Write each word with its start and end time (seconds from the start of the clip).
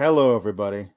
Hello, 0.00 0.34
everybody. 0.34 0.88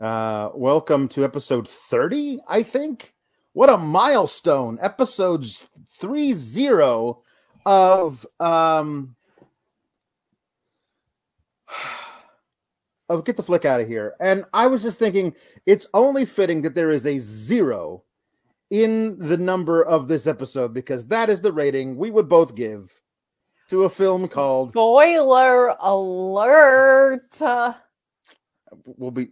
Uh, 0.00 0.50
welcome 0.52 1.06
to 1.10 1.22
episode 1.22 1.68
30, 1.68 2.40
I 2.48 2.64
think. 2.64 3.14
What 3.52 3.70
a 3.70 3.76
milestone. 3.76 4.80
Episodes 4.82 5.68
30 6.00 7.14
of 7.64 8.26
um 8.40 9.14
of 13.08 13.24
Get 13.24 13.36
the 13.36 13.44
Flick 13.44 13.64
Out 13.64 13.80
of 13.80 13.86
Here. 13.86 14.14
And 14.18 14.44
I 14.52 14.66
was 14.66 14.82
just 14.82 14.98
thinking 14.98 15.36
it's 15.64 15.86
only 15.94 16.24
fitting 16.24 16.62
that 16.62 16.74
there 16.74 16.90
is 16.90 17.06
a 17.06 17.20
zero 17.20 18.02
in 18.70 19.20
the 19.20 19.36
number 19.36 19.84
of 19.84 20.08
this 20.08 20.26
episode 20.26 20.74
because 20.74 21.06
that 21.06 21.30
is 21.30 21.42
the 21.42 21.52
rating 21.52 21.96
we 21.96 22.10
would 22.10 22.28
both 22.28 22.56
give 22.56 22.90
to 23.68 23.84
a 23.84 23.88
film 23.88 24.26
called 24.26 24.70
Spoiler 24.70 25.76
alert. 25.78 27.40
Will 28.84 29.10
be 29.10 29.28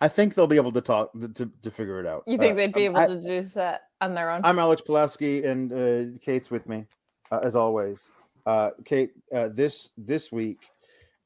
I 0.00 0.08
think 0.08 0.34
they'll 0.34 0.46
be 0.46 0.56
able 0.56 0.72
to 0.72 0.80
talk 0.80 1.10
to, 1.34 1.50
to 1.62 1.70
figure 1.70 1.98
it 1.98 2.06
out. 2.06 2.22
You 2.26 2.38
think 2.38 2.52
Uh, 2.52 2.56
they'd 2.56 2.72
be 2.72 2.84
able 2.84 2.98
I- 2.98 3.06
to 3.08 3.20
do 3.20 3.42
that 3.42 3.82
on 4.00 4.14
their 4.14 4.30
own? 4.30 4.42
I'm 4.44 4.58
Alex 4.60 4.80
Pawlowski, 4.86 5.44
and 5.44 5.72
uh, 5.72 6.18
Kate's 6.24 6.50
with 6.50 6.68
me, 6.68 6.86
uh, 7.32 7.40
as 7.42 7.56
always. 7.56 7.98
Uh, 8.46 8.70
Kate, 8.84 9.10
uh, 9.34 9.48
this 9.52 9.90
this 9.98 10.30
week, 10.30 10.58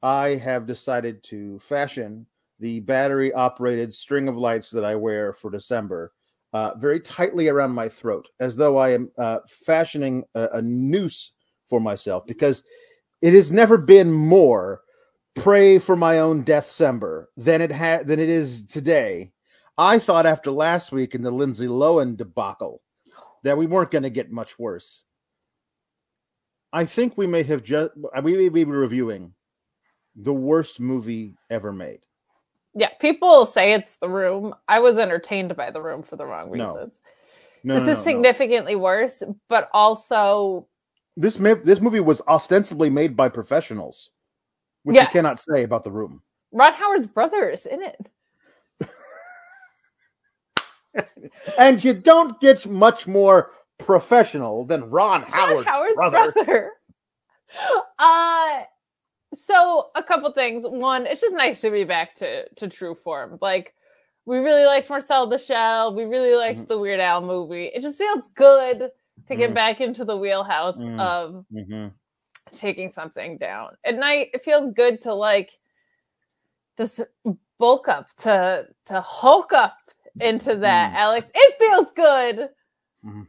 I 0.01 0.29
have 0.29 0.65
decided 0.65 1.23
to 1.25 1.59
fashion 1.59 2.25
the 2.59 2.79
battery-operated 2.81 3.93
string 3.93 4.27
of 4.27 4.37
lights 4.37 4.69
that 4.71 4.83
I 4.85 4.95
wear 4.95 5.33
for 5.33 5.51
December 5.51 6.11
uh, 6.53 6.73
very 6.75 6.99
tightly 6.99 7.49
around 7.49 7.71
my 7.71 7.89
throat, 7.89 8.27
as 8.39 8.55
though 8.55 8.77
I 8.77 8.89
am 8.91 9.11
uh, 9.17 9.39
fashioning 9.65 10.23
a, 10.35 10.49
a 10.53 10.61
noose 10.61 11.31
for 11.67 11.79
myself, 11.79 12.25
because 12.25 12.63
it 13.21 13.33
has 13.33 13.51
never 13.51 13.77
been 13.77 14.11
more 14.11 14.81
pray 15.35 15.79
for 15.79 15.95
my 15.95 16.19
own 16.19 16.43
death, 16.43 16.67
December 16.67 17.29
than 17.37 17.61
it 17.61 17.71
had 17.71 18.07
than 18.07 18.19
it 18.19 18.29
is 18.29 18.65
today. 18.65 19.31
I 19.77 19.99
thought 19.99 20.25
after 20.25 20.51
last 20.51 20.91
week 20.91 21.15
in 21.15 21.23
the 21.23 21.31
Lindsay 21.31 21.67
Lohan 21.67 22.15
debacle 22.15 22.81
that 23.43 23.57
we 23.57 23.65
weren't 23.65 23.91
going 23.91 24.03
to 24.03 24.09
get 24.09 24.31
much 24.31 24.57
worse. 24.59 25.03
I 26.71 26.85
think 26.85 27.17
we 27.17 27.27
may 27.27 27.43
have 27.43 27.63
just 27.63 27.91
we 28.23 28.37
may 28.37 28.49
be 28.49 28.63
reviewing 28.65 29.33
the 30.15 30.33
worst 30.33 30.79
movie 30.79 31.35
ever 31.49 31.71
made. 31.73 31.99
yeah, 32.75 32.89
people 32.99 33.45
say 33.47 33.73
it's 33.73 33.95
the 33.97 34.09
room. 34.09 34.53
I 34.67 34.79
was 34.79 34.97
entertained 34.97 35.55
by 35.55 35.71
the 35.71 35.81
room 35.81 36.03
for 36.03 36.15
the 36.15 36.25
wrong 36.25 36.49
reasons. 36.51 36.99
No, 37.63 37.75
this 37.75 37.83
no, 37.83 37.91
is 37.91 37.97
no, 37.97 38.03
no. 38.03 38.03
significantly 38.03 38.75
worse, 38.75 39.23
but 39.49 39.69
also 39.73 40.67
This 41.17 41.39
ma- 41.39 41.55
this 41.55 41.79
movie 41.81 41.99
was 41.99 42.21
ostensibly 42.27 42.89
made 42.89 43.15
by 43.15 43.29
professionals, 43.29 44.11
which 44.83 44.99
you 44.99 45.07
cannot 45.07 45.39
say 45.41 45.63
about 45.63 45.83
the 45.83 45.91
room. 45.91 46.21
Ron 46.51 46.73
Howard's 46.73 47.07
brother 47.07 47.49
is 47.49 47.65
in 47.65 47.81
it. 47.81 48.09
And 51.57 51.83
you 51.83 51.93
don't 51.95 52.39
get 52.39 52.65
much 52.67 53.07
more 53.07 53.51
professional 53.79 54.65
than 54.65 54.89
Ron 54.89 55.21
Ron 55.21 55.31
Howard's, 55.31 55.67
Howard's 55.67 55.95
brother. 55.95 56.31
brother. 56.31 56.71
Uh 57.99 58.61
so 59.47 59.89
a 59.95 60.03
couple 60.03 60.31
things. 60.31 60.63
One, 60.67 61.07
it's 61.07 61.21
just 61.21 61.35
nice 61.35 61.61
to 61.61 61.71
be 61.71 61.83
back 61.83 62.15
to 62.15 62.47
to 62.55 62.67
true 62.67 62.93
form. 62.95 63.37
Like 63.41 63.73
we 64.25 64.37
really 64.37 64.65
liked 64.65 64.89
Marcel 64.89 65.27
the 65.27 65.37
Shell. 65.39 65.95
We 65.95 66.03
really 66.05 66.35
liked 66.35 66.61
Mhm. 66.61 66.67
the 66.67 66.77
Weird 66.79 66.99
Al 66.99 67.21
movie. 67.21 67.65
It 67.65 67.81
just 67.81 67.97
feels 67.97 68.27
good 68.35 68.89
to 69.27 69.35
get 69.35 69.51
Mhm. 69.51 69.53
back 69.55 69.81
into 69.81 70.05
the 70.05 70.17
wheelhouse 70.17 70.77
Mm. 70.77 70.99
of 70.99 71.45
hmm 71.51 71.87
taking 72.51 72.89
something 72.89 73.37
down. 73.37 73.75
At 73.85 73.95
night, 73.95 74.29
it 74.33 74.43
feels 74.43 74.71
good 74.73 75.01
to 75.01 75.13
like 75.13 75.57
just 76.77 77.01
bulk 77.59 77.87
up, 77.87 78.07
to 78.17 78.67
to 78.85 79.01
hulk 79.01 79.53
up 79.53 79.77
into 80.19 80.55
that, 80.57 80.93
Mm. 80.93 80.95
Alex. 80.97 81.31
It 81.33 81.55
feels 81.57 81.87
good 81.95 82.49
Mhm. 83.05 83.27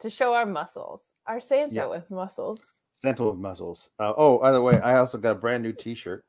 to 0.00 0.10
show 0.10 0.34
our 0.34 0.46
muscles, 0.46 1.02
our 1.26 1.40
Santa 1.40 1.74
Yeah. 1.74 1.86
with 1.86 2.10
muscles. 2.10 2.60
Santa 2.92 3.24
with 3.24 3.38
muscles. 3.38 3.88
Uh, 3.98 4.12
oh, 4.16 4.38
by 4.38 4.52
the 4.52 4.60
way, 4.60 4.80
I 4.80 4.98
also 4.98 5.18
got 5.18 5.32
a 5.32 5.40
brand 5.40 5.62
new 5.62 5.72
T-shirt. 5.72 6.24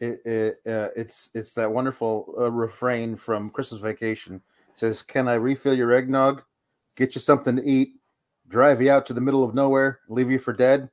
It, 0.00 0.20
it 0.26 0.60
uh, 0.66 0.88
it's 0.96 1.30
it's 1.34 1.54
that 1.54 1.70
wonderful 1.70 2.34
uh, 2.38 2.50
refrain 2.50 3.16
from 3.16 3.50
Christmas 3.50 3.80
Vacation. 3.80 4.36
It 4.36 4.78
says, 4.78 5.02
"Can 5.02 5.28
I 5.28 5.34
refill 5.34 5.74
your 5.74 5.92
eggnog? 5.92 6.42
Get 6.96 7.14
you 7.14 7.20
something 7.20 7.56
to 7.56 7.62
eat? 7.64 7.94
Drive 8.48 8.82
you 8.82 8.90
out 8.90 9.06
to 9.06 9.14
the 9.14 9.20
middle 9.20 9.42
of 9.44 9.54
nowhere? 9.54 10.00
Leave 10.08 10.30
you 10.30 10.38
for 10.38 10.52
dead?" 10.52 10.90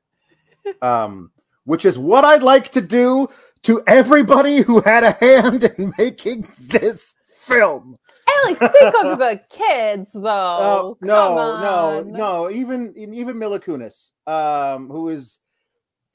Um, 0.81 1.31
which 1.65 1.85
is 1.85 1.97
what 1.97 2.25
I'd 2.25 2.43
like 2.43 2.71
to 2.71 2.81
do 2.81 3.29
to 3.63 3.81
everybody 3.87 4.61
who 4.61 4.81
had 4.81 5.03
a 5.03 5.11
hand 5.11 5.63
in 5.63 5.93
making 5.97 6.47
this 6.59 7.13
film. 7.43 7.97
Alex, 8.45 8.59
think 8.59 8.95
of 9.05 9.19
the 9.19 9.41
kids, 9.49 10.11
though. 10.13 10.21
Oh, 10.31 10.97
no, 11.01 11.35
no, 11.35 12.03
no. 12.03 12.51
Even 12.51 12.93
even 12.95 13.37
Mila 13.37 13.59
Kunis, 13.59 14.09
um, 14.27 14.87
who 14.87 15.09
is 15.09 15.39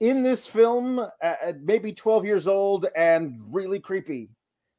in 0.00 0.22
this 0.22 0.46
film 0.46 0.98
at, 1.20 1.42
at 1.42 1.62
maybe 1.62 1.92
twelve 1.92 2.24
years 2.24 2.46
old 2.46 2.86
and 2.96 3.40
really 3.50 3.80
creepy. 3.80 4.30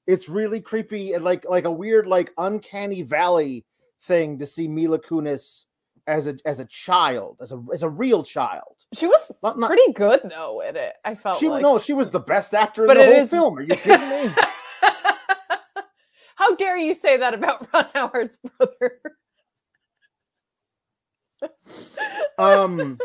It's 0.05 0.29
really 0.29 0.61
creepy 0.61 1.13
and 1.13 1.23
like 1.23 1.45
like 1.47 1.65
a 1.65 1.71
weird 1.71 2.07
like 2.07 2.31
uncanny 2.37 3.01
valley 3.01 3.65
thing 4.03 4.39
to 4.39 4.45
see 4.45 4.67
Mila 4.67 4.99
Kunis 4.99 5.65
as 6.07 6.25
a 6.27 6.37
as 6.45 6.59
a 6.59 6.65
child, 6.65 7.37
as 7.41 7.51
a 7.51 7.61
as 7.73 7.83
a 7.83 7.89
real 7.89 8.23
child. 8.23 8.75
She 8.93 9.05
was 9.07 9.31
Not, 9.43 9.59
not, 9.59 9.67
pretty 9.67 9.91
good 9.93 10.21
though 10.23 10.61
in 10.61 10.75
it. 10.77 10.93
I 11.03 11.15
felt 11.15 11.39
she 11.39 11.49
like. 11.49 11.61
no, 11.61 11.77
she 11.79 11.93
was 11.93 12.09
the 12.09 12.19
best 12.19 12.53
actor 12.53 12.83
in 12.89 12.97
the 12.97 13.03
whole 13.05 13.13
is- 13.23 13.29
film. 13.29 13.57
Are 13.57 13.61
you 13.61 13.75
kidding 13.75 14.09
me? 14.09 14.33
How 16.35 16.55
dare 16.55 16.77
you 16.77 16.93
say 16.95 17.17
that 17.17 17.33
about 17.33 17.67
Ron 17.73 17.85
Howard's 17.93 18.37
brother? 18.57 19.01
um 22.39 22.97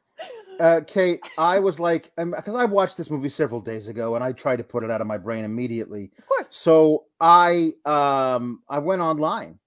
uh 0.60 0.80
kate 0.86 1.20
i 1.36 1.58
was 1.58 1.78
like 1.80 2.10
because 2.16 2.54
i 2.54 2.64
watched 2.64 2.96
this 2.96 3.10
movie 3.10 3.28
several 3.28 3.60
days 3.60 3.88
ago 3.88 4.14
and 4.14 4.24
i 4.24 4.32
tried 4.32 4.56
to 4.56 4.64
put 4.64 4.82
it 4.84 4.90
out 4.90 5.00
of 5.02 5.06
my 5.06 5.18
brain 5.18 5.44
immediately 5.44 6.10
Of 6.18 6.26
course. 6.26 6.48
so 6.50 7.04
i 7.20 7.72
um 7.84 8.62
i 8.70 8.78
went 8.78 9.02
online 9.02 9.58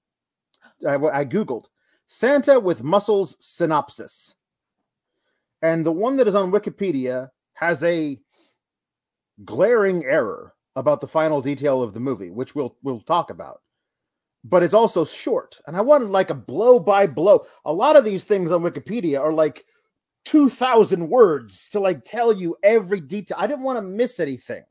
i, 0.87 0.95
I 0.95 1.25
googled 1.25 1.65
santa 2.07 2.59
with 2.59 2.83
muscles 2.83 3.35
synopsis. 3.39 4.33
And 5.61 5.85
the 5.85 5.91
one 5.91 6.17
that 6.17 6.27
is 6.27 6.35
on 6.35 6.51
wikipedia 6.51 7.29
has 7.53 7.83
a 7.83 8.19
glaring 9.45 10.05
error 10.05 10.53
about 10.75 11.01
the 11.01 11.07
final 11.07 11.41
detail 11.41 11.81
of 11.83 11.93
the 11.93 11.99
movie 11.99 12.29
which 12.31 12.55
we'll 12.55 12.75
we'll 12.83 13.01
talk 13.01 13.29
about. 13.29 13.61
But 14.43 14.63
it's 14.63 14.73
also 14.73 15.03
short 15.03 15.59
and 15.67 15.75
i 15.75 15.81
wanted 15.81 16.09
like 16.09 16.29
a 16.29 16.35
blow 16.35 16.79
by 16.79 17.07
blow. 17.07 17.45
A 17.65 17.73
lot 17.73 17.95
of 17.95 18.05
these 18.05 18.23
things 18.23 18.51
on 18.51 18.61
wikipedia 18.61 19.19
are 19.19 19.33
like 19.33 19.65
2000 20.25 21.07
words 21.09 21.69
to 21.69 21.79
like 21.79 22.03
tell 22.03 22.33
you 22.33 22.55
every 22.63 22.99
detail. 22.99 23.37
I 23.39 23.47
didn't 23.47 23.63
want 23.63 23.77
to 23.77 23.81
miss 23.81 24.19
anything. 24.19 24.63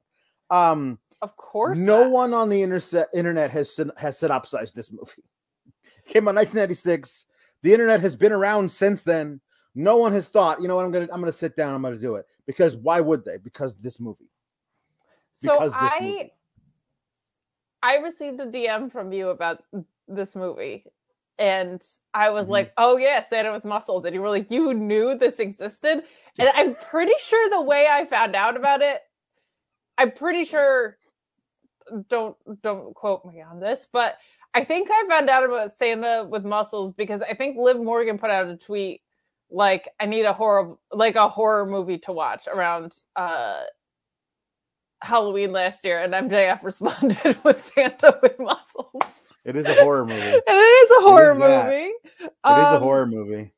Um 0.50 0.98
Of 1.22 1.36
course. 1.36 1.78
no 1.78 2.04
not. 2.04 2.12
one 2.12 2.34
on 2.34 2.48
the 2.48 2.62
internet 2.62 3.50
has 3.50 3.80
has 3.96 4.18
synopsized 4.18 4.74
this 4.74 4.92
movie 4.92 5.24
came 6.08 6.28
out 6.28 6.34
1996 6.34 7.26
the 7.62 7.72
internet 7.72 8.00
has 8.00 8.14
been 8.16 8.32
around 8.32 8.70
since 8.70 9.02
then 9.02 9.40
no 9.74 9.96
one 9.96 10.12
has 10.12 10.28
thought 10.28 10.60
you 10.60 10.68
know 10.68 10.76
what 10.76 10.84
i'm 10.84 10.92
gonna 10.92 11.08
i'm 11.12 11.20
gonna 11.20 11.32
sit 11.32 11.56
down 11.56 11.74
i'm 11.74 11.82
gonna 11.82 11.96
do 11.98 12.14
it 12.16 12.26
because 12.46 12.76
why 12.76 13.00
would 13.00 13.24
they 13.24 13.36
because 13.38 13.74
this 13.76 13.98
movie 14.00 14.30
So 15.32 15.58
this 15.60 15.72
I 15.74 16.00
movie. 16.00 16.32
I 17.82 17.96
received 17.96 18.40
a 18.40 18.46
DM 18.46 18.90
from 18.90 19.12
you 19.12 19.28
about 19.28 19.62
this 20.08 20.34
movie. 20.34 20.86
And 21.38 21.82
I 22.14 22.30
was 22.30 22.46
Mhm. 22.46 22.50
like, 22.50 22.72
oh, 22.78 22.96
yeah, 22.96 23.22
Santa 23.28 23.52
with 23.52 23.64
muscles. 23.64 24.04
And 24.04 24.14
you 24.14 24.22
were 24.22 24.30
like, 24.30 24.50
you 24.50 24.72
knew 24.72 25.14
this 25.16 25.38
existed? 25.38 26.02
And 26.38 26.48
I'm 26.54 26.74
pretty 26.74 27.12
sure 27.20 27.50
the 27.50 27.60
way 27.60 27.86
I 27.88 28.06
found 28.06 28.34
out 28.34 28.56
about 28.56 28.80
it, 28.80 29.02
I'm 29.98 30.10
pretty 30.10 30.44
sure, 30.44 30.96
don't 32.08 32.36
don't 32.62 32.94
quote 32.94 33.24
me 33.24 33.42
on 33.42 33.60
this, 33.60 33.86
but 33.92 34.16
I 34.56 34.64
think 34.64 34.88
I 34.90 35.04
found 35.08 35.28
out 35.28 35.44
about 35.44 35.76
Santa 35.78 36.26
with 36.28 36.44
muscles 36.44 36.92
because 36.92 37.20
I 37.22 37.34
think 37.34 37.58
Liv 37.58 37.76
Morgan 37.78 38.18
put 38.18 38.30
out 38.30 38.48
a 38.48 38.56
tweet 38.56 39.02
like, 39.50 39.88
I 40.00 40.06
need 40.06 40.24
a 40.24 40.32
horror, 40.32 40.76
like 40.92 41.14
a 41.14 41.28
horror 41.28 41.66
movie 41.66 41.98
to 41.98 42.12
watch 42.12 42.48
around 42.48 42.94
uh 43.16 43.62
Halloween 45.02 45.52
last 45.52 45.84
year, 45.84 46.02
and 46.02 46.12
MJF 46.14 46.62
responded 46.64 47.38
with 47.44 47.70
Santa 47.74 48.18
with 48.22 48.38
muscles. 48.38 49.02
it 49.44 49.54
is 49.56 49.66
a 49.66 49.74
horror 49.84 50.06
movie 50.06 50.20
And 50.22 50.42
it 50.46 50.50
is 50.52 50.90
a 50.98 51.00
horror 51.02 51.32
is 51.34 51.38
that. 51.38 51.64
movie. 51.66 51.92
is 52.24 52.30
a 52.44 52.48
Um, 52.76 52.82
horror 52.82 53.06
movie 53.06 53.52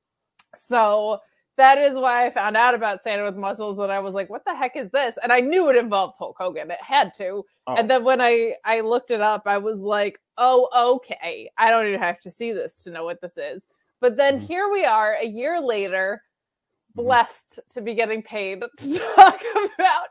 So 0.56 1.21
that 1.56 1.79
is 1.79 1.94
why 1.94 2.27
I 2.27 2.31
found 2.31 2.56
out 2.56 2.75
about 2.75 3.03
Santa 3.05 3.25
with 3.25 3.37
muscles, 3.37 3.77
That 3.77 3.91
I 3.91 3.99
was 4.01 4.15
like, 4.15 4.29
"What 4.31 4.44
the 4.44 4.55
heck 4.55 4.77
is 4.77 4.91
this?" 4.93 5.15
And 5.23 5.33
I 5.33 5.41
knew 5.41 5.71
it 5.71 5.77
involved 5.77 6.15
Hulk 6.19 6.37
Hogan. 6.39 6.71
It 6.71 6.81
had 6.81 7.15
to. 7.15 7.44
Oh. 7.67 7.75
And 7.77 7.91
then 7.91 8.05
when 8.05 8.21
I 8.21 8.55
I 8.65 8.81
looked 8.81 9.11
it 9.11 9.21
up, 9.21 9.43
I 9.47 9.59
was 9.59 9.81
like, 9.81 10.21
"Oh, 10.38 10.69
okay. 10.96 11.50
I 11.58 11.70
don't 11.70 11.87
even 11.88 12.00
have 12.00 12.20
to 12.20 12.31
see 12.31 12.52
this 12.52 12.82
to 12.85 12.90
know 12.90 13.05
what 13.05 13.20
this 13.20 13.37
is." 13.37 13.67
But 14.00 14.17
then 14.17 14.40
Mhm. 14.40 14.46
here 14.46 14.69
we 14.70 14.85
are, 14.85 15.14
a 15.14 15.26
year 15.26 15.61
later, 15.61 16.23
Mhm. 16.96 17.05
blessed 17.05 17.61
to 17.70 17.81
be 17.81 17.94
getting 17.94 18.23
paid 18.23 18.62
to 18.79 18.99
talk 19.17 19.40
about 19.75 20.08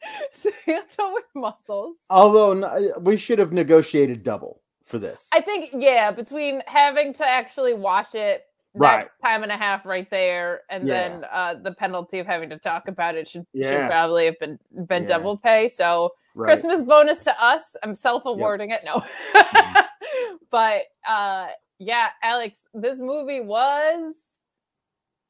Santa 0.32 1.10
with 1.12 1.24
muscles. 1.34 1.96
Although 2.10 2.98
we 3.00 3.16
should 3.16 3.38
have 3.38 3.52
negotiated 3.52 4.22
double 4.22 4.62
for 4.84 4.98
this. 4.98 5.26
I 5.32 5.40
think 5.40 5.70
yeah, 5.72 6.10
between 6.12 6.62
having 6.66 7.12
to 7.14 7.24
actually 7.26 7.74
watch 7.74 8.14
it 8.14 8.44
Right. 8.78 9.08
time 9.24 9.42
and 9.42 9.50
a 9.52 9.56
half 9.56 9.86
right 9.86 10.08
there, 10.10 10.62
and 10.70 10.86
Yeah. 10.86 10.94
then 11.08 11.26
uh, 11.30 11.54
the 11.54 11.72
penalty 11.72 12.18
of 12.18 12.26
having 12.26 12.50
to 12.50 12.58
talk 12.58 12.88
about 12.88 13.14
it 13.14 13.26
should, 13.28 13.46
Yeah. 13.52 13.70
should 13.82 13.90
probably 13.90 14.26
have 14.26 14.38
been 14.38 14.58
been 14.86 15.04
Yeah. 15.04 15.08
double 15.08 15.36
pay. 15.38 15.68
So 15.68 16.12
Right. 16.34 16.46
Christmas 16.46 16.82
bonus 16.82 17.20
to 17.20 17.42
us. 17.42 17.74
I'm 17.82 17.94
self 17.94 18.26
awarding 18.26 18.70
it. 18.70 18.82
No, 18.84 18.96
Mm-hmm. 18.96 20.34
but 20.50 20.82
uh, 21.08 21.48
yeah, 21.78 22.08
Alex, 22.22 22.58
this 22.74 22.98
movie 22.98 23.40
was 23.40 24.14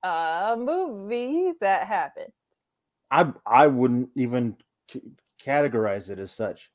a 0.02 0.56
movie 0.58 1.52
that 1.60 1.86
happened. 1.86 2.32
I 3.10 3.32
I 3.46 3.66
wouldn't 3.68 4.10
even 4.16 4.56
c- 4.90 5.02
categorize 5.40 6.10
it 6.10 6.18
as 6.18 6.32
such. 6.32 6.70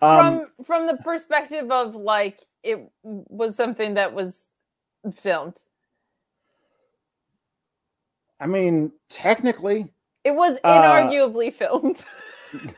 Um, 0.00 0.46
from 0.56 0.64
from 0.64 0.86
the 0.86 0.96
perspective 1.02 1.70
of 1.70 1.94
like 1.94 2.44
it 2.62 2.90
was 3.02 3.54
something 3.56 3.94
that 3.94 4.12
was 4.14 4.46
filmed. 5.14 5.56
I 8.40 8.46
mean, 8.46 8.92
technically, 9.08 9.92
It 10.24 10.34
was 10.34 10.58
Uh, 10.64 10.82
inarguably 10.82 11.52
filmed. 11.52 12.04
That's 12.52 12.74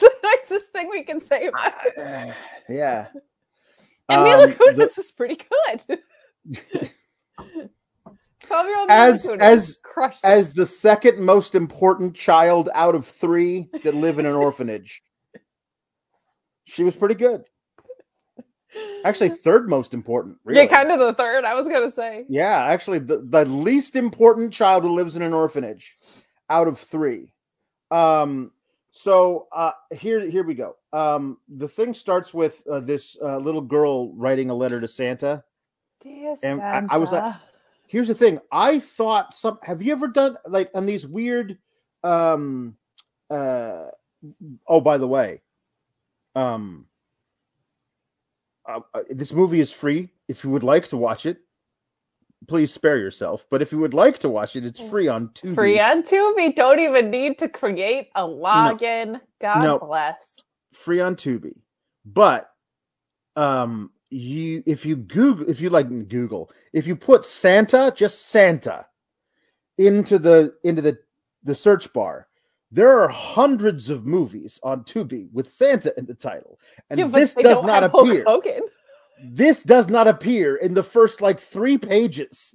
the 0.00 0.12
nicest 0.22 0.68
thing 0.70 0.88
we 0.88 1.02
can 1.02 1.20
say 1.20 1.48
about 1.48 1.72
it. 1.84 1.98
uh, 1.98 2.32
yeah. 2.68 3.08
And 4.08 4.24
Mila 4.24 4.44
Um, 4.44 4.52
Kunis 4.52 4.96
was 4.96 5.10
pretty 5.12 5.36
good. 5.36 5.98
As- 8.88 9.28
as- 9.28 9.76
crushed. 9.82 10.24
As 10.24 10.52
the 10.52 10.66
second 10.66 11.20
most 11.20 11.54
important 11.54 12.16
child 12.16 12.68
out 12.74 12.94
of 12.94 13.06
three 13.06 13.68
that 13.84 13.94
live 13.94 14.18
in 14.18 14.26
an 14.26 14.34
orphanage, 14.34 15.02
she 16.64 16.82
was 16.82 16.96
pretty 16.96 17.14
good. 17.14 17.44
Actually, 19.04 19.30
third 19.30 19.68
most 19.68 19.94
important. 19.94 20.36
Really. 20.44 20.62
yeah, 20.62 20.66
kind 20.68 20.90
of 20.90 20.98
the 20.98 21.14
third. 21.14 21.44
I 21.44 21.54
was 21.54 21.66
gonna 21.66 21.90
say. 21.90 22.24
Yeah, 22.28 22.64
actually, 22.64 22.98
the, 23.00 23.18
the 23.28 23.44
least 23.44 23.96
important 23.96 24.52
child 24.52 24.84
who 24.84 24.90
lives 24.92 25.16
in 25.16 25.22
an 25.22 25.32
orphanage 25.32 25.96
out 26.48 26.68
of 26.68 26.78
three. 26.78 27.32
Um, 27.90 28.50
so 28.92 29.46
uh, 29.52 29.72
here, 29.92 30.20
here 30.28 30.42
we 30.44 30.54
go. 30.54 30.76
Um, 30.92 31.38
the 31.48 31.68
thing 31.68 31.94
starts 31.94 32.34
with 32.34 32.62
uh, 32.70 32.80
this 32.80 33.16
uh, 33.22 33.38
little 33.38 33.60
girl 33.60 34.12
writing 34.14 34.50
a 34.50 34.54
letter 34.54 34.80
to 34.80 34.88
Santa. 34.88 35.44
Dear 36.02 36.34
And 36.42 36.60
I- 36.60 36.86
I 36.90 36.98
was 36.98 37.12
like- 37.12 37.34
Here's 37.86 38.06
the 38.08 38.14
thing. 38.14 38.38
I 38.52 38.78
thought 38.78 39.34
some. 39.34 39.58
Have 39.64 39.82
you 39.82 39.90
ever 39.92 40.06
done 40.06 40.36
like 40.46 40.70
on 40.76 40.86
these 40.86 41.06
weird? 41.08 41.58
Um, 42.04 42.76
uh, 43.28 43.86
oh, 44.68 44.80
by 44.80 44.96
the 44.96 45.08
way, 45.08 45.40
um, 46.36 46.86
uh, 48.68 48.80
uh, 48.94 49.00
this 49.10 49.32
movie 49.32 49.60
is 49.60 49.70
free. 49.72 50.10
If 50.28 50.44
you 50.44 50.50
would 50.50 50.62
like 50.64 50.88
to 50.88 50.96
watch 50.96 51.26
it, 51.26 51.38
please 52.48 52.72
spare 52.72 52.98
yourself. 52.98 53.46
But 53.50 53.62
if 53.62 53.72
you 53.72 53.78
would 53.78 53.94
like 53.94 54.18
to 54.20 54.28
watch 54.28 54.56
it, 54.56 54.64
it's 54.64 54.80
free 54.80 55.08
on 55.08 55.28
Tubi. 55.28 55.54
Free 55.54 55.80
on 55.80 56.02
Tubi. 56.02 56.54
Don't 56.54 56.78
even 56.80 57.10
need 57.10 57.38
to 57.40 57.48
create 57.48 58.08
a 58.14 58.22
login. 58.22 59.20
God 59.40 59.62
No. 59.62 59.78
bless. 59.78 60.36
free 60.72 61.00
on 61.00 61.16
Tubi. 61.16 61.54
But 62.04 62.48
um 63.36 63.90
you 64.10 64.62
if 64.66 64.84
you 64.84 64.96
Google 64.96 65.48
if 65.48 65.60
you 65.60 65.70
like 65.70 65.88
Google, 66.08 66.50
if 66.72 66.86
you 66.86 66.96
put 66.96 67.24
Santa, 67.24 67.92
just 67.96 68.26
Santa 68.26 68.86
into 69.78 70.18
the 70.18 70.54
into 70.64 70.82
the 70.82 70.98
the 71.44 71.54
search 71.54 71.92
bar, 71.92 72.26
there 72.70 73.00
are 73.00 73.08
hundreds 73.08 73.90
of 73.90 74.06
movies 74.06 74.60
on 74.62 74.84
Tubi 74.84 75.28
with 75.32 75.50
Santa 75.50 75.92
in 75.98 76.06
the 76.06 76.14
title. 76.14 76.58
And 76.88 76.98
Yeah, 77.00 77.08
this 77.08 77.34
does 77.34 77.62
not 77.62 77.82
appear. 77.84 78.24
This 79.22 79.62
does 79.64 79.88
not 79.88 80.06
appear 80.08 80.56
in 80.56 80.74
the 80.74 80.82
first 80.82 81.20
like 81.20 81.40
3 81.40 81.78
pages. 81.78 82.54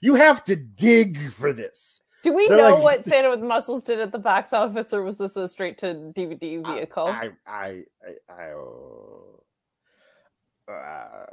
You 0.00 0.14
have 0.14 0.44
to 0.44 0.56
dig 0.56 1.32
for 1.32 1.52
this. 1.52 2.00
Do 2.22 2.32
we 2.32 2.48
They're 2.48 2.56
know 2.58 2.74
like- 2.76 2.82
what 2.82 3.04
Santa 3.06 3.30
with 3.30 3.40
Muscles 3.40 3.82
did 3.82 4.00
at 4.00 4.12
the 4.12 4.18
box 4.18 4.52
office, 4.52 4.92
or 4.92 5.02
was 5.02 5.18
this 5.18 5.36
a 5.36 5.46
straight 5.48 5.78
to 5.78 6.12
DVD 6.16 6.64
vehicle? 6.64 7.06
I 7.06 7.30
I 7.46 7.82
I 8.28 8.52
I, 10.68 10.72
uh, 10.72 11.26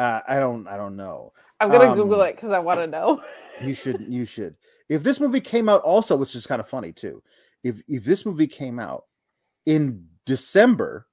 uh, 0.00 0.20
I 0.26 0.38
don't 0.40 0.66
I 0.66 0.76
don't 0.76 0.96
know. 0.96 1.32
I'm 1.60 1.70
gonna 1.70 1.90
um, 1.90 1.96
Google 1.96 2.22
it 2.22 2.36
because 2.36 2.52
I 2.52 2.58
want 2.58 2.80
to 2.80 2.86
know. 2.86 3.22
You 3.62 3.74
should 3.74 4.00
you 4.08 4.24
should. 4.34 4.56
If 4.88 5.02
this 5.02 5.20
movie 5.20 5.40
came 5.40 5.68
out 5.68 5.82
also, 5.82 6.16
which 6.16 6.34
is 6.34 6.46
kind 6.46 6.60
of 6.60 6.68
funny 6.68 6.92
too. 6.92 7.22
If 7.62 7.80
if 7.88 8.04
this 8.04 8.26
movie 8.26 8.46
came 8.46 8.78
out 8.78 9.04
in 9.66 10.06
December 10.26 11.06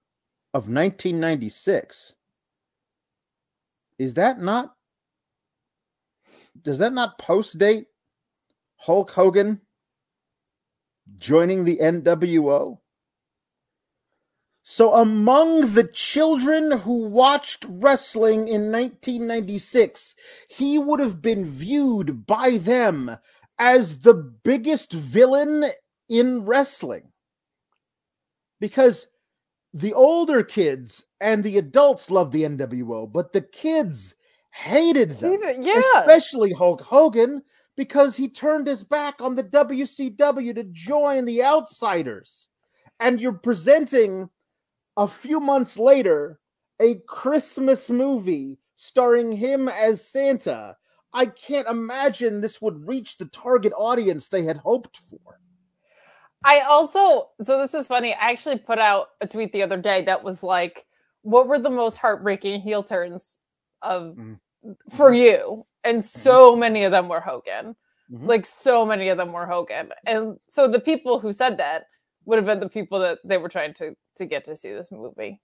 of 0.53 0.63
1996, 0.63 2.15
is 3.97 4.13
that 4.15 4.39
not 4.41 4.75
does 6.61 6.79
that 6.79 6.93
not 6.93 7.17
post 7.17 7.57
date 7.57 7.87
Hulk 8.77 9.11
Hogan 9.11 9.61
joining 11.17 11.63
the 11.63 11.77
NWO? 11.77 12.79
So, 14.63 14.93
among 14.93 15.73
the 15.73 15.85
children 15.85 16.79
who 16.79 17.07
watched 17.07 17.65
wrestling 17.67 18.47
in 18.47 18.71
1996, 18.71 20.15
he 20.49 20.77
would 20.77 20.99
have 20.99 21.21
been 21.21 21.49
viewed 21.49 22.27
by 22.27 22.57
them 22.57 23.17
as 23.59 23.99
the 23.99 24.13
biggest 24.13 24.93
villain 24.93 25.71
in 26.09 26.45
wrestling. 26.45 27.11
Because 28.59 29.07
the 29.73 29.93
older 29.93 30.43
kids 30.43 31.05
and 31.19 31.43
the 31.43 31.57
adults 31.57 32.11
loved 32.11 32.33
the 32.33 32.43
NWO, 32.43 33.11
but 33.11 33.33
the 33.33 33.41
kids 33.41 34.15
hated 34.53 35.19
them 35.19 35.37
yeah, 35.59 35.81
especially 35.97 36.51
Hulk 36.53 36.81
Hogan, 36.81 37.41
because 37.77 38.17
he 38.17 38.29
turned 38.29 38.67
his 38.67 38.83
back 38.83 39.21
on 39.21 39.35
the 39.35 39.43
WCW 39.43 40.53
to 40.55 40.63
join 40.65 41.25
the 41.25 41.43
Outsiders. 41.43 42.49
And 42.99 43.19
you're 43.19 43.33
presenting 43.33 44.29
a 44.97 45.07
few 45.07 45.39
months 45.39 45.77
later 45.77 46.39
a 46.79 46.95
Christmas 47.07 47.89
movie 47.89 48.57
starring 48.75 49.31
him 49.31 49.69
as 49.69 50.07
Santa. 50.07 50.75
I 51.13 51.25
can't 51.25 51.67
imagine 51.67 52.41
this 52.41 52.61
would 52.61 52.87
reach 52.87 53.17
the 53.17 53.25
target 53.25 53.73
audience 53.75 54.27
they 54.27 54.43
had 54.43 54.57
hoped 54.57 54.97
for. 55.09 55.39
I 56.43 56.61
also 56.61 57.29
so 57.41 57.61
this 57.61 57.73
is 57.73 57.87
funny. 57.87 58.13
I 58.13 58.31
actually 58.31 58.57
put 58.59 58.79
out 58.79 59.09
a 59.21 59.27
tweet 59.27 59.51
the 59.51 59.63
other 59.63 59.77
day 59.77 60.03
that 60.05 60.23
was 60.23 60.41
like, 60.41 60.85
"What 61.21 61.47
were 61.47 61.59
the 61.59 61.69
most 61.69 61.97
heartbreaking 61.97 62.61
heel 62.61 62.83
turns 62.83 63.35
of 63.81 64.15
Mhm. 64.17 64.39
for 64.91 65.13
you?" 65.13 65.65
And 65.83 66.03
so 66.03 66.55
many 66.55 66.83
of 66.83 66.91
them 66.91 67.09
were 67.09 67.21
Hogan. 67.21 67.75
Mhm. 68.11 68.27
Like 68.27 68.45
so 68.45 68.85
many 68.85 69.09
of 69.09 69.17
them 69.17 69.33
were 69.33 69.45
Hogan, 69.45 69.91
and 70.05 70.39
so 70.49 70.67
the 70.67 70.79
people 70.79 71.19
who 71.19 71.31
said 71.31 71.57
that 71.57 71.85
would 72.25 72.37
have 72.37 72.45
been 72.45 72.59
the 72.59 72.69
people 72.69 72.99
that 72.99 73.19
they 73.23 73.37
were 73.37 73.49
trying 73.49 73.73
to 73.75 73.95
to 74.15 74.25
get 74.25 74.45
to 74.45 74.55
see 74.55 74.73
this 74.73 74.91
movie. 74.91 75.39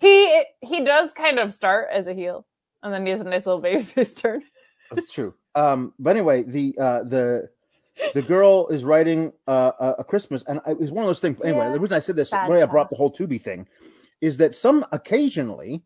He 0.00 0.44
he 0.60 0.84
does 0.84 1.12
kind 1.12 1.38
of 1.38 1.52
start 1.52 1.88
as 1.92 2.06
a 2.08 2.14
heel, 2.14 2.46
and 2.82 2.92
then 2.92 3.06
he 3.06 3.12
has 3.12 3.20
a 3.20 3.24
nice 3.24 3.46
little 3.46 3.60
baby 3.62 3.82
face 3.84 4.14
turn. 4.22 4.42
That's 4.96 5.12
true. 5.12 5.34
Um, 5.54 5.92
but 5.98 6.10
anyway, 6.16 6.42
the 6.42 6.76
uh, 6.78 7.02
the 7.04 7.48
the 8.12 8.22
girl 8.22 8.66
is 8.68 8.84
writing 8.84 9.32
uh, 9.46 9.94
a, 9.98 10.04
Christmas, 10.04 10.42
and 10.48 10.60
it 10.66 10.78
was 10.78 10.90
one 10.90 11.04
of 11.04 11.08
those 11.08 11.20
things. 11.20 11.40
Anyway, 11.42 11.66
Yeah, 11.66 11.72
the 11.72 11.80
reason 11.80 11.96
I 11.96 12.00
said 12.00 12.16
this, 12.16 12.30
Santa. 12.30 12.50
why 12.50 12.62
I 12.62 12.66
brought 12.66 12.90
the 12.90 12.96
whole 12.96 13.12
Tubi 13.12 13.40
thing, 13.40 13.68
is 14.20 14.36
that 14.38 14.54
some 14.54 14.84
occasionally, 14.92 15.84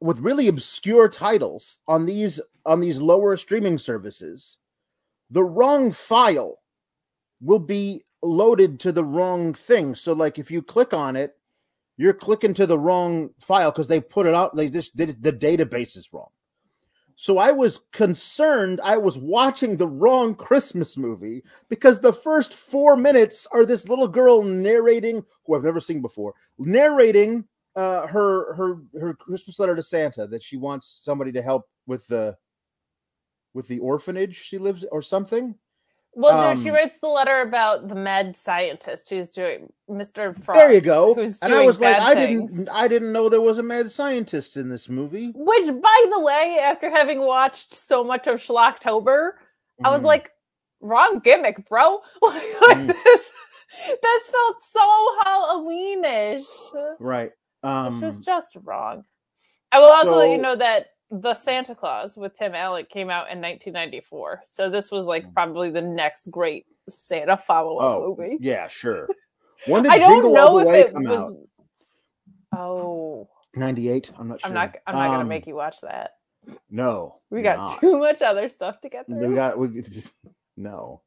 with 0.00 0.20
really 0.20 0.48
obscure 0.48 1.08
titles 1.08 1.78
on 1.88 2.06
these 2.06 2.40
on 2.64 2.80
these 2.80 2.98
lower 2.98 3.36
streaming 3.36 3.78
services, 3.78 4.58
the 5.30 5.42
wrong 5.42 5.90
file 5.90 6.60
will 7.40 7.58
be 7.58 8.04
loaded 8.22 8.80
to 8.80 8.92
the 8.92 9.04
wrong 9.04 9.54
thing. 9.54 9.94
So, 9.94 10.12
like, 10.12 10.38
if 10.38 10.50
you 10.50 10.62
click 10.62 10.92
on 10.92 11.16
it, 11.16 11.32
you're 11.96 12.14
clicking 12.14 12.54
to 12.54 12.66
the 12.66 12.78
wrong 12.78 13.30
file 13.40 13.70
because 13.70 13.88
they 13.88 14.00
put 14.00 14.26
it 14.26 14.34
out. 14.34 14.54
They 14.54 14.70
just 14.70 14.96
did 14.96 15.20
the 15.22 15.32
database 15.32 15.96
is 15.96 16.08
wrong. 16.12 16.28
So 17.20 17.38
I 17.38 17.50
was 17.50 17.80
concerned 17.92 18.80
I 18.84 18.96
was 18.96 19.18
watching 19.18 19.76
the 19.76 19.88
wrong 19.88 20.36
Christmas 20.36 20.96
movie 20.96 21.42
because 21.68 21.98
the 21.98 22.12
first 22.12 22.54
four 22.54 22.96
minutes 22.96 23.44
are 23.50 23.66
this 23.66 23.88
little 23.88 24.06
girl 24.06 24.40
narrating, 24.44 25.24
who 25.44 25.56
I've 25.56 25.64
never 25.64 25.80
seen 25.80 26.00
before, 26.00 26.34
narrating 26.60 27.44
uh, 27.74 28.06
her 28.06 28.54
her 28.54 28.76
her 29.00 29.14
Christmas 29.14 29.58
letter 29.58 29.74
to 29.74 29.82
Santa 29.82 30.28
that 30.28 30.44
she 30.44 30.56
wants 30.56 31.00
somebody 31.02 31.32
to 31.32 31.42
help 31.42 31.64
with 31.88 32.06
the 32.06 32.36
with 33.52 33.66
the 33.66 33.80
orphanage 33.80 34.36
she 34.36 34.56
lives 34.56 34.84
or 34.92 35.02
something. 35.02 35.56
Well, 36.14 36.54
no, 36.54 36.60
she 36.60 36.70
Um, 36.70 36.74
writes 36.74 36.98
the 36.98 37.06
letter 37.08 37.42
about 37.42 37.88
the 37.88 37.94
mad 37.94 38.36
scientist 38.36 39.08
who's 39.10 39.30
doing 39.30 39.72
Mr. 39.88 40.34
Frost. 40.42 40.58
there 40.58 40.72
you 40.72 40.80
go. 40.80 41.14
Who's 41.14 41.38
And 41.40 41.52
I 41.52 41.56
doing 41.56 41.66
was 41.66 41.78
like, 41.80 41.96
bad 41.96 42.16
I 42.16 42.26
didn't 42.26 42.68
I 42.72 42.88
didn't 42.88 43.12
know 43.12 43.28
there 43.28 43.40
was 43.40 43.58
a 43.58 43.62
mad 43.62 43.92
scientist 43.92 44.56
in 44.56 44.68
this 44.68 44.88
movie. 44.88 45.32
Which, 45.34 45.66
by 45.66 46.06
the 46.10 46.20
way, 46.20 46.58
after 46.60 46.90
having 46.90 47.20
watched 47.20 47.74
so 47.74 48.02
much 48.02 48.26
of 48.26 48.40
Schlocktober, 48.40 49.32
I 49.84 49.90
was 49.90 50.00
Mhm. 50.00 50.06
like, 50.06 50.32
wrong 50.80 51.20
gimmick, 51.20 51.68
bro. 51.68 52.00
Like, 52.22 52.42
Mm. 52.42 52.86
this, 53.04 53.30
this 54.02 54.30
felt 54.30 54.56
so 54.70 55.16
Halloweenish. 55.24 56.46
Right. 56.98 57.32
Um, 57.62 57.94
Which 57.94 58.02
was 58.06 58.20
just 58.20 58.56
wrong. 58.64 59.04
I 59.70 59.78
will 59.78 59.90
also 59.90 60.16
let 60.16 60.30
you 60.30 60.38
know 60.38 60.56
that 60.56 60.86
the 61.10 61.34
Santa 61.34 61.74
Claus 61.74 62.16
with 62.16 62.36
Tim 62.36 62.54
Allen 62.54 62.86
came 62.90 63.08
out 63.10 63.30
in 63.30 63.40
1994, 63.40 64.42
so 64.46 64.68
this 64.70 64.90
was 64.90 65.06
like 65.06 65.32
probably 65.32 65.70
the 65.70 65.80
next 65.82 66.30
great 66.30 66.66
Santa 66.90 67.36
follow-up 67.36 67.84
oh, 67.84 68.16
movie. 68.18 68.36
yeah, 68.40 68.68
sure. 68.68 69.08
When 69.66 69.82
did 69.82 69.92
I 69.92 69.98
don't 69.98 70.14
Jingle 70.16 70.34
know 70.34 70.48
All 70.48 70.54
the 70.56 70.60
if 70.62 70.68
Way 70.68 70.80
it 70.80 70.92
was. 70.94 71.38
out? 72.52 72.58
Oh, 72.60 73.28
98? 73.56 74.10
I'm 74.18 74.28
not 74.28 74.40
sure. 74.40 74.48
I'm 74.48 74.54
not. 74.54 74.76
I'm 74.86 74.94
not 74.94 75.08
gonna 75.08 75.20
Um, 75.20 75.28
make 75.28 75.46
you 75.46 75.54
watch 75.54 75.80
that. 75.82 76.12
No. 76.70 77.16
We 77.30 77.42
got 77.42 77.58
not. 77.58 77.80
too 77.80 77.98
much 77.98 78.22
other 78.22 78.48
stuff 78.48 78.80
to 78.82 78.88
get 78.88 79.08
We 79.08 79.18
through. 79.18 79.34
got 79.34 79.58
we 79.58 79.68
just 79.82 80.12
no. 80.56 81.02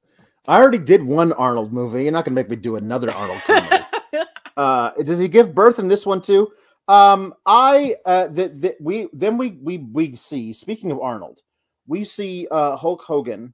I 0.48 0.60
already 0.60 0.78
did 0.80 1.04
one 1.04 1.32
Arnold 1.34 1.72
movie. 1.74 2.04
You're 2.04 2.12
not 2.12 2.26
gonna 2.26 2.36
make 2.36 2.50
me 2.50 2.56
do 2.56 2.76
another 2.76 3.12
Arnold 3.12 3.42
uh, 4.58 4.92
does 5.04 5.20
he 5.20 5.28
give 5.28 5.56
birth 5.56 5.80
in 5.80 5.88
this 5.88 6.06
one 6.06 6.22
too? 6.22 6.52
Um, 6.92 7.36
I 7.46 7.96
uh, 8.06 8.28
the, 8.28 8.76
we 8.82 9.08
then 9.14 9.38
we 9.38 9.52
we 9.62 9.78
we 9.78 10.18
see. 10.18 10.52
Speaking 10.52 10.92
of 10.92 11.00
Arnold, 11.00 11.40
we 11.88 12.04
see 12.04 12.50
uh, 12.52 12.76
Hulk 12.76 13.02
Hogan 13.02 13.54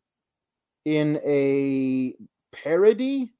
in 0.85 1.21
a 1.23 2.15
parody 2.51 3.35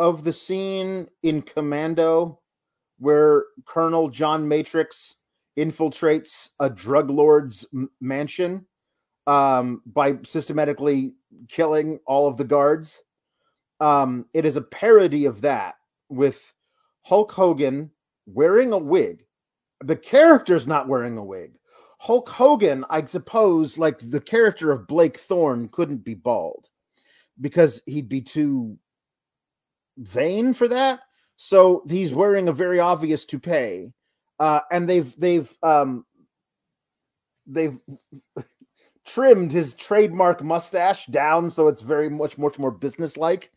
of 0.00 0.24
the 0.24 0.32
scene 0.32 1.06
in 1.22 1.42
Commando 1.42 2.40
where 2.98 3.44
Colonel 3.66 4.08
John 4.08 4.48
Matrix 4.48 5.14
infiltrates 5.56 6.48
a 6.58 6.68
drug 6.68 7.08
lord's 7.08 7.64
m- 7.72 7.90
mansion 8.00 8.66
um, 9.28 9.80
by 9.86 10.18
systematically 10.24 11.14
killing 11.48 12.00
all 12.04 12.26
of 12.26 12.36
the 12.36 12.42
guards. 12.42 13.00
Um, 13.78 14.26
it 14.34 14.44
is 14.44 14.56
a 14.56 14.60
parody 14.60 15.26
of 15.26 15.42
that 15.42 15.76
with 16.08 16.52
Hulk 17.02 17.30
Hogan 17.30 17.92
wearing 18.26 18.72
a 18.72 18.78
wig. 18.78 19.24
The 19.82 19.96
character's 19.96 20.66
not 20.66 20.88
wearing 20.88 21.18
a 21.18 21.24
wig. 21.24 21.52
Hulk 21.98 22.28
Hogan, 22.28 22.84
I 22.90 23.04
suppose, 23.04 23.78
like 23.78 23.98
the 23.98 24.20
character 24.20 24.70
of 24.70 24.86
Blake 24.86 25.18
Thorne, 25.18 25.68
couldn't 25.68 26.04
be 26.04 26.14
bald 26.14 26.68
because 27.40 27.82
he'd 27.86 28.08
be 28.08 28.20
too 28.20 28.78
vain 29.98 30.54
for 30.54 30.68
that. 30.68 31.00
So 31.36 31.82
he's 31.88 32.12
wearing 32.12 32.48
a 32.48 32.52
very 32.52 32.78
obvious 32.78 33.24
toupee, 33.24 33.92
uh, 34.38 34.60
and 34.70 34.88
they've 34.88 35.14
they've 35.18 35.52
um, 35.62 36.04
they've 37.46 37.78
trimmed 39.06 39.52
his 39.52 39.74
trademark 39.74 40.42
mustache 40.42 41.06
down 41.06 41.50
so 41.50 41.68
it's 41.68 41.82
very 41.82 42.08
much 42.08 42.38
much 42.38 42.58
more 42.58 42.70
businesslike 42.70 43.50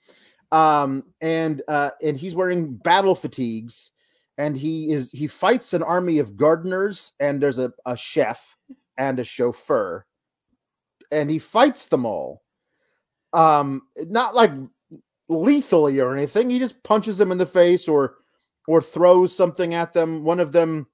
um 0.51 1.03
and 1.21 1.61
uh 1.69 1.91
and 2.03 2.17
he's 2.17 2.35
wearing 2.35 2.75
battle 2.75 3.15
fatigues 3.15 3.91
and 4.37 4.55
he 4.55 4.91
is 4.91 5.11
he 5.11 5.27
fights 5.27 5.73
an 5.73 5.83
army 5.83 6.19
of 6.19 6.37
gardeners 6.37 7.13
and 7.19 7.41
there's 7.41 7.57
a, 7.57 7.71
a 7.85 7.95
chef 7.95 8.55
and 8.97 9.19
a 9.19 9.23
chauffeur 9.23 10.05
and 11.11 11.29
he 11.29 11.39
fights 11.39 11.87
them 11.87 12.05
all 12.05 12.43
um 13.33 13.81
not 13.97 14.35
like 14.35 14.51
lethally 15.29 15.99
or 15.99 16.15
anything 16.15 16.49
he 16.49 16.59
just 16.59 16.81
punches 16.83 17.17
them 17.17 17.31
in 17.31 17.37
the 17.37 17.45
face 17.45 17.87
or 17.87 18.15
or 18.67 18.81
throws 18.81 19.35
something 19.35 19.73
at 19.73 19.93
them 19.93 20.23
one 20.23 20.39
of 20.39 20.51
them 20.51 20.87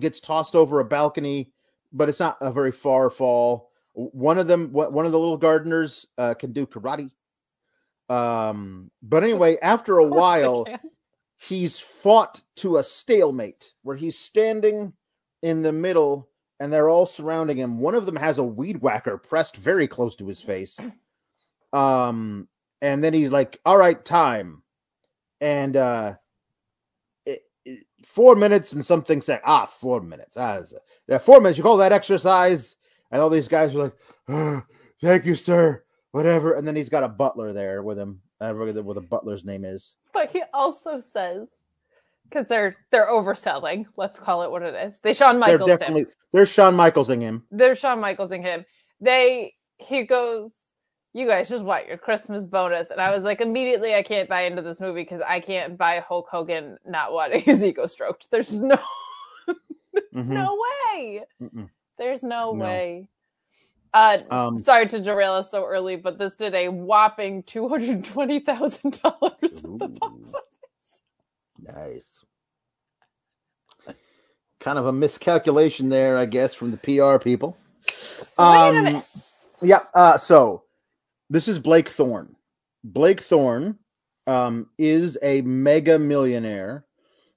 gets 0.00 0.20
tossed 0.20 0.54
over 0.54 0.80
a 0.80 0.84
balcony 0.84 1.52
but 1.96 2.08
it's 2.08 2.20
not 2.20 2.36
a 2.40 2.52
very 2.52 2.72
far 2.72 3.10
fall. 3.10 3.70
One 3.94 4.38
of 4.38 4.46
them, 4.46 4.72
one 4.72 4.92
one 4.92 5.06
of 5.06 5.12
the 5.12 5.18
little 5.18 5.38
gardeners, 5.38 6.06
uh, 6.18 6.34
can 6.34 6.52
do 6.52 6.66
karate. 6.66 7.10
Um, 8.08 8.90
but 9.02 9.24
anyway, 9.24 9.56
after 9.62 9.98
a 9.98 10.04
Of 10.04 10.10
course 10.10 10.34
they 10.34 10.42
while. 10.48 10.66
He's 11.38 11.78
fought 11.78 12.42
to 12.56 12.78
a 12.78 12.82
stalemate 12.82 13.72
where 13.82 13.96
he's 13.96 14.18
standing 14.18 14.92
in 15.42 15.62
the 15.62 15.72
middle 15.72 16.28
and 16.58 16.72
they're 16.72 16.88
all 16.88 17.06
surrounding 17.06 17.58
him. 17.58 17.78
One 17.78 17.94
of 17.94 18.06
them 18.06 18.16
has 18.16 18.38
a 18.38 18.44
weed 18.44 18.80
whacker 18.80 19.18
pressed 19.18 19.56
very 19.56 19.86
close 19.86 20.16
to 20.16 20.26
his 20.26 20.40
face. 20.40 20.78
Um, 21.72 22.48
and 22.80 23.02
then 23.02 23.12
he's 23.12 23.30
like, 23.30 23.60
"All 23.66 23.76
right, 23.76 24.02
time." 24.04 24.62
And 25.40 25.76
uh, 25.76 26.14
it, 27.26 27.42
it- 27.64 27.86
four 28.04 28.34
minutes 28.36 28.72
and 28.72 28.84
something 28.84 29.20
said, 29.20 29.40
"Ah, 29.44 29.66
four 29.66 30.00
minutes." 30.00 30.36
Ah, 30.36 30.60
yeah, 31.08 31.18
four 31.18 31.40
minutes. 31.40 31.58
You 31.58 31.64
call 31.64 31.76
that 31.78 31.92
exercise? 31.92 32.76
And 33.10 33.20
all 33.20 33.30
these 33.30 33.48
guys 33.48 33.74
were 33.74 33.84
like, 33.84 33.96
"Ah, 34.28 34.64
"Thank 35.02 35.26
you, 35.26 35.34
sir." 35.36 35.82
Whatever. 36.12 36.54
And 36.54 36.66
then 36.66 36.76
he's 36.76 36.88
got 36.88 37.04
a 37.04 37.08
butler 37.08 37.52
there 37.52 37.82
with 37.82 37.98
him. 37.98 38.22
I 38.40 38.50
forget 38.52 38.82
what 38.82 38.94
the 38.94 39.00
butler's 39.02 39.44
name 39.44 39.64
is. 39.64 39.94
But 40.16 40.32
he 40.32 40.42
also 40.54 41.02
says 41.12 41.48
because 42.24 42.46
they're 42.48 42.74
they're 42.92 43.08
overselling. 43.08 43.86
Let's 43.96 44.18
call 44.20 44.42
it 44.42 44.50
what 44.50 44.62
it 44.62 44.74
is. 44.74 44.98
They 45.02 45.12
Shawn 45.14 45.40
They're 45.44 45.58
Michaels 45.58 45.70
him. 45.70 45.78
definitely 45.78 46.06
they're 46.32 46.46
Shawn 46.46 46.74
Michaelsing 46.76 47.20
him. 47.22 47.44
They're 47.50 47.74
Shawn 47.76 48.00
Michaelsing 48.00 48.42
him. 48.42 48.64
They 49.00 49.54
he 49.78 50.04
goes, 50.04 50.52
you 51.12 51.26
guys 51.26 51.48
just 51.50 51.64
want 51.64 51.86
your 51.88 51.98
Christmas 51.98 52.44
bonus, 52.46 52.90
and 52.90 53.00
I 53.00 53.14
was 53.14 53.24
like, 53.24 53.40
immediately 53.42 53.94
I 53.94 54.02
can't 54.02 54.28
buy 54.28 54.42
into 54.42 54.62
this 54.62 54.80
movie 54.80 55.02
because 55.02 55.20
I 55.26 55.40
can't 55.40 55.78
buy 55.78 56.02
Hulk 56.06 56.28
Hogan 56.30 56.78
not 56.86 57.12
wanting 57.12 57.42
his 57.42 57.64
ego 57.64 57.86
stroked. 57.86 58.28
There's 58.30 58.58
no 58.58 58.78
Mhm. 60.14 60.28
no 60.28 60.58
way. 60.94 61.22
Mm-mm. 61.42 61.70
There's 61.98 62.22
no, 62.22 62.52
No. 62.52 62.64
way. 62.64 63.08
Uh, 63.96 64.18
Um, 64.30 64.62
sorry 64.62 64.86
to 64.88 65.00
derail 65.00 65.32
us 65.32 65.50
so 65.50 65.64
early, 65.64 65.96
but 65.96 66.18
this 66.18 66.34
did 66.34 66.54
a 66.54 66.68
whopping 66.68 67.42
two 67.44 67.68
hundred 67.68 68.04
twenty 68.04 68.40
thousand 68.40 69.00
dollars 69.02 69.32
at 69.42 69.78
the 69.78 69.88
box 69.88 70.34
office. 70.34 70.44
Nice. 71.74 72.24
Kind 74.60 74.78
of 74.78 74.86
a 74.86 74.92
miscalculation 74.92 75.88
there, 75.88 76.18
I 76.18 76.26
guess, 76.26 76.54
from 76.54 76.72
the 76.72 76.78
PR 76.78 77.18
people. 77.22 77.56
Um. 78.38 79.02
Yeah. 79.62 79.80
Uh, 79.94 80.18
so 80.18 80.64
this 81.30 81.48
is 81.48 81.58
Blake 81.58 81.88
Thorne. 81.88 82.36
Blake 82.84 83.22
Thorne 83.22 83.78
um, 84.26 84.68
is 84.78 85.18
a 85.22 85.40
mega 85.42 85.98
millionaire 85.98 86.84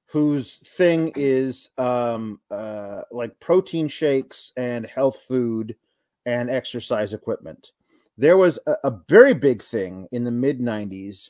whose 0.07 0.55
thing 0.77 1.13
is 1.15 1.69
um, 1.77 2.39
uh, 2.51 3.01
like 3.11 3.39
protein 3.39 3.87
shakes 3.87 4.51
and 4.57 4.85
health 4.85 5.19
food 5.27 5.75
and 6.29 6.49
exercise 6.49 7.13
equipment. 7.13 7.71
There 8.17 8.37
was 8.37 8.59
a, 8.67 8.75
a 8.83 8.99
very 9.09 9.33
big 9.33 9.63
thing 9.63 10.07
in 10.11 10.23
the 10.23 10.31
mid 10.31 10.59
90s 10.59 11.29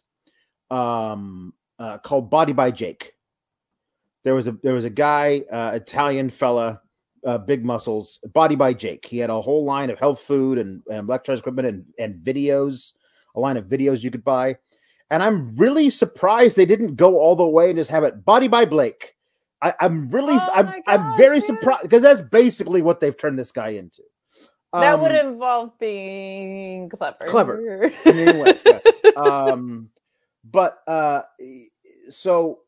um, 0.69 1.53
uh, 1.77 1.99
called 1.99 2.29
Body 2.29 2.53
by 2.53 2.71
Jake. 2.71 3.13
There 4.23 4.35
was 4.35 4.47
a 4.47 4.57
there 4.61 4.73
was 4.73 4.83
a 4.83 4.89
guy, 4.89 5.43
uh, 5.51 5.71
Italian 5.73 6.29
fella, 6.29 6.81
uh, 7.25 7.37
big 7.37 7.63
muscles, 7.63 8.19
Body 8.33 8.55
by 8.55 8.73
Jake. 8.73 9.05
He 9.05 9.17
had 9.17 9.29
a 9.29 9.41
whole 9.41 9.63
line 9.63 9.89
of 9.89 9.99
health 9.99 10.21
food 10.21 10.57
and, 10.57 10.81
and 10.91 11.09
exercise 11.09 11.39
equipment 11.39 11.67
and, 11.67 11.85
and 11.97 12.23
videos, 12.23 12.91
a 13.35 13.39
line 13.39 13.55
of 13.55 13.65
videos 13.65 14.01
you 14.01 14.11
could 14.11 14.25
buy. 14.25 14.57
And 15.11 15.23
I'm 15.23 15.55
really 15.55 15.89
surprised 15.89 16.55
they 16.55 16.65
didn't 16.65 16.95
go 16.95 17.17
all 17.17 17.35
the 17.35 17.47
way 17.47 17.69
and 17.69 17.79
just 17.79 17.89
have 17.89 18.03
it 18.03 18.25
Body 18.25 18.49
by 18.49 18.65
Blake. 18.65 19.15
I, 19.61 19.73
I'm 19.79 20.09
really, 20.09 20.35
Oh 20.35 20.49
I'm, 20.53 20.65
my 20.65 20.81
I'm 20.87 21.17
very 21.17 21.39
yeah. 21.39 21.45
surprised 21.45 21.83
because 21.83 22.01
that's 22.01 22.21
basically 22.21 22.81
what 22.81 22.99
they've 22.99 23.17
turned 23.17 23.39
this 23.39 23.51
guy 23.51 23.69
into. 23.69 24.03
That 24.73 24.93
Um, 24.95 25.01
would 25.01 25.11
involve 25.15 25.77
being 25.79 26.89
clever. 26.89 27.17
Clever. 27.27 27.83
in 28.05 28.17
any 28.19 28.39
way, 28.41 28.53
yes. 28.65 28.83
um, 29.17 29.89
but 30.43 30.79
uh, 30.87 31.21
so 32.09 32.59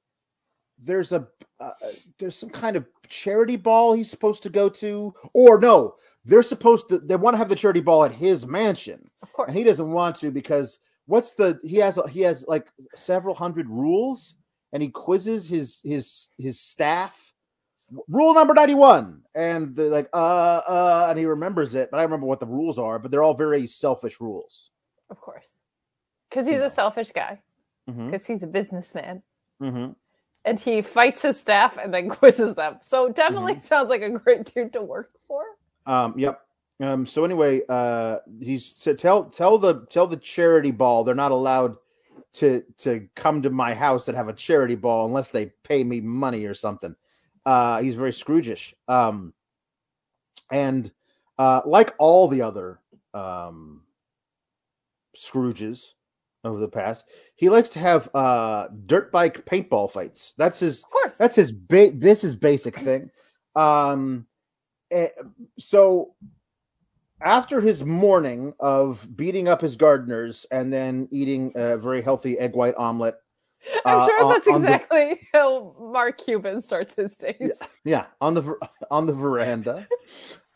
there's 0.84 1.12
a 1.12 1.28
uh, 1.60 1.72
there's 2.18 2.36
some 2.36 2.50
kind 2.50 2.76
of 2.76 2.86
charity 3.08 3.56
ball 3.56 3.94
he's 3.94 4.10
supposed 4.10 4.42
to 4.44 4.50
go 4.50 4.68
to, 4.70 5.14
or 5.34 5.60
no, 5.60 5.96
they're 6.26 6.42
supposed 6.44 6.90
to. 6.90 6.98
They 7.00 7.16
want 7.16 7.36
to 7.36 7.38
have 7.38 7.50
the 7.50 7.56
charity 7.56 7.82
ball 7.82 8.04
at 8.04 8.12
his 8.12 8.46
mansion, 8.48 9.10
of 9.22 9.32
course. 9.34 9.48
and 9.48 9.58
he 9.58 9.64
doesn't 9.64 9.92
want 9.92 10.16
to 10.18 10.32
because 10.32 10.80
what's 11.06 11.34
the 11.34 11.60
he 11.64 11.78
has 11.78 12.00
he 12.10 12.22
has 12.22 12.46
like 12.48 12.68
several 12.96 13.36
hundred 13.36 13.70
rules, 13.70 14.34
and 14.74 14.82
he 14.82 14.90
quizzes 14.90 15.48
his 15.48 15.80
his 15.84 16.30
his 16.40 16.60
staff. 16.60 17.31
Rule 18.08 18.34
number 18.34 18.54
ninety 18.54 18.76
one, 18.76 19.22
and 19.36 19.76
they're 19.76 19.90
like, 19.90 20.10
uh, 20.14 20.16
uh, 20.68 21.08
and 21.10 21.20
he 21.20 21.26
remembers 21.26 21.76
it, 21.76 21.90
but 21.92 22.00
I 22.00 22.04
remember 22.04 22.26
what 22.26 22.40
the 22.40 22.46
rules 22.46 22.80
are, 22.80 23.00
but 23.00 23.12
they're 23.12 23.24
all 23.24 23.34
very 23.34 23.68
selfish 23.68 24.20
rules. 24.22 24.70
Of 25.10 25.20
course. 25.20 25.46
Because 26.30 26.48
he's 26.48 26.60
No. 26.60 26.68
a 26.68 26.70
selfish 26.70 27.12
guy. 27.12 27.42
Mm-hmm. 27.90 28.12
Because 28.12 28.26
he's 28.28 28.44
a 28.44 28.48
businessman. 28.48 29.22
Mm-hmm. 29.62 29.92
And 30.46 30.60
he 30.60 30.82
fights 30.82 31.22
his 31.22 31.38
staff 31.40 31.78
and 31.78 31.94
then 31.94 32.08
quizzes 32.20 32.56
them. 32.56 32.78
So 32.82 33.10
definitely 33.10 33.56
Mm-hmm. 33.56 33.66
sounds 33.68 33.90
like 33.90 34.02
a 34.02 34.10
great 34.10 34.54
dude 34.54 34.72
to 34.74 34.82
work 34.82 35.12
for. 35.28 35.44
Um, 35.86 36.18
yep. 36.18 36.40
Um, 36.80 37.06
so 37.06 37.26
anyway, 37.26 37.62
uh, 37.68 38.20
he's 38.40 38.74
so 38.78 38.94
tell 38.94 39.26
tell 39.26 39.58
the 39.60 39.86
tell 39.92 40.08
the 40.08 40.18
charity 40.18 40.72
ball 40.72 41.04
they're 41.04 41.14
not 41.14 41.32
allowed 41.32 41.76
to 42.34 42.64
to 42.80 43.08
come 43.16 43.42
to 43.42 43.50
my 43.50 43.74
house 43.74 44.08
and 44.08 44.16
have 44.18 44.30
a 44.30 44.34
charity 44.34 44.76
ball 44.76 45.06
unless 45.06 45.30
they 45.30 45.48
pay 45.64 45.84
me 45.84 46.00
money 46.02 46.46
or 46.46 46.54
something. 46.56 46.96
Uh, 47.46 47.82
he's 47.82 47.96
very 47.96 48.12
Scroogish. 48.12 48.74
Um, 48.88 49.34
and 50.52 50.92
uh, 51.38 51.62
like 51.66 51.94
all 51.98 52.28
the 52.28 52.42
other 52.42 52.80
um, 53.14 53.82
Scrooges, 55.18 55.94
over 56.44 56.60
the 56.60 56.68
past. 56.68 57.06
He 57.36 57.50
likes 57.50 57.70
to 57.70 57.80
have 57.80 58.10
uh, 58.16 58.68
dirt 58.86 59.12
bike 59.12 59.46
paintball 59.46 59.92
fights. 59.92 60.34
That's 60.38 60.60
his. 60.60 60.84
Of 60.84 60.90
course. 60.90 61.18
That's 61.18 61.36
his. 61.36 61.52
Ba- 61.52 61.92
this 61.94 62.24
is 62.24 62.36
basic 62.36 62.78
thing. 62.80 63.10
Um, 63.56 64.26
eh, 64.92 65.10
so 65.60 66.16
after 67.22 67.62
his 67.62 67.84
morning 67.84 68.54
of 68.60 69.08
beating 69.16 69.48
up 69.48 69.62
his 69.62 69.76
gardeners 69.76 70.46
and 70.52 70.72
then 70.74 71.08
eating 71.12 71.52
a 71.56 71.78
very 71.78 72.02
healthy 72.02 72.40
egg 72.40 72.54
white 72.56 72.76
omelet, 72.76 73.16
I'm 73.86 74.00
uh, 74.00 74.06
sure 74.08 74.24
on- 74.26 74.34
that's 74.34 74.48
on 74.48 74.62
the- 74.62 74.68
exactly 74.68 75.28
how 75.34 75.76
Mark 75.80 76.18
Cuban 76.18 76.62
starts 76.62 76.96
his 76.96 77.18
days. 77.18 77.52
yeah, 77.84 78.06
on 78.20 78.34
the 78.34 78.56
on 78.92 79.06
the 79.06 79.14
veranda, 79.14 79.88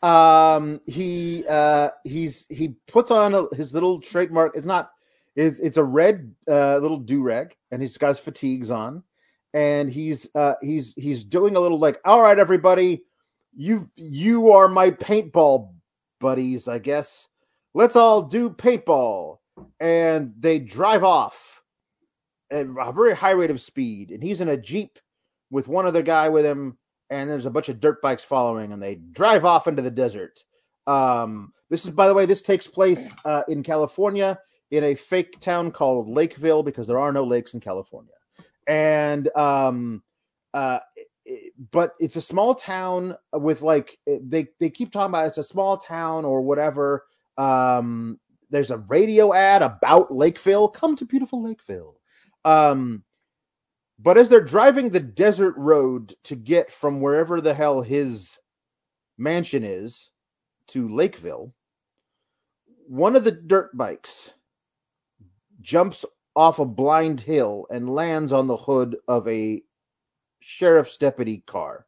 um, 0.02 0.80
he 0.86 1.44
uh, 1.48 1.90
he's 2.04 2.46
he 2.48 2.74
puts 2.88 3.10
on 3.10 3.34
a, 3.34 3.54
his 3.54 3.74
little 3.74 4.00
trademark. 4.00 4.56
It's 4.56 4.66
not. 4.66 4.90
It's 5.36 5.58
it's 5.60 5.76
a 5.76 5.84
red 5.84 6.34
uh, 6.48 6.78
little 6.78 6.98
do 6.98 7.22
rag, 7.22 7.54
and 7.70 7.82
he's 7.82 7.98
got 7.98 8.08
his 8.08 8.18
fatigues 8.18 8.70
on, 8.70 9.02
and 9.52 9.90
he's 9.90 10.28
uh, 10.34 10.54
he's 10.62 10.94
he's 10.94 11.24
doing 11.24 11.56
a 11.56 11.60
little 11.60 11.78
like, 11.78 12.00
all 12.06 12.22
right, 12.22 12.38
everybody, 12.38 13.04
you 13.54 13.90
you 13.96 14.50
are 14.52 14.66
my 14.66 14.90
paintball 14.90 15.74
buddies, 16.20 16.68
I 16.68 16.78
guess. 16.78 17.28
Let's 17.74 17.96
all 17.96 18.22
do 18.22 18.48
paintball, 18.48 19.38
and 19.78 20.32
they 20.38 20.58
drive 20.58 21.04
off 21.04 21.55
a 22.50 22.92
very 22.92 23.14
high 23.14 23.30
rate 23.32 23.50
of 23.50 23.60
speed, 23.60 24.10
and 24.10 24.22
he's 24.22 24.40
in 24.40 24.48
a 24.48 24.56
jeep 24.56 24.98
with 25.50 25.68
one 25.68 25.86
other 25.86 26.02
guy 26.02 26.28
with 26.28 26.44
him, 26.44 26.76
and 27.10 27.28
there's 27.30 27.46
a 27.46 27.50
bunch 27.50 27.68
of 27.68 27.80
dirt 27.80 28.00
bikes 28.02 28.24
following, 28.24 28.72
and 28.72 28.82
they 28.82 28.96
drive 28.96 29.44
off 29.44 29.66
into 29.66 29.82
the 29.82 29.90
desert. 29.90 30.42
Um, 30.86 31.52
this 31.70 31.84
is, 31.84 31.90
by 31.90 32.06
the 32.08 32.14
way, 32.14 32.26
this 32.26 32.42
takes 32.42 32.66
place 32.66 33.10
uh, 33.24 33.42
in 33.48 33.62
California 33.62 34.38
in 34.70 34.84
a 34.84 34.94
fake 34.94 35.40
town 35.40 35.70
called 35.70 36.08
Lakeville 36.08 36.62
because 36.62 36.86
there 36.86 36.98
are 36.98 37.12
no 37.12 37.24
lakes 37.24 37.54
in 37.54 37.60
California, 37.60 38.12
and 38.66 39.28
um, 39.36 40.02
uh, 40.54 40.78
it- 41.24 41.52
but 41.72 41.94
it's 41.98 42.14
a 42.16 42.20
small 42.22 42.54
town 42.54 43.16
with 43.32 43.60
like 43.62 43.98
they 44.06 44.46
they 44.60 44.70
keep 44.70 44.92
talking 44.92 45.10
about 45.10 45.26
it's 45.26 45.38
a 45.38 45.44
small 45.44 45.76
town 45.76 46.24
or 46.24 46.40
whatever. 46.42 47.04
Um, 47.36 48.20
there's 48.50 48.70
a 48.70 48.78
radio 48.78 49.34
ad 49.34 49.62
about 49.62 50.12
Lakeville. 50.12 50.68
Come 50.68 50.94
to 50.96 51.04
beautiful 51.04 51.42
Lakeville. 51.42 51.95
Um, 52.46 53.02
but 53.98 54.16
as 54.16 54.28
they're 54.28 54.40
driving 54.40 54.88
the 54.88 55.00
desert 55.00 55.54
road 55.56 56.14
to 56.24 56.36
get 56.36 56.70
from 56.70 57.00
wherever 57.00 57.40
the 57.40 57.52
hell 57.52 57.82
his 57.82 58.38
mansion 59.18 59.64
is 59.64 60.10
to 60.68 60.88
Lakeville, 60.88 61.52
one 62.86 63.16
of 63.16 63.24
the 63.24 63.32
dirt 63.32 63.76
bikes 63.76 64.32
jumps 65.60 66.04
off 66.36 66.60
a 66.60 66.64
blind 66.64 67.20
hill 67.20 67.66
and 67.70 67.90
lands 67.90 68.32
on 68.32 68.46
the 68.46 68.56
hood 68.56 68.96
of 69.08 69.26
a 69.26 69.62
sheriff's 70.38 70.96
deputy 70.96 71.42
car. 71.46 71.86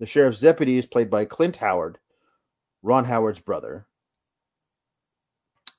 The 0.00 0.06
sheriff's 0.06 0.40
deputy 0.40 0.78
is 0.78 0.86
played 0.86 1.10
by 1.10 1.26
Clint 1.26 1.56
Howard, 1.56 1.98
Ron 2.82 3.04
Howard's 3.04 3.40
brother. 3.40 3.86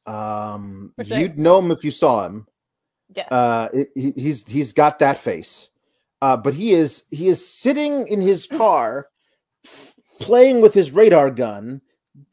Um, 0.06 0.92
Which 0.98 1.10
you'd 1.10 1.40
know 1.40 1.58
him 1.58 1.72
if 1.72 1.84
you 1.84 1.90
saw 1.90 2.26
him 2.26 2.46
Yes. 3.16 3.32
uh 3.32 3.70
it, 3.74 3.90
he, 3.96 4.12
he's 4.12 4.48
he's 4.48 4.74
got 4.74 5.00
that 5.00 5.20
face. 5.20 5.70
Uh 6.22 6.38
but 6.38 6.54
he 6.54 6.74
is 6.74 7.04
he 7.12 7.28
is 7.28 7.48
sitting 7.48 8.08
in 8.08 8.22
his 8.22 8.48
car 8.52 9.08
playing 10.20 10.62
with 10.62 10.74
his 10.74 10.92
radar 10.92 11.30
gun. 11.32 11.82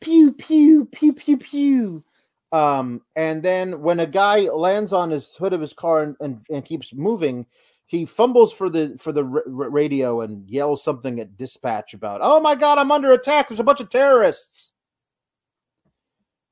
Pew 0.01 0.33
pew 0.33 0.85
pew 0.87 1.13
pew 1.13 1.37
pew. 1.37 2.05
Um 2.53 3.03
and 3.17 3.43
then 3.43 3.81
when 3.83 4.01
a 4.01 4.07
guy 4.07 4.41
lands 4.41 4.93
on 4.93 5.11
his 5.11 5.35
hood 5.35 5.53
of 5.53 5.61
his 5.61 5.73
car 5.73 6.03
and, 6.03 6.17
and, 6.21 6.41
and 6.51 6.65
keeps 6.65 6.93
moving 6.95 7.47
he 7.87 8.05
fumbles 8.07 8.53
for 8.53 8.71
the 8.71 8.97
for 9.01 9.11
the 9.11 9.25
r- 9.25 9.43
radio 9.69 10.21
and 10.21 10.49
yells 10.49 10.85
something 10.85 11.19
at 11.19 11.37
dispatch 11.37 11.93
about 11.93 12.21
oh 12.23 12.39
my 12.41 12.55
god 12.55 12.79
i'm 12.79 12.93
under 12.93 13.11
attack. 13.13 13.49
There's 13.49 13.59
a 13.61 13.65
bunch 13.65 13.81
of 13.81 13.91
terrorists. 13.91 14.71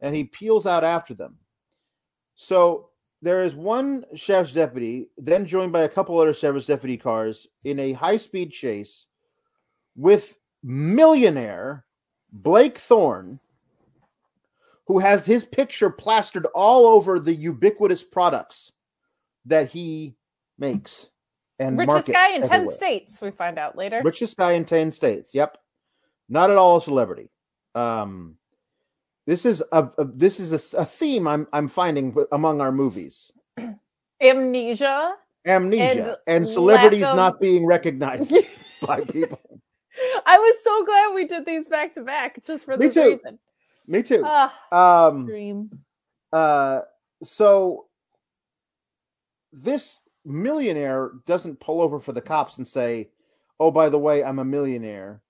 And 0.01 0.14
he 0.14 0.25
peels 0.25 0.66
out 0.66 0.85
after 0.85 1.14
them. 1.14 1.37
So 2.37 2.88
there 3.22 3.42
is 3.42 3.54
one 3.54 4.04
sheriff's 4.14 4.52
deputy, 4.52 5.09
then 5.16 5.46
joined 5.46 5.72
by 5.72 5.83
a 5.83 5.88
couple 5.88 6.18
other 6.18 6.35
sheriff's 6.35 6.66
deputy 6.66 6.96
cars 6.96 7.46
in 7.64 7.78
a 7.78 7.92
high 7.92 8.16
speed 8.16 8.52
chase 8.52 9.07
with 9.96 10.37
millionaire 10.62 11.85
Blake 12.33 12.78
Thorne, 12.78 13.40
who 14.87 14.98
has 15.00 15.26
his 15.26 15.44
picture 15.44 15.90
plastered 15.90 16.46
all 16.54 16.87
over 16.87 17.18
the 17.18 17.35
ubiquitous 17.35 18.04
products 18.04 18.72
that 19.46 19.70
he 19.70 20.14
makes 20.59 21.09
and 21.59 21.76
Richest 21.76 22.07
guy 22.07 22.37
in 22.37 22.48
10 22.48 22.70
states, 22.70 23.20
we 23.20 23.31
find 23.31 23.59
out 23.59 23.76
later. 23.76 24.00
Richest 24.04 24.37
guy 24.37 24.52
in 24.52 24.64
10 24.64 24.92
states. 24.92 25.35
Yep. 25.35 25.59
Not 26.28 26.50
at 26.50 26.57
all 26.57 26.76
a 26.76 26.83
celebrity. 26.83 27.31
Um, 27.74 28.37
this 29.29 29.45
is 29.45 29.62
a, 29.73 29.83
a 29.99 30.05
this 30.07 30.41
is 30.41 30.53
a, 30.75 30.79
a 30.79 30.85
theme 30.87 31.29
I'm 31.29 31.47
I'm 31.53 31.69
finding 31.69 32.17
among 32.33 32.62
our 32.62 32.73
movies. 32.73 33.31
Amnesia. 34.23 35.14
Amnesia 35.47 36.17
and, 36.27 36.45
And 36.45 36.49
celebrities 36.49 37.05
of- 37.05 37.14
not 37.17 37.38
being 37.41 37.67
recognized 37.67 38.33
by 38.83 39.03
people. 39.03 39.61
I 40.27 40.38
was 40.38 40.57
so 40.64 40.85
glad 40.85 41.14
we 41.14 41.25
did 41.27 41.45
these 41.45 41.69
back 41.69 41.93
to 41.95 42.03
back 42.03 42.43
just 42.47 42.64
for 42.64 42.77
Me 42.79 42.87
this 42.87 42.95
too. 42.95 43.11
reason. 43.23 43.38
Me 43.87 44.03
too. 44.03 44.23
Ah, 44.25 44.51
Um 45.07 45.27
dream. 45.27 45.71
uh 46.33 46.81
so 47.23 47.87
this 49.53 50.01
millionaire 50.25 51.11
doesn't 51.27 51.61
pull 51.61 51.81
over 51.83 51.99
for 52.01 52.12
the 52.12 52.21
cops 52.21 52.57
and 52.59 52.67
say, 52.67 53.11
"Oh, 53.61 53.71
by 53.71 53.88
the 53.91 53.99
way, 53.99 54.23
I'm 54.25 54.38
a 54.38 54.45
millionaire. 54.45 55.21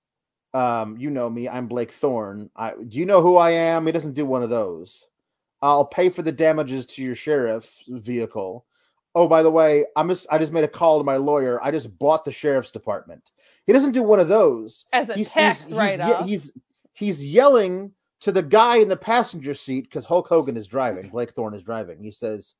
Um, 0.54 0.96
you 0.98 1.10
know 1.10 1.28
me. 1.28 1.48
I'm 1.48 1.66
Blake 1.66 1.92
Thorne. 1.92 2.50
I 2.56 2.72
do 2.72 2.98
you 2.98 3.06
know 3.06 3.22
who 3.22 3.36
I 3.36 3.50
am?" 3.50 3.86
He 3.86 3.92
doesn't 3.92 4.14
do 4.14 4.26
one 4.26 4.42
of 4.42 4.50
those. 4.50 5.06
I'll 5.60 5.84
pay 5.84 6.08
for 6.08 6.22
the 6.22 6.32
damages 6.32 6.86
to 6.86 7.02
your 7.02 7.14
sheriff's 7.14 7.82
vehicle. 7.88 8.64
Oh, 9.14 9.26
by 9.26 9.42
the 9.42 9.50
way, 9.50 9.84
I'm 9.96 10.08
just 10.08 10.26
I 10.30 10.38
just 10.38 10.52
made 10.52 10.64
a 10.64 10.68
call 10.68 10.98
to 10.98 11.04
my 11.04 11.16
lawyer. 11.16 11.62
I 11.62 11.70
just 11.70 11.98
bought 11.98 12.24
the 12.24 12.32
sheriff's 12.32 12.70
department. 12.70 13.22
He 13.66 13.72
doesn't 13.72 13.92
do 13.92 14.02
one 14.02 14.20
of 14.20 14.28
those 14.28 14.84
As 14.92 15.08
a 15.08 15.14
he's, 15.14 15.32
he's, 15.32 15.72
write 15.74 16.00
he's, 16.00 16.26
he's 16.28 16.52
he's 16.92 17.26
yelling 17.26 17.92
to 18.20 18.32
the 18.32 18.42
guy 18.42 18.78
in 18.78 18.88
the 18.88 18.96
passenger 18.96 19.54
seat 19.54 19.82
because 19.82 20.04
Hulk 20.04 20.28
Hogan 20.28 20.56
is 20.56 20.66
driving. 20.66 21.08
Blake 21.10 21.32
Thorne 21.32 21.54
is 21.54 21.62
driving. 21.62 22.02
He 22.02 22.10
says, 22.10 22.54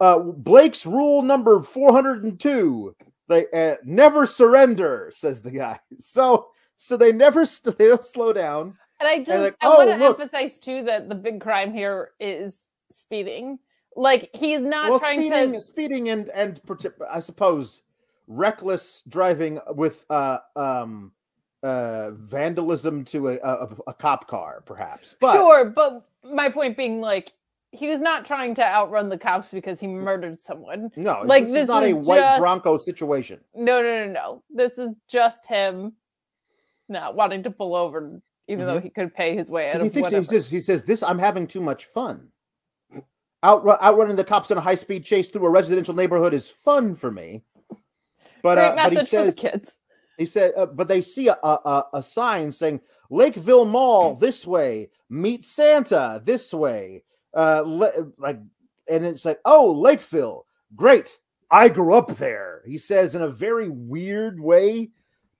uh, 0.00 0.18
"Blake's 0.18 0.84
rule 0.86 1.22
number 1.22 1.62
four 1.62 1.92
hundred 1.92 2.24
and 2.24 2.38
two: 2.38 2.94
they 3.28 3.46
uh, 3.52 3.76
never 3.84 4.26
surrender." 4.26 5.10
Says 5.14 5.40
the 5.42 5.50
guy. 5.50 5.80
So 6.00 6.48
so 6.78 6.96
they 6.96 7.12
never 7.12 7.44
st- 7.44 7.76
they 7.78 7.88
don't 7.88 8.04
slow 8.04 8.32
down. 8.32 8.78
And 9.00 9.08
I 9.08 9.18
just 9.18 9.28
like, 9.28 9.56
I 9.60 9.66
oh, 9.66 9.76
want 9.76 9.90
to 9.90 9.96
look. 9.96 10.18
emphasize 10.18 10.58
too 10.58 10.84
that 10.84 11.08
the 11.08 11.14
big 11.14 11.40
crime 11.40 11.74
here 11.74 12.12
is 12.18 12.56
speeding. 12.90 13.58
Like 13.94 14.30
he's 14.32 14.60
not 14.60 14.90
well, 14.90 14.98
trying 14.98 15.26
speeding, 15.26 15.52
to 15.52 15.60
speeding, 15.60 16.08
and 16.08 16.28
and 16.30 16.60
I 17.10 17.20
suppose 17.20 17.82
reckless 18.26 19.02
driving 19.08 19.58
with 19.74 20.04
uh 20.10 20.38
um 20.54 21.12
uh 21.62 22.12
vandalism 22.12 23.04
to 23.06 23.28
a 23.28 23.38
a, 23.42 23.68
a 23.88 23.94
cop 23.94 24.28
car, 24.28 24.62
perhaps. 24.64 25.16
But 25.20 25.34
sure, 25.34 25.64
but 25.64 26.06
my 26.24 26.48
point 26.48 26.76
being 26.76 27.00
like 27.00 27.32
he 27.72 27.88
was 27.88 28.00
not 28.00 28.24
trying 28.24 28.54
to 28.54 28.64
outrun 28.64 29.08
the 29.08 29.18
cops 29.18 29.50
because 29.50 29.78
he 29.80 29.86
murdered 29.86 30.40
someone. 30.40 30.90
No, 30.96 31.20
Like, 31.22 31.44
this, 31.44 31.52
this 31.52 31.62
is 31.64 31.68
not 31.68 31.84
a 31.84 31.92
white 31.92 32.18
just- 32.18 32.40
Bronco 32.40 32.78
situation. 32.78 33.40
No, 33.54 33.82
no, 33.82 34.06
no, 34.06 34.12
no. 34.12 34.42
This 34.48 34.78
is 34.78 34.90
just 35.06 35.44
him 35.44 35.92
not 36.88 37.14
wanting 37.14 37.42
to 37.44 37.50
pull 37.50 37.74
over, 37.74 38.20
even 38.48 38.66
though 38.66 38.80
he 38.80 38.90
could 38.90 39.14
pay 39.14 39.36
his 39.36 39.50
way 39.50 39.70
out 39.70 39.80
He 39.80 39.88
of 39.88 39.92
thinks 39.92 40.08
he 40.10 40.16
says, 40.24 40.50
he 40.50 40.60
says 40.60 40.82
this. 40.84 41.02
I'm 41.02 41.18
having 41.18 41.46
too 41.46 41.60
much 41.60 41.86
fun. 41.86 42.28
Outrun, 43.44 43.78
outrunning 43.80 44.16
the 44.16 44.24
cops 44.24 44.50
in 44.50 44.58
a 44.58 44.60
high 44.60 44.74
speed 44.74 45.04
chase 45.04 45.28
through 45.30 45.46
a 45.46 45.50
residential 45.50 45.94
neighborhood 45.94 46.34
is 46.34 46.48
fun 46.48 46.96
for 46.96 47.10
me. 47.10 47.44
But 48.42 48.58
uh, 48.58 48.74
but 48.76 48.92
he 48.92 48.96
says 49.06 49.36
the 49.36 49.40
kids. 49.42 49.72
he 50.16 50.26
said, 50.26 50.52
uh, 50.56 50.66
but 50.66 50.88
they 50.88 51.00
see 51.02 51.28
a, 51.28 51.36
a 51.42 51.58
a- 51.64 51.86
a 51.94 52.02
sign 52.02 52.50
saying 52.52 52.80
Lakeville 53.10 53.64
Mall 53.64 54.14
this 54.20 54.46
way, 54.46 54.90
meet 55.08 55.44
Santa 55.44 56.20
this 56.24 56.52
way, 56.52 57.04
uh, 57.34 57.62
le- 57.64 58.12
like, 58.18 58.38
and 58.88 59.04
it's 59.06 59.24
like, 59.24 59.40
oh, 59.44 59.70
Lakeville, 59.72 60.46
great. 60.74 61.18
I 61.50 61.68
grew 61.68 61.94
up 61.94 62.16
there. 62.16 62.62
He 62.66 62.76
says 62.78 63.14
in 63.14 63.22
a 63.22 63.28
very 63.28 63.68
weird 63.68 64.38
way 64.40 64.90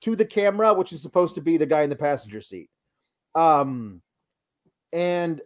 to 0.02 0.16
the 0.16 0.24
camera, 0.24 0.72
which 0.74 0.92
is 0.92 1.02
supposed 1.02 1.34
to 1.34 1.40
be 1.40 1.56
the 1.56 1.66
guy 1.66 1.82
in 1.82 1.90
the 1.90 1.96
passenger 1.96 2.40
seat. 2.40 2.70
Um, 3.34 4.02
and 4.92 5.40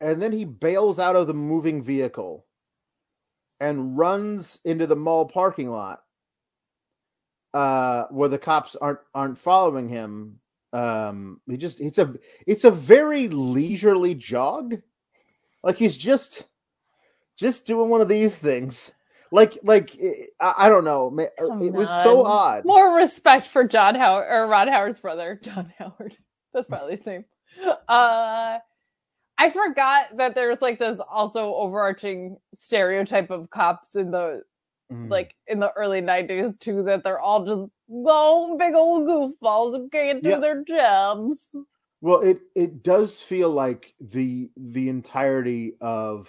and 0.00 0.20
then 0.20 0.32
he 0.32 0.44
bails 0.44 0.98
out 0.98 1.16
of 1.16 1.26
the 1.26 1.34
moving 1.34 1.82
vehicle 1.82 2.46
and 3.60 3.96
runs 3.96 4.58
into 4.64 4.86
the 4.86 4.96
mall 4.96 5.26
parking 5.26 5.70
lot 5.70 6.00
uh 7.54 8.04
where 8.10 8.28
the 8.28 8.38
cops 8.38 8.76
aren't 8.76 8.98
aren't 9.14 9.38
following 9.38 9.88
him 9.88 10.38
um 10.72 11.40
he 11.48 11.56
just 11.56 11.80
it's 11.80 11.98
a 11.98 12.14
it's 12.46 12.64
a 12.64 12.70
very 12.70 13.28
leisurely 13.28 14.14
jog 14.14 14.76
like 15.62 15.76
he's 15.76 15.96
just 15.96 16.44
just 17.36 17.66
doing 17.66 17.90
one 17.90 18.00
of 18.00 18.08
these 18.08 18.38
things. 18.38 18.92
Like, 19.32 19.58
like 19.62 19.96
I, 20.40 20.68
don't 20.68 20.84
know. 20.84 21.10
Come 21.38 21.62
It 21.62 21.72
was 21.72 21.88
so 22.02 22.24
odd. 22.24 22.64
More 22.64 22.94
respect 22.94 23.46
for 23.48 23.64
John 23.64 23.94
Howard 23.94 24.26
or 24.30 24.46
Rod 24.46 24.68
Howard's 24.68 24.98
brother, 24.98 25.38
John 25.42 25.72
Howard. 25.78 26.16
That's 26.54 26.68
probably 26.68 26.96
his 26.96 27.04
name. 27.06 27.24
Uh, 27.88 28.58
I 29.38 29.50
forgot 29.50 30.16
that 30.16 30.34
there's 30.34 30.62
like 30.62 30.78
this 30.78 31.00
also 31.00 31.54
overarching 31.54 32.36
stereotype 32.54 33.30
of 33.30 33.50
cops 33.50 33.94
in 33.96 34.10
the 34.10 34.42
Mm. 34.92 35.10
like 35.10 35.34
in 35.48 35.58
the 35.58 35.72
early 35.72 36.00
'90s 36.00 36.56
too. 36.60 36.84
That 36.84 37.02
they're 37.02 37.18
all 37.18 37.44
just 37.44 37.68
oh, 37.90 38.56
big 38.56 38.72
old 38.74 39.08
goofballs 39.08 39.76
who 39.76 39.88
can't 39.88 40.22
do 40.22 40.28
Yeah. 40.30 40.38
their 40.38 40.62
jobs. 40.62 41.44
Well, 42.02 42.20
it 42.20 42.38
it 42.54 42.84
does 42.84 43.20
feel 43.20 43.50
like 43.50 43.94
the 44.00 44.52
the 44.56 44.88
entirety 44.88 45.74
of 45.80 46.28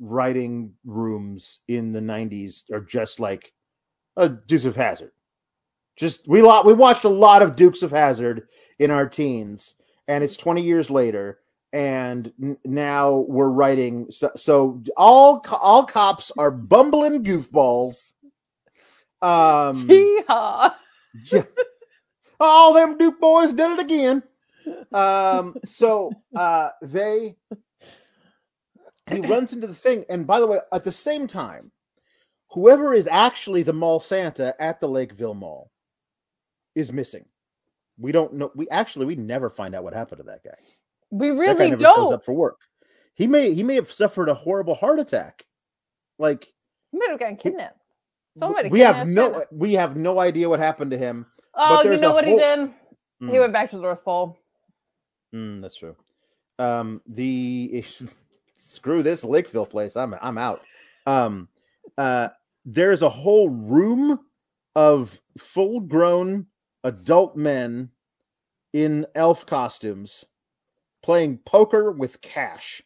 writing 0.00 0.74
rooms 0.84 1.60
in 1.68 1.92
the 1.92 2.00
'90s 2.00 2.64
are 2.72 2.80
just 2.80 3.20
like 3.20 3.52
a 4.16 4.28
Dukes 4.28 4.64
of 4.64 4.76
Hazzard. 4.76 5.12
Just 5.96 6.26
we 6.26 6.42
lot 6.42 6.64
we 6.64 6.72
watched 6.72 7.04
a 7.04 7.08
lot 7.08 7.42
of 7.42 7.56
Dukes 7.56 7.82
of 7.82 7.90
Hazzard 7.90 8.48
in 8.78 8.90
our 8.90 9.08
teens, 9.08 9.74
and 10.08 10.24
it's 10.24 10.36
20 10.36 10.62
years 10.62 10.88
later, 10.90 11.40
and 11.72 12.32
n- 12.42 12.56
now 12.64 13.24
we're 13.28 13.48
writing. 13.50 14.06
So, 14.10 14.30
so 14.36 14.82
all 14.96 15.40
co- 15.40 15.56
all 15.56 15.84
cops 15.84 16.32
are 16.38 16.50
bumbling 16.50 17.22
goofballs. 17.22 18.14
Um, 19.22 19.86
Yeehaw! 19.88 20.74
yeah. 21.30 21.42
All 22.40 22.72
them 22.72 22.96
Duke 22.96 23.20
boys 23.20 23.52
did 23.52 23.72
it 23.72 23.80
again. 23.80 24.22
Um, 24.92 25.56
so 25.64 26.10
uh 26.34 26.70
they 26.82 27.36
he 29.10 29.20
runs 29.20 29.52
into 29.52 29.66
the 29.66 29.74
thing, 29.74 30.04
and 30.08 30.26
by 30.26 30.40
the 30.40 30.46
way, 30.46 30.58
at 30.72 30.84
the 30.84 30.92
same 30.92 31.26
time, 31.26 31.70
whoever 32.50 32.94
is 32.94 33.06
actually 33.06 33.62
the 33.62 33.72
mall 33.72 34.00
Santa 34.00 34.54
at 34.60 34.80
the 34.80 34.88
Lakeville 34.88 35.34
Mall 35.34 35.70
is 36.74 36.92
missing. 36.92 37.24
We 37.98 38.12
don't 38.12 38.34
know. 38.34 38.50
We 38.54 38.68
actually 38.70 39.06
we 39.06 39.16
never 39.16 39.50
find 39.50 39.74
out 39.74 39.84
what 39.84 39.92
happened 39.94 40.18
to 40.18 40.24
that 40.24 40.42
guy. 40.44 40.56
We 41.10 41.30
really 41.30 41.70
don't. 41.76 42.14
up 42.14 42.24
for 42.24 42.32
work. 42.32 42.58
He 43.14 43.26
may 43.26 43.52
he 43.54 43.62
may 43.62 43.74
have 43.74 43.92
suffered 43.92 44.28
a 44.28 44.34
horrible 44.34 44.74
heart 44.74 44.98
attack. 45.00 45.44
Like 46.18 46.46
He 46.92 46.98
might 46.98 47.10
have 47.10 47.18
gotten 47.20 47.36
kidnapped. 47.36 47.76
Somebody 48.38 48.68
we 48.70 48.80
have 48.80 49.06
no 49.08 49.32
Santa. 49.32 49.46
we 49.50 49.74
have 49.74 49.96
no 49.96 50.20
idea 50.20 50.48
what 50.48 50.60
happened 50.60 50.92
to 50.92 50.98
him. 50.98 51.26
Oh, 51.54 51.82
you 51.82 51.96
know 51.98 52.12
what 52.12 52.24
whole- 52.24 52.38
he 52.38 52.40
did? 52.40 52.70
He 53.18 53.26
Mm. 53.26 53.40
went 53.40 53.52
back 53.52 53.70
to 53.70 53.76
the 53.76 53.82
North 53.82 54.02
Pole. 54.02 54.38
Mm, 55.34 55.60
that's 55.60 55.76
true. 55.76 55.94
Um, 56.58 57.02
the 57.06 57.84
screw 58.60 59.02
this 59.02 59.24
Lakeville 59.24 59.66
place. 59.66 59.96
I'm 59.96 60.14
I'm 60.20 60.38
out. 60.38 60.62
Um, 61.06 61.48
uh, 61.96 62.28
there's 62.64 63.02
a 63.02 63.08
whole 63.08 63.48
room 63.48 64.20
of 64.76 65.20
full-grown 65.38 66.46
adult 66.84 67.36
men 67.36 67.90
in 68.72 69.06
elf 69.14 69.46
costumes 69.46 70.24
playing 71.02 71.38
poker 71.38 71.90
with 71.90 72.20
cash. 72.20 72.82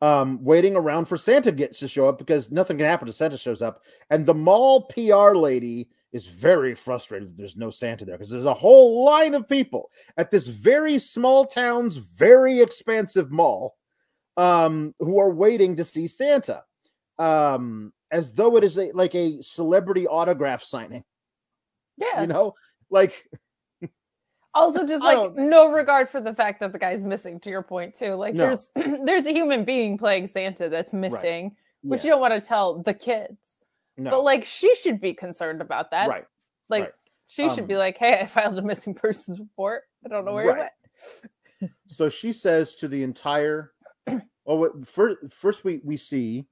Um, 0.00 0.42
waiting 0.44 0.76
around 0.76 1.06
for 1.06 1.16
Santa 1.16 1.50
gets 1.50 1.80
to 1.80 1.88
show 1.88 2.08
up 2.08 2.18
because 2.18 2.52
nothing 2.52 2.78
can 2.78 2.86
happen 2.86 3.08
if 3.08 3.16
Santa 3.16 3.36
shows 3.36 3.60
up, 3.60 3.82
and 4.10 4.24
the 4.24 4.34
mall 4.34 4.82
PR 4.84 5.34
lady 5.34 5.88
is 6.12 6.26
very 6.26 6.74
frustrated 6.74 7.36
there's 7.36 7.56
no 7.56 7.70
Santa 7.70 8.04
there 8.04 8.16
because 8.16 8.30
there's 8.30 8.44
a 8.44 8.54
whole 8.54 9.04
line 9.04 9.34
of 9.34 9.48
people 9.48 9.90
at 10.16 10.30
this 10.30 10.46
very 10.46 10.98
small 10.98 11.44
town's 11.44 11.96
very 11.96 12.60
expansive 12.60 13.30
mall 13.30 13.76
um, 14.38 14.94
who 15.00 15.18
are 15.18 15.30
waiting 15.30 15.76
to 15.76 15.84
see 15.84 16.06
Santa, 16.06 16.62
um, 17.18 17.92
as 18.10 18.32
though 18.32 18.56
it 18.56 18.64
is 18.64 18.78
a, 18.78 18.90
like 18.94 19.14
a 19.14 19.42
celebrity 19.42 20.06
autograph 20.06 20.62
signing. 20.62 21.04
Yeah. 21.98 22.22
You 22.22 22.28
know, 22.28 22.54
like 22.90 23.28
Also, 24.54 24.86
just 24.86 25.04
like 25.04 25.34
no 25.36 25.70
regard 25.72 26.08
for 26.08 26.20
the 26.20 26.32
fact 26.34 26.60
that 26.60 26.72
the 26.72 26.78
guy's 26.78 27.02
missing. 27.04 27.38
To 27.40 27.50
your 27.50 27.62
point, 27.62 27.94
too. 27.94 28.14
Like 28.14 28.34
No. 28.34 28.56
there's 28.74 29.00
there's 29.04 29.26
a 29.26 29.32
human 29.32 29.64
being 29.64 29.98
playing 29.98 30.26
Santa 30.28 30.68
that's 30.68 30.92
missing, 30.94 31.54
which 31.82 32.00
yeah, 32.00 32.04
you 32.06 32.10
don't 32.12 32.20
want 32.20 32.40
to 32.40 32.46
tell 32.46 32.82
the 32.82 32.94
kids. 32.94 33.36
no, 33.96 34.10
But 34.10 34.22
like 34.24 34.44
she 34.46 34.74
should 34.76 35.00
be 35.00 35.12
concerned 35.14 35.60
about 35.60 35.90
that. 35.90 36.08
right, 36.08 36.24
Like 36.68 36.84
right. 36.84 36.92
she 37.26 37.48
should 37.50 37.68
be 37.68 37.74
Um, 37.74 37.80
like, 37.80 37.98
"Hey, 37.98 38.18
I 38.20 38.26
filed 38.26 38.58
a 38.58 38.62
missing 38.62 38.94
persons 38.94 39.38
report. 39.38 39.82
I 40.04 40.08
don't 40.08 40.24
know 40.24 40.32
where 40.32 40.46
Right. 40.46 40.56
it 40.56 40.58
went." 40.60 41.72
So 41.86 42.08
she 42.08 42.32
says 42.32 42.74
to 42.76 42.86
the 42.88 43.02
entire. 43.02 43.72
Oh, 44.48 44.56
what- 44.56 44.88
first, 44.88 45.18
first 45.30 45.64
we 45.64 45.80
we 45.84 45.96
see 45.98 46.46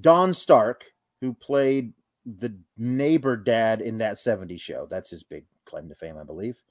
Don 0.00 0.34
Stark, 0.34 0.84
who 1.20 1.34
played 1.34 1.94
the 2.26 2.54
neighbor 2.78 3.36
dad 3.36 3.80
in 3.80 3.98
that 3.98 4.18
'70s 4.18 4.60
show. 4.60 4.86
That's 4.90 5.10
his 5.10 5.24
big 5.24 5.46
claim 5.64 5.88
to 5.88 5.96
fame, 5.96 6.18
I 6.18 6.24
believe. 6.24 6.62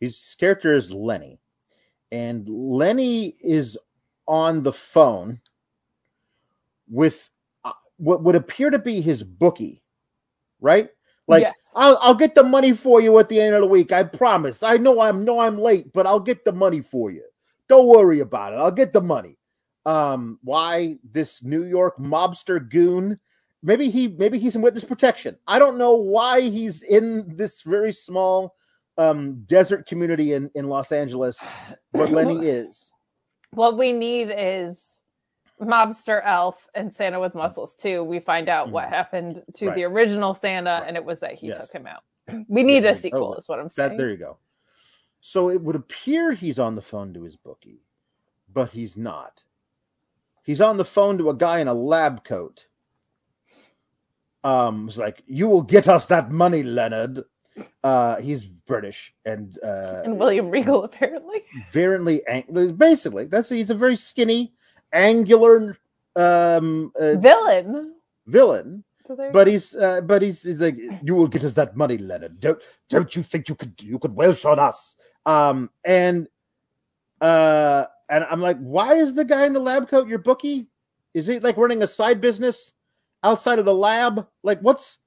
His 0.00 0.34
character 0.38 0.74
is 0.74 0.90
Lenny, 0.92 1.40
and 2.12 2.48
Lenny 2.48 3.36
is 3.42 3.78
on 4.28 4.62
the 4.62 4.72
phone 4.72 5.40
with 6.88 7.30
uh, 7.64 7.72
what 7.98 8.22
would 8.22 8.34
appear 8.36 8.70
to 8.70 8.78
be 8.78 9.00
his 9.00 9.22
bookie, 9.22 9.82
right? 10.60 10.90
Like 11.28 11.42
Yes. 11.42 11.54
I'll 11.74 11.98
I'll 12.00 12.14
get 12.14 12.34
the 12.34 12.42
money 12.44 12.72
for 12.72 13.00
you 13.00 13.18
at 13.18 13.28
the 13.28 13.40
end 13.40 13.54
of 13.54 13.60
the 13.62 13.66
week. 13.66 13.92
I 13.92 14.02
promise. 14.04 14.62
I 14.62 14.76
know 14.78 15.00
I'm 15.00 15.24
know 15.24 15.40
I'm 15.40 15.58
late, 15.58 15.92
but 15.92 16.06
I'll 16.06 16.20
get 16.20 16.44
the 16.44 16.52
money 16.52 16.80
for 16.80 17.10
you. 17.10 17.24
Don't 17.68 17.86
worry 17.88 18.20
about 18.20 18.52
it. 18.54 18.56
I'll 18.56 18.70
get 18.70 18.92
the 18.92 19.00
money. 19.02 19.35
Um, 19.86 20.38
why 20.42 20.98
this 21.12 21.42
New 21.44 21.64
York 21.64 21.96
mobster 21.98 22.68
goon? 22.68 23.18
Maybe 23.62 23.88
he 23.88 24.08
maybe 24.08 24.38
he's 24.38 24.56
in 24.56 24.62
witness 24.62 24.84
protection. 24.84 25.36
I 25.46 25.58
don't 25.58 25.78
know 25.78 25.94
why 25.94 26.40
he's 26.42 26.82
in 26.82 27.36
this 27.36 27.62
very 27.62 27.92
small 27.92 28.54
um 28.98 29.44
desert 29.46 29.86
community 29.86 30.32
in 30.34 30.50
in 30.56 30.68
Los 30.68 30.90
Angeles, 30.92 31.38
but 31.92 32.10
Lenny 32.12 32.44
is. 32.46 32.90
What 33.52 33.78
we 33.78 33.92
need 33.92 34.30
is 34.36 34.98
mobster 35.62 36.20
elf 36.24 36.68
and 36.74 36.92
Santa 36.92 37.20
with 37.20 37.34
muscles 37.34 37.76
too. 37.76 38.02
We 38.02 38.18
find 38.18 38.48
out 38.48 38.70
what 38.70 38.86
Mhm. 38.86 38.90
happened 38.90 39.42
to 39.54 39.68
Right. 39.68 39.74
the 39.76 39.84
original 39.84 40.34
Santa, 40.34 40.80
Right. 40.80 40.88
and 40.88 40.96
it 40.96 41.04
was 41.04 41.20
that 41.20 41.34
he 41.34 41.46
Yes. 41.46 41.58
took 41.58 41.72
him 41.72 41.86
out. 41.86 42.02
We 42.48 42.64
need 42.64 42.82
Yeah, 42.84 42.90
a 42.90 42.92
oh, 42.92 42.96
sequel, 42.96 43.34
is 43.36 43.48
what 43.48 43.60
I'm 43.60 43.70
saying. 43.70 43.90
That 43.90 43.96
there 43.98 44.10
you 44.10 44.16
go. 44.16 44.38
So 45.20 45.48
it 45.48 45.60
would 45.62 45.76
appear 45.76 46.32
he's 46.32 46.58
on 46.58 46.74
the 46.74 46.82
phone 46.82 47.14
to 47.14 47.22
his 47.22 47.36
bookie, 47.36 47.82
but 48.52 48.70
he's 48.72 48.96
not. 48.96 49.42
He's 50.46 50.60
on 50.60 50.76
the 50.76 50.84
phone 50.84 51.18
to 51.18 51.28
a 51.30 51.34
guy 51.34 51.58
in 51.58 51.68
a 51.68 51.74
lab 51.74 52.24
coat. 52.24 52.66
Um, 54.44 54.86
it's 54.88 54.96
like, 54.96 55.22
"You 55.26 55.48
will 55.48 55.62
get 55.62 55.88
us 55.88 56.06
that 56.06 56.30
money, 56.30 56.62
Leonard." 56.62 57.24
Uh, 57.82 58.16
he's 58.16 58.44
British 58.44 59.12
and 59.24 59.58
uh, 59.62 60.02
and 60.04 60.18
William 60.18 60.48
Regal 60.48 60.84
apparently. 60.84 61.42
ang- 62.28 62.76
basically 62.76 63.24
that's 63.24 63.48
he's 63.48 63.70
a 63.70 63.74
very 63.74 63.96
skinny, 63.96 64.52
angular 64.92 65.76
um 66.16 66.92
uh, 66.98 67.16
Villain. 67.16 67.94
villain 68.26 68.82
So 69.06 69.14
there 69.14 69.26
you 69.26 69.32
but 69.32 69.46
he's 69.46 69.74
uh, 69.74 70.00
but 70.00 70.22
he's, 70.22 70.42
he's 70.42 70.60
like 70.60 70.78
you 71.02 71.14
will 71.14 71.28
get 71.28 71.44
us 71.44 71.52
that 71.54 71.76
money 71.76 71.98
leonard 71.98 72.40
don't 72.40 72.60
don't 72.88 73.14
you 73.14 73.22
think 73.22 73.48
you 73.48 73.54
could 73.54 73.74
you 73.82 73.98
could 73.98 74.16
welsh 74.16 74.44
on 74.46 74.58
us 74.58 74.96
um 75.26 75.68
and 75.84 76.26
uh 77.20 77.84
and 78.08 78.24
i'm 78.30 78.40
like 78.40 78.58
why 78.58 78.94
is 78.94 79.14
the 79.14 79.24
guy 79.24 79.46
in 79.46 79.52
the 79.52 79.58
lab 79.60 79.88
coat 79.88 80.08
your 80.08 80.18
bookie 80.18 80.68
is 81.14 81.26
he 81.26 81.38
like 81.38 81.56
running 81.56 81.82
a 81.82 81.86
side 81.86 82.20
business 82.20 82.72
outside 83.22 83.58
of 83.58 83.64
the 83.64 83.74
lab 83.74 84.26
like 84.42 84.60
what's 84.60 84.98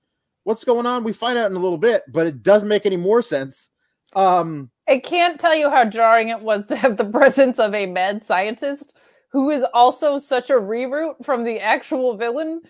what's 0.44 0.64
going 0.64 0.86
on 0.86 1.04
we 1.04 1.14
find 1.14 1.38
out 1.38 1.50
in 1.52 1.56
a 1.58 1.60
little 1.60 1.78
bit 1.78 2.04
but 2.12 2.26
it 2.26 2.42
doesn't 2.44 2.68
make 2.68 2.86
any 2.86 2.98
more 2.98 3.22
sense 3.22 3.70
um 4.16 4.70
I 4.88 4.98
can't 4.98 5.40
tell 5.40 5.56
you 5.56 5.70
how 5.70 5.86
jarring 5.86 6.30
it 6.30 6.40
was 6.42 6.66
to 6.66 6.76
have 6.76 6.98
the 6.98 7.06
presence 7.12 7.60
of 7.60 7.76
a 7.76 7.86
mad 7.86 8.26
scientist 8.26 8.98
who 9.32 9.52
is 9.52 9.64
also 9.74 10.18
such 10.18 10.50
a 10.50 10.54
reroute 10.54 11.24
from 11.24 11.44
the 11.44 11.60
actual 11.60 12.18
villain. 12.18 12.62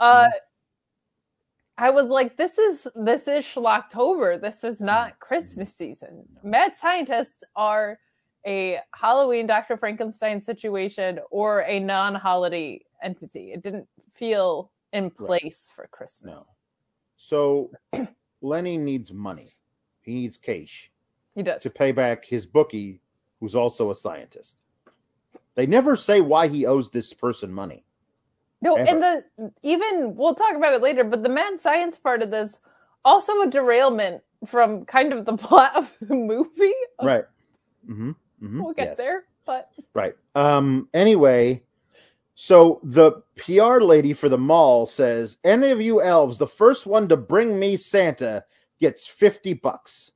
Uh, 0.00 0.24
Mhm. 0.24 0.30
I 1.80 1.90
was 1.90 2.08
like, 2.08 2.36
this 2.36 2.58
is 2.58 2.88
this 2.96 3.28
is 3.28 3.44
Schlocktober. 3.44 4.40
This 4.40 4.64
is 4.64 4.80
not 4.80 5.20
Christmas 5.20 5.72
season. 5.72 6.24
Mad 6.42 6.76
scientists 6.76 7.44
are 7.54 8.00
a 8.46 8.78
Halloween 8.94 9.46
Dr. 9.46 9.76
Frankenstein 9.76 10.40
situation 10.42 11.18
or 11.30 11.60
a 11.62 11.78
non-holiday 11.80 12.80
entity. 13.02 13.52
It 13.52 13.62
didn't 13.62 13.86
feel 14.12 14.70
in 14.92 15.10
place 15.10 15.68
for 15.74 15.86
Christmas. 15.90 16.40
no 16.40 16.46
so 17.16 17.70
lenny 18.40 18.78
needs 18.78 19.12
money 19.12 19.52
he 20.02 20.14
needs 20.14 20.38
cash 20.38 20.90
He 21.34 21.42
does. 21.42 21.60
to 21.62 21.68
pay 21.70 21.92
back 21.92 22.24
his 22.24 22.46
bookie, 22.46 23.00
who's 23.40 23.54
also 23.54 23.90
a 23.90 23.94
scientist. 23.94 24.62
They 25.54 25.66
never 25.66 25.96
say 25.96 26.20
why 26.22 26.48
he 26.48 26.64
owes 26.64 26.88
this 26.90 27.12
person 27.12 27.52
money. 27.52 27.84
No, 28.62 28.74
Ever. 28.76 28.90
and 28.90 29.02
the 29.02 29.52
even 29.62 30.16
we'll 30.16 30.34
talk 30.34 30.56
about 30.56 30.72
it 30.72 30.80
later, 30.80 31.04
but 31.04 31.22
the 31.22 31.28
mad 31.28 31.60
science 31.60 31.98
part 31.98 32.22
of 32.22 32.30
this 32.30 32.58
also 33.04 33.42
a 33.42 33.46
derailment 33.50 34.22
from 34.46 34.84
kind 34.86 35.12
of 35.12 35.24
the 35.26 35.36
plot 35.36 35.76
of 35.76 35.92
the 36.00 36.14
movie. 36.14 36.72
Right. 37.02 37.24
Mm-hmm. 37.88 38.12
Mm-hmm. 38.42 38.62
We'll 38.62 38.74
get 38.74 38.88
yes. 38.88 38.96
there, 38.96 39.24
but 39.46 39.70
Right. 39.94 40.14
Um. 40.34 40.88
Anyway, 40.94 41.62
So 42.34 42.80
the 42.84 43.22
PR 43.36 43.80
lady 43.80 44.12
for 44.12 44.28
the 44.28 44.38
mall 44.38 44.86
says, 44.86 45.38
"Any 45.42 45.70
of 45.70 45.80
you 45.80 46.00
elves, 46.00 46.38
the 46.38 46.46
first 46.46 46.86
one 46.86 47.08
to 47.08 47.16
bring 47.16 47.58
me 47.58 47.76
Santa 47.76 48.44
gets 48.78 49.06
fifty 49.08 49.54
bucks." 49.54 50.12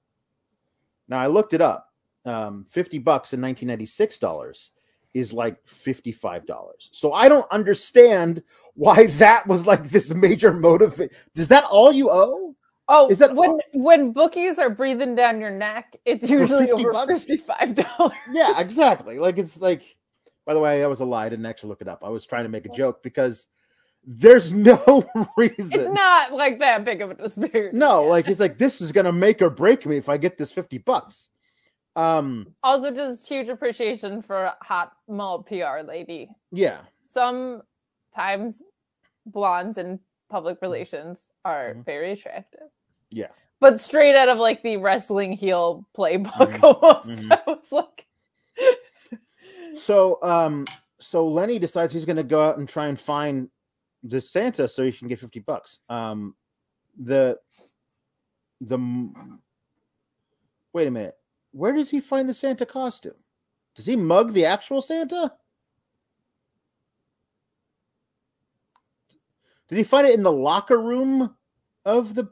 Now 1.08 1.18
I 1.18 1.26
looked 1.26 1.52
it 1.52 1.60
up. 1.60 1.88
Um, 2.24 2.64
fifty 2.68 2.98
bucks 2.98 3.32
in 3.32 3.40
nineteen 3.40 3.68
ninety 3.68 3.86
six 3.86 4.18
dollars 4.18 4.70
is 5.14 5.32
like 5.32 5.66
fifty 5.66 6.12
five 6.12 6.46
dollars. 6.46 6.90
So 6.92 7.12
I 7.12 7.28
don't 7.28 7.50
understand 7.50 8.42
why 8.74 9.06
that 9.18 9.46
was 9.48 9.66
like 9.66 9.90
this 9.90 10.10
major 10.10 10.52
motive. 10.52 11.00
Is 11.34 11.48
that 11.48 11.64
all 11.64 11.92
you 11.92 12.08
owe? 12.10 12.51
Oh, 12.88 13.08
Is 13.08 13.18
that 13.18 13.34
when 13.34 13.58
when 13.72 14.12
bookies 14.12 14.58
are 14.58 14.68
breathing 14.70 15.14
down 15.14 15.40
your 15.40 15.50
neck, 15.50 15.96
it's 16.04 16.28
usually 16.28 16.66
50 16.66 16.72
over 16.72 16.92
bucks? 16.92 17.24
fifty 17.24 17.36
five 17.36 17.74
dollars. 17.74 18.16
Yeah, 18.32 18.60
exactly. 18.60 19.18
Like 19.18 19.38
it's 19.38 19.60
like. 19.60 19.82
By 20.44 20.54
the 20.54 20.60
way, 20.60 20.80
that 20.80 20.88
was 20.88 20.98
a 20.98 21.04
lie. 21.04 21.26
I 21.26 21.28
didn't 21.28 21.46
actually 21.46 21.68
look 21.68 21.82
it 21.82 21.86
up. 21.86 22.02
I 22.04 22.08
was 22.08 22.26
trying 22.26 22.42
to 22.42 22.48
make 22.48 22.66
a 22.66 22.68
joke 22.68 23.00
because 23.04 23.46
there's 24.04 24.52
no 24.70 25.06
reason. 25.36 25.70
It's 25.80 25.88
not 25.90 26.32
like 26.32 26.58
that 26.58 26.84
big 26.84 27.00
of 27.00 27.12
a 27.12 27.14
disparity. 27.14 27.76
No, 27.78 28.02
like 28.02 28.26
it's 28.26 28.40
like, 28.40 28.58
this 28.58 28.80
is 28.80 28.90
gonna 28.90 29.12
make 29.12 29.40
or 29.40 29.50
break 29.50 29.86
me 29.86 29.96
if 29.98 30.08
I 30.08 30.16
get 30.16 30.36
this 30.36 30.50
fifty 30.50 30.78
bucks. 30.78 31.28
Um, 31.94 32.48
Also, 32.64 32.90
just 32.90 33.28
huge 33.28 33.48
appreciation 33.50 34.20
for 34.20 34.52
hot 34.62 34.90
mall 35.06 35.44
PR 35.44 35.82
lady. 35.86 36.28
yeah, 36.50 36.78
Sometimes 37.08 38.62
blondes 39.26 39.78
in 39.78 40.00
public 40.32 40.60
relations 40.62 41.30
are 41.44 41.74
Mhm. 41.74 41.84
very 41.84 42.12
attractive. 42.12 42.68
yeah. 43.10 43.28
But 43.60 43.80
straight 43.80 44.16
out 44.16 44.28
of 44.28 44.38
like 44.38 44.62
the 44.62 44.78
wrestling 44.78 45.34
heel 45.34 45.86
playbook, 45.96 46.56
Mhm. 46.56 46.62
almost. 46.64 47.08
Mhm. 47.28 47.30
I 47.46 47.50
was 47.50 47.70
like, 47.70 48.06
So, 49.76 50.18
um, 50.22 50.66
so 50.98 51.28
Lenny 51.28 51.58
decides 51.58 51.92
he's 51.92 52.04
gonna 52.06 52.22
go 52.24 52.42
out 52.42 52.58
and 52.58 52.68
try 52.68 52.86
and 52.88 52.98
find 52.98 53.48
this 54.02 54.30
Santa 54.32 54.66
so 54.66 54.82
he 54.82 54.90
can 54.92 55.06
get 55.08 55.20
fifty 55.20 55.38
bucks. 55.40 55.78
Um, 55.88 56.34
the 56.98 57.38
the 58.62 58.78
wait 60.72 60.86
a 60.88 60.90
minute, 60.90 61.16
where 61.52 61.72
does 61.72 61.90
he 61.90 62.00
find 62.00 62.28
the 62.28 62.34
Santa 62.34 62.66
costume? 62.66 63.14
Does 63.76 63.86
he 63.86 63.96
mug 63.96 64.32
the 64.32 64.44
actual 64.46 64.82
Santa? 64.82 65.32
Did 69.72 69.78
he 69.78 69.84
find 69.84 70.06
it 70.06 70.12
in 70.12 70.22
the 70.22 70.30
locker 70.30 70.76
room 70.76 71.34
of 71.86 72.14
the 72.14 72.28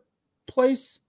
place? 0.46 1.00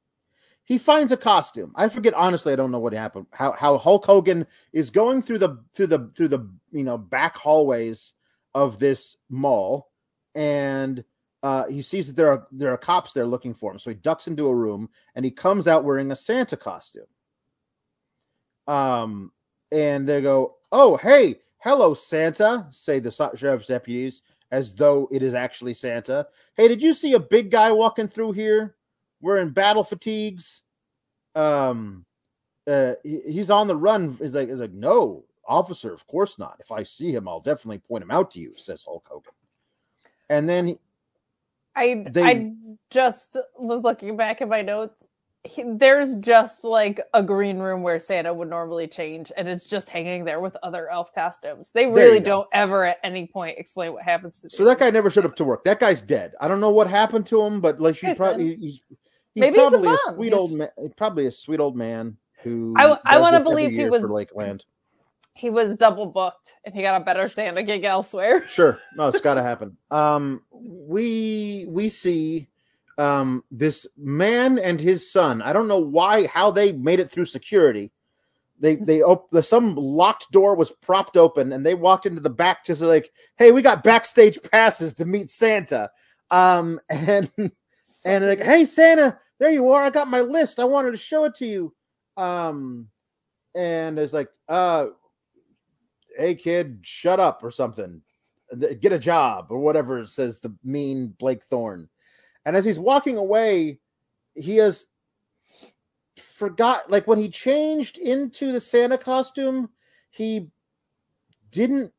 He 0.64 0.78
finds 0.78 1.12
a 1.12 1.18
costume. 1.18 1.74
I 1.76 1.90
forget 1.90 2.14
honestly. 2.14 2.54
I 2.54 2.56
don't 2.56 2.72
know 2.72 2.80
what 2.80 2.94
happened. 2.94 3.26
How 3.32 3.52
how 3.52 3.78
Hulk 3.78 4.06
Hogan 4.06 4.48
is 4.72 4.90
going 4.90 5.24
through 5.24 5.40
the 5.40 5.62
through 5.74 5.88
the 5.88 6.10
through 6.16 6.30
the 6.30 6.50
you 6.72 6.86
know 6.86 6.98
back 6.98 7.36
hallways 7.36 8.14
of 8.56 8.80
this 8.80 9.18
mall, 9.30 9.92
and 10.34 11.04
uh, 11.44 11.66
he 11.66 11.82
sees 11.82 12.08
that 12.08 12.16
there 12.16 12.32
are 12.32 12.48
there 12.50 12.72
are 12.72 12.78
cops 12.78 13.12
there 13.12 13.28
looking 13.28 13.54
for 13.54 13.70
him. 13.70 13.78
So 13.78 13.90
he 13.90 13.98
ducks 13.98 14.28
into 14.28 14.48
a 14.48 14.56
room 14.56 14.88
and 15.16 15.26
he 15.26 15.32
comes 15.32 15.68
out 15.68 15.84
wearing 15.84 16.14
a 16.14 16.16
Santa 16.16 16.56
costume. 16.56 17.04
Um, 18.68 19.34
and 19.70 20.08
they 20.08 20.22
go, 20.22 20.56
"Oh, 20.72 20.96
hey, 20.96 21.42
hello, 21.58 21.94
Santa," 21.94 22.68
say 22.72 23.02
the 23.02 23.12
sheriff's 23.36 23.68
deputies 23.68 24.22
as 24.52 24.74
though 24.74 25.08
it 25.12 25.24
is 25.24 25.34
actually 25.34 25.74
Santa. 25.74 26.28
Hey, 26.56 26.68
did 26.68 26.82
you 26.82 26.94
see 26.94 27.14
a 27.14 27.20
big 27.20 27.50
guy 27.52 27.72
walking 27.72 28.08
through 28.08 28.34
here 28.34 28.76
wearing 29.22 29.50
battle 29.50 29.84
fatigues? 29.84 30.62
Um, 31.36 32.06
uh, 32.68 32.94
he's 33.04 33.50
on 33.50 33.68
the 33.68 33.76
run. 33.76 34.18
He's 34.22 34.34
like, 34.34 34.50
he's 34.50 34.60
like, 34.60 34.74
no, 34.74 35.24
officer, 35.48 35.94
of 35.94 36.06
course 36.08 36.38
not. 36.38 36.58
If 36.60 36.72
I 36.72 36.84
see 36.84 37.12
him, 37.12 37.28
I'll 37.28 37.40
definitely 37.40 37.80
point 37.80 38.04
him 38.04 38.12
out 38.12 38.32
to 38.32 38.40
you, 38.40 38.54
says 38.56 38.84
Hulk 38.86 39.08
Hogan. 39.10 39.32
And 40.30 40.48
then 40.48 40.68
he, 40.68 40.80
I 41.76 42.06
They- 42.10 42.24
I 42.24 42.54
just 42.90 43.38
was 43.58 43.82
looking 43.82 44.18
back 44.18 44.42
at 44.42 44.50
my 44.50 44.62
notes. 44.62 45.08
He, 45.44 45.64
there's 45.66 46.14
just 46.18 46.64
like 46.64 47.02
a 47.16 47.24
green 47.24 47.58
room 47.58 47.82
where 47.82 47.98
Santa 48.00 48.32
would 48.32 48.50
normally 48.50 48.88
change, 48.88 49.32
and 49.36 49.48
it's 49.48 49.66
just 49.66 49.90
hanging 49.90 50.24
there 50.24 50.40
with 50.40 50.56
other 50.62 50.88
elf 50.90 51.14
costumes. 51.16 51.72
They 51.74 51.88
really 51.88 52.20
don't 52.20 52.48
ever 52.54 52.86
at 52.86 52.98
any 53.04 53.26
point 53.26 53.58
explain 53.58 53.94
what 53.94 54.04
happens 54.04 54.40
to. 54.42 54.52
so 54.52 54.64
that 54.66 54.78
guy 54.78 54.92
never 54.92 55.10
showed 55.10 55.26
up 55.26 55.36
to 55.38 55.44
work. 55.44 55.64
That 55.64 55.80
guy's 55.80 56.04
dead. 56.04 56.34
I 56.40 56.48
don't 56.48 56.60
know 56.60 56.70
what 56.70 56.88
happened 56.88 57.26
to 57.28 57.42
him, 57.42 57.60
but 57.60 57.82
like, 57.82 58.00
you 58.04 58.14
probably 58.14 58.56
he's, 58.56 58.82
he's 58.90 59.42
Maybe 59.42 59.58
he's 59.58 59.68
a 59.68 59.70
probably 59.72 59.88
a, 59.88 59.92
bum. 60.06 60.16
sweet 60.16 60.28
He's- 60.28 60.40
old 60.40 60.52
man. 60.54 60.70
Probably 60.96 61.26
a 61.26 61.32
sweet 61.32 61.60
old 61.60 61.76
man 61.76 62.18
who 62.44 62.76
I 62.78 62.86
does 62.88 63.00
wanna 63.06 63.40
this 63.40 63.40
every 63.40 63.44
believe 63.44 63.72
he 63.72 63.78
year 63.78 63.90
was- 63.90 64.02
for 64.02 64.10
Lakeland. 64.10 64.66
He 65.34 65.50
was 65.50 65.76
double 65.78 66.08
booked, 66.08 66.56
and 66.66 66.76
he 66.76 66.82
got 66.84 67.02
a 67.02 67.06
better 67.06 67.30
Santa 67.30 67.64
gig 67.64 67.84
elsewhere. 67.86 68.46
Sure. 68.48 68.78
No, 68.96 69.08
it's 69.08 69.22
got 69.22 69.36
to 69.36 69.42
happen. 69.52 69.78
Um, 69.90 70.42
we 70.52 71.66
we 71.70 71.88
see 71.90 72.48
um 72.98 73.44
this 73.52 73.88
man 73.98 74.60
and 74.60 74.80
his 74.80 75.12
son. 75.12 75.42
I 75.42 75.54
don't 75.54 75.68
know 75.68 75.80
why 75.80 76.28
how 76.28 76.52
they 76.52 76.72
made 76.72 77.00
it 77.00 77.10
through 77.10 77.26
security. 77.26 77.92
They 78.60 78.76
they 78.76 79.02
op- 79.02 79.32
the 79.32 79.42
some 79.44 79.76
locked 79.76 80.32
door 80.32 80.56
was 80.56 80.72
propped 80.72 81.18
open 81.18 81.52
and 81.52 81.66
they 81.66 81.74
walked 81.74 82.06
into 82.06 82.22
the 82.22 82.30
back 82.30 82.66
just 82.66 82.82
like, 82.82 83.12
"Hey, 83.38 83.52
we 83.52 83.62
got 83.62 83.84
backstage 83.84 84.40
passes 84.52 84.94
to 84.96 85.06
meet 85.06 85.32
Santa." 85.32 85.90
Um 86.30 86.80
and 86.90 87.30
and 88.06 88.26
like, 88.26 88.42
"Hey 88.42 88.66
Santa, 88.66 89.18
there 89.40 89.52
you 89.52 89.70
are. 89.72 89.84
I 89.84 89.90
got 89.90 90.10
my 90.10 90.22
list. 90.22 90.60
I 90.60 90.66
wanted 90.66 90.92
to 90.92 90.98
show 90.98 91.24
it 91.26 91.36
to 91.36 91.46
you." 91.46 91.74
Um 92.18 92.88
and 93.56 93.98
it's 93.98 94.14
like, 94.14 94.30
"Uh 94.48 94.88
hey 96.18 96.36
kid, 96.36 96.80
shut 96.84 97.20
up 97.20 97.44
or 97.44 97.52
something. 97.52 98.02
Get 98.82 98.92
a 98.92 99.00
job 99.00 99.48
or 99.50 99.60
whatever 99.60 100.06
says 100.06 100.40
the 100.40 100.54
mean 100.64 101.16
Blake 101.18 101.44
Thorne. 101.46 101.88
And 102.46 102.56
as 102.56 102.66
he's 102.66 102.80
walking 102.80 103.18
away, 103.18 103.80
he 104.36 104.58
has 104.58 104.86
forgot 106.16 106.90
like 106.90 107.08
when 107.08 107.20
he 107.20 107.30
changed 107.30 107.98
into 107.98 108.52
the 108.52 108.62
Santa 108.62 108.98
costume, 108.98 109.70
he 110.10 110.50
didn't 111.52 111.92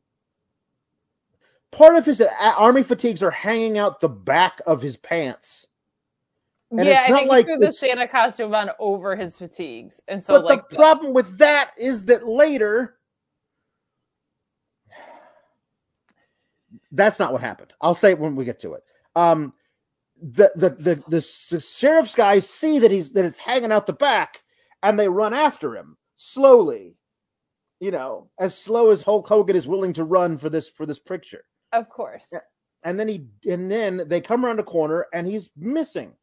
part 1.71 1.97
of 1.97 2.05
his 2.05 2.23
army 2.41 2.83
fatigues 2.83 3.23
are 3.23 3.31
hanging 3.31 3.79
out 3.79 4.01
the 4.01 4.09
back 4.09 4.61
of 4.67 4.81
his 4.81 4.97
pants. 4.97 5.67
And 6.71 6.87
yeah, 6.87 7.03
it's 7.03 7.11
I 7.11 7.15
think 7.15 7.29
like 7.29 7.47
he 7.47 7.53
threw 7.53 7.67
the 7.67 7.73
Santa 7.73 8.09
costume 8.09 8.55
on 8.55 8.71
over 8.79 9.15
his 9.15 9.37
fatigues, 9.37 10.01
and 10.09 10.25
so 10.25 10.35
but 10.35 10.45
like 10.45 10.69
the 10.69 10.77
problem 10.77 11.13
with 11.13 11.37
that 11.39 11.73
is 11.77 12.05
that 12.05 12.27
later 12.27 12.97
that's 16.93 17.19
not 17.19 17.33
what 17.33 17.43
happened. 17.43 17.75
I'll 17.81 17.95
say 17.95 18.11
it 18.11 18.19
when 18.19 18.37
we 18.37 18.45
get 18.47 18.61
to 18.61 18.75
it. 18.75 18.85
Um 19.15 19.53
the 20.23 20.53
the 20.55 20.71
the, 20.71 21.03
the 21.51 21.61
sheriff's 21.61 22.15
guys 22.15 22.49
see 22.49 22.79
that 22.79 22.91
he's 22.91 23.11
that 23.11 23.25
it's 23.25 23.39
hanging 23.39 23.73
out 23.73 23.87
the 23.87 23.93
back 23.93 24.41
and 24.83 24.99
they 24.99 25.09
run 25.09 25.35
after 25.35 25.77
him 25.77 25.97
slowly. 26.17 26.97
You 27.81 27.91
know, 27.91 28.31
as 28.39 28.57
slow 28.57 28.91
as 28.91 29.03
Hulk 29.03 29.27
Hogan 29.27 29.57
is 29.57 29.67
willing 29.67 29.93
to 29.95 30.05
run 30.05 30.39
for 30.39 30.49
this 30.49 30.69
for 30.69 30.87
this 30.87 31.01
picture. 31.01 31.45
of 31.73 31.89
course. 31.89 32.29
And 32.85 32.99
then 32.99 33.09
he 33.09 33.27
and 33.49 33.71
then 33.71 34.05
they 34.07 34.21
come 34.21 34.47
around 34.47 34.61
a 34.61 34.65
corner 34.65 35.07
and 35.13 35.27
he's 35.27 35.51
missing. 35.57 36.15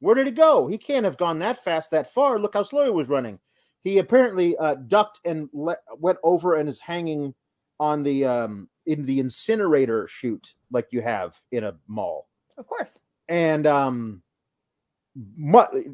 Where 0.00 0.14
did 0.14 0.26
he 0.26 0.32
go? 0.32 0.66
He 0.66 0.78
can't 0.78 1.04
have 1.04 1.18
gone 1.18 1.38
that 1.40 1.62
fast 1.62 1.90
that 1.90 2.12
far. 2.12 2.38
Look 2.38 2.54
how 2.54 2.62
slow 2.62 2.84
he 2.84 2.90
was 2.90 3.08
running. 3.08 3.38
He 3.84 3.98
apparently 3.98 4.56
uh, 4.56 4.76
ducked 4.86 5.20
and 5.24 5.48
le- 5.52 5.76
went 5.98 6.18
over 6.22 6.54
and 6.54 6.68
is 6.68 6.78
hanging 6.78 7.34
on 7.78 8.02
the 8.02 8.24
um 8.24 8.68
in 8.86 9.04
the 9.04 9.20
incinerator 9.20 10.08
chute 10.08 10.54
like 10.70 10.86
you 10.90 11.02
have 11.02 11.36
in 11.50 11.64
a 11.64 11.74
mall. 11.88 12.28
Of 12.56 12.66
course. 12.66 12.98
And 13.28 13.66
um 13.66 14.22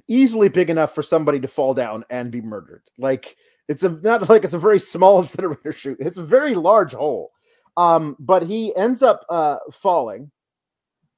easily 0.07 0.49
big 0.49 0.71
enough 0.71 0.95
for 0.95 1.03
somebody 1.03 1.41
to 1.41 1.49
fall 1.49 1.75
down 1.75 2.05
and 2.11 2.31
be 2.31 2.41
murdered. 2.41 2.83
Like 2.99 3.37
it's 3.69 3.83
a 3.83 3.89
not 3.89 4.29
like 4.29 4.45
it's 4.45 4.55
a 4.55 4.59
very 4.59 4.79
small 4.79 5.21
incinerator 5.23 5.73
chute. 5.73 5.99
It's 6.01 6.19
a 6.19 6.25
very 6.25 6.55
large 6.55 6.93
hole. 6.93 7.33
Um, 7.77 8.17
but 8.19 8.43
he 8.43 8.75
ends 8.77 9.03
up 9.03 9.25
uh 9.29 9.59
falling 9.73 10.31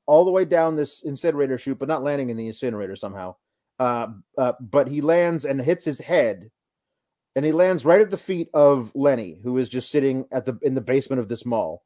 all 0.06 0.24
the 0.24 0.30
way 0.30 0.44
down 0.44 0.74
this 0.74 1.02
incinerator 1.04 1.56
chute, 1.56 1.78
but 1.78 1.88
not 1.88 2.02
landing 2.02 2.30
in 2.30 2.36
the 2.36 2.48
incinerator 2.48 2.96
somehow. 2.96 3.34
Uh, 3.78 4.08
uh, 4.36 4.52
but 4.60 4.88
he 4.88 5.00
lands 5.00 5.44
and 5.44 5.60
hits 5.60 5.84
his 5.84 6.00
head, 6.00 6.50
and 7.36 7.44
he 7.44 7.52
lands 7.52 7.84
right 7.84 8.00
at 8.00 8.10
the 8.10 8.18
feet 8.18 8.48
of 8.52 8.90
Lenny, 8.94 9.38
who 9.42 9.56
is 9.56 9.68
just 9.68 9.90
sitting 9.90 10.26
at 10.32 10.44
the 10.44 10.58
in 10.62 10.74
the 10.74 10.80
basement 10.80 11.20
of 11.20 11.28
this 11.28 11.46
mall, 11.46 11.84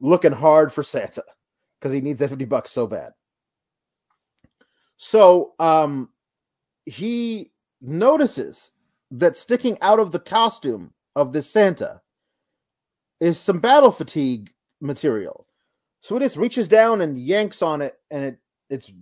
looking 0.00 0.32
hard 0.32 0.72
for 0.72 0.82
Santa 0.82 1.22
because 1.78 1.92
he 1.92 2.00
needs 2.00 2.18
that 2.18 2.30
fifty 2.30 2.46
bucks 2.46 2.70
so 2.70 2.86
bad. 2.86 3.12
So 5.06 5.52
um, 5.58 6.08
he 6.86 7.50
notices 7.82 8.70
that 9.10 9.36
sticking 9.36 9.76
out 9.82 10.00
of 10.00 10.12
the 10.12 10.18
costume 10.18 10.94
of 11.14 11.30
this 11.30 11.48
Santa 11.50 12.00
is 13.20 13.38
some 13.38 13.58
battle 13.58 13.90
fatigue 13.90 14.50
material. 14.80 15.46
So 16.00 16.14
he 16.14 16.24
just 16.24 16.38
reaches 16.38 16.68
down 16.68 17.02
and 17.02 17.20
yanks 17.20 17.60
on 17.60 17.82
it, 17.82 17.96
and 18.10 18.24
it 18.24 18.38
it's 18.70 18.94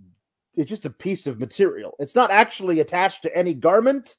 it's 0.55 0.69
just 0.69 0.85
a 0.85 0.89
piece 0.89 1.25
of 1.25 1.39
material. 1.39 1.93
It's 1.99 2.15
not 2.15 2.31
actually 2.31 2.81
attached 2.81 3.23
to 3.23 3.35
any 3.35 3.53
garment. 3.53 4.17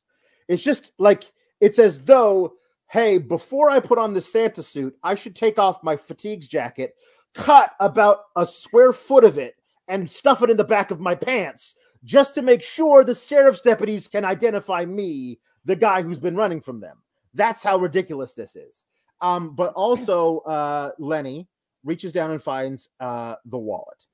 It's 0.49 0.63
just 0.63 0.93
like 0.99 1.31
it's 1.61 1.79
as 1.79 2.01
though 2.01 2.55
hey, 2.89 3.19
before 3.19 3.69
I 3.69 3.81
put 3.81 3.99
on 3.99 4.15
the 4.15 4.23
Santa 4.23 4.63
suit, 4.63 4.97
I 5.03 5.17
should 5.17 5.37
take 5.37 5.59
off 5.59 5.85
my 5.85 5.97
fatigues 5.97 6.49
jacket, 6.49 6.95
cut 7.35 7.73
about 7.79 8.21
a 8.37 8.47
square 8.47 8.95
foot 8.95 9.25
of 9.25 9.37
it, 9.37 9.57
and 9.89 10.11
stuff 10.11 10.43
it 10.43 10.51
in 10.51 10.57
the 10.57 10.65
back 10.65 10.91
of 10.91 11.01
my 11.01 11.15
pants 11.15 11.75
just 12.05 12.35
to 12.35 12.43
make 12.43 12.63
sure 12.63 13.05
the 13.05 13.15
sheriff's 13.15 13.61
deputies 13.61 14.09
can 14.09 14.25
identify 14.25 14.85
me, 14.85 15.39
the 15.65 15.77
guy 15.77 16.03
who's 16.03 16.19
been 16.19 16.37
running 16.37 16.61
from 16.61 16.81
them. 16.81 16.99
That's 17.35 17.63
how 17.63 17.77
ridiculous 17.77 18.35
this 18.35 18.57
is. 18.57 18.85
Um, 19.21 19.55
but 19.55 19.73
also, 19.75 20.39
uh, 20.41 20.91
Lenny 20.99 21.49
reaches 21.85 22.13
down 22.13 22.31
and 22.31 22.43
finds 22.43 22.89
uh, 23.01 23.37
the 23.47 23.59
wallet. 23.59 24.07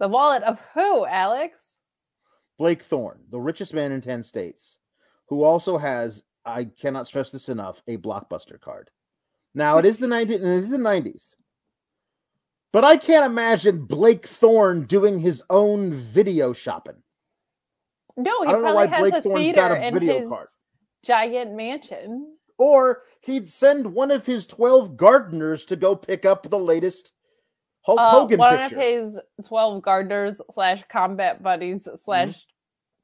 The 0.00 0.08
wallet 0.08 0.42
of 0.42 0.60
who, 0.74 1.06
Alex? 1.06 1.58
Blake 2.58 2.82
Thorne, 2.82 3.20
the 3.30 3.40
richest 3.40 3.74
man 3.74 3.92
in 3.92 4.00
10 4.00 4.22
states, 4.22 4.78
who 5.28 5.42
also 5.42 5.76
has, 5.76 6.22
I 6.44 6.64
cannot 6.64 7.06
stress 7.06 7.30
this 7.30 7.48
enough, 7.48 7.82
a 7.88 7.96
blockbuster 7.96 8.60
card. 8.60 8.90
Now, 9.54 9.78
it 9.78 9.84
is 9.84 9.98
the 9.98 10.06
90s, 10.06 10.30
it 10.30 10.42
is 10.42 10.68
the 10.68 10.76
90s. 10.76 11.34
But 12.74 12.82
I 12.82 12.96
can't 12.96 13.24
imagine 13.24 13.84
Blake 13.84 14.26
Thorne 14.26 14.82
doing 14.86 15.20
his 15.20 15.40
own 15.48 15.94
video 15.94 16.52
shopping. 16.52 16.96
No, 18.16 18.42
he 18.42 18.48
I 18.48 18.50
don't 18.52 18.62
know 18.62 18.72
probably 18.72 18.86
why 18.88 18.96
has 18.96 19.00
Blake 19.12 19.22
Thorne's 19.22 19.38
theater 19.40 19.60
got 19.60 19.70
a 19.80 19.90
video 19.92 20.28
card. 20.28 20.48
giant 21.04 21.54
mansion. 21.54 22.36
Or 22.58 23.02
he'd 23.20 23.48
send 23.48 23.86
one 23.94 24.10
of 24.10 24.26
his 24.26 24.44
12 24.46 24.96
gardeners 24.96 25.64
to 25.66 25.76
go 25.76 25.94
pick 25.94 26.24
up 26.24 26.50
the 26.50 26.58
latest 26.58 27.12
Hulk 27.86 28.00
Uh, 28.00 28.10
Hogan 28.10 28.38
one 28.40 28.56
picture. 28.58 28.76
of 28.76 28.82
his 28.82 29.20
twelve 29.46 29.80
gardeners 29.82 30.40
slash 30.52 30.82
combat 30.90 31.44
buddies 31.44 31.86
slash 32.04 32.44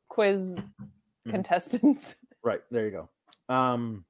quiz 0.09 0.56
Mhm. 0.56 1.30
contestants. 1.30 2.16
Right, 2.42 2.62
there 2.72 2.87
you 2.87 2.90
go. 2.90 3.54
Um 3.54 4.04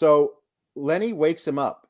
So 0.00 0.36
Lenny 0.76 1.12
wakes 1.12 1.46
him 1.46 1.58
up. 1.58 1.86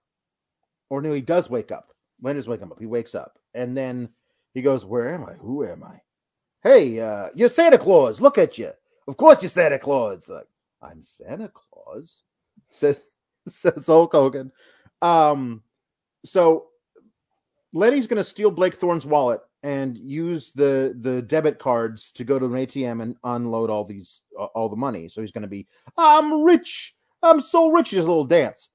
Or 0.88 1.00
no, 1.00 1.12
he 1.12 1.20
does 1.20 1.48
wake 1.48 1.70
up. 1.70 1.94
Lenny's 2.20 2.48
waking 2.48 2.64
him 2.64 2.72
up. 2.72 2.80
He 2.80 2.86
wakes 2.86 3.14
up. 3.14 3.38
And 3.54 3.76
then 3.76 4.08
he 4.52 4.62
goes, 4.62 4.84
Where 4.84 5.14
am 5.14 5.24
I? 5.24 5.34
Who 5.34 5.64
am 5.64 5.84
I? 5.84 6.00
Hey, 6.64 6.98
uh, 6.98 7.28
you're 7.36 7.48
Santa 7.48 7.78
Claus. 7.78 8.20
Look 8.20 8.36
at 8.36 8.58
you. 8.58 8.72
Of 9.06 9.16
course 9.16 9.42
you're 9.42 9.48
Santa 9.48 9.78
Claus. 9.78 10.28
Like, 10.28 10.48
I'm 10.82 11.04
Santa 11.04 11.52
Claus, 11.54 12.24
says 12.68 13.00
says 13.46 13.86
Hulk 13.86 14.10
Hogan. 14.10 14.50
Um, 15.02 15.62
so 16.24 16.66
Lenny's 17.72 18.08
going 18.08 18.16
to 18.16 18.24
steal 18.24 18.50
Blake 18.50 18.74
Thorne's 18.74 19.06
wallet 19.06 19.40
and 19.62 19.96
use 19.96 20.50
the 20.56 20.96
the 21.00 21.22
debit 21.22 21.60
cards 21.60 22.10
to 22.12 22.24
go 22.24 22.40
to 22.40 22.46
an 22.46 22.52
ATM 22.52 23.02
and 23.02 23.14
unload 23.22 23.70
all 23.70 23.84
these 23.84 24.22
all 24.36 24.68
the 24.68 24.74
money. 24.74 25.08
So 25.08 25.20
he's 25.20 25.30
going 25.30 25.42
to 25.42 25.48
be, 25.48 25.68
I'm 25.96 26.42
rich. 26.42 26.96
I'm 27.22 27.40
so 27.40 27.70
rich. 27.70 27.90
He 27.90 27.98
a 27.98 28.00
little 28.00 28.24
dance. 28.24 28.68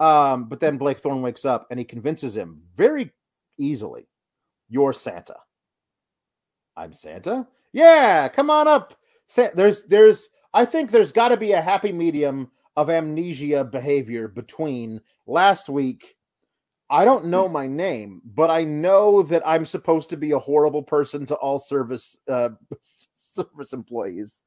Um, 0.00 0.48
but 0.48 0.60
then 0.60 0.78
Blake 0.78 0.98
Thorne 0.98 1.22
wakes 1.22 1.44
up 1.44 1.66
and 1.70 1.78
he 1.78 1.84
convinces 1.84 2.36
him 2.36 2.60
very 2.76 3.12
easily, 3.58 4.08
"You're 4.68 4.92
Santa." 4.92 5.36
I'm 6.76 6.92
Santa. 6.92 7.46
Yeah, 7.72 8.28
come 8.28 8.50
on 8.50 8.66
up. 8.66 8.94
There's 9.54 9.84
there's 9.84 10.28
I 10.54 10.64
think 10.64 10.90
there's 10.90 11.12
got 11.12 11.28
to 11.28 11.36
be 11.36 11.52
a 11.52 11.60
happy 11.60 11.92
medium 11.92 12.50
of 12.76 12.90
amnesia 12.90 13.64
behavior 13.64 14.28
between 14.28 15.00
last 15.26 15.68
week. 15.68 16.16
I 16.90 17.04
don't 17.04 17.26
know 17.26 17.48
my 17.48 17.66
name, 17.66 18.20
but 18.24 18.50
I 18.50 18.64
know 18.64 19.22
that 19.22 19.42
I'm 19.46 19.64
supposed 19.64 20.10
to 20.10 20.16
be 20.16 20.32
a 20.32 20.38
horrible 20.38 20.82
person 20.82 21.24
to 21.26 21.34
all 21.36 21.58
service 21.58 22.16
uh, 22.28 22.50
service 23.16 23.72
employees. 23.72 24.42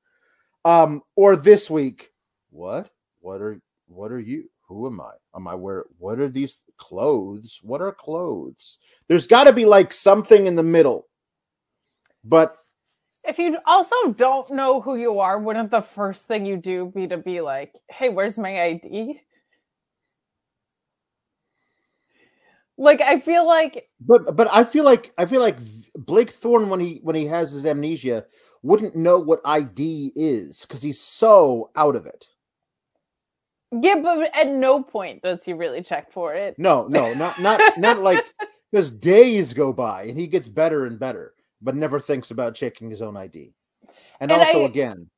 Um, 0.63 1.01
or 1.15 1.35
this 1.35 1.69
week, 1.69 2.11
what? 2.49 2.89
What 3.25 3.41
are 3.41 3.59
what 3.88 4.11
are 4.11 4.19
you? 4.19 4.49
Who 4.69 4.85
am 4.88 5.01
I? 5.01 5.13
Am 5.35 5.47
I 5.47 5.55
where? 5.55 5.85
What 5.97 6.19
are 6.19 6.29
these 6.29 6.59
clothes? 6.77 7.59
What 7.63 7.81
are 7.81 7.91
clothes? 7.91 8.77
There's 9.09 9.25
got 9.27 9.45
to 9.45 9.53
be 9.53 9.65
like 9.65 9.93
something 9.93 10.45
in 10.45 10.55
the 10.55 10.63
middle. 10.63 11.07
But 12.23 12.57
If 13.23 13.39
you 13.39 13.57
also 13.65 13.95
don't 14.13 14.51
know 14.51 14.81
who 14.81 14.95
you 14.97 15.19
are, 15.19 15.39
wouldn't 15.39 15.71
the 15.71 15.81
first 15.81 16.27
thing 16.27 16.45
you 16.45 16.57
do 16.57 16.91
be 16.95 17.07
to 17.07 17.17
be 17.17 17.41
like, 17.41 17.75
"Hey, 17.89 18.09
where's 18.09 18.38
my 18.38 18.61
ID?" 18.63 19.21
Like 22.77 23.01
I 23.01 23.19
feel 23.19 23.45
like 23.47 23.89
but 24.01 24.35
but 24.35 24.47
I 24.51 24.65
feel 24.65 24.85
like 24.85 25.13
I 25.17 25.25
feel 25.25 25.41
like 25.41 25.57
Blake 25.95 26.31
Thorne 26.31 26.69
when 26.69 26.79
he 26.79 26.99
when 27.03 27.15
he 27.15 27.25
has 27.27 27.51
his 27.51 27.65
amnesia 27.65 28.25
wouldn't 28.63 28.95
know 28.95 29.19
what 29.19 29.41
ID 29.45 30.13
is 30.15 30.61
because 30.61 30.81
he's 30.83 31.01
so 31.01 31.71
out 31.75 31.95
of 31.95 32.05
it. 32.05 32.27
Yeah, 33.81 33.95
but 34.01 34.29
at 34.35 34.47
no 34.51 34.81
point 34.83 35.21
does 35.21 35.43
he 35.43 35.53
really 35.53 35.81
check 35.81 36.11
for 36.11 36.33
it. 36.35 36.55
No, 36.57 36.88
no, 36.88 37.13
not 37.13 37.39
not 37.39 37.61
not 37.77 37.99
like 38.01 38.23
because 38.71 38.91
days 38.91 39.53
go 39.53 39.71
by 39.73 40.03
and 40.03 40.17
he 40.17 40.27
gets 40.27 40.47
better 40.47 40.85
and 40.85 40.99
better, 40.99 41.33
but 41.61 41.75
never 41.75 41.99
thinks 41.99 42.31
about 42.31 42.55
checking 42.55 42.89
his 42.89 43.01
own 43.01 43.15
ID. 43.17 43.53
And, 44.19 44.31
And 44.31 44.41
also 44.41 44.63
I- 44.63 44.65
again, 44.65 45.09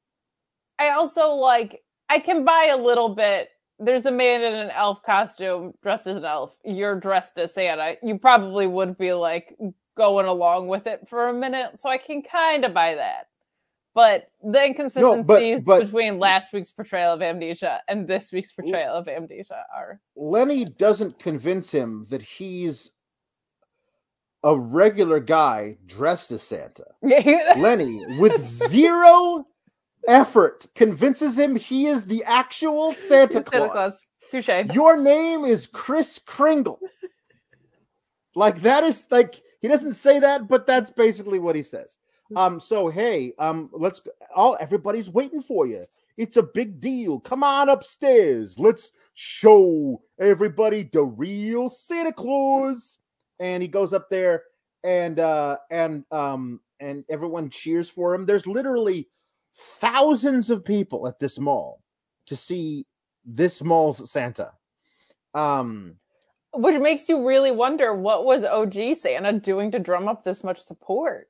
I 0.80 0.90
also 0.90 1.30
like 1.32 1.82
I 2.10 2.20
can 2.20 2.46
buy 2.46 2.70
a 2.74 2.78
little 2.78 3.10
bit. 3.10 3.50
There's 3.80 4.06
a 4.06 4.12
man 4.12 4.42
in 4.42 4.56
an 4.56 4.72
elf 4.72 5.04
costume 5.06 5.74
dressed 5.84 6.08
as 6.08 6.18
an 6.18 6.26
elf. 6.26 6.58
You're 6.66 7.00
dressed 7.00 7.38
as 7.38 7.54
Santa. 7.54 7.96
You 8.02 8.18
probably 8.18 8.66
would 8.66 8.98
be 8.98 9.14
like 9.14 9.56
going 9.96 10.26
along 10.26 10.68
with 10.68 10.88
it 10.88 11.08
for 11.08 11.30
a 11.30 11.34
minute, 11.34 11.80
so 11.80 11.90
I 11.90 11.98
can 11.98 12.22
kind 12.24 12.66
of 12.66 12.74
buy 12.74 12.96
that. 12.96 13.28
But 13.98 14.30
the 14.44 14.64
inconsistencies 14.64 15.64
but- 15.64 15.80
between 15.80 16.20
last 16.20 16.54
week's 16.54 16.70
portrayal 16.70 17.14
of 17.14 17.24
amnesia 17.24 17.82
and 17.88 18.08
this 18.08 18.32
week's 18.32 18.52
portrayal 18.52 18.94
of 18.94 19.08
amnesia 19.08 19.64
are 19.76 20.00
Lenny 20.16 20.66
doesn't 20.66 21.18
convince 21.18 21.72
him 21.72 22.06
that 22.12 22.22
he's 22.22 22.92
a 24.44 24.56
regular 24.56 25.20
guy 25.20 25.78
dressed 25.88 26.30
as 26.30 26.44
Santa. 26.44 26.86
Lenny, 27.02 28.06
with 28.20 28.40
zero 28.70 29.48
effort, 30.08 30.68
convinces 30.76 31.36
him 31.36 31.56
he 31.56 31.88
is 31.88 32.06
the 32.06 32.24
actual 32.24 32.94
Santa 32.94 33.42
Claus. 33.42 34.06
Touche. 34.30 34.48
Your 34.76 35.02
name 35.02 35.44
is 35.44 35.66
Kris 35.66 36.20
Kringle. 36.20 36.78
Like 38.36 38.62
that 38.62 38.84
is 38.84 39.08
like 39.10 39.42
he 39.60 39.68
doesn't 39.68 39.94
say 39.94 40.20
that, 40.20 40.48
but 40.48 40.68
that's 40.68 40.92
basically 40.92 41.40
what 41.40 41.56
he 41.56 41.64
says. 41.64 41.98
Um. 42.36 42.60
So 42.60 42.90
hey, 42.90 43.34
um, 43.40 43.70
let's. 43.74 44.02
All 44.36 44.58
everybody's 44.60 45.10
waiting 45.10 45.42
for 45.42 45.66
you. 45.66 45.86
It's 46.18 46.38
a 46.38 46.44
big 46.44 46.80
deal. 46.80 47.20
Come 47.20 47.44
on 47.44 47.70
upstairs. 47.70 48.56
Let's 48.58 48.92
show 49.14 50.02
everybody 50.20 50.90
the 50.92 51.04
real 51.04 51.70
Santa 51.70 52.12
Claus. 52.12 52.98
And 53.40 53.62
he 53.62 53.70
goes 53.70 53.94
up 53.94 54.10
there, 54.10 54.44
and 54.84 55.20
uh, 55.20 55.58
and 55.70 56.04
um, 56.12 56.60
and 56.80 57.06
everyone 57.10 57.50
cheers 57.50 57.90
for 57.90 58.14
him. 58.14 58.26
There's 58.26 58.48
literally 58.48 59.08
thousands 59.80 60.50
of 60.50 60.66
people 60.66 61.08
at 61.08 61.20
this 61.20 61.40
mall 61.40 61.82
to 62.28 62.36
see 62.36 62.86
this 63.26 63.62
mall's 63.64 64.10
Santa. 64.12 64.52
Um, 65.34 65.96
Which 66.54 66.80
makes 66.80 67.08
you 67.10 67.28
really 67.28 67.52
wonder 67.52 67.94
what 67.94 68.26
was 68.26 68.44
OG 68.44 68.96
Santa 68.96 69.34
doing 69.34 69.72
to 69.72 69.80
drum 69.80 70.08
up 70.08 70.24
this 70.24 70.44
much 70.44 70.60
support? 70.60 71.30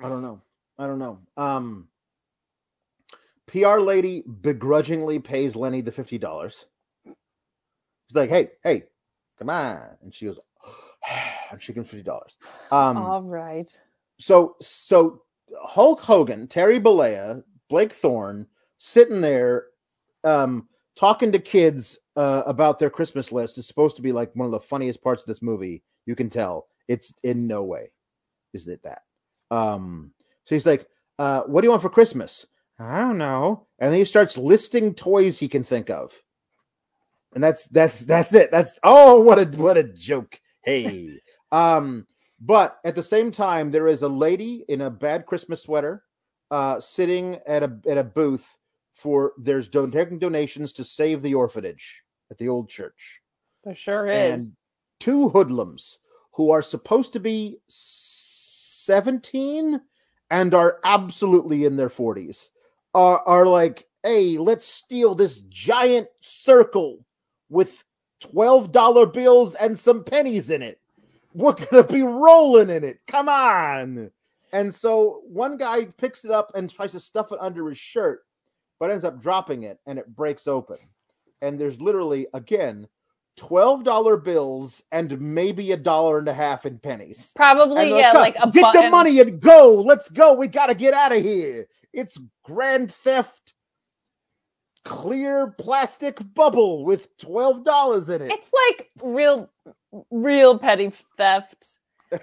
I 0.00 0.08
don't 0.08 0.22
know. 0.22 0.40
I 0.78 0.86
don't 0.86 0.98
know. 0.98 1.18
Um, 1.36 1.88
PR 3.46 3.78
lady 3.78 4.22
begrudgingly 4.22 5.18
pays 5.18 5.56
Lenny 5.56 5.80
the 5.80 5.92
fifty 5.92 6.18
dollars. 6.18 6.66
She's 7.04 8.14
like, 8.14 8.30
"Hey, 8.30 8.50
hey, 8.62 8.84
come 9.38 9.50
on," 9.50 9.82
and 10.02 10.14
she 10.14 10.26
goes, 10.26 10.38
"I'm 11.50 11.58
shaking 11.58 11.84
fifty 11.84 12.02
dollars." 12.02 12.36
Um, 12.70 12.96
All 12.98 13.22
right. 13.22 13.68
so 14.20 14.56
so 14.60 15.22
Hulk 15.62 16.00
Hogan, 16.00 16.46
Terry 16.46 16.78
Bollea, 16.78 17.42
Blake 17.68 17.92
Thorne 17.92 18.46
sitting 18.78 19.20
there 19.20 19.66
um 20.24 20.68
talking 20.96 21.32
to 21.32 21.38
kids 21.38 21.98
uh, 22.16 22.42
about 22.46 22.78
their 22.78 22.90
Christmas 22.90 23.30
list 23.30 23.58
is 23.58 23.66
supposed 23.66 23.96
to 23.96 24.02
be 24.02 24.12
like 24.12 24.34
one 24.34 24.46
of 24.46 24.52
the 24.52 24.60
funniest 24.60 25.02
parts 25.02 25.22
of 25.22 25.26
this 25.26 25.42
movie. 25.42 25.82
You 26.06 26.14
can 26.16 26.28
tell 26.30 26.68
it's 26.88 27.12
in 27.22 27.46
no 27.46 27.64
way 27.64 27.90
is 28.54 28.66
it 28.66 28.82
that. 28.82 29.02
Um 29.50 30.12
so 30.44 30.54
he's 30.54 30.66
like, 30.66 30.86
uh, 31.18 31.42
what 31.42 31.60
do 31.60 31.66
you 31.66 31.70
want 31.70 31.82
for 31.82 31.90
Christmas? 31.90 32.46
I 32.78 32.98
don't 33.00 33.18
know. 33.18 33.66
And 33.78 33.90
then 33.92 33.98
he 33.98 34.04
starts 34.04 34.38
listing 34.38 34.94
toys 34.94 35.38
he 35.38 35.48
can 35.48 35.64
think 35.64 35.90
of. 35.90 36.12
And 37.34 37.42
that's 37.44 37.66
that's 37.66 38.00
that's 38.00 38.32
it. 38.34 38.50
That's 38.50 38.78
oh 38.82 39.20
what 39.20 39.38
a 39.38 39.44
what 39.58 39.76
a 39.76 39.84
joke. 39.84 40.40
Hey. 40.62 41.20
um 41.52 42.06
but 42.40 42.78
at 42.84 42.94
the 42.94 43.02
same 43.02 43.30
time, 43.32 43.70
there 43.70 43.88
is 43.88 44.02
a 44.02 44.08
lady 44.08 44.64
in 44.68 44.82
a 44.82 44.90
bad 44.90 45.26
Christmas 45.26 45.62
sweater 45.64 46.04
uh, 46.50 46.78
sitting 46.80 47.38
at 47.46 47.62
a 47.62 47.78
at 47.88 47.98
a 47.98 48.04
booth 48.04 48.46
for 48.94 49.32
there's 49.38 49.68
don- 49.68 49.90
taking 49.90 50.18
donations 50.18 50.72
to 50.74 50.84
save 50.84 51.22
the 51.22 51.34
orphanage 51.34 52.02
at 52.30 52.38
the 52.38 52.48
old 52.48 52.68
church, 52.68 53.20
There 53.64 53.74
sure 53.74 54.08
is. 54.08 54.46
and 54.46 54.56
two 55.00 55.28
hoodlums 55.30 55.98
who 56.34 56.50
are 56.50 56.62
supposed 56.62 57.12
to 57.14 57.20
be 57.20 57.58
seventeen 58.88 59.82
and 60.30 60.54
are 60.54 60.78
absolutely 60.82 61.66
in 61.66 61.76
their 61.76 61.90
40s 61.90 62.48
are 62.94 63.20
are 63.26 63.46
like, 63.46 63.86
"Hey, 64.02 64.38
let's 64.38 64.66
steal 64.66 65.14
this 65.14 65.40
giant 65.50 66.08
circle 66.20 67.04
with 67.50 67.84
$12 68.20 69.12
bills 69.12 69.54
and 69.54 69.78
some 69.78 70.04
pennies 70.04 70.48
in 70.48 70.62
it. 70.62 70.80
We're 71.34 71.52
going 71.52 71.86
to 71.86 71.92
be 71.92 72.02
rolling 72.02 72.70
in 72.70 72.82
it. 72.82 73.00
Come 73.06 73.28
on." 73.28 74.10
And 74.54 74.74
so 74.74 75.20
one 75.26 75.58
guy 75.58 75.84
picks 75.84 76.24
it 76.24 76.30
up 76.30 76.52
and 76.54 76.70
tries 76.70 76.92
to 76.92 77.00
stuff 77.00 77.30
it 77.30 77.38
under 77.42 77.68
his 77.68 77.76
shirt, 77.76 78.20
but 78.80 78.90
ends 78.90 79.04
up 79.04 79.20
dropping 79.20 79.64
it 79.64 79.78
and 79.86 79.98
it 79.98 80.16
breaks 80.16 80.46
open. 80.48 80.78
And 81.42 81.58
there's 81.58 81.78
literally 81.78 82.26
again 82.32 82.88
$12 83.38 84.24
bills 84.24 84.82
and 84.92 85.20
maybe 85.20 85.72
a 85.72 85.76
dollar 85.76 86.18
and 86.18 86.28
a 86.28 86.34
half 86.34 86.66
in 86.66 86.78
pennies. 86.78 87.32
Probably, 87.36 87.90
yeah, 87.90 88.12
"Come, 88.12 88.20
like 88.20 88.36
a 88.40 88.50
get 88.50 88.62
button. 88.62 88.84
the 88.84 88.90
money 88.90 89.20
and 89.20 89.40
go. 89.40 89.74
Let's 89.74 90.08
go. 90.10 90.34
We 90.34 90.48
got 90.48 90.66
to 90.66 90.74
get 90.74 90.94
out 90.94 91.12
of 91.12 91.22
here. 91.22 91.66
It's 91.92 92.18
grand 92.44 92.92
theft 92.92 93.54
clear 94.84 95.54
plastic 95.58 96.18
bubble 96.34 96.84
with 96.84 97.14
$12 97.18 98.08
in 98.08 98.22
it. 98.22 98.32
It's 98.32 98.50
like 98.68 98.90
real, 99.02 99.50
real 100.10 100.58
petty 100.58 100.92
theft. 101.16 101.76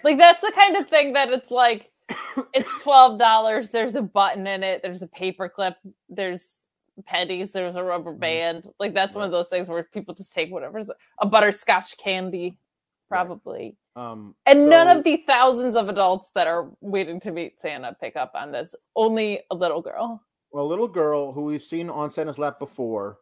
Like 0.04 0.18
that's 0.18 0.42
the 0.42 0.52
kind 0.56 0.76
of 0.78 0.90
thing 0.90 1.14
that 1.14 1.30
it's 1.30 1.52
like, 1.52 1.92
it's 2.54 2.82
twelve 2.82 3.20
dollars. 3.20 3.70
There's 3.70 3.96
a 3.96 4.02
button 4.02 4.48
in 4.48 4.64
it. 4.64 4.82
There's 4.84 5.02
a 5.02 5.08
paperclip. 5.08 5.76
There's 6.10 6.48
pennies. 7.04 7.52
There's 7.52 7.76
a 7.76 7.84
rubber 7.84 8.12
Mm-hmm. 8.12 8.20
band. 8.20 8.70
Like 8.80 8.94
that's 8.94 9.16
one 9.16 9.26
of 9.26 9.32
those 9.32 9.48
things 9.48 9.68
where 9.70 9.84
people 9.84 10.14
just 10.14 10.34
take 10.34 10.52
whatever's 10.52 10.90
a 11.20 11.26
butterscotch 11.26 11.98
candy, 11.98 12.58
probably. 13.10 13.78
um 13.96 14.36
And 14.46 14.70
none 14.70 14.88
of 14.90 15.04
the 15.04 15.24
thousands 15.28 15.76
of 15.76 15.90
adults 15.90 16.32
that 16.36 16.48
are 16.48 16.72
waiting 16.82 17.20
to 17.22 17.32
meet 17.32 17.60
Santa 17.60 17.96
pick 18.00 18.16
up 18.16 18.32
on 18.36 18.52
this. 18.52 18.76
Only 18.96 19.42
a 19.52 19.56
little 19.56 19.82
girl. 19.82 20.22
a 20.54 20.62
little 20.62 20.88
girl 20.88 21.34
who 21.34 21.42
we've 21.44 21.62
seen 21.62 21.90
on 21.90 22.10
Santa's 22.10 22.38
lap 22.40 22.60
before 22.60 23.20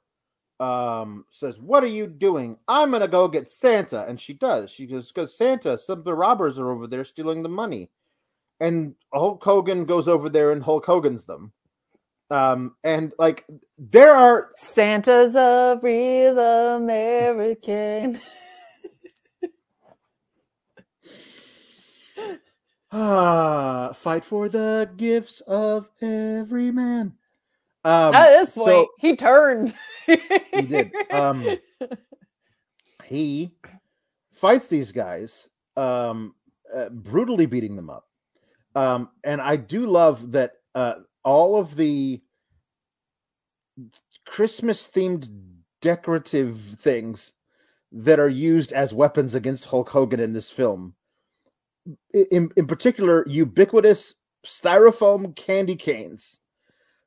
um 0.60 1.26
says, 1.30 1.60
"What 1.60 1.84
are 1.84 1.88
you 1.88 2.06
doing? 2.08 2.58
I'm 2.68 2.92
to 2.92 3.08
go 3.08 3.28
get 3.28 3.52
Santa." 3.52 4.06
And 4.08 4.22
she 4.22 4.34
does. 4.34 4.70
She 4.72 4.86
goes, 4.88 5.12
"Cuz 5.12 5.36
Santa, 5.36 5.78
some 5.78 6.00
of 6.00 6.06
the 6.06 6.14
robbers 6.16 6.60
are 6.60 6.72
over 6.72 6.88
there 6.88 7.04
stealing 7.04 7.42
the 7.44 7.50
money." 7.50 7.90
And 8.60 8.96
Hulk 9.14 9.44
Hogan 9.44 9.86
goes 9.86 10.08
over 10.08 10.30
there 10.30 10.52
and 10.52 10.64
Hulk 10.64 10.86
Hogan's 10.86 11.26
them. 11.26 11.52
Um 12.34 12.76
and 12.84 13.14
like 13.20 13.46
there 13.78 14.12
are 14.12 14.50
Santa's 14.56 15.36
a 15.36 15.80
real 15.84 16.40
American. 16.40 18.20
ah 22.92 23.92
fight 24.02 24.26
for 24.26 24.50
the 24.50 24.90
gifts 24.98 25.42
of 25.42 25.88
every 26.02 26.72
man. 26.72 27.14
Um 27.86 28.14
At 28.16 28.30
this 28.30 28.56
point, 28.56 28.68
so- 28.68 28.88
he 29.00 29.16
turned. 29.16 29.76
He 30.06 30.62
did. 30.64 30.92
Um, 31.12 31.48
he 33.06 33.56
fights 34.34 34.68
these 34.68 34.92
guys, 34.92 35.48
um, 35.78 36.36
uh, 36.76 36.90
brutally 36.90 37.46
beating 37.46 37.76
them 37.76 37.90
up. 37.90 38.06
Um, 38.76 39.10
and 39.24 39.40
I 39.42 39.56
do 39.56 39.86
love 39.86 40.32
that 40.34 40.54
uh, 40.76 40.96
all 41.24 41.58
of 41.58 41.76
the 41.76 42.22
Christmas 44.26 44.88
themed 44.88 45.30
decorative 45.82 46.60
things 46.80 47.34
that 47.92 48.20
are 48.20 48.30
used 48.30 48.72
as 48.72 48.94
weapons 48.94 49.36
against 49.36 49.66
Hulk 49.66 49.90
Hogan 49.90 50.20
in 50.20 50.34
this 50.34 50.50
film, 50.50 50.96
in, 52.14 52.50
in 52.56 52.66
particular, 52.68 53.26
ubiquitous 53.28 54.16
styrofoam 54.46 55.36
candy 55.36 55.76
canes 55.76 56.40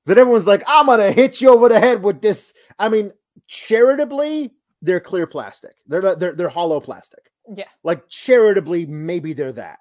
that 0.06 0.18
everyone's 0.18 0.46
like, 0.46 0.62
I'm 0.66 0.86
gonna 0.86 1.10
hit 1.12 1.40
you 1.40 1.50
over 1.50 1.68
the 1.68 1.80
head 1.80 2.02
with 2.02 2.20
this. 2.22 2.54
I 2.78 2.88
mean, 2.88 3.12
charitably, 3.48 4.52
they're 4.82 5.00
clear 5.00 5.26
plastic. 5.26 5.72
They're 5.86 6.02
not, 6.02 6.20
they're 6.20 6.34
they're 6.34 6.48
hollow 6.48 6.80
plastic. 6.80 7.30
yeah. 7.54 7.64
Like 7.82 8.08
charitably, 8.08 8.86
maybe 8.86 9.32
they're 9.32 9.52
that. 9.52 9.78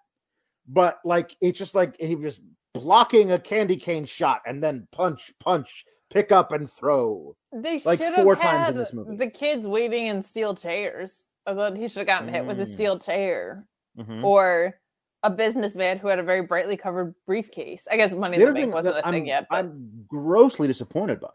But 0.68 1.00
like 1.06 1.36
it's 1.42 1.60
just 1.60 1.76
like 1.76 1.96
he 2.00 2.16
was 2.16 2.40
blocking 2.80 3.32
a 3.32 3.40
candy 3.40 3.78
cane 3.78 4.06
shot 4.06 4.42
and 4.46 4.64
then 4.64 4.88
punch, 4.92 5.32
punch, 5.40 5.86
pick 6.12 6.32
up 6.32 6.52
and 6.52 6.70
throw. 6.72 7.36
They 7.54 7.80
Like 7.80 8.00
should 8.00 8.14
four 8.14 8.36
have 8.36 8.44
times 8.44 8.66
had 8.68 8.70
in 8.74 8.78
this 8.78 8.94
movie. 8.94 9.16
the 9.18 9.30
kids 9.30 9.68
waiting 9.68 10.08
in 10.08 10.22
steel 10.24 10.56
chairs. 10.56 11.24
I 11.48 11.54
thought 11.54 11.78
he 11.78 11.88
should 11.88 12.00
have 12.00 12.08
gotten 12.08 12.28
hit 12.30 12.46
with 12.46 12.60
a 12.60 12.64
Mm. 12.66 12.74
steel 12.74 13.00
chair. 13.00 13.66
Mm-hmm. 13.98 14.26
Or 14.26 14.80
a 15.24 15.30
businessman 15.30 15.98
who 15.98 16.08
had 16.10 16.20
a 16.20 16.24
very 16.24 16.42
brightly 16.42 16.76
covered 16.78 17.16
briefcase. 17.26 17.88
I 17.90 17.98
guess 17.98 18.14
Money 18.14 18.36
in 18.36 18.42
The 18.42 18.48
the 18.48 18.54
Bank 18.54 18.66
thing 18.68 18.72
wasn't 18.74 18.96
that 18.96 19.08
a 19.08 19.12
thing 19.12 19.22
I'm, 19.24 19.28
yet, 19.28 19.48
but 19.50 19.56
I'm 19.60 20.06
grossly 20.08 20.68
disappointed 20.68 21.20
by. 21.20 21.30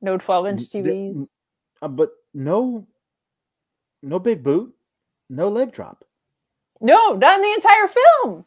no 0.00 0.16
12 0.16 0.46
inch 0.46 0.70
The- 0.70 0.78
TVs. 0.82 1.26
uh, 1.82 1.88
but 1.88 2.10
no, 2.34 2.86
no 4.02 4.18
big 4.18 4.42
boot, 4.42 4.74
no 5.28 5.48
leg 5.48 5.72
drop. 5.72 6.04
No, 6.80 7.12
not 7.12 7.36
in 7.36 7.42
the 7.42 7.52
entire 7.52 7.88
film. 7.88 8.44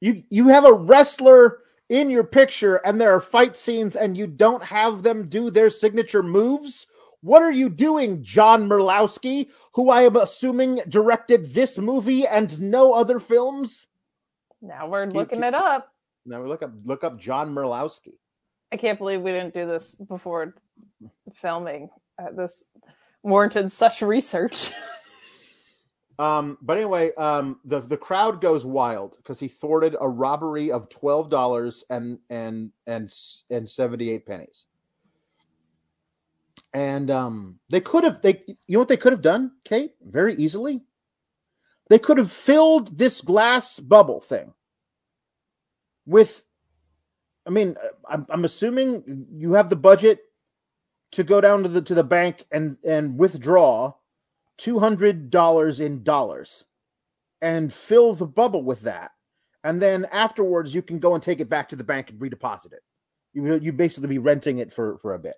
You 0.00 0.22
you 0.30 0.48
have 0.48 0.64
a 0.64 0.72
wrestler 0.72 1.58
in 1.88 2.08
your 2.08 2.24
picture 2.24 2.76
and 2.76 3.00
there 3.00 3.14
are 3.14 3.20
fight 3.20 3.56
scenes 3.56 3.96
and 3.96 4.16
you 4.16 4.26
don't 4.26 4.62
have 4.62 5.02
them 5.02 5.28
do 5.28 5.50
their 5.50 5.70
signature 5.70 6.22
moves. 6.22 6.86
What 7.22 7.42
are 7.42 7.52
you 7.52 7.68
doing, 7.68 8.22
John 8.22 8.66
Murlowski, 8.66 9.50
who 9.74 9.90
I 9.90 10.02
am 10.02 10.16
assuming 10.16 10.80
directed 10.88 11.52
this 11.52 11.76
movie 11.76 12.26
and 12.26 12.58
no 12.60 12.94
other 12.94 13.20
films? 13.20 13.88
Now 14.62 14.88
we're 14.88 15.06
looking 15.06 15.42
it 15.42 15.54
up. 15.54 15.92
Now 16.24 16.40
we 16.42 16.48
look 16.48 16.62
up 16.62 16.72
look 16.84 17.04
up 17.04 17.18
John 17.18 17.54
Murlowski. 17.54 18.14
I 18.72 18.76
can't 18.76 18.98
believe 18.98 19.20
we 19.20 19.32
didn't 19.32 19.52
do 19.52 19.66
this 19.66 19.96
before 19.96 20.54
filming. 21.34 21.90
Uh, 22.18 22.30
this 22.36 22.64
warranted 23.22 23.72
such 23.72 24.00
research. 24.00 24.72
Um, 26.20 26.58
but 26.60 26.76
anyway, 26.76 27.14
um, 27.14 27.60
the 27.64 27.80
the 27.80 27.96
crowd 27.96 28.42
goes 28.42 28.66
wild 28.66 29.16
because 29.16 29.40
he 29.40 29.48
thwarted 29.48 29.96
a 29.98 30.06
robbery 30.08 30.70
of 30.70 30.90
twelve 30.90 31.30
dollars 31.30 31.82
and 31.88 32.18
and 32.28 32.72
and 32.86 33.10
and 33.50 33.66
seventy 33.68 34.10
eight 34.10 34.26
pennies. 34.26 34.66
And 36.74 37.10
um, 37.10 37.58
they 37.70 37.80
could 37.80 38.04
have 38.04 38.20
they 38.20 38.42
you 38.46 38.56
know 38.74 38.80
what 38.80 38.88
they 38.88 38.98
could 38.98 39.14
have 39.14 39.22
done, 39.22 39.52
Kate, 39.64 39.92
very 40.04 40.34
easily. 40.34 40.82
They 41.88 41.98
could 41.98 42.18
have 42.18 42.30
filled 42.30 42.98
this 42.98 43.22
glass 43.22 43.80
bubble 43.80 44.20
thing 44.20 44.52
with. 46.04 46.44
I 47.46 47.50
mean, 47.50 47.76
I'm 48.06 48.26
I'm 48.28 48.44
assuming 48.44 49.26
you 49.32 49.54
have 49.54 49.70
the 49.70 49.76
budget 49.76 50.20
to 51.12 51.24
go 51.24 51.40
down 51.40 51.62
to 51.62 51.70
the 51.70 51.82
to 51.82 51.94
the 51.94 52.04
bank 52.04 52.44
and 52.52 52.76
and 52.86 53.16
withdraw 53.18 53.94
two 54.60 54.78
hundred 54.78 55.30
dollars 55.30 55.80
in 55.80 56.02
dollars 56.02 56.64
and 57.40 57.72
fill 57.72 58.12
the 58.14 58.26
bubble 58.26 58.62
with 58.62 58.82
that, 58.82 59.10
and 59.64 59.80
then 59.80 60.06
afterwards 60.12 60.74
you 60.74 60.82
can 60.82 60.98
go 60.98 61.14
and 61.14 61.22
take 61.22 61.40
it 61.40 61.48
back 61.48 61.68
to 61.70 61.76
the 61.76 61.84
bank 61.84 62.10
and 62.10 62.20
redeposit 62.20 62.72
it. 62.72 62.82
You 63.32 63.56
you 63.56 63.72
basically 63.72 64.08
be 64.08 64.18
renting 64.18 64.58
it 64.58 64.72
for 64.72 64.98
for 64.98 65.14
a 65.14 65.18
bit, 65.18 65.36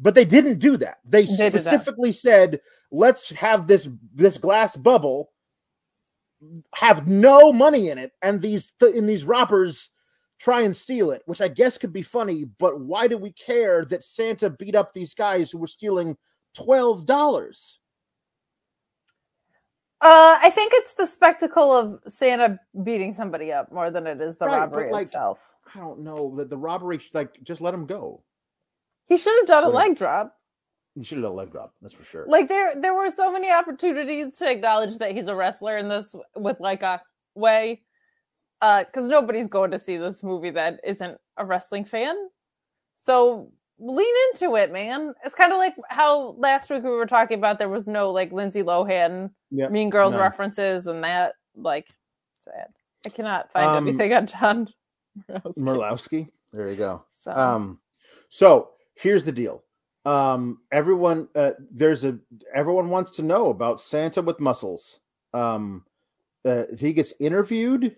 but 0.00 0.14
they 0.14 0.24
didn't 0.24 0.58
do 0.58 0.76
that. 0.78 0.98
They, 1.04 1.26
They 1.26 1.58
specifically 1.58 2.12
said, 2.12 2.60
"Let's 2.90 3.30
have 3.30 3.66
this 3.66 3.88
this 4.14 4.36
glass 4.36 4.74
bubble 4.74 5.30
have 6.74 7.06
no 7.06 7.52
money 7.52 7.90
in 7.90 7.98
it, 7.98 8.12
and 8.22 8.40
these 8.42 8.72
th- 8.80 8.94
and 8.96 9.08
these 9.08 9.24
robbers." 9.24 9.90
Try 10.40 10.62
and 10.62 10.74
steal 10.74 11.10
it, 11.10 11.20
which 11.26 11.42
I 11.42 11.48
guess 11.48 11.76
could 11.76 11.92
be 11.92 12.00
funny, 12.00 12.46
but 12.58 12.80
why 12.80 13.08
do 13.08 13.18
we 13.18 13.30
care 13.32 13.84
that 13.84 14.02
Santa 14.02 14.48
beat 14.48 14.74
up 14.74 14.90
these 14.90 15.12
guys 15.12 15.50
who 15.50 15.58
were 15.58 15.66
stealing 15.66 16.16
twelve 16.54 17.04
dollars? 17.04 17.78
Uh, 20.02 20.38
I 20.40 20.50
think 20.50 20.72
it's 20.74 20.94
the 20.94 21.06
spectacle 21.06 21.72
of 21.72 22.00
Santa 22.08 22.58
beating 22.82 23.12
somebody 23.12 23.52
up 23.52 23.70
more 23.70 23.90
than 23.90 24.06
it 24.06 24.20
is 24.20 24.38
the 24.38 24.46
Right, 24.46 24.60
robbery 24.60 24.90
like, 24.90 25.06
itself. 25.06 25.38
I 25.74 25.78
don't 25.78 26.00
know 26.00 26.34
that 26.36 26.48
the 26.48 26.56
robbery, 26.56 27.00
like, 27.12 27.42
just 27.42 27.60
let 27.60 27.74
him 27.74 27.86
go. 27.86 28.22
He 29.06 29.18
should 29.18 29.36
have 29.40 29.46
done 29.46 29.64
a 29.64 29.70
Right. 29.70 29.88
leg 29.88 29.98
drop. 29.98 30.36
He 30.94 31.04
should 31.04 31.18
have 31.18 31.24
done 31.24 31.32
a 31.32 31.34
leg 31.34 31.52
drop. 31.52 31.74
That's 31.82 31.92
for 31.92 32.04
sure. 32.04 32.24
Like 32.26 32.48
there, 32.48 32.80
there 32.80 32.94
were 32.94 33.10
so 33.10 33.30
many 33.30 33.50
opportunities 33.50 34.38
to 34.38 34.50
acknowledge 34.50 34.98
that 34.98 35.12
he's 35.12 35.28
a 35.28 35.36
wrestler 35.36 35.76
in 35.76 35.88
this 35.88 36.14
with 36.34 36.58
like 36.60 36.82
a 36.82 37.02
way, 37.34 37.82
uh, 38.62 38.84
because 38.84 39.04
nobody's 39.04 39.48
going 39.48 39.72
to 39.72 39.78
see 39.78 39.98
this 39.98 40.22
movie 40.22 40.50
that 40.50 40.80
isn't 40.84 41.18
a 41.36 41.44
wrestling 41.44 41.84
fan. 41.84 42.16
So 43.04 43.52
lean 43.78 44.14
into 44.32 44.56
it, 44.56 44.72
man. 44.72 45.14
It's 45.24 45.34
kind 45.34 45.52
of 45.52 45.58
like 45.58 45.74
how 45.88 46.34
last 46.38 46.70
week 46.70 46.82
we 46.84 46.90
were 46.90 47.06
talking 47.06 47.38
about 47.38 47.58
there 47.58 47.68
was 47.68 47.86
no 47.86 48.10
like 48.10 48.32
Lindsay 48.32 48.62
Lohan 48.62 49.30
Yep, 49.50 49.70
Mean 49.70 49.90
Girls 49.90 50.14
references 50.14 50.86
and 50.86 51.02
that 51.04 51.34
like 51.56 51.88
sad. 52.44 52.68
I 53.06 53.08
cannot 53.08 53.50
find 53.52 53.66
Um, 53.66 53.88
anything 53.88 54.12
on 54.14 54.26
John 54.26 54.68
Murlowski. 55.30 55.58
Murlowski. 55.58 56.28
There 56.52 56.70
you 56.70 56.76
go. 56.76 57.04
So 57.22 57.32
Um, 57.32 57.80
so 58.28 58.70
here's 58.94 59.24
the 59.24 59.32
deal. 59.32 59.64
Um, 60.04 60.60
everyone, 60.72 61.28
uh, 61.34 61.52
there's 61.70 62.04
a 62.04 62.18
everyone 62.54 62.88
wants 62.90 63.12
to 63.16 63.22
know 63.22 63.50
about 63.50 63.80
Santa 63.80 64.22
with 64.22 64.40
muscles. 64.40 65.00
Um, 65.34 65.84
uh, 66.44 66.64
he 66.78 66.92
gets 66.92 67.12
interviewed. 67.20 67.96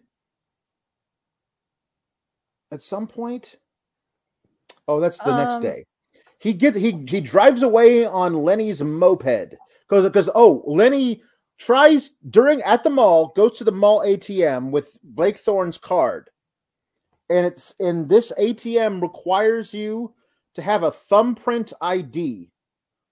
at 2.73 2.83
some 2.83 3.07
point. 3.07 3.57
Oh, 4.89 4.99
that's 4.99 5.19
the 5.19 5.37
next 5.37 5.55
Um, 5.55 5.61
day. 5.63 5.85
He 6.39 6.53
get 6.55 6.75
he 6.75 7.05
he 7.07 7.21
drives 7.21 7.63
away 7.63 8.07
on 8.07 8.43
Lenny's 8.43 8.81
moped 8.83 9.55
because 9.89 10.05
because 10.05 10.31
oh 10.35 10.63
Lenny 10.67 11.23
tries 11.65 12.11
during 12.31 12.61
at 12.63 12.83
the 12.83 12.91
mall 12.91 13.33
goes 13.37 13.57
to 13.59 13.65
the 13.65 13.73
mall 13.73 14.01
ATM 14.01 14.71
with 14.71 14.99
Blake 15.03 15.39
Thorne's 15.39 15.79
card, 15.79 16.29
and 17.31 17.47
it's 17.47 17.75
and 17.79 18.09
this 18.09 18.33
ATM 18.39 19.01
requires 19.01 19.73
you 19.73 20.13
to 20.55 20.63
have 20.63 20.83
a 20.83 20.91
thumbprint 20.91 21.73
ID, 21.81 22.51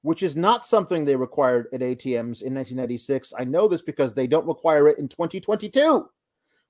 which 0.03 0.23
is 0.23 0.35
not 0.35 0.67
something 0.67 1.05
they 1.05 1.17
required 1.17 1.69
at 1.73 1.81
ATMs 1.81 2.43
in 2.43 2.55
1996. 2.55 3.33
I 3.39 3.45
know 3.45 3.69
this 3.69 3.83
because 3.83 4.15
they 4.15 4.27
don't 4.27 4.47
require 4.47 4.89
it 4.89 4.99
in 4.99 5.09
2022. 5.09 6.09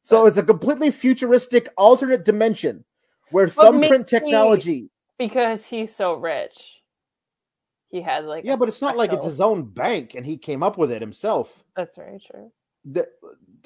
So 0.02 0.26
it's 0.26 0.36
a 0.38 0.42
completely 0.42 0.90
futuristic 0.90 1.68
alternate 1.76 2.24
dimension 2.24 2.84
where 3.30 3.46
But 3.46 3.54
thumbprint 3.54 4.06
technology. 4.06 4.90
because 5.18 5.66
he's 5.66 5.94
so 5.94 6.14
rich. 6.14 6.79
He 7.90 8.00
had 8.02 8.24
like 8.24 8.44
Yeah, 8.44 8.56
but 8.56 8.68
it's 8.68 8.82
not 8.82 8.96
like 8.96 9.12
it's 9.12 9.24
his 9.24 9.40
own 9.40 9.64
bank 9.64 10.14
and 10.14 10.24
he 10.24 10.36
came 10.38 10.62
up 10.62 10.78
with 10.78 10.90
it 10.92 11.02
himself. 11.02 11.52
That's 11.76 11.96
very 11.96 12.18
true. 12.20 12.52
The, 12.84 13.08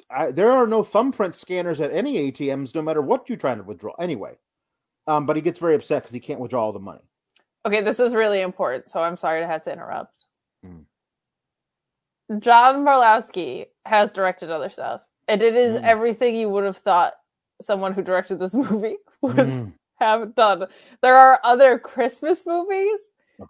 I, 0.09 0.31
there 0.31 0.51
are 0.51 0.67
no 0.67 0.83
thumbprint 0.83 1.35
scanners 1.35 1.79
at 1.79 1.91
any 1.93 2.31
ATMs, 2.31 2.75
no 2.75 2.81
matter 2.81 3.01
what 3.01 3.29
you're 3.29 3.37
trying 3.37 3.57
to 3.57 3.63
withdraw. 3.63 3.93
Anyway, 3.99 4.33
um, 5.07 5.25
but 5.25 5.35
he 5.35 5.41
gets 5.41 5.59
very 5.59 5.75
upset 5.75 6.03
because 6.03 6.13
he 6.13 6.19
can't 6.19 6.39
withdraw 6.39 6.65
all 6.65 6.73
the 6.73 6.79
money. 6.79 7.01
Okay, 7.65 7.81
this 7.81 7.99
is 7.99 8.13
really 8.13 8.41
important, 8.41 8.89
so 8.89 9.01
I'm 9.01 9.17
sorry 9.17 9.41
to 9.41 9.47
have 9.47 9.63
to 9.63 9.73
interrupt. 9.73 10.25
Mm. 10.65 10.85
John 12.39 12.85
Marlowski 12.85 13.67
has 13.85 14.11
directed 14.11 14.49
other 14.51 14.69
stuff, 14.69 15.01
and 15.27 15.41
it 15.41 15.55
is 15.55 15.75
Mm. 15.75 15.83
everything 15.83 16.35
you 16.35 16.49
would 16.49 16.65
have 16.65 16.77
thought 16.77 17.13
someone 17.61 17.93
who 17.93 18.01
directed 18.03 18.39
this 18.39 18.53
movie 18.55 18.97
would 19.21 19.37
Mm, 19.37 19.73
have 19.99 20.35
done. 20.35 20.65
There 21.01 21.15
are 21.17 21.39
other 21.43 21.79
Christmas 21.79 22.43
movies. 22.45 22.99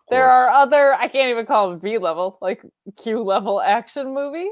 There 0.09 0.29
are 0.29 0.49
other, 0.49 0.93
I 0.93 1.07
can't 1.07 1.29
even 1.29 1.45
call 1.45 1.69
them 1.69 1.79
B 1.79 1.97
level, 1.97 2.37
like 2.41 2.61
Q 2.97 3.23
level 3.23 3.61
action 3.61 4.13
movies. 4.13 4.49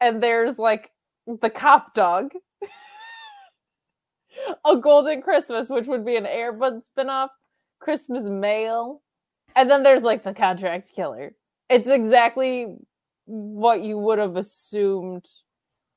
And 0.00 0.22
there's 0.22 0.58
like 0.58 0.90
The 1.26 1.50
Cop 1.50 1.94
Dog, 1.94 2.32
A 4.66 4.76
Golden 4.76 5.22
Christmas, 5.22 5.70
which 5.70 5.86
would 5.86 6.04
be 6.04 6.16
an 6.16 6.24
Airbud 6.24 6.82
spinoff, 6.96 7.28
Christmas 7.80 8.24
Mail. 8.24 9.02
And 9.54 9.70
then 9.70 9.82
there's 9.82 10.02
like 10.02 10.24
The 10.24 10.34
Contract 10.34 10.90
Killer. 10.94 11.34
It's 11.68 11.88
exactly 11.88 12.74
what 13.26 13.82
you 13.82 13.98
would 13.98 14.18
have 14.18 14.36
assumed. 14.36 15.26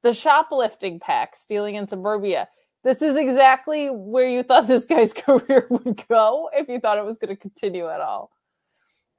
The 0.03 0.13
shoplifting 0.13 0.99
pack, 0.99 1.35
stealing 1.35 1.75
in 1.75 1.87
suburbia. 1.87 2.47
This 2.83 3.01
is 3.01 3.17
exactly 3.17 3.87
where 3.87 4.29
you 4.29 4.43
thought 4.43 4.67
this 4.67 4.85
guy's 4.85 5.13
career 5.13 5.65
would 5.71 6.07
go 6.07 6.49
if 6.53 6.69
you 6.69 6.79
thought 6.79 6.99
it 6.99 7.05
was 7.05 7.17
going 7.17 7.35
to 7.35 7.41
continue 7.41 7.89
at 7.89 8.01
all 8.01 8.29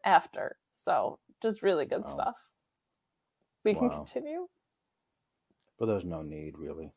after. 0.07 0.59
So, 0.87 1.21
just 1.43 1.63
really 1.63 1.87
good 1.87 2.07
Wow. 2.07 2.09
stuff. 2.09 2.37
We 3.65 3.75
can 3.75 3.91
continue. 3.91 4.49
But 5.79 5.87
there's 5.87 6.05
no 6.07 6.23
need, 6.23 6.59
really. 6.59 6.93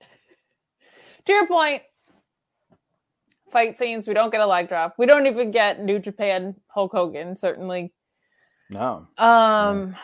To 1.26 1.32
your 1.32 1.46
point, 1.48 1.82
fight 3.52 3.78
scenes, 3.78 4.08
we 4.08 4.14
don't 4.14 4.30
get 4.32 4.40
a 4.40 4.46
leg 4.46 4.68
drop. 4.68 4.94
We 4.98 5.06
don't 5.06 5.26
even 5.26 5.50
get 5.52 5.82
New 5.84 5.98
Japan 6.00 6.56
Hulk 6.68 6.92
Hogan, 6.92 7.36
certainly. 7.36 7.92
No. 8.70 9.08
Um, 9.18 9.96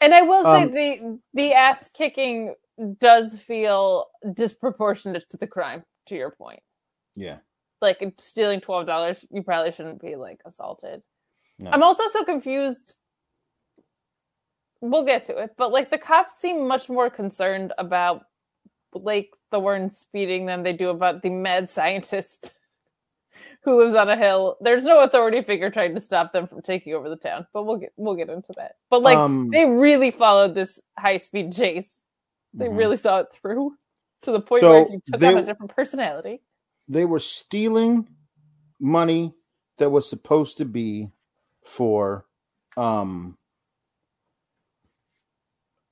and 0.00 0.14
I 0.14 0.22
will 0.22 0.44
say 0.44 0.66
Um, 0.66 0.70
the 0.70 1.20
the 1.34 1.54
ass 1.54 1.90
kicking 1.90 2.54
does 3.00 3.36
feel 3.38 4.06
disproportionate 4.34 5.28
to 5.30 5.38
the 5.38 5.46
crime. 5.48 5.84
To 6.08 6.16
your 6.16 6.30
point, 6.32 6.60
Yeah. 7.16 7.38
like 7.82 8.02
stealing 8.18 8.60
twelve 8.60 8.86
dollars, 8.86 9.24
you 9.30 9.42
probably 9.42 9.72
shouldn't 9.72 10.02
be 10.02 10.16
like 10.16 10.40
assaulted. 10.46 11.02
No. 11.58 11.70
I'm 11.70 11.82
also 11.82 12.06
so 12.08 12.24
confused. 12.24 12.94
We'll 14.80 15.04
get 15.04 15.24
to 15.26 15.36
it, 15.38 15.50
but 15.56 15.72
like 15.72 15.90
the 15.90 15.98
cops 15.98 16.34
seem 16.38 16.68
much 16.68 16.88
more 16.88 17.10
concerned 17.10 17.72
about 17.78 18.22
Blake 18.92 19.30
Thorne 19.50 19.90
speeding 19.90 20.46
than 20.46 20.62
they 20.62 20.72
do 20.72 20.90
about 20.90 21.20
the 21.22 21.30
mad 21.30 21.68
scientist 21.68 22.54
who 23.64 23.76
lives 23.82 23.96
on 23.96 24.08
a 24.08 24.16
hill. 24.16 24.56
There's 24.60 24.84
no 24.84 25.02
authority 25.02 25.42
figure 25.42 25.68
trying 25.70 25.94
to 25.94 26.00
stop 26.00 26.32
them 26.32 26.46
from 26.46 26.62
taking 26.62 26.94
over 26.94 27.08
the 27.08 27.16
town, 27.16 27.44
but 27.52 27.64
we'll 27.64 27.76
get 27.78 27.92
we'll 27.96 28.14
get 28.14 28.28
into 28.28 28.52
that. 28.56 28.76
But 28.88 29.02
like 29.02 29.18
Um, 29.18 29.48
they 29.50 29.64
really 29.64 30.12
followed 30.12 30.54
this 30.54 30.80
high 30.96 31.16
speed 31.16 31.52
chase. 31.52 31.96
They 32.54 32.66
mhm. 32.68 32.78
really 32.78 32.96
saw 32.96 33.18
it 33.18 33.26
through 33.32 33.72
to 34.22 34.30
the 34.30 34.40
point 34.40 34.60
So 34.60 34.70
where 34.70 34.84
he 34.88 34.98
took 35.10 35.20
they- 35.20 35.26
on 35.26 35.38
a 35.38 35.44
different 35.44 35.74
personality. 35.74 36.40
they 36.86 37.04
were 37.04 37.18
stealing 37.20 38.06
money 38.78 39.34
that 39.78 39.90
was 39.90 40.08
supposed 40.08 40.58
to 40.58 40.64
be 40.64 41.10
for 41.68 42.24
um 42.76 43.36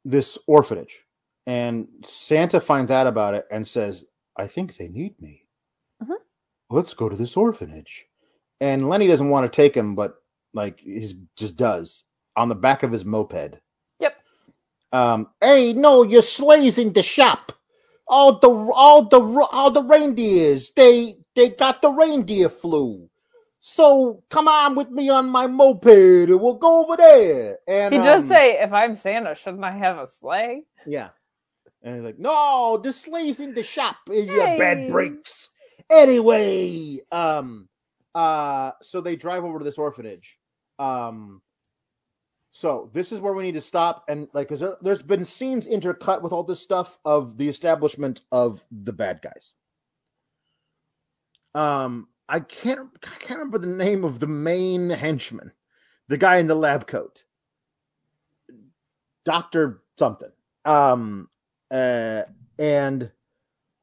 this 0.05 0.39
orphanage. 0.47 1.01
And 1.47 1.89
santa 2.05 2.61
finds 2.61 2.91
out 2.91 3.07
about 3.07 3.35
it 3.35 3.47
and 3.51 3.67
says 3.67 4.05
i 4.37 4.47
think 4.47 4.77
they 4.77 4.89
need 4.89 5.21
me. 5.21 5.47
Mhm. 6.03 6.17
let's 6.71 6.95
go 6.95 7.09
to 7.09 7.17
this 7.17 7.37
orphanage. 7.37 8.07
And 8.61 8.89
lenny 8.89 9.07
doesn't 9.07 9.31
want 9.31 9.51
to 9.51 9.55
take 9.57 9.75
him 9.77 9.95
but 9.95 10.17
like 10.55 10.81
he 10.81 11.13
just 11.37 11.57
does 11.57 12.05
on 12.37 12.49
the 12.49 12.55
back 12.55 12.83
of 12.83 12.93
his 12.93 13.05
moped. 13.05 13.61
Yep. 14.01 14.17
um 14.93 15.29
hey 15.41 15.73
no 15.73 16.03
your 16.03 16.23
sleigh's 16.23 16.79
in 16.79 16.93
the 16.93 17.03
shop. 17.03 17.53
All 18.09 18.39
the 18.39 18.51
all 18.51 19.09
the 19.09 19.21
all 19.53 19.71
the 19.71 19.83
reindeers 19.83 20.71
they 20.77 21.19
they 21.37 21.51
got 21.51 21.83
the 21.83 21.91
reindeer 21.91 22.49
flu 22.49 23.09
so 23.69 24.23
come 24.31 24.47
on 24.47 24.77
with 24.77 24.91
me 24.91 25.09
on 25.09 25.29
my 25.29 25.49
moped. 25.49 25.87
And 26.31 26.41
we'll 26.41 26.55
go 26.55 26.85
over 26.85 26.97
there. 26.97 27.59
And 27.67 27.93
He 27.93 27.99
does 27.99 28.25
um, 28.25 28.29
say, 28.29 28.61
"If 28.61 28.73
I'm 28.73 28.95
Santa, 28.95 29.35
shouldn't 29.35 29.65
I 29.65 29.73
have 29.73 29.99
a 29.99 30.07
sleigh?" 30.07 30.63
yeah. 30.87 31.09
And 31.83 31.97
he's 31.97 32.05
like 32.05 32.19
no 32.19 32.79
the 32.83 32.93
sleigh's 32.93 33.41
in 33.41 33.55
the 33.55 33.65
shop. 33.65 33.97
And 34.09 34.29
your 34.29 34.49
Hey. 34.49 34.57
bad 34.57 34.87
breaks. 34.87 35.51
Anyway 35.91 37.01
um 37.13 37.69
uh 38.15 38.73
so 38.83 39.01
they 39.01 39.17
drive 39.17 39.45
over 39.45 39.59
to 39.59 39.65
this 39.65 39.79
orphanage. 39.79 40.39
Um 40.79 41.43
so 42.53 42.91
this 42.95 43.13
is 43.13 43.21
where 43.21 43.35
we 43.35 43.43
need 43.45 43.55
to 43.55 43.61
stop 43.61 44.05
and 44.09 44.29
like 44.33 44.49
because 44.49 44.61
there, 44.61 44.77
there's 44.81 45.03
been 45.03 45.25
scenes 45.25 45.67
intercut 45.67 46.23
with 46.23 46.33
all 46.33 46.45
this 46.45 46.61
stuff 46.61 46.99
of 47.05 47.37
the 47.37 47.49
establishment 47.49 48.23
of 48.33 48.65
the 48.71 48.93
bad 48.93 49.21
guys. 49.23 49.55
Um 51.55 52.09
i 52.29 52.41
can't 52.41 52.89
i 53.05 53.17
can't 53.19 53.39
remember 53.39 53.59
the 53.59 53.67
name 53.67 54.05
of 54.05 54.21
the 54.21 54.27
main 54.27 54.91
henchman. 54.91 55.53
The 56.09 56.17
guy 56.17 56.37
in 56.37 56.47
the 56.47 56.55
lab 56.55 56.87
coat. 56.87 57.25
Doctor 59.25 59.83
something. 59.99 60.31
Um 60.65 61.29
uh 61.71 62.23
and 62.59 63.11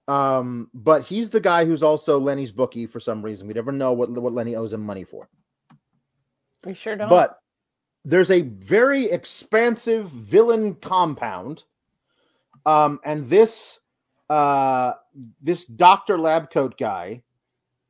um 0.08 0.70
but 0.74 1.04
he's 1.04 1.30
the 1.30 1.40
guy 1.40 1.66
who's 1.66 1.84
also 1.84 2.20
lenny's 2.20 2.52
bookie 2.52 2.86
for 2.86 3.00
some 3.00 3.22
reason. 3.22 3.48
We 3.48 3.54
never 3.54 3.72
know 3.72 3.94
what 3.94 4.10
what 4.10 4.34
lenny 4.34 4.56
owes 4.56 4.74
him 4.74 4.82
money 4.82 5.04
for. 5.04 5.30
We 6.66 6.74
sure 6.74 6.96
don't. 6.96 7.10
but 7.10 7.40
there's 8.06 8.32
a 8.32 8.42
very 8.42 9.06
expansive 9.10 10.10
villain 10.10 10.76
compound 10.76 11.64
um 12.66 13.00
and 13.06 13.30
this 13.30 13.80
uh 14.30 14.94
this 15.42 15.66
dr 15.66 16.18
lab 16.18 16.52
coat 16.52 16.78
guy 16.78 17.22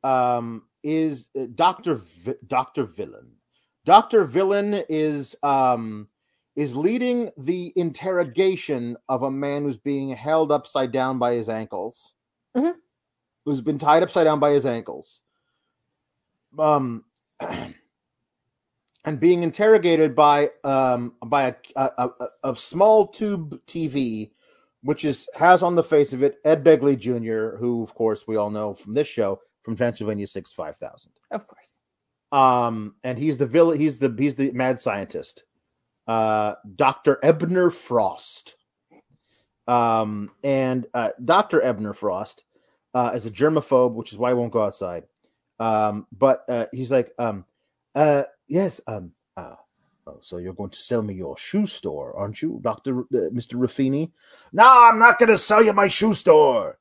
um 0.04 0.62
is 0.84 1.28
uh, 1.40 1.46
dr 1.54 1.94
Vi- 1.96 2.34
dr 2.46 2.84
villain 2.84 3.32
dr 3.84 4.24
villain 4.24 4.82
is 4.88 5.34
um 5.42 6.08
is 6.56 6.76
leading 6.76 7.30
the 7.38 7.72
interrogation 7.76 8.96
of 9.08 9.22
a 9.24 9.30
man 9.30 9.64
who's 9.64 9.78
being 9.78 10.10
held 10.10 10.52
upside 10.52 10.92
down 10.92 11.18
by 11.18 11.34
his 11.34 11.48
ankles 11.48 12.12
Mhm. 12.56 12.74
who's 13.44 13.60
been 13.60 13.78
tied 13.78 14.02
upside 14.04 14.24
down 14.26 14.40
by 14.40 14.52
his 14.52 14.66
ankles 14.66 15.22
um 16.58 17.04
and 19.04 19.20
being 19.20 19.42
interrogated 19.42 20.14
by 20.14 20.50
um 20.64 21.14
by 21.26 21.44
a 21.48 21.54
a, 21.76 22.10
a, 22.20 22.28
a 22.52 22.56
small 22.56 23.06
tube 23.08 23.60
TV, 23.66 24.30
which 24.82 25.04
is 25.04 25.28
has 25.34 25.62
on 25.62 25.74
the 25.74 25.82
face 25.84 26.12
of 26.12 26.22
it 26.22 26.38
Ed 26.44 26.64
Begley 26.64 26.98
Jr., 26.98 27.56
who 27.58 27.82
of 27.82 27.94
course 27.94 28.26
we 28.26 28.36
all 28.36 28.50
know 28.50 28.74
from 28.74 28.94
this 28.94 29.08
show 29.08 29.40
from 29.64 29.76
Transylvania 29.76 30.26
Six 30.26 30.52
Five 30.52 30.76
Thousand. 30.76 31.12
of 31.30 31.46
course. 31.46 31.76
Um, 32.32 32.94
and 33.04 33.18
he's 33.18 33.38
the 33.38 33.46
villain. 33.46 33.80
He's 33.80 33.98
the 33.98 34.14
he's 34.18 34.34
the 34.34 34.50
mad 34.52 34.80
scientist, 34.80 35.44
uh, 36.06 36.54
Doctor 36.76 37.18
Ebner 37.22 37.70
Frost. 37.70 38.56
Um, 39.66 40.30
and 40.42 40.86
uh, 40.92 41.10
Doctor 41.24 41.62
Ebner 41.62 41.94
Frost 41.94 42.44
uh, 42.92 43.12
is 43.14 43.24
a 43.24 43.30
germaphobe, 43.30 43.94
which 43.94 44.12
is 44.12 44.18
why 44.18 44.30
he 44.30 44.34
won't 44.34 44.52
go 44.52 44.62
outside. 44.62 45.04
Um, 45.58 46.06
but 46.12 46.44
uh, 46.48 46.66
he's 46.72 46.90
like, 46.90 47.12
um, 47.18 47.44
uh, 47.94 48.24
yes, 48.48 48.80
um, 48.86 49.12
uh, 49.36 49.54
oh, 50.06 50.18
so 50.20 50.38
you're 50.38 50.52
going 50.52 50.70
to 50.70 50.78
sell 50.78 51.02
me 51.02 51.14
your 51.14 51.38
shoe 51.38 51.66
store, 51.66 52.14
aren't 52.16 52.42
you, 52.42 52.58
Doctor 52.62 53.02
uh, 53.02 53.30
Mister 53.32 53.56
Ruffini? 53.56 54.10
No, 54.52 54.64
I'm 54.66 54.98
not 54.98 55.18
going 55.18 55.30
to 55.30 55.38
sell 55.38 55.62
you 55.64 55.72
my 55.72 55.88
shoe 55.88 56.14
store. 56.14 56.78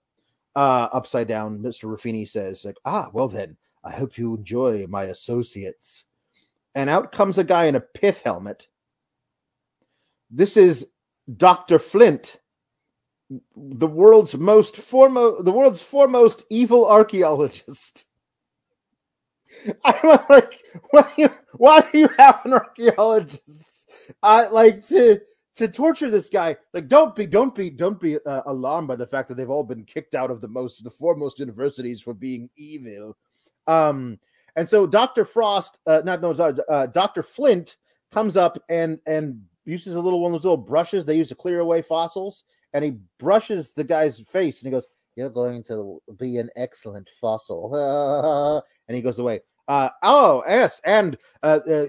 Uh, 0.56 0.88
upside 0.94 1.28
down, 1.28 1.60
Mr. 1.60 1.86
Ruffini 1.86 2.30
says, 2.30 2.64
like, 2.64 2.78
ah, 2.86 3.10
well 3.12 3.28
then, 3.28 3.58
I 3.84 3.92
hope 3.92 4.18
you 4.18 4.36
enjoy 4.36 4.86
my 4.88 5.06
associates. 5.06 6.06
And 6.76 6.90
out 6.90 7.12
comes 7.12 7.38
a 7.38 7.44
guy 7.44 7.66
in 7.66 7.76
a 7.76 7.80
pith 7.80 8.22
helmet. 8.22 8.68
This 10.30 10.58
is 10.58 10.88
Dr. 11.38 11.80
Flint, 11.80 12.40
the 13.56 13.88
world's 13.88 14.36
most 14.36 14.78
foremost 14.78 15.46
the 15.46 15.52
world's 15.52 15.82
foremost 15.82 16.46
evil 16.50 16.88
archaeologist. 16.88 18.06
I'm 19.86 20.20
like, 20.30 20.64
why 20.92 21.12
do 21.16 21.22
you, 21.22 21.30
why 21.54 21.82
do 21.82 21.98
you 21.98 22.10
have 22.18 22.42
an 22.46 22.54
archaeologist? 22.54 23.92
I 24.22 24.48
like 24.48 24.86
to 24.88 25.22
to 25.56 25.68
torture 25.68 26.10
this 26.10 26.30
guy. 26.30 26.56
Like, 26.74 26.88
don't 26.88 27.16
be, 27.16 27.26
don't 27.26 27.54
be, 27.54 27.70
don't 27.70 28.00
be 28.00 28.18
uh, 28.26 28.42
alarmed 28.46 28.88
by 28.88 28.96
the 28.96 29.08
fact 29.08 29.28
that 29.30 29.36
they've 29.36 29.50
all 29.50 29.64
been 29.64 29.86
kicked 29.86 30.16
out 30.16 30.32
of 30.32 30.42
the 30.42 30.48
most, 30.48 30.84
the 30.84 30.90
foremost 30.90 31.40
universities 31.40 32.02
for 32.02 32.14
being 32.14 32.50
evil. 32.58 33.16
Um, 33.68 34.20
and 34.56 34.68
so 34.68 34.86
Doctor 34.86 35.26
Frost, 35.26 35.80
uh, 35.88 36.02
not 36.04 36.22
no, 36.22 36.32
uh, 36.32 36.86
Doctor 36.88 37.24
Flint 37.24 37.78
comes 38.12 38.38
up 38.38 38.62
and 38.70 39.00
and 39.08 39.42
uses 39.66 39.96
a 39.96 40.00
little 40.00 40.20
one 40.20 40.34
of 40.34 40.42
those 40.42 40.46
little 40.46 40.58
brushes 40.58 41.06
they 41.06 41.18
use 41.18 41.30
to 41.30 41.36
clear 41.36 41.60
away 41.60 41.82
fossils, 41.82 42.44
and 42.74 42.84
he 42.84 42.98
brushes 43.18 43.74
the 43.74 43.84
guy's 43.84 44.20
face, 44.20 44.60
and 44.60 44.68
he 44.68 44.72
goes, 44.72 44.88
"You're 45.16 45.30
going 45.30 45.64
to 45.66 46.00
be 46.18 46.38
an 46.38 46.50
excellent 46.56 47.10
fossil," 47.20 48.64
and 48.88 48.96
he 48.96 49.02
goes 49.02 49.20
away. 49.20 49.42
Uh, 49.68 49.90
oh, 50.04 50.44
yes, 50.46 50.82
and 50.84 51.18
uh, 51.42 51.60
uh, 51.70 51.86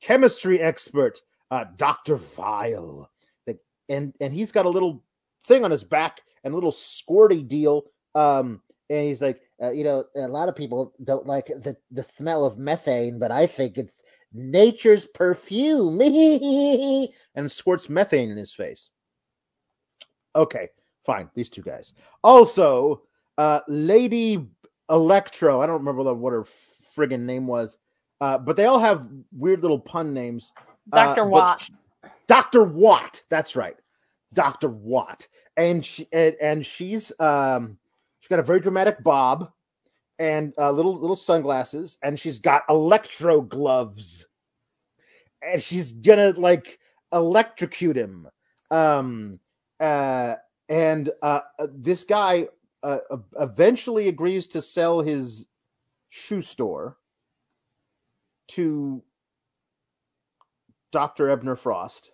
chemistry 0.00 0.60
expert 0.60 1.20
uh, 1.50 1.64
Doctor 1.76 2.16
Vile, 2.16 3.10
and 3.88 4.12
and 4.20 4.32
he's 4.32 4.52
got 4.52 4.66
a 4.66 4.70
little 4.70 5.02
thing 5.46 5.64
on 5.64 5.70
his 5.70 5.84
back 5.84 6.20
and 6.44 6.52
a 6.52 6.56
little 6.56 6.72
squirty 6.72 7.46
deal. 7.46 7.84
Um, 8.14 8.62
and 8.90 9.06
he's 9.06 9.20
like, 9.20 9.40
uh, 9.62 9.70
you 9.70 9.84
know, 9.84 10.04
a 10.16 10.28
lot 10.28 10.48
of 10.48 10.56
people 10.56 10.94
don't 11.04 11.26
like 11.26 11.46
the 11.46 11.76
the 11.90 12.04
smell 12.16 12.44
of 12.44 12.58
methane, 12.58 13.18
but 13.18 13.30
I 13.30 13.46
think 13.46 13.78
it's 13.78 14.02
nature's 14.32 15.06
perfume. 15.06 16.00
and 17.34 17.50
squirts 17.50 17.88
methane 17.88 18.30
in 18.30 18.36
his 18.36 18.52
face. 18.52 18.90
Okay, 20.36 20.68
fine. 21.04 21.28
These 21.34 21.50
two 21.50 21.62
guys. 21.62 21.92
Also, 22.22 23.02
uh, 23.36 23.60
Lady 23.68 24.46
Electro. 24.90 25.60
I 25.60 25.66
don't 25.66 25.84
remember 25.84 26.14
what 26.14 26.32
her 26.32 26.46
friggin' 26.96 27.20
name 27.20 27.46
was, 27.46 27.76
uh, 28.20 28.38
but 28.38 28.56
they 28.56 28.66
all 28.66 28.78
have 28.78 29.08
weird 29.32 29.62
little 29.62 29.78
pun 29.78 30.14
names. 30.14 30.52
Dr. 30.90 31.22
Uh, 31.22 31.26
Watt. 31.26 31.70
Dr. 32.26 32.64
Watt. 32.64 33.22
That's 33.28 33.56
right. 33.56 33.76
Dr. 34.32 34.68
Watt. 34.68 35.26
And 35.56 35.84
she 35.84 36.06
and, 36.12 36.36
and 36.40 36.64
she's 36.64 37.12
um 37.18 37.78
she's 38.20 38.28
got 38.28 38.38
a 38.38 38.44
very 38.44 38.60
dramatic 38.60 39.02
bob 39.02 39.50
and 40.18 40.52
uh, 40.58 40.70
little 40.70 40.98
little 40.98 41.16
sunglasses 41.16 41.98
and 42.02 42.18
she's 42.18 42.38
got 42.38 42.62
electro 42.68 43.40
gloves. 43.40 44.26
And 45.42 45.62
she's 45.62 45.92
gonna 45.92 46.32
like 46.36 46.78
electrocute 47.12 47.96
him. 47.96 48.28
Um 48.70 49.40
uh 49.80 50.34
and 50.68 51.10
uh 51.22 51.40
this 51.72 52.04
guy 52.04 52.48
uh, 52.82 52.98
eventually 53.40 54.08
agrees 54.08 54.46
to 54.46 54.62
sell 54.62 55.00
his 55.00 55.46
shoe 56.10 56.42
store 56.42 56.96
to 58.48 59.02
Dr. 60.92 61.30
Ebner 61.30 61.56
Frost. 61.56 62.10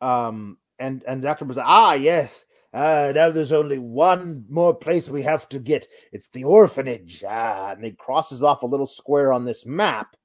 Um, 0.00 0.58
and 0.78 1.02
and 1.06 1.22
Dr. 1.22 1.44
was 1.44 1.58
ah, 1.58 1.94
yes. 1.94 2.44
Uh, 2.74 3.12
now 3.14 3.30
there's 3.30 3.52
only 3.52 3.78
one 3.78 4.44
more 4.50 4.74
place 4.74 5.08
we 5.08 5.22
have 5.22 5.48
to 5.48 5.58
get. 5.58 5.86
It's 6.12 6.28
the 6.28 6.44
orphanage. 6.44 7.24
Ah, 7.26 7.72
and 7.72 7.84
he 7.84 7.92
crosses 7.92 8.42
off 8.42 8.62
a 8.62 8.66
little 8.66 8.86
square 8.86 9.32
on 9.32 9.44
this 9.44 9.64
map 9.64 10.16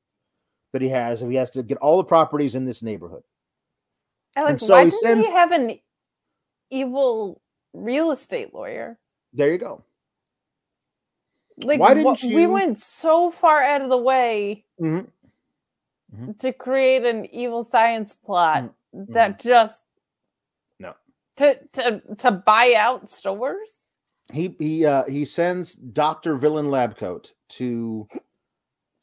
that 0.74 0.82
he 0.82 0.90
has, 0.90 1.22
and 1.22 1.32
he 1.32 1.38
has 1.38 1.50
to 1.52 1.64
get 1.64 1.78
all 1.78 1.98
the 1.98 2.04
properties 2.04 2.56
in 2.56 2.66
this 2.66 2.84
neighborhood. 2.84 3.24
Alex, 4.36 4.62
so 4.62 4.74
why 4.74 4.86
he 4.86 4.92
sends, 4.92 5.26
he 5.26 5.32
have 5.32 5.52
an 5.52 5.80
evil 6.70 7.42
real 7.74 8.12
estate 8.12 8.54
lawyer? 8.54 8.98
There 9.34 9.52
you 9.52 9.58
go. 9.58 9.84
Like, 11.64 11.80
why 11.80 11.94
didn't 11.94 12.24
you... 12.24 12.36
we 12.36 12.48
went 12.48 12.82
so 12.82 13.30
far 13.30 13.62
out 13.62 13.82
of 13.82 13.90
the 13.90 13.98
way 13.98 14.66
mm-hmm 14.82 15.08
mm-hmm. 16.14 16.32
to 16.40 16.54
create 16.54 17.06
an 17.06 17.26
evil 17.34 17.64
science 17.64 18.16
plot 18.26 18.74
mm-hmm. 18.96 19.12
that 19.14 19.40
just 19.40 19.82
no 20.80 20.94
to 21.38 21.60
to 21.74 22.02
to 22.18 22.32
buy 22.32 22.74
out 22.78 23.10
stores. 23.10 23.72
He 24.32 24.56
he 24.60 24.86
uh, 24.86 25.06
he 25.06 25.26
sends 25.26 25.74
Doctor 25.76 26.38
Villain 26.38 26.68
Labcoat 26.68 27.32
to 27.50 28.08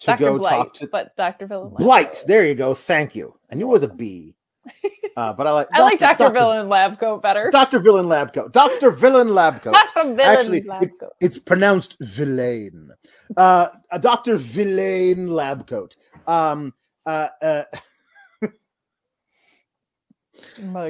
to 0.00 0.06
Dr. 0.06 0.18
go 0.18 0.38
Blight, 0.38 0.50
talk 0.50 0.74
to 0.74 0.86
but 0.86 1.16
Doctor 1.16 1.46
Villain 1.46 1.74
Blight. 1.76 2.24
There 2.26 2.46
you 2.46 2.54
go. 2.54 2.74
Thank 2.74 3.14
you. 3.14 3.34
I 3.50 3.56
knew 3.56 3.68
it 3.68 3.72
was 3.72 3.82
a 3.82 3.88
B. 3.88 4.34
Uh, 5.18 5.32
but 5.32 5.48
I 5.48 5.50
like 5.50 5.66
I 5.72 5.80
like 5.82 5.98
Doctor 5.98 6.30
Villain 6.30 6.68
Labcoat 6.68 7.22
better. 7.22 7.50
Doctor 7.50 7.80
Villain 7.80 8.06
Labcoat. 8.06 8.52
Doctor 8.52 8.92
Villain 8.92 9.26
Labcoat. 9.26 9.72
Doctor 9.72 10.02
Villain 10.04 10.20
Actually, 10.20 10.62
Labcoat. 10.62 10.82
It, 11.02 11.26
it's 11.26 11.38
pronounced 11.40 11.96
Villain. 12.00 12.92
Uh, 13.36 13.66
Doctor 13.98 14.36
Villain 14.36 15.30
Labcoat. 15.30 15.96
Um, 16.28 16.72
uh, 17.08 17.28
uh. 17.42 17.64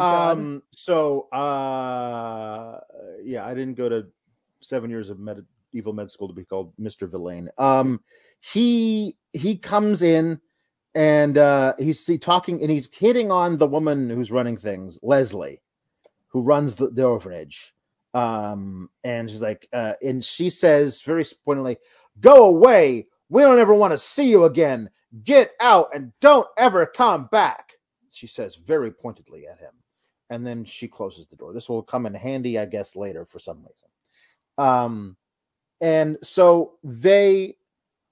Um, 0.01 0.63
so, 0.75 1.29
uh, 1.31 2.81
yeah, 3.23 3.47
I 3.47 3.55
didn't 3.55 3.75
go 3.75 3.89
to 3.89 4.07
seven 4.61 4.91
years 4.91 5.11
of 5.11 5.19
med- 5.19 5.47
evil 5.73 5.93
med 5.93 6.11
school 6.11 6.29
to 6.29 6.35
be 6.35 6.45
called 6.45 6.73
Mr. 6.77 7.09
Villain. 7.09 7.51
Um, 7.59 8.01
he 8.41 9.17
he 9.33 9.57
comes 9.57 10.03
in 10.03 10.41
and 10.95 11.39
uh, 11.39 11.75
he's 11.79 12.05
he 12.07 12.19
talking 12.19 12.61
and 12.63 12.71
he's 12.71 12.89
hitting 12.93 13.31
on 13.31 13.59
the 13.59 13.67
woman 13.67 14.11
who's 14.11 14.31
running 14.31 14.57
things, 14.57 14.99
Leslie, 15.03 15.61
who 16.29 16.43
runs 16.43 16.77
the, 16.77 16.89
the 16.91 17.05
orphanage. 17.05 17.75
Um, 18.15 18.91
and 19.05 19.31
she's 19.31 19.43
like, 19.43 19.69
uh, 19.73 19.93
and 20.03 20.25
she 20.25 20.51
says 20.51 21.01
very 21.03 21.25
pointedly, 21.45 21.77
"Go 22.21 22.47
away. 22.47 23.07
We 23.29 23.43
don't 23.43 23.59
ever 23.59 23.75
want 23.75 23.93
to 23.93 23.99
see 23.99 24.31
you 24.31 24.45
again. 24.45 24.91
Get 25.25 25.53
out 25.61 25.91
and 25.95 26.13
don't 26.21 26.47
ever 26.57 26.87
come 26.87 27.29
back, 27.31 27.75
she 28.11 28.27
says 28.27 28.57
very 28.57 28.91
pointedly 28.91 29.47
at 29.47 29.59
him. 29.59 29.73
And 30.31 30.47
then 30.47 30.65
she 30.65 30.89
closes 30.89 31.27
the 31.27 31.37
door. 31.37 31.53
This 31.53 31.69
will 31.69 31.83
come 31.83 32.05
in 32.05 32.15
handy, 32.15 32.59
I 32.59 32.67
guess, 32.67 32.95
later 32.95 33.25
for 33.25 33.39
some 33.39 33.59
reason. 33.59 33.89
Um, 34.59 35.17
and 35.81 36.19
so 36.23 36.75
they 36.83 37.57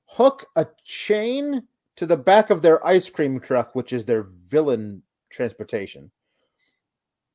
hook 0.07 0.47
a 0.57 0.67
chain 0.85 1.63
to 1.97 2.07
the 2.07 2.17
back 2.17 2.51
of 2.51 2.63
their 2.63 2.85
ice 2.87 3.11
cream 3.11 3.41
truck, 3.41 3.75
which 3.75 3.93
is 3.93 4.05
their 4.05 4.29
villain 4.47 5.03
transportation. 5.31 6.11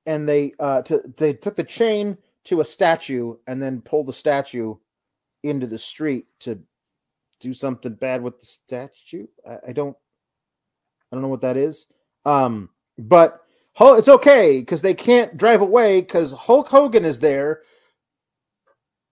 And 0.05 0.27
they 0.27 0.53
uh 0.59 0.82
to, 0.84 1.03
they 1.17 1.34
took 1.34 1.55
the 1.55 1.63
chain 1.63 2.17
to 2.45 2.61
a 2.61 2.65
statue 2.65 3.36
and 3.45 3.61
then 3.61 3.82
pulled 3.82 4.07
the 4.07 4.13
statue 4.13 4.75
into 5.43 5.67
the 5.67 5.77
street 5.77 6.25
to 6.39 6.59
do 7.42 7.54
something 7.54 7.94
bad 7.94 8.22
with 8.24 8.39
the 8.39 8.46
statue. 8.46 9.28
I, 9.48 9.70
I 9.70 9.74
don't 9.74 9.98
I 11.12 11.16
don't 11.16 11.24
know 11.24 11.28
what 11.28 11.42
that 11.42 11.58
is. 11.58 11.86
Um, 12.26 12.70
but 12.98 13.42
Hulk, 13.74 14.00
it's 14.00 14.08
okay 14.08 14.60
because 14.62 14.82
they 14.82 14.94
can't 14.94 15.38
drive 15.38 15.62
away 15.62 16.02
because 16.02 16.34
Hulk 16.34 16.70
Hogan 16.70 17.04
is 17.04 17.20
there. 17.20 17.62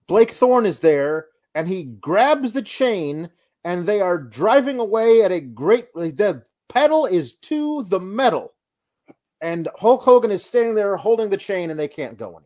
Blake 0.06 0.32
Thorne 0.32 0.66
is 0.66 0.80
there, 0.80 1.26
and 1.54 1.68
he 1.68 1.84
grabs 1.84 2.52
the 2.52 2.62
chain, 2.62 3.30
and 3.64 3.86
they 3.86 4.00
are 4.00 4.18
driving 4.18 4.78
away 4.78 5.22
at 5.22 5.32
a 5.32 5.40
great. 5.40 5.92
The 5.94 6.44
pedal 6.68 7.06
is 7.06 7.34
to 7.34 7.84
the 7.84 8.00
metal, 8.00 8.54
and 9.40 9.68
Hulk 9.78 10.02
Hogan 10.02 10.30
is 10.30 10.44
standing 10.44 10.74
there 10.74 10.96
holding 10.96 11.30
the 11.30 11.36
chain, 11.36 11.70
and 11.70 11.78
they 11.78 11.88
can't 11.88 12.18
go 12.18 12.28
anywhere. 12.28 12.44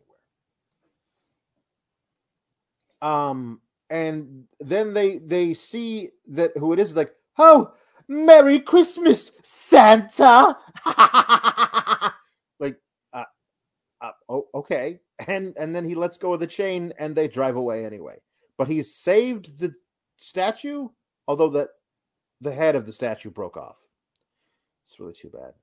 Um, 3.01 3.61
and 3.95 4.43
then 4.59 4.93
they 4.93 5.19
they 5.19 5.53
see 5.53 6.09
that 6.27 6.51
who 6.57 6.73
it 6.73 6.79
is 6.79 6.95
like 6.95 7.13
oh 7.37 7.71
merry 8.07 8.59
christmas 8.59 9.31
santa! 9.43 10.57
Like 12.57 12.79
uh, 13.13 13.23
uh, 14.01 14.11
oh 14.29 14.47
okay. 14.55 14.99
And 15.27 15.55
and 15.57 15.75
then 15.75 15.85
he 15.85 15.95
lets 15.95 16.17
go 16.17 16.33
of 16.33 16.39
the 16.39 16.47
chain 16.47 16.93
and 16.99 17.15
they 17.15 17.27
drive 17.27 17.55
away 17.55 17.85
anyway. 17.85 18.15
But 18.57 18.67
he's 18.67 18.95
saved 18.95 19.59
the 19.59 19.73
statue 20.17 20.87
although 21.27 21.49
the 21.49 21.67
the 22.41 22.53
head 22.53 22.75
of 22.75 22.85
the 22.85 22.93
statue 22.93 23.29
broke 23.29 23.57
off. 23.57 23.77
It's 24.83 24.99
really 24.99 25.13
too 25.13 25.29
bad. 25.29 25.53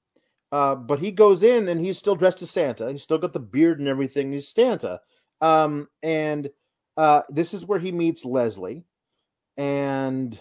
Uh, 0.51 0.75
but 0.75 1.01
he 1.01 1.11
goes 1.11 1.43
in 1.43 1.69
and 1.69 1.81
he's 1.81 1.99
still 1.99 2.17
dressed 2.17 2.43
as 2.43 2.51
santa. 2.51 2.91
He's 2.91 3.03
still 3.03 3.19
got 3.19 3.33
the 3.33 3.41
beard 3.41 3.79
and 3.79 3.89
everything. 3.89 4.33
He's 4.33 4.49
santa. 4.49 5.01
Um, 5.41 5.89
and 6.03 6.51
uh, 6.97 7.23
this 7.31 7.55
is 7.55 7.65
where 7.65 7.79
he 7.79 7.93
meets 7.93 8.25
Leslie, 8.25 8.85
and 9.57 10.39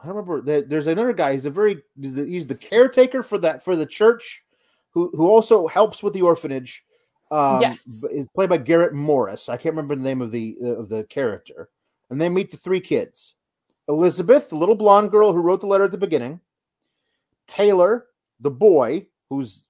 I 0.00 0.06
don't 0.06 0.16
remember. 0.16 0.40
That 0.42 0.68
there's 0.68 0.86
another 0.86 1.12
guy. 1.12 1.32
He's 1.32 1.46
a 1.46 1.50
very 1.50 1.82
he's 2.00 2.46
the 2.46 2.54
caretaker 2.54 3.22
for 3.22 3.38
that 3.38 3.64
for 3.64 3.76
the 3.76 3.86
church, 3.86 4.42
who 4.90 5.10
who 5.14 5.28
also 5.28 5.66
helps 5.66 6.02
with 6.02 6.12
the 6.12 6.22
orphanage. 6.22 6.84
Um, 7.32 7.60
Yes. 7.60 7.84
is 8.12 8.28
played 8.28 8.50
by 8.50 8.58
Garrett 8.58 8.92
Morris. 8.92 9.48
I 9.48 9.56
can't 9.56 9.74
remember 9.74 9.96
the 9.96 10.02
name 10.02 10.22
of 10.22 10.30
the 10.30 10.56
uh, 10.62 10.76
of 10.76 10.88
the 10.88 11.02
character. 11.04 11.68
And 12.08 12.20
they 12.20 12.28
meet 12.28 12.52
the 12.52 12.56
three 12.56 12.80
kids: 12.80 13.34
Elizabeth, 13.88 14.48
the 14.50 14.56
little 14.56 14.76
blonde 14.76 15.10
girl 15.10 15.32
who 15.32 15.40
wrote 15.40 15.60
the 15.60 15.66
letter 15.66 15.84
at 15.84 15.90
the 15.90 15.98
beginning; 15.98 16.40
Taylor, 17.48 18.06
the 18.38 18.50
boy 18.50 19.06
who's 19.28 19.64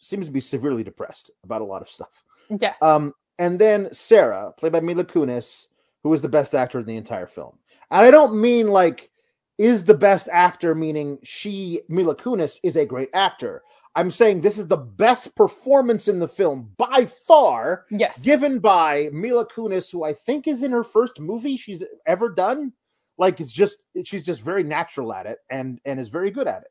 seems 0.00 0.24
to 0.24 0.32
be 0.32 0.40
severely 0.40 0.82
depressed 0.84 1.30
about 1.44 1.60
a 1.60 1.64
lot 1.64 1.82
of 1.82 1.90
stuff. 1.90 2.24
Yeah. 2.48 2.74
Um, 2.80 3.12
and 3.38 3.58
then 3.58 3.88
Sarah, 3.92 4.52
played 4.56 4.72
by 4.72 4.80
Mila 4.80 5.04
Kunis, 5.04 5.66
who 6.02 6.12
is 6.14 6.22
the 6.22 6.28
best 6.28 6.54
actor 6.54 6.80
in 6.80 6.86
the 6.86 6.96
entire 6.96 7.26
film. 7.26 7.58
And 7.90 8.06
I 8.06 8.10
don't 8.10 8.40
mean 8.40 8.68
like 8.68 9.10
is 9.58 9.84
the 9.84 9.94
best 9.94 10.28
actor, 10.30 10.74
meaning 10.74 11.18
she, 11.22 11.80
Mila 11.88 12.14
Kunis, 12.14 12.58
is 12.62 12.76
a 12.76 12.84
great 12.84 13.08
actor. 13.14 13.62
I'm 13.94 14.10
saying 14.10 14.42
this 14.42 14.58
is 14.58 14.66
the 14.66 14.76
best 14.76 15.34
performance 15.34 16.06
in 16.08 16.18
the 16.18 16.28
film 16.28 16.70
by 16.76 17.06
far, 17.26 17.86
Yes. 17.90 18.18
given 18.20 18.58
by 18.58 19.08
Mila 19.12 19.46
Kunis, 19.46 19.90
who 19.90 20.04
I 20.04 20.12
think 20.12 20.46
is 20.46 20.62
in 20.62 20.70
her 20.72 20.84
first 20.84 21.18
movie 21.18 21.56
she's 21.56 21.82
ever 22.06 22.28
done. 22.28 22.72
Like 23.16 23.40
it's 23.40 23.52
just 23.52 23.78
she's 24.04 24.22
just 24.24 24.42
very 24.42 24.62
natural 24.62 25.14
at 25.14 25.24
it 25.24 25.38
and 25.50 25.80
and 25.86 25.98
is 25.98 26.08
very 26.08 26.30
good 26.30 26.46
at 26.46 26.62
it. 26.62 26.68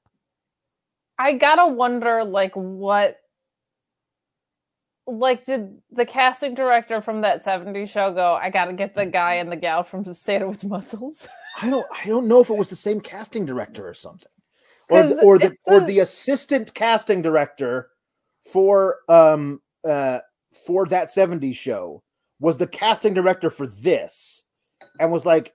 I 1.18 1.34
gotta 1.34 1.68
wonder, 1.74 2.24
like, 2.24 2.54
what, 2.56 3.18
like, 5.08 5.46
did 5.46 5.78
the 5.92 6.06
casting 6.06 6.56
director 6.56 7.02
from 7.02 7.22
that 7.22 7.44
'70s 7.44 7.90
show 7.90 8.14
go? 8.14 8.34
I 8.34 8.50
gotta 8.50 8.74
get 8.74 8.96
the 8.96 9.06
guy 9.06 9.36
and 9.36 9.52
the 9.52 9.56
gal 9.56 9.84
from 9.84 10.12
Santa 10.14 10.48
with 10.48 10.64
muscles. 10.64 11.28
I 11.62 11.70
don't 11.70 11.86
I 11.92 12.08
don't 12.08 12.28
know 12.28 12.42
if 12.42 12.50
it 12.50 12.58
was 12.58 12.70
the 12.70 12.76
same 12.76 13.00
casting 13.02 13.46
director 13.46 13.88
or 13.88 13.94
something. 13.94 14.32
Or 14.90 15.04
the, 15.08 15.22
or 15.22 15.40
the 15.40 15.48
it's 15.48 15.58
or 15.66 15.80
the- 15.80 15.86
the 15.88 16.00
assistant 16.00 16.74
casting 16.74 17.22
director 17.22 17.90
for 18.52 18.98
um 19.10 19.62
uh 19.88 20.20
for 20.66 20.86
that 20.88 21.10
70s 21.10 21.56
show 21.56 22.02
was 22.40 22.58
the 22.58 22.68
casting 22.68 23.14
director 23.14 23.50
for 23.50 23.68
this 23.68 24.42
and 25.00 25.12
was 25.12 25.26
like 25.26 25.54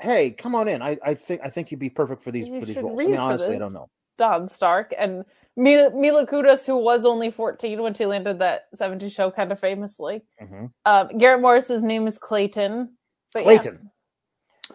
hey 0.00 0.32
come 0.32 0.54
on 0.54 0.68
in 0.68 0.82
i 0.82 0.98
i 1.04 1.14
think 1.14 1.40
i 1.44 1.48
think 1.48 1.70
you'd 1.70 1.80
be 1.80 1.88
perfect 1.88 2.22
for 2.22 2.30
these 2.30 2.48
You 2.48 2.60
for 2.60 2.66
these 2.66 2.76
roles 2.76 3.00
i 3.00 3.04
mean 3.04 3.16
honestly 3.16 3.54
i 3.56 3.58
don't 3.58 3.72
know 3.72 3.88
Don 4.18 4.48
Stark 4.48 4.94
and 4.98 5.24
Mila, 5.56 5.90
Mila 5.94 6.26
Kunis, 6.26 6.66
who 6.66 6.76
was 6.78 7.06
only 7.06 7.30
14 7.30 7.82
when 7.82 7.94
she 7.94 8.06
landed 8.06 8.40
that 8.40 8.64
70s 8.76 9.12
show, 9.12 9.30
kind 9.30 9.52
of 9.52 9.60
famously. 9.60 10.22
Mhm. 10.42 10.72
Um, 10.86 11.18
Garrett 11.18 11.42
Morris's 11.42 11.84
name 11.84 12.06
is 12.06 12.18
Clayton. 12.18 12.96
But 13.34 13.44
clayton 13.44 13.80
Yeah, 13.80 13.90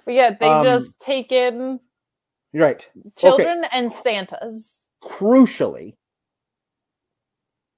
but 0.06 0.14
yeah, 0.14 0.32
they 0.40 0.56
Um, 0.62 0.68
just 0.68 1.00
take 1.02 1.32
in 1.32 1.80
you're 2.54 2.66
right 2.66 2.88
children 3.18 3.66
and 3.72 3.92
Santas. 3.92 4.74
crucially 5.04 5.96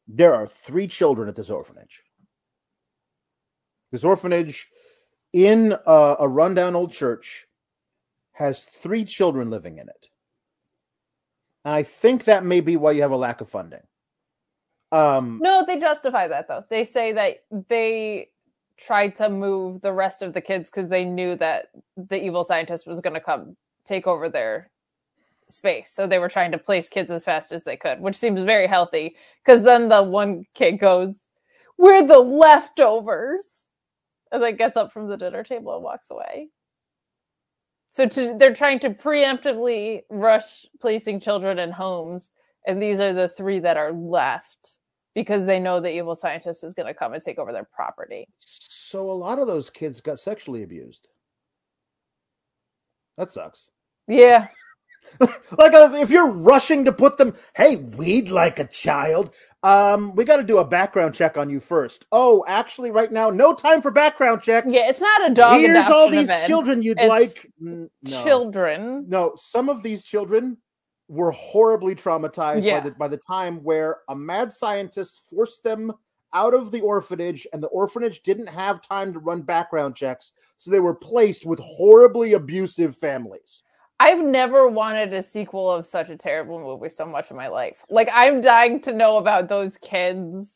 there 0.07 0.33
are 0.35 0.47
three 0.47 0.87
children 0.87 1.29
at 1.29 1.35
this 1.35 1.49
orphanage 1.49 2.03
this 3.91 4.03
orphanage 4.03 4.67
in 5.33 5.75
a, 5.87 6.15
a 6.21 6.27
rundown 6.29 6.75
old 6.75 6.93
church 6.93 7.47
has 8.33 8.63
three 8.65 9.05
children 9.05 9.49
living 9.49 9.77
in 9.77 9.89
it 9.89 10.07
and 11.65 11.73
i 11.75 11.83
think 11.83 12.25
that 12.25 12.45
may 12.45 12.61
be 12.61 12.77
why 12.77 12.91
you 12.91 13.01
have 13.03 13.11
a 13.11 13.17
lack 13.17 13.41
of 13.41 13.49
funding 13.49 13.83
um 14.91 15.39
No, 15.39 15.65
they 15.67 15.79
justify 15.79 16.27
that 16.29 16.47
though. 16.47 16.65
They 16.69 16.83
say 16.83 17.13
that 17.13 17.45
they 17.69 18.29
tried 18.77 19.15
to 19.17 19.29
move 19.29 19.81
the 19.81 19.93
rest 19.93 20.21
of 20.21 20.33
the 20.33 20.41
kids 20.41 20.69
because 20.69 20.89
they 20.89 21.05
knew 21.05 21.35
that 21.37 21.67
the 21.97 22.23
evil 22.23 22.43
scientist 22.43 22.87
was 22.87 23.01
going 23.01 23.13
to 23.13 23.21
come 23.21 23.57
take 23.85 24.07
over 24.07 24.29
their 24.29 24.71
space. 25.49 25.91
So 25.91 26.07
they 26.07 26.19
were 26.19 26.29
trying 26.29 26.51
to 26.53 26.57
place 26.57 26.89
kids 26.89 27.11
as 27.11 27.23
fast 27.25 27.51
as 27.51 27.63
they 27.63 27.77
could, 27.77 28.01
which 28.01 28.17
seems 28.17 28.41
very 28.43 28.67
healthy. 28.67 29.15
Because 29.45 29.63
then 29.63 29.89
the 29.89 30.03
one 30.03 30.45
kid 30.55 30.79
goes, 30.79 31.15
"We're 31.77 32.05
the 32.07 32.19
leftovers," 32.19 33.47
and 34.31 34.43
then 34.43 34.57
gets 34.57 34.77
up 34.77 34.93
from 34.93 35.07
the 35.09 35.17
dinner 35.17 35.43
table 35.43 35.75
and 35.75 35.83
walks 35.83 36.11
away. 36.11 36.49
So 37.93 38.07
to, 38.07 38.35
they're 38.39 38.55
trying 38.55 38.79
to 38.79 38.89
preemptively 38.89 40.01
rush 40.09 40.65
placing 40.81 41.19
children 41.19 41.59
in 41.59 41.71
homes, 41.71 42.31
and 42.65 42.81
these 42.81 42.99
are 42.99 43.13
the 43.13 43.29
three 43.29 43.59
that 43.59 43.77
are 43.77 43.93
left 43.93 44.77
because 45.13 45.45
they 45.45 45.59
know 45.59 45.79
the 45.79 45.95
evil 45.95 46.15
scientist 46.15 46.63
is 46.63 46.73
going 46.73 46.87
to 46.87 46.95
come 46.95 47.13
and 47.13 47.21
take 47.21 47.37
over 47.37 47.53
their 47.53 47.69
property. 47.71 48.27
so 48.39 49.11
a 49.11 49.13
lot 49.13 49.37
of 49.37 49.45
those 49.45 49.69
kids 49.69 50.01
got 50.01 50.17
sexually 50.17 50.63
abused. 50.63 51.07
That 53.19 53.29
sucks. 53.29 53.69
Yeah, 54.07 54.47
like 55.57 55.73
uh, 55.73 55.91
if 55.95 56.09
you're 56.09 56.27
rushing 56.29 56.85
to 56.85 56.91
put 56.91 57.17
them 57.17 57.33
hey 57.55 57.75
we'd 57.77 58.29
like 58.29 58.59
a 58.59 58.65
child 58.67 59.31
um 59.63 60.13
we 60.15 60.25
got 60.25 60.37
to 60.37 60.43
do 60.43 60.57
a 60.57 60.65
background 60.65 61.13
check 61.13 61.37
on 61.37 61.49
you 61.49 61.59
first 61.59 62.05
oh 62.11 62.43
actually 62.47 62.91
right 62.91 63.11
now 63.11 63.29
no 63.29 63.53
time 63.53 63.81
for 63.81 63.91
background 63.91 64.41
checks 64.41 64.67
yeah. 64.69 64.89
It's 64.89 65.01
not 65.01 65.29
a 65.29 65.33
dog 65.33 65.59
here's 65.59 65.85
all 65.85 66.09
these 66.09 66.23
event. 66.25 66.47
children 66.47 66.81
you'd 66.81 66.99
It's 66.99 67.09
like 67.09 67.51
no. 67.59 67.87
Children. 68.23 69.05
no 69.07 69.33
some 69.35 69.69
of 69.69 69.83
these 69.83 70.03
children 70.03 70.57
were 71.07 71.31
horribly 71.31 71.95
traumatized 71.95 72.63
Yeah. 72.65 72.79
by 72.79 72.89
the 72.89 72.95
by 72.95 73.07
the 73.07 73.17
time 73.17 73.63
where 73.63 73.97
a 74.09 74.15
mad 74.15 74.51
scientist 74.51 75.21
forced 75.29 75.63
them 75.63 75.91
out 76.33 76.53
of 76.55 76.71
the 76.71 76.81
orphanage 76.81 77.45
and 77.53 77.61
the 77.61 77.67
orphanage 77.67 78.23
didn't 78.23 78.47
have 78.47 78.81
time 78.81 79.13
to 79.13 79.19
run 79.19 79.41
background 79.43 79.95
checks 79.95 80.31
so 80.57 80.71
they 80.71 80.79
were 80.79 80.95
placed 80.95 81.45
with 81.45 81.59
horribly 81.59 82.33
abusive 82.33 82.97
families 82.97 83.61
I've 84.03 84.19
never 84.19 84.67
wanted 84.67 85.13
a 85.13 85.23
sequel 85.23 85.71
of 85.71 85.85
such 85.85 86.09
a 86.09 86.17
terrible 86.17 86.59
movie 86.59 86.89
so 86.89 87.05
much 87.05 87.31
in 87.31 87.37
my 87.37 87.47
life. 87.47 87.77
Like 87.89 88.09
I'm 88.11 88.41
dying 88.41 88.81
to 88.81 88.93
know 88.93 89.15
about 89.15 89.47
those 89.47 89.77
kids 89.77 90.55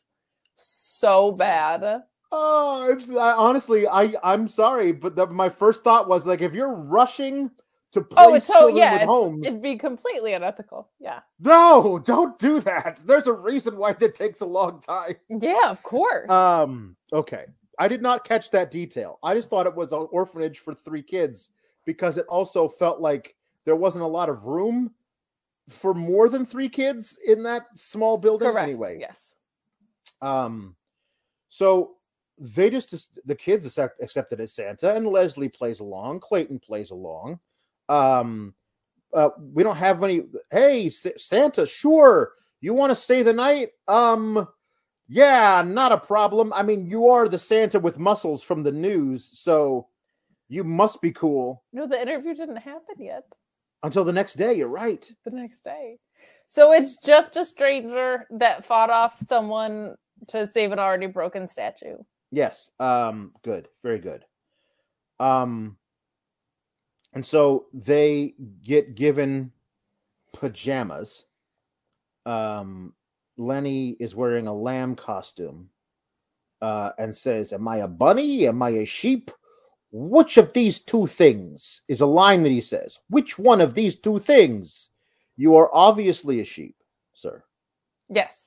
so 0.54 1.32
bad. 1.32 2.02
Oh, 2.30 2.92
it's 2.92 3.08
I, 3.08 3.32
honestly, 3.32 3.88
I 3.88 4.12
I'm 4.22 4.48
sorry, 4.48 4.92
but 4.92 5.16
the, 5.16 5.26
my 5.28 5.48
first 5.48 5.82
thought 5.82 6.10
was 6.10 6.26
like, 6.26 6.42
if 6.42 6.52
you're 6.52 6.74
rushing 6.74 7.50
to 7.92 8.02
place 8.02 8.26
Oh, 8.26 8.34
it's 8.34 8.46
so 8.46 8.68
yeah, 8.68 8.98
with 8.98 9.02
homes, 9.04 9.46
it'd 9.46 9.62
be 9.62 9.78
completely 9.78 10.34
unethical. 10.34 10.90
Yeah, 11.00 11.20
no, 11.40 11.98
don't 12.04 12.38
do 12.38 12.60
that. 12.60 13.00
There's 13.06 13.28
a 13.28 13.32
reason 13.32 13.78
why 13.78 13.94
that 13.94 14.14
takes 14.14 14.42
a 14.42 14.46
long 14.46 14.78
time. 14.80 15.14
yeah, 15.30 15.70
of 15.70 15.82
course. 15.82 16.30
Um, 16.30 16.96
okay, 17.14 17.46
I 17.78 17.88
did 17.88 18.02
not 18.02 18.24
catch 18.24 18.50
that 18.50 18.70
detail. 18.70 19.18
I 19.22 19.34
just 19.34 19.48
thought 19.48 19.66
it 19.66 19.74
was 19.74 19.92
an 19.92 20.06
orphanage 20.10 20.58
for 20.58 20.74
three 20.74 21.02
kids 21.02 21.48
because 21.86 22.18
it 22.18 22.26
also 22.28 22.68
felt 22.68 23.00
like 23.00 23.34
there 23.68 23.76
wasn't 23.76 24.02
a 24.02 24.08
lot 24.08 24.30
of 24.30 24.44
room 24.44 24.90
for 25.68 25.92
more 25.92 26.30
than 26.30 26.46
three 26.46 26.70
kids 26.70 27.18
in 27.26 27.42
that 27.42 27.66
small 27.74 28.16
building. 28.16 28.50
Correct. 28.50 28.66
Anyway, 28.66 28.96
Yes. 28.98 29.32
Um, 30.22 30.74
so 31.50 31.96
they 32.38 32.70
just 32.70 33.10
the 33.26 33.34
kids 33.34 33.66
accept, 33.66 34.02
accepted 34.02 34.40
as 34.40 34.54
Santa, 34.54 34.94
and 34.94 35.06
Leslie 35.06 35.48
plays 35.50 35.80
along. 35.80 36.20
Clayton 36.20 36.58
plays 36.60 36.90
along. 36.90 37.38
Um, 37.88 38.54
uh, 39.12 39.30
we 39.38 39.62
don't 39.62 39.76
have 39.76 40.02
any. 40.02 40.22
Hey, 40.50 40.86
S- 40.86 41.06
Santa, 41.18 41.66
sure. 41.66 42.32
You 42.60 42.74
want 42.74 42.90
to 42.90 42.96
stay 42.96 43.22
the 43.22 43.32
night? 43.32 43.70
Um, 43.86 44.48
yeah, 45.08 45.62
not 45.64 45.92
a 45.92 45.98
problem. 45.98 46.52
I 46.52 46.62
mean, 46.62 46.86
you 46.86 47.08
are 47.08 47.28
the 47.28 47.38
Santa 47.38 47.78
with 47.78 47.98
muscles 47.98 48.42
from 48.42 48.62
the 48.62 48.72
news, 48.72 49.30
so 49.34 49.88
you 50.48 50.64
must 50.64 51.00
be 51.00 51.12
cool. 51.12 51.62
No, 51.72 51.86
the 51.86 52.00
interview 52.00 52.34
didn't 52.34 52.56
happen 52.56 52.96
yet. 52.98 53.24
Until 53.82 54.04
the 54.04 54.12
next 54.12 54.34
day, 54.34 54.54
you're 54.54 54.68
right. 54.68 55.10
The 55.24 55.30
next 55.30 55.62
day. 55.62 55.98
So 56.46 56.72
it's 56.72 56.96
just 56.96 57.36
a 57.36 57.44
stranger 57.44 58.26
that 58.30 58.64
fought 58.64 58.90
off 58.90 59.16
someone 59.28 59.94
to 60.28 60.46
save 60.46 60.72
an 60.72 60.78
already 60.78 61.06
broken 61.06 61.46
statue. 61.46 61.96
Yes. 62.30 62.70
Um 62.80 63.32
good. 63.44 63.68
Very 63.82 63.98
good. 63.98 64.24
Um 65.20 65.76
and 67.12 67.24
so 67.24 67.66
they 67.72 68.34
get 68.62 68.94
given 68.94 69.52
pajamas. 70.34 71.24
Um 72.26 72.94
Lenny 73.36 73.90
is 74.00 74.16
wearing 74.16 74.46
a 74.48 74.54
lamb 74.54 74.96
costume. 74.96 75.68
Uh 76.60 76.90
and 76.98 77.14
says, 77.14 77.52
"Am 77.52 77.68
I 77.68 77.78
a 77.78 77.88
bunny? 77.88 78.48
Am 78.48 78.62
I 78.62 78.70
a 78.70 78.86
sheep? 78.86 79.30
Which 79.90 80.36
of 80.36 80.52
these 80.52 80.80
two 80.80 81.06
things?" 81.06 81.82
is 81.88 82.00
a 82.00 82.06
line 82.06 82.42
that 82.44 82.52
he 82.52 82.60
says. 82.60 82.98
Which 83.08 83.38
one 83.38 83.60
of 83.60 83.74
these 83.74 83.96
two 83.96 84.18
things? 84.18 84.88
You 85.36 85.56
are 85.56 85.70
obviously 85.74 86.40
a 86.40 86.44
sheep, 86.44 86.76
sir. 87.14 87.44
Yes. 88.08 88.46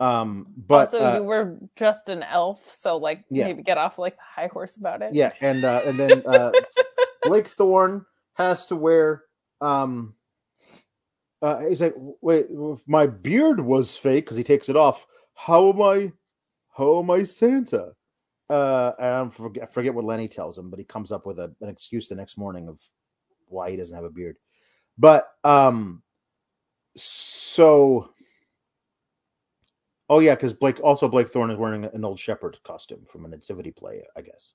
Um 0.00 0.46
but 0.56 0.86
also, 0.86 1.04
uh, 1.04 1.16
you 1.16 1.24
were 1.24 1.58
just 1.76 2.08
an 2.08 2.22
elf, 2.22 2.74
so 2.74 2.96
like 2.96 3.24
Yeah. 3.30 3.44
maybe 3.46 3.62
get 3.62 3.76
off 3.78 3.98
like 3.98 4.16
the 4.16 4.22
high 4.22 4.46
horse 4.46 4.76
about 4.76 5.02
it. 5.02 5.14
Yeah, 5.14 5.32
and 5.42 5.62
uh, 5.64 5.82
and 5.84 5.98
then 6.00 6.22
uh, 6.26 6.52
Blake 7.24 7.48
Thorne 7.48 8.06
has 8.34 8.64
to 8.66 8.76
wear. 8.76 9.24
Um, 9.60 10.14
uh, 11.42 11.60
he's 11.60 11.80
like, 11.82 11.94
wait, 12.22 12.46
if 12.50 12.86
my 12.88 13.06
beard 13.06 13.60
was 13.60 13.96
fake 13.96 14.24
because 14.24 14.36
he 14.38 14.44
takes 14.44 14.68
it 14.70 14.76
off. 14.76 15.06
How 15.34 15.70
am 15.70 15.82
I? 15.82 16.12
How 16.76 17.00
am 17.00 17.10
I 17.10 17.24
Santa? 17.24 17.92
Uh, 18.50 18.92
I 18.98 19.30
forget, 19.36 19.62
I 19.62 19.66
forget 19.66 19.94
what 19.94 20.04
Lenny 20.04 20.28
tells 20.28 20.58
him, 20.58 20.70
but 20.70 20.78
he 20.78 20.84
comes 20.84 21.12
up 21.12 21.24
with 21.24 21.38
a, 21.38 21.54
an 21.60 21.68
excuse 21.68 22.08
the 22.08 22.16
next 22.16 22.36
morning 22.36 22.68
of 22.68 22.80
why 23.46 23.70
he 23.70 23.76
doesn't 23.76 23.94
have 23.94 24.04
a 24.04 24.10
beard. 24.10 24.36
But 24.98 25.28
um, 25.44 26.02
so 26.96 28.12
Oh 30.10 30.18
yeah, 30.18 30.34
because 30.34 30.52
Blake 30.52 30.80
also 30.80 31.08
Blake 31.08 31.28
Thorne 31.28 31.52
is 31.52 31.56
wearing 31.56 31.84
an 31.84 32.04
old 32.04 32.18
shepherd 32.18 32.58
costume 32.64 33.06
from 33.08 33.24
a 33.24 33.28
nativity 33.28 33.70
play, 33.70 34.02
I 34.16 34.22
guess. 34.22 34.52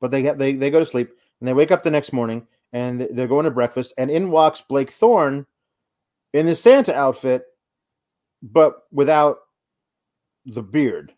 But 0.00 0.10
they 0.10 0.20
get 0.20 0.36
they 0.36 0.56
they 0.56 0.68
go 0.68 0.80
to 0.80 0.84
sleep 0.84 1.10
and 1.40 1.46
they 1.46 1.52
wake 1.52 1.70
up 1.70 1.84
the 1.84 1.92
next 1.92 2.12
morning 2.12 2.44
and 2.72 3.00
they're 3.12 3.28
going 3.28 3.44
to 3.44 3.52
breakfast 3.52 3.94
and 3.96 4.10
in 4.10 4.32
walks 4.32 4.62
Blake 4.68 4.90
Thorne 4.90 5.46
in 6.32 6.46
the 6.46 6.56
Santa 6.56 6.92
outfit, 6.92 7.44
but 8.42 8.82
without 8.90 9.36
the 10.44 10.62
beard. 10.62 11.12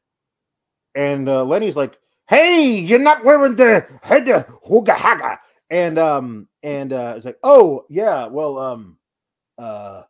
And 0.96 1.28
uh, 1.28 1.44
Lenny's 1.44 1.76
like, 1.76 1.98
"Hey, 2.28 2.70
you're 2.78 2.98
not 2.98 3.24
wearing 3.24 3.54
the 3.56 3.86
head 4.02 4.26
hooga 4.26 4.94
haga." 4.94 5.38
And 5.70 5.98
um 5.98 6.48
and 6.62 6.92
uh, 6.92 7.14
it's 7.16 7.26
like, 7.26 7.38
"Oh 7.42 7.84
yeah, 7.88 8.26
well 8.26 8.58
um 8.58 8.98
uh 9.58 10.02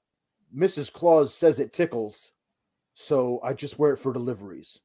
Mrs. 0.57 0.93
Claus 0.93 1.34
says 1.34 1.59
it 1.59 1.72
tickles." 1.72 2.32
so 2.99 3.41
I 3.45 3.53
just 3.53 3.78
wear 3.78 3.93
it 3.93 3.99
for 3.99 4.11
deliveries, 4.12 4.80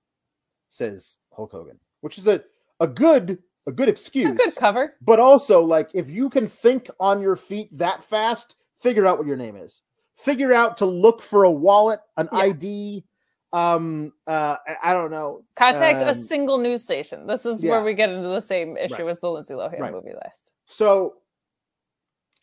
says 0.67 1.15
Hulk 1.31 1.53
Hogan, 1.53 1.79
which 2.01 2.17
is 2.17 2.27
a, 2.27 2.43
a 2.81 2.87
good 2.87 3.39
a 3.67 3.71
good 3.71 3.87
excuse. 3.87 4.29
A 4.31 4.33
good 4.33 4.55
cover. 4.57 4.95
But 5.01 5.19
also, 5.19 5.61
like, 5.61 5.89
if 5.93 6.09
you 6.09 6.29
can 6.29 6.47
think 6.49 6.89
on 6.99 7.21
your 7.21 7.37
feet 7.37 7.69
that 7.77 8.03
fast, 8.03 8.55
figure 8.81 9.05
out 9.05 9.17
what 9.17 9.27
your 9.27 9.37
name 9.37 9.55
is. 9.55 9.81
Figure 10.17 10.51
out 10.51 10.77
to 10.79 10.85
look 10.85 11.21
for 11.21 11.45
a 11.45 11.51
wallet, 11.51 12.01
an 12.17 12.27
Yeah. 12.33 12.39
ID. 12.39 13.05
Um, 13.53 14.13
uh, 14.27 14.55
I- 14.83 14.93
don't 14.93 15.11
know. 15.11 15.43
Contact 15.55 16.01
a 16.03 16.11
Um, 16.11 16.23
single 16.23 16.57
news 16.57 16.81
station. 16.81 17.27
This 17.27 17.45
is 17.45 17.61
yeah. 17.61 17.71
where 17.71 17.83
we 17.83 17.93
get 17.93 18.09
into 18.09 18.29
the 18.29 18.39
same 18.41 18.77
issue 18.77 19.03
Right. 19.03 19.09
as 19.09 19.19
the 19.19 19.29
Lindsay 19.29 19.53
Lohan 19.53 19.79
Right. 19.79 19.91
movie 19.91 20.13
list. 20.13 20.53
So 20.65 21.17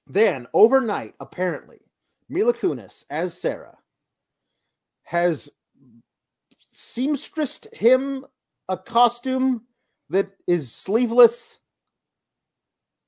then, 0.07 0.47
overnight, 0.53 1.15
apparently, 1.21 1.81
Mila 2.29 2.53
Kunis 2.53 3.05
as 3.09 3.39
Sarah 3.39 3.79
has 5.05 5.51
seamstressed 6.73 7.73
him 7.75 8.27
a 8.69 8.77
costume 8.77 9.67
that 10.11 10.31
is 10.47 10.71
sleeveless 10.73 11.61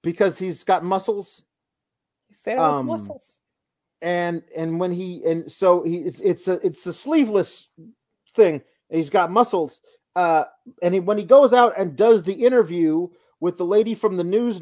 because 0.03 0.39
he's 0.39 0.65
got 0.65 0.83
muscles 0.83 1.45
Sarah 2.33 2.63
Um, 2.63 2.87
muscles. 2.87 3.39
And 4.03 4.43
and 4.57 4.81
when 4.81 4.93
he 4.93 5.23
and 5.25 5.51
so 5.51 5.83
he 5.83 5.97
it's, 5.99 6.21
it's 6.21 6.49
a 6.49 6.55
it's 6.67 6.87
a 6.87 6.93
sleeveless 6.93 7.69
thing. 8.35 8.63
He's 8.91 9.11
got 9.11 9.31
muscles 9.31 9.81
uh 10.17 10.45
and 10.83 10.95
he, 10.95 11.01
when 11.01 11.19
he 11.19 11.25
goes 11.25 11.53
out 11.53 11.75
and 11.79 11.97
does 11.97 12.23
the 12.23 12.33
interview 12.33 13.09
with 13.41 13.57
the 13.57 13.65
lady 13.65 13.95
from 13.95 14.17
the 14.17 14.25
news 14.25 14.61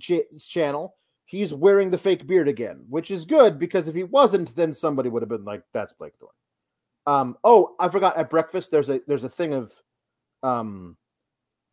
ch- 0.00 0.48
channel 0.48 0.96
he's 1.26 1.52
wearing 1.52 1.90
the 1.90 1.98
fake 1.98 2.26
beard 2.26 2.48
again 2.48 2.84
which 2.88 3.10
is 3.10 3.24
good 3.24 3.58
because 3.58 3.88
if 3.88 3.94
he 3.94 4.04
wasn't 4.04 4.54
then 4.56 4.72
somebody 4.72 5.08
would 5.08 5.22
have 5.22 5.28
been 5.28 5.44
like 5.44 5.62
that's 5.72 5.92
blake 5.92 6.14
thorne 6.18 6.30
um 7.06 7.36
oh 7.44 7.74
i 7.78 7.88
forgot 7.88 8.16
at 8.16 8.30
breakfast 8.30 8.70
there's 8.70 8.88
a 8.88 9.00
there's 9.06 9.24
a 9.24 9.28
thing 9.28 9.52
of 9.52 9.72
um 10.42 10.96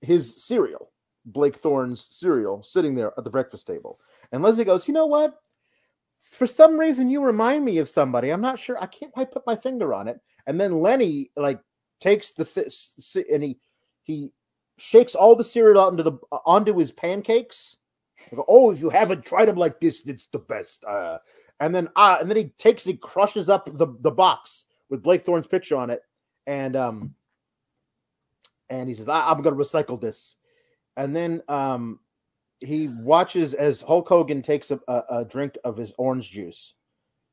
his 0.01 0.43
cereal 0.43 0.91
blake 1.25 1.57
thorne's 1.57 2.07
cereal 2.09 2.61
sitting 2.63 2.95
there 2.95 3.13
at 3.17 3.23
the 3.23 3.29
breakfast 3.29 3.65
table. 3.65 3.99
And 4.31 4.43
leslie 4.43 4.65
goes 4.65 4.87
you 4.87 4.93
know 4.93 5.05
what 5.05 5.41
for 6.31 6.47
some 6.47 6.79
reason 6.79 7.09
you 7.09 7.23
remind 7.23 7.65
me 7.65 7.77
of 7.79 7.89
somebody. 7.89 8.29
I'm 8.29 8.41
not 8.41 8.59
sure. 8.59 8.77
I 8.81 8.85
can't 8.85 9.11
quite 9.11 9.31
put 9.31 9.45
my 9.45 9.55
finger 9.55 9.93
on 9.93 10.07
it. 10.07 10.19
And 10.47 10.59
then 10.59 10.81
Lenny 10.81 11.31
like 11.35 11.59
takes 11.99 12.31
the 12.31 12.45
th- 12.45 13.25
and 13.31 13.43
he 13.43 13.59
he 14.03 14.31
shakes 14.77 15.15
all 15.15 15.35
the 15.35 15.43
cereal 15.43 15.81
out 15.81 15.91
into 15.91 16.03
the 16.03 16.17
onto 16.45 16.77
his 16.77 16.91
pancakes. 16.91 17.77
Go, 18.33 18.45
oh, 18.47 18.71
if 18.71 18.79
you 18.79 18.89
haven't 18.89 19.25
tried 19.25 19.45
them 19.45 19.57
like 19.57 19.79
this, 19.79 20.01
it's 20.05 20.27
the 20.31 20.39
best. 20.39 20.83
Uh, 20.85 21.17
and 21.59 21.73
then 21.73 21.89
uh, 21.95 22.17
and 22.19 22.29
then 22.29 22.37
he 22.37 22.45
takes 22.57 22.83
he 22.83 22.95
crushes 22.95 23.49
up 23.49 23.69
the 23.77 23.87
the 24.01 24.11
box 24.11 24.65
with 24.89 25.03
Blake 25.03 25.23
Thorne's 25.23 25.47
picture 25.47 25.75
on 25.75 25.89
it, 25.89 26.01
and 26.47 26.75
um 26.75 27.15
and 28.69 28.89
he 28.89 28.95
says, 28.95 29.07
I- 29.07 29.29
I'm 29.29 29.41
going 29.41 29.55
to 29.55 29.63
recycle 29.63 29.99
this. 29.99 30.35
And 30.97 31.15
then 31.15 31.41
um 31.47 31.99
he 32.63 32.87
watches 32.87 33.53
as 33.53 33.81
Hulk 33.81 34.07
Hogan 34.07 34.41
takes 34.41 34.71
a, 34.71 34.79
a, 34.87 35.03
a 35.09 35.25
drink 35.25 35.57
of 35.63 35.77
his 35.77 35.93
orange 35.97 36.31
juice, 36.31 36.73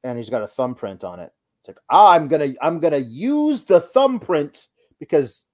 and 0.05 0.19
he's 0.19 0.31
got 0.31 0.43
a 0.43 0.47
thumbprint 0.47 1.05
on 1.05 1.21
it. 1.21 1.33
It's 1.61 1.69
like 1.69 1.79
ah, 1.91 2.13
I'm 2.13 2.29
gonna 2.29 2.55
I'm 2.61 2.81
gonna 2.81 2.99
use 2.99 3.65
the 3.65 3.81
thumbprint 3.81 4.69
because 4.99 5.45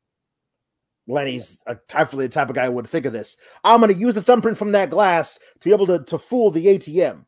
Lenny's 1.08 1.60
a 1.66 1.76
definitely 1.88 2.26
the 2.26 2.32
type 2.32 2.48
of 2.48 2.54
guy 2.54 2.66
who 2.66 2.72
would 2.72 2.88
think 2.88 3.06
of 3.06 3.12
this. 3.12 3.36
I'm 3.64 3.80
gonna 3.80 3.92
use 3.92 4.14
the 4.14 4.22
thumbprint 4.22 4.58
from 4.58 4.72
that 4.72 4.90
glass 4.90 5.38
to 5.60 5.64
be 5.64 5.72
able 5.72 5.86
to 5.86 6.04
to 6.04 6.18
fool 6.18 6.50
the 6.50 6.66
ATM. 6.66 7.24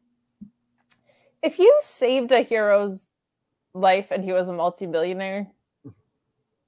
If 1.42 1.58
you 1.58 1.78
saved 1.82 2.32
a 2.32 2.40
hero's 2.42 3.06
life 3.74 4.10
and 4.10 4.24
he 4.24 4.32
was 4.32 4.48
a 4.48 4.52
multimillionaire, 4.52 5.48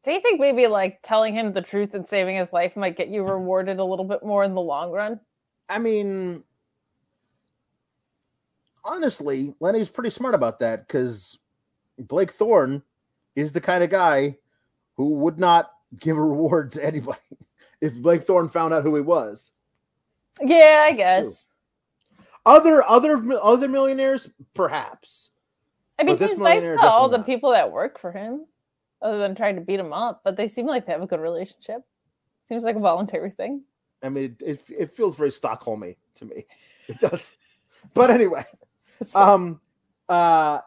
do 0.02 0.12
you 0.12 0.20
think 0.20 0.40
maybe 0.40 0.66
like 0.66 1.00
telling 1.02 1.34
him 1.34 1.52
the 1.52 1.62
truth 1.62 1.94
and 1.94 2.06
saving 2.06 2.36
his 2.36 2.52
life 2.52 2.76
might 2.76 2.96
get 2.96 3.08
you 3.08 3.24
rewarded 3.24 3.78
a 3.78 3.84
little 3.84 4.04
bit 4.04 4.24
more 4.24 4.44
in 4.44 4.54
the 4.54 4.60
long 4.60 4.90
run? 4.92 5.20
I 5.70 5.78
mean, 5.78 6.42
honestly, 8.84 9.54
Lenny's 9.60 9.88
pretty 9.88 10.10
smart 10.10 10.34
about 10.34 10.58
that 10.60 10.86
because 10.86 11.38
Blake 11.96 12.32
Thorne 12.32 12.82
is 13.36 13.52
the 13.52 13.60
kind 13.60 13.84
of 13.84 13.90
guy 13.90 14.36
who 14.96 15.10
would 15.14 15.38
not 15.38 15.70
give 15.98 16.18
a 16.18 16.22
reward 16.22 16.72
to 16.72 16.84
anybody 16.84 17.18
if 17.80 17.94
Blake 17.94 18.24
Thorne 18.24 18.48
found 18.48 18.74
out 18.74 18.82
who 18.82 18.94
he 18.96 19.00
was. 19.00 19.52
Yeah, 20.40 20.86
I 20.88 20.92
guess. 20.92 21.46
Other 22.46 22.82
other 22.88 23.22
other 23.42 23.68
millionaires, 23.68 24.28
perhaps. 24.54 25.30
I 25.98 26.04
mean, 26.04 26.16
he's 26.16 26.38
nice 26.38 26.62
to 26.62 26.80
all 26.80 27.10
the 27.10 27.18
not. 27.18 27.26
people 27.26 27.50
that 27.50 27.70
work 27.70 28.00
for 28.00 28.12
him, 28.12 28.46
other 29.02 29.18
than 29.18 29.34
trying 29.34 29.56
to 29.56 29.60
beat 29.60 29.78
him 29.78 29.92
up. 29.92 30.22
But 30.24 30.36
they 30.36 30.48
seem 30.48 30.66
like 30.66 30.86
they 30.86 30.92
have 30.92 31.02
a 31.02 31.06
good 31.06 31.20
relationship. 31.20 31.82
Seems 32.48 32.64
like 32.64 32.76
a 32.76 32.80
voluntary 32.80 33.30
thing. 33.30 33.62
I 34.02 34.08
mean, 34.08 34.36
it 34.40 34.42
it, 34.42 34.62
it 34.68 34.96
feels 34.96 35.16
very 35.16 35.30
Stockholmy 35.30 35.96
to 36.14 36.24
me. 36.24 36.46
It 36.88 36.98
does. 36.98 37.36
But 37.94 38.10
anyway, 38.10 38.44
um, 39.14 39.60
uh, 40.08 40.60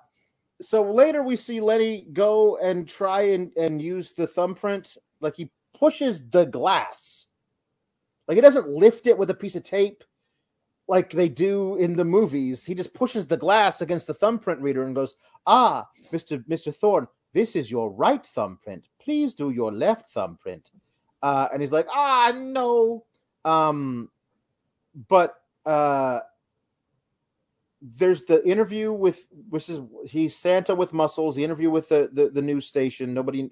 so 0.61 0.84
later 0.84 1.21
we 1.21 1.36
see 1.36 1.59
Lenny 1.59 2.07
go 2.13 2.57
and 2.57 2.88
try 2.88 3.21
and 3.21 3.55
and 3.57 3.81
use 3.81 4.13
the 4.13 4.27
thumbprint. 4.27 4.97
Like 5.19 5.36
he 5.36 5.51
pushes 5.77 6.21
the 6.29 6.45
glass. 6.45 7.25
Like 8.27 8.36
he 8.36 8.41
doesn't 8.41 8.69
lift 8.69 9.07
it 9.07 9.17
with 9.17 9.29
a 9.29 9.36
piece 9.36 9.55
of 9.55 9.63
tape 9.63 10.03
like 10.88 11.11
they 11.11 11.29
do 11.29 11.75
in 11.77 11.95
the 11.95 12.05
movies. 12.05 12.65
He 12.65 12.75
just 12.75 12.93
pushes 12.93 13.25
the 13.25 13.38
glass 13.38 13.81
against 13.81 14.07
the 14.07 14.13
thumbprint 14.13 14.61
reader 14.61 14.84
and 14.84 14.95
goes, 14.95 15.15
"Ah, 15.45 15.88
Mister 16.11 16.43
Mister 16.47 16.71
Thorne, 16.71 17.07
this 17.34 17.55
is 17.55 17.71
your 17.71 17.89
right 17.91 18.25
thumbprint. 18.25 18.89
Please 18.99 19.34
do 19.34 19.49
your 19.49 19.71
left 19.71 20.11
thumbprint." 20.11 20.71
Uh, 21.21 21.47
and 21.51 21.61
he's 21.61 21.71
like, 21.71 21.88
"Ah, 21.91 22.34
no." 22.36 23.05
Um, 23.46 24.10
but 25.10 25.36
uh, 25.66 26.20
there's 27.82 28.24
the 28.24 28.46
interview 28.48 28.94
with 28.94 29.28
which 29.50 29.70
is 29.70 29.80
he's 30.08 30.36
Santa 30.36 30.74
with 30.76 30.94
muscles. 30.94 31.36
The 31.36 31.44
interview 31.44 31.70
with 31.70 31.89
the 31.89 32.10
the, 32.12 32.30
the 32.30 32.41
news 32.41 32.66
station. 32.66 33.14
Nobody. 33.14 33.50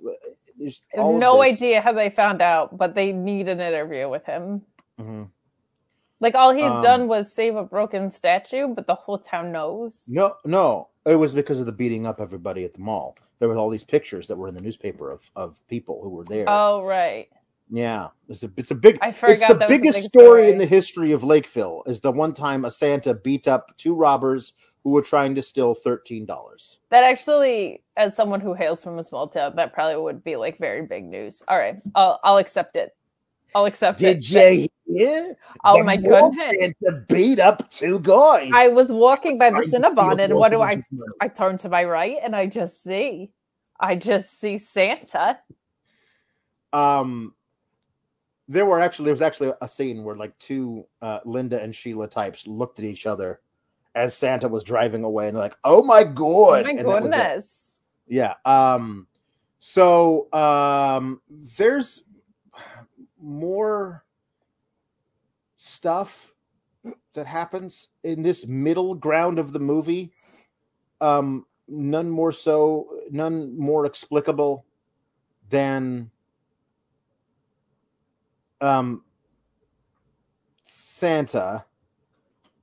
There's 0.57 0.81
all 0.97 1.17
no 1.17 1.41
idea 1.41 1.81
how 1.81 1.93
they 1.93 2.09
found 2.09 2.41
out, 2.41 2.77
but 2.77 2.95
they 2.95 3.11
need 3.11 3.49
an 3.49 3.59
interview 3.59 4.09
with 4.09 4.25
him. 4.25 4.61
Mhm. 4.99 5.29
Like 6.19 6.35
all 6.35 6.53
he's 6.53 6.69
Um, 6.69 6.81
done 6.83 7.07
was 7.07 7.33
save 7.33 7.55
a 7.55 7.63
broken 7.63 8.11
statue, 8.11 8.67
but 8.67 8.85
the 8.85 8.95
whole 8.95 9.17
town 9.17 9.51
knows. 9.51 10.03
No, 10.07 10.35
no, 10.45 10.89
it 11.05 11.15
was 11.15 11.33
because 11.33 11.59
of 11.59 11.65
the 11.65 11.71
beating 11.71 12.05
up 12.05 12.21
everybody 12.21 12.63
at 12.63 12.73
the 12.75 12.79
mall. 12.79 13.17
There 13.39 13.49
was 13.49 13.57
all 13.57 13.69
these 13.69 13.83
pictures 13.83 14.27
that 14.27 14.37
were 14.37 14.47
in 14.47 14.53
the 14.53 14.61
newspaper 14.61 15.09
of 15.11 15.29
of 15.35 15.65
people 15.67 15.99
who 16.03 16.09
were 16.09 16.25
there. 16.25 16.45
Oh 16.47 16.83
right. 16.83 17.27
Yeah, 17.71 18.09
it's 18.27 18.43
a 18.43 18.51
it's 18.57 18.71
a 18.71 18.75
big. 18.75 18.99
I 19.01 19.13
it's 19.25 19.43
forgot 19.43 19.47
the 19.47 19.55
was 19.55 19.61
a 19.63 19.67
biggest 19.67 19.97
big 19.99 20.03
story 20.09 20.43
story. 20.43 20.49
in 20.49 20.57
the 20.57 20.65
history 20.65 21.13
of 21.13 21.23
Lakeville. 21.23 21.83
Is 21.87 22.01
the 22.01 22.11
one 22.11 22.33
time 22.33 22.65
a 22.65 22.71
Santa 22.71 23.13
beat 23.13 23.47
up 23.47 23.75
two 23.77 23.95
robbers 23.95 24.53
who 24.83 24.89
were 24.91 25.01
trying 25.01 25.35
to 25.35 25.41
steal 25.41 25.73
thirteen 25.73 26.25
dollars. 26.25 26.79
That 26.89 27.05
actually, 27.05 27.83
as 27.95 28.15
someone 28.15 28.41
who 28.41 28.53
hails 28.53 28.83
from 28.83 28.97
a 28.99 29.03
small 29.03 29.27
town, 29.29 29.55
that 29.55 29.73
probably 29.73 30.01
would 30.01 30.23
be 30.23 30.35
like 30.35 30.57
very 30.59 30.85
big 30.85 31.05
news. 31.05 31.41
All 31.47 31.57
right, 31.57 31.81
I'll 31.95 32.19
I'll 32.23 32.37
accept 32.37 32.75
it. 32.75 32.93
I'll 33.55 33.65
accept 33.65 34.01
it. 34.01 34.21
Did 34.21 34.29
you 34.29 34.67
hear? 34.87 35.37
Oh 35.63 35.77
The 35.77 35.83
my 35.83 35.95
goodness! 35.97 36.57
Santa 36.59 37.05
beat 37.07 37.39
up 37.39 37.69
two 37.71 37.99
guys. 37.99 38.51
I 38.53 38.67
was 38.67 38.89
walking 38.89 39.37
by 39.37 39.49
the 39.51 39.63
steal 39.63 39.81
Cinnabon, 39.81 40.19
and 40.23 40.35
what 40.35 40.49
do 40.49 40.61
I? 40.61 40.83
I 41.21 41.29
turn 41.29 41.57
to 41.59 41.69
my 41.69 41.85
right, 41.85 42.17
and 42.21 42.35
I 42.35 42.47
just 42.47 42.83
see, 42.83 43.31
I 43.79 43.95
just 43.95 44.39
see 44.39 44.57
Santa. 44.57 45.39
um 46.73 47.33
there 48.51 48.65
were 48.65 48.79
actually 48.81 49.05
there 49.05 49.13
was 49.13 49.21
actually 49.21 49.51
a 49.61 49.67
scene 49.67 50.03
where 50.03 50.15
like 50.15 50.37
two 50.37 50.85
uh 51.01 51.19
linda 51.25 51.61
and 51.61 51.73
sheila 51.75 52.07
types 52.07 52.45
looked 52.45 52.79
at 52.79 52.85
each 52.85 53.05
other 53.05 53.39
as 53.95 54.15
santa 54.15 54.47
was 54.47 54.63
driving 54.63 55.03
away 55.03 55.27
and 55.27 55.35
they're 55.35 55.43
like 55.43 55.57
oh 55.63 55.81
my 55.83 56.03
god 56.03 56.61
Oh 56.61 56.63
my 56.63 56.69
And 56.71 56.79
that 56.79 56.85
was 57.01 57.11
it. 57.13 57.15
goodness! 57.15 57.79
yeah 58.07 58.33
um 58.45 59.07
so 59.59 60.31
um 60.33 61.21
there's 61.57 62.03
more 63.21 64.03
stuff 65.57 66.33
that 67.13 67.27
happens 67.27 67.87
in 68.03 68.21
this 68.21 68.45
middle 68.47 68.95
ground 68.95 69.39
of 69.39 69.53
the 69.53 69.59
movie 69.59 70.11
um 70.99 71.45
none 71.69 72.09
more 72.09 72.31
so 72.33 72.87
none 73.11 73.57
more 73.57 73.85
explicable 73.85 74.65
than 75.49 76.09
um, 78.61 79.03
Santa 80.67 81.65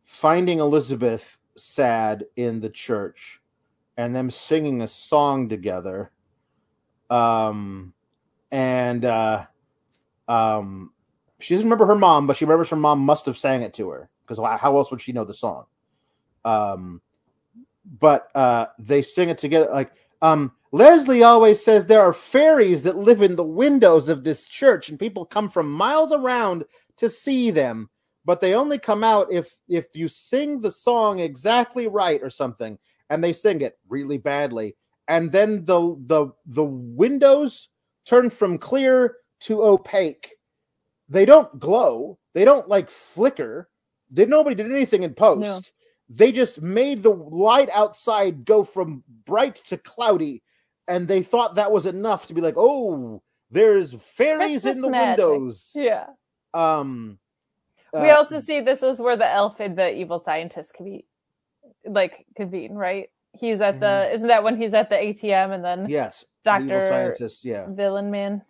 finding 0.05 0.61
Elizabeth 0.61 1.39
sad 1.57 2.25
in 2.37 2.61
the 2.61 2.71
church 2.71 3.41
and 3.97 4.15
them 4.15 4.31
singing 4.31 4.83
a 4.83 4.89
song 4.89 5.49
together. 5.49 6.13
Um, 7.11 7.93
and 8.51 9.05
uh, 9.05 9.47
um, 10.29 10.93
she 11.41 11.55
doesn't 11.55 11.67
remember 11.67 11.87
her 11.87 11.97
mom, 11.97 12.27
but 12.27 12.37
she 12.37 12.45
remembers 12.45 12.69
her 12.69 12.77
mom 12.77 13.01
must 13.01 13.27
have 13.27 13.37
sang 13.37 13.63
it 13.63 13.75
to 13.75 13.89
her 13.91 14.09
because 14.27 14.39
how 14.61 14.77
else 14.77 14.91
would 14.91 15.01
she 15.01 15.13
know 15.13 15.25
the 15.25 15.35
song? 15.35 15.67
Um, 16.45 17.01
but 17.99 18.35
uh, 18.35 18.67
they 18.79 19.03
sing 19.03 19.29
it 19.29 19.39
together. 19.39 19.69
Like 19.73 19.93
um, 20.23 20.53
Leslie 20.73 21.23
always 21.23 21.65
says, 21.65 21.87
there 21.87 22.03
are 22.03 22.13
fairies 22.13 22.83
that 22.83 22.99
live 22.99 23.23
in 23.23 23.37
the 23.37 23.45
windows 23.45 24.09
of 24.09 24.25
this 24.25 24.45
church, 24.45 24.89
and 24.89 24.99
people 24.99 25.25
come 25.25 25.49
from 25.49 25.71
miles 25.71 26.13
around 26.13 26.65
to 26.97 27.09
see 27.09 27.51
them. 27.51 27.89
But 28.25 28.41
they 28.41 28.55
only 28.55 28.79
come 28.79 29.03
out 29.03 29.33
if 29.33 29.57
if 29.69 29.87
you 29.95 30.07
sing 30.09 30.61
the 30.61 30.71
song 30.71 31.21
exactly 31.21 31.87
right 31.87 32.23
or 32.23 32.29
something, 32.29 32.79
and 33.09 33.25
they 33.25 33.33
sing 33.33 33.63
it 33.63 33.79
really 33.89 34.19
badly, 34.19 34.77
and 35.07 35.33
then 35.33 35.65
the 35.65 35.97
the 36.07 36.33
the 36.45 36.65
windows 36.65 37.71
turn 38.05 38.29
from 38.29 38.59
clear 38.59 39.17
to 39.41 39.63
opaque. 39.63 40.35
They 41.09 41.25
don't 41.25 41.59
glow. 41.59 42.19
They 42.35 42.45
don't 42.45 42.69
like 42.69 42.91
flicker. 42.91 43.71
Did 44.13 44.29
nobody 44.29 44.55
did 44.55 44.71
anything 44.71 45.05
in 45.05 45.15
post. 45.15 45.41
No. 45.41 45.61
They 46.09 46.33
just 46.33 46.63
made 46.63 47.03
the 47.03 47.11
light 47.11 47.69
outside 47.73 48.45
go 48.45 48.65
from 48.65 49.03
bright 49.27 49.57
to 49.67 49.77
cloudy, 49.77 50.43
and 50.87 51.07
they 51.07 51.23
thought 51.23 51.57
that 51.57 51.71
was 51.71 51.87
enough 51.87 52.27
to 52.27 52.35
be 52.35 52.41
like, 52.41 52.55
oh, 52.57 53.23
there's 53.51 53.93
fairies 53.93 54.63
Christmas 54.63 54.77
in 54.77 54.81
the 54.83 54.91
magic. 54.91 55.25
windows. 55.25 55.71
Yeah. 55.75 56.07
Um. 56.55 57.19
We 57.93 58.11
uh, 58.11 58.17
also 58.17 58.39
see 58.39 58.61
this 58.61 58.83
is 58.83 59.01
where 59.01 59.17
the 59.17 59.31
elf 59.31 59.61
and 59.61 59.77
the 59.77 59.95
evil 59.95 60.19
scientist 60.19 60.75
can 60.75 60.85
be, 60.85 61.05
like, 61.87 62.27
convene, 62.37 62.75
right? 62.75 63.11
He's 63.39 63.61
at 63.61 63.81
the. 63.81 63.87
Mm-hmm. 63.87 64.15
Isn't 64.15 64.29
that 64.29 64.43
when 64.43 64.61
he's 64.61 64.75
at 64.75 64.91
the 64.91 64.97
ATM 64.97 65.55
and 65.55 65.65
then? 65.65 65.87
Yes. 65.89 66.25
Doctor 66.43 66.81
scientist. 66.89 67.45
Yeah. 67.45 67.67
Villain 67.69 68.11
man. 68.11 68.43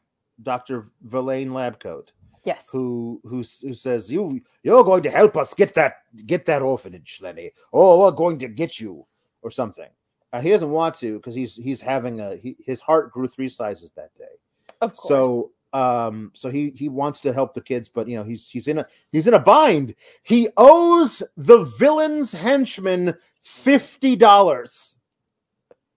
Doctor 0.43 0.89
Verlaine 1.03 1.51
Labcoat. 1.51 2.09
Yes. 2.49 2.67
Who 2.73 3.21
who 3.25 3.45
who 3.61 3.75
says 3.75 4.11
you 4.11 4.41
you're 4.63 4.83
going 4.83 5.03
to 5.03 5.11
help 5.11 5.37
us 5.37 5.53
get 5.53 5.75
that 5.75 5.97
get 6.25 6.47
that 6.47 6.63
orphanage, 6.63 7.19
Lenny. 7.21 7.53
Oh, 7.75 8.01
we're 8.01 8.11
going 8.11 8.39
to 8.39 8.49
get 8.49 8.81
you 8.81 9.07
or 9.43 9.51
something. 9.51 9.91
Uh, 10.33 10.41
he 10.41 10.49
doesn't 10.49 10.71
want 10.71 10.95
to 11.01 11.17
because 11.17 11.35
he's 11.35 11.57
he's 11.57 11.83
having 11.83 12.21
a 12.21 12.37
he, 12.37 12.57
his 12.65 12.81
heart 12.81 13.13
grew 13.13 13.29
three 13.29 13.51
sizes 13.51 13.91
that 13.97 14.17
day. 14.17 14.35
Of 14.81 14.97
course. 14.97 15.09
So 15.09 15.53
um 15.75 16.33
so 16.35 16.49
he 16.49 16.71
he 16.75 16.89
wants 16.89 17.21
to 17.21 17.31
help 17.31 17.53
the 17.53 17.61
kids 17.61 17.91
but 17.91 18.09
you 18.09 18.17
know 18.17 18.25
he's 18.25 18.49
he's 18.49 18.69
in 18.69 18.79
a 18.79 18.87
he's 19.13 19.29
in 19.29 19.35
a 19.35 19.39
bind 19.39 19.95
he 20.23 20.49
owes 20.57 21.23
the 21.37 21.59
villain's 21.79 22.33
henchman 22.33 23.15
fifty 23.43 24.17
dollars 24.17 24.97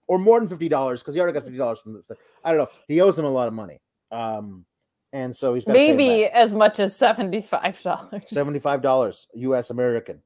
or 0.08 0.20
more 0.20 0.42
than 0.42 0.50
fifty 0.50 0.68
dollars 0.68 1.00
because 1.00 1.16
he 1.16 1.22
already 1.22 1.34
got 1.34 1.46
fifty 1.46 1.58
dollars 1.58 1.80
from 1.80 1.94
the 1.94 2.18
i 2.44 2.52
don't 2.52 2.58
know 2.58 2.68
he 2.90 3.00
owes 3.00 3.18
him 3.18 3.24
a 3.24 3.30
lot 3.30 3.48
of 3.48 3.54
money 3.54 3.80
um 4.12 4.66
and 5.14 5.36
so 5.36 5.54
he's 5.54 5.68
maybe 5.68 6.26
as 6.26 6.54
much 6.54 6.80
as 6.80 6.96
seventy 6.96 7.42
five 7.42 7.82
dollars. 7.82 8.24
Seventy 8.28 8.60
five 8.60 8.82
dollars 8.82 9.28
U.S. 9.36 9.70
American. 9.70 10.22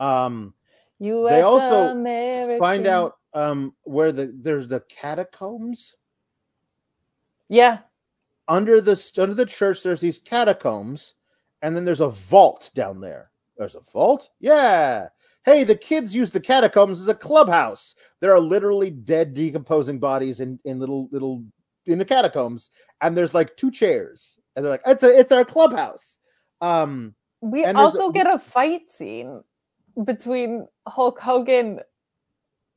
Um, 0.00 0.54
U.S. 0.98 1.32
They 1.32 1.42
also 1.42 1.88
American. 1.88 2.58
find 2.58 2.86
out 2.86 3.16
um, 3.34 3.74
where 3.82 4.12
the 4.12 4.34
there's 4.42 4.68
the 4.68 4.80
catacombs. 4.88 5.94
Yeah. 7.48 7.78
Under 8.48 8.80
the 8.80 9.00
under 9.18 9.34
the 9.34 9.46
church, 9.46 9.82
there's 9.82 10.00
these 10.00 10.18
catacombs, 10.18 11.14
and 11.62 11.76
then 11.76 11.84
there's 11.84 12.00
a 12.00 12.08
vault 12.08 12.70
down 12.74 13.00
there. 13.00 13.30
There's 13.56 13.74
a 13.74 13.80
vault. 13.92 14.30
Yeah. 14.40 15.08
Hey, 15.44 15.62
the 15.62 15.76
kids 15.76 16.14
use 16.14 16.30
the 16.32 16.40
catacombs 16.40 17.00
as 17.00 17.08
a 17.08 17.14
clubhouse. 17.14 17.94
There 18.20 18.34
are 18.34 18.40
literally 18.40 18.90
dead, 18.90 19.32
decomposing 19.32 20.00
bodies 20.00 20.40
in, 20.40 20.58
in 20.64 20.80
little 20.80 21.08
little 21.12 21.44
in 21.86 21.98
the 21.98 22.04
catacombs, 22.04 22.70
and 23.00 23.16
there's 23.16 23.34
like 23.34 23.56
two 23.56 23.70
chairs, 23.70 24.38
and 24.54 24.64
they're 24.64 24.72
like, 24.72 24.82
"It's 24.86 25.02
a 25.02 25.18
it's 25.18 25.32
our 25.32 25.44
clubhouse." 25.44 26.18
Um, 26.60 27.14
we 27.40 27.64
also 27.64 28.10
get 28.10 28.26
a 28.26 28.38
fight 28.38 28.90
scene 28.90 29.42
between 30.04 30.66
Hulk 30.86 31.20
Hogan. 31.20 31.80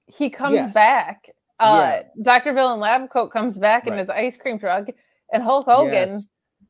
He 0.07 0.30
comes 0.30 0.55
yes. 0.55 0.74
back. 0.74 1.30
Uh, 1.60 2.01
yeah. 2.01 2.03
Dr. 2.22 2.53
Villain 2.53 2.80
Labcoat 2.80 3.32
comes 3.32 3.60
back 3.60 3.86
right. 3.86 3.93
in 3.93 3.99
his 3.99 4.10
ice 4.10 4.38
cream 4.38 4.60
truck, 4.60 4.88
and 5.32 5.43
Hulk 5.43 5.66
Hogan 5.66 6.12
yes. 6.12 6.28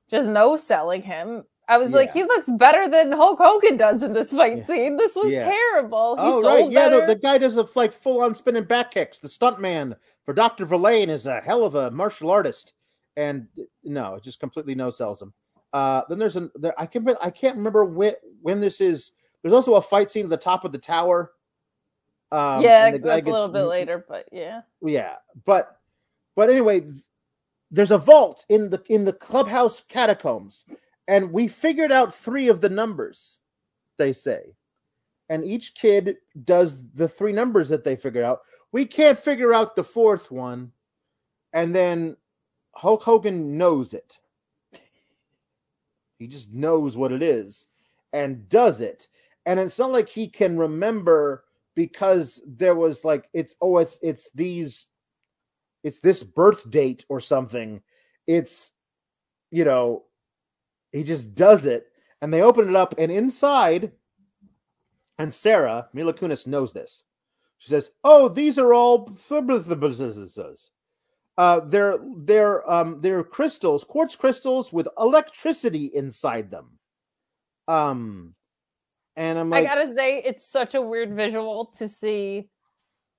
just 0.09 0.29
no 0.29 0.57
selling 0.57 1.01
him. 1.01 1.43
I 1.70 1.78
was 1.78 1.91
yeah. 1.91 1.97
like, 1.97 2.11
he 2.11 2.24
looks 2.24 2.47
better 2.57 2.89
than 2.89 3.11
Hulk 3.11 3.38
Hogan 3.39 3.78
does 3.78 4.01
in 4.01 4.13
this 4.13 4.32
fight 4.32 4.57
yeah. 4.57 4.65
scene. 4.65 4.97
This 4.97 5.15
was 5.15 5.32
terrible. 5.32 6.15
He 6.15 6.22
oh, 6.24 6.41
right. 6.41 6.70
Yeah, 6.70 6.89
no, 6.89 7.05
the 7.05 7.15
guy 7.15 7.38
does 7.38 7.57
a 7.57 7.67
like 7.76 7.93
full 7.93 8.22
on 8.22 8.34
spinning 8.34 8.63
back 8.63 8.91
kicks. 8.91 9.20
The 9.20 9.28
stuntman 9.28 9.95
for 10.26 10.34
Dr. 10.34 10.65
Verlaine 10.65 11.09
is 11.09 11.28
a 11.28 11.39
hell 11.39 11.63
of 11.63 11.76
a 11.76 11.91
martial 11.91 12.32
artist. 12.32 12.74
And 13.15 13.47
no, 13.84 14.15
it 14.15 14.24
just 14.24 14.39
completely 14.39 14.74
no 14.74 14.89
sells 14.89 15.22
him. 15.22 15.32
Uh, 15.72 16.01
then 16.09 16.17
there's 16.17 16.36
an 16.36 16.49
there, 16.55 16.80
I 16.80 16.86
can 16.86 17.07
I 17.22 17.30
can't 17.30 17.57
remember 17.57 17.86
when 17.86 18.13
when 18.41 18.59
this 18.59 18.82
is. 18.82 19.11
There's 19.41 19.53
also 19.53 19.76
a 19.76 19.82
fight 19.82 20.11
scene 20.11 20.26
at 20.26 20.30
the 20.30 20.38
top 20.38 20.65
of 20.65 20.72
the 20.72 20.78
tower. 20.78 21.32
Um, 22.32 22.61
yeah, 22.61 22.91
that's 22.91 23.03
gets, 23.03 23.28
a 23.28 23.32
little 23.32 23.49
bit 23.49 23.63
later, 23.63 24.03
but 24.07 24.28
yeah, 24.32 24.61
yeah, 24.82 25.15
but 25.45 25.80
but 26.36 26.49
anyway, 26.49 26.88
there's 27.72 27.91
a 27.91 27.97
vault 27.97 28.45
in 28.49 28.70
the 28.70 28.82
in 28.89 29.05
the 29.05 29.13
clubhouse 29.13 29.84
catacombs, 29.88 30.65
and 31.10 31.34
we 31.34 31.49
figured 31.49 31.91
out 31.91 32.14
three 32.14 32.47
of 32.47 32.62
the 32.62 32.70
numbers. 32.70 33.39
They 33.97 34.14
say, 34.14 34.55
and 35.28 35.43
each 35.43 35.76
kid 35.76 36.16
does 36.45 36.82
the 36.93 37.10
three 37.10 37.34
numbers 37.34 37.68
that 37.70 37.84
they 37.84 37.97
figured 37.97 38.24
out 38.24 38.39
we 38.72 38.86
can't 38.86 39.18
figure 39.18 39.53
out 39.53 39.76
the 39.76 39.84
fourth 39.84 40.32
one. 40.32 40.72
And 41.53 41.74
then 41.74 42.16
Hulk 42.76 43.03
Hogan 43.03 43.57
knows 43.57 43.93
it. 43.93 44.20
He 46.20 46.28
just 46.28 46.51
knows 46.51 46.95
what 46.95 47.12
it 47.12 47.24
is 47.24 47.68
and 48.14 48.47
does 48.49 48.82
it. 48.82 49.07
And 49.45 49.60
it's 49.60 49.80
not 49.80 49.91
like 49.91 50.10
he 50.10 50.28
can 50.28 50.57
remember 50.57 51.45
because 51.76 52.41
there 52.45 52.76
was 52.76 53.03
like 53.03 53.30
it's 53.34 53.55
oh 53.62 53.78
it's 53.78 53.97
it's 54.01 54.30
these 54.36 54.88
it's 55.84 55.99
this 55.99 56.22
birth 56.22 56.70
date 56.70 57.05
or 57.10 57.20
something. 57.20 57.82
It's 58.28 58.72
you 59.49 59.66
know, 59.66 60.03
he 60.91 61.03
just 61.03 61.35
does 61.35 61.65
it 61.65 61.87
and 62.21 62.33
they 62.33 62.41
open 62.41 62.69
it 62.69 62.75
up 62.75 62.95
and 62.97 63.11
inside 63.11 63.91
and 65.19 65.33
Sarah 65.33 65.87
Mila 65.93 66.13
Kunis 66.13 66.47
knows 66.47 66.73
this. 66.73 67.03
She 67.59 67.69
says, 67.69 67.91
"Oh, 68.03 68.29
these 68.29 68.57
are 68.57 68.73
all 68.73 69.11
uh, 71.37 71.59
they're 71.65 71.97
they're 72.17 72.71
um, 72.71 73.01
they're 73.01 73.23
crystals, 73.23 73.83
quartz 73.83 74.15
crystals 74.15 74.73
with 74.73 74.87
electricity 74.97 75.91
inside 75.93 76.49
them." 76.49 76.79
Um, 77.67 78.33
and 79.17 79.37
I'm 79.37 79.49
like, 79.49 79.65
I 79.65 79.75
gotta 79.75 79.93
say, 79.93 80.23
it's 80.25 80.49
such 80.49 80.73
a 80.73 80.81
weird 80.81 81.13
visual 81.13 81.65
to 81.77 81.89
see 81.89 82.47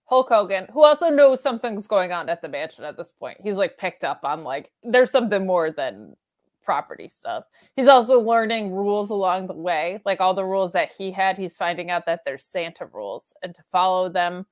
Hulk 0.07 0.31
Hogan, 0.31 0.67
who 0.73 0.83
also 0.83 1.11
knows 1.11 1.43
something's 1.43 1.87
going 1.87 2.11
on 2.11 2.31
at 2.31 2.41
the 2.41 2.49
mansion 2.49 2.85
at 2.85 2.97
this 2.97 3.13
point. 3.21 3.39
He's 3.43 3.57
like 3.57 3.77
picked 3.77 4.05
up 4.05 4.21
on 4.25 4.43
like 4.43 4.71
there's 4.83 5.11
something 5.11 5.47
more 5.47 5.71
than 5.71 6.17
property 6.63 7.09
stuff. 7.09 7.45
He's 7.77 7.89
also 7.89 8.21
learning 8.21 8.73
rules 8.73 9.11
along 9.11 9.47
the 9.47 9.55
way, 9.55 10.01
like 10.05 10.21
all 10.21 10.35
the 10.35 10.45
rules 10.45 10.73
that 10.73 10.93
he 10.93 11.11
had. 11.11 11.39
He's 11.39 11.57
finding 11.57 11.91
out 11.91 12.07
that 12.07 12.21
there's 12.25 12.45
Santa 12.45 12.87
rules, 12.87 13.25
and 13.43 13.55
to 13.55 13.63
follow 13.71 14.09
them, 14.09 14.47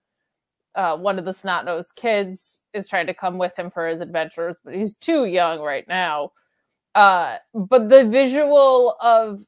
uh, 0.75 0.97
one 0.97 1.19
of 1.19 1.25
the 1.25 1.35
snot 1.35 1.65
nosed 1.65 1.95
kids 1.95 2.61
is 2.75 2.87
trying 2.87 3.07
to 3.07 3.15
come 3.15 3.39
with 3.39 3.59
him 3.59 3.71
for 3.71 3.89
his 3.89 4.01
adventures, 4.01 4.57
but 4.65 4.75
he's 4.75 4.95
too 4.97 5.25
young 5.25 5.61
right 5.61 5.87
now. 5.89 6.33
Uh, 6.95 7.37
but 7.55 7.89
the 7.89 8.09
visual 8.09 8.97
of 9.01 9.41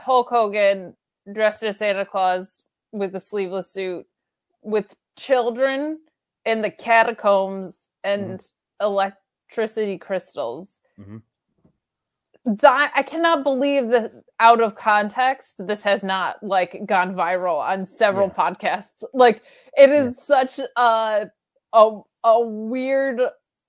Hulk 0.00 0.28
Hogan 0.28 0.96
dressed 1.32 1.62
as 1.62 1.78
Santa 1.78 2.04
Claus 2.04 2.64
with 2.92 3.14
a 3.14 3.20
sleeveless 3.20 3.70
suit, 3.70 4.06
with 4.62 4.94
children 5.18 6.00
in 6.44 6.62
the 6.62 6.70
catacombs 6.70 7.76
and 8.04 8.40
mm-hmm. 8.40 8.84
electricity 8.84 9.98
crystals. 9.98 10.80
Mm-hmm 10.98 11.18
I 12.44 13.04
cannot 13.06 13.44
believe 13.44 13.88
that 13.90 14.12
out 14.40 14.60
of 14.60 14.74
context, 14.74 15.64
this 15.64 15.82
has 15.82 16.02
not 16.02 16.42
like 16.42 16.80
gone 16.86 17.14
viral 17.14 17.60
on 17.60 17.86
several 17.86 18.28
yeah. 18.28 18.50
podcasts. 18.50 19.04
Like 19.14 19.42
it 19.76 19.90
is 19.90 20.16
yeah. 20.16 20.22
such 20.24 20.60
a 20.76 21.30
a 21.72 22.00
a 22.24 22.46
weird. 22.46 23.20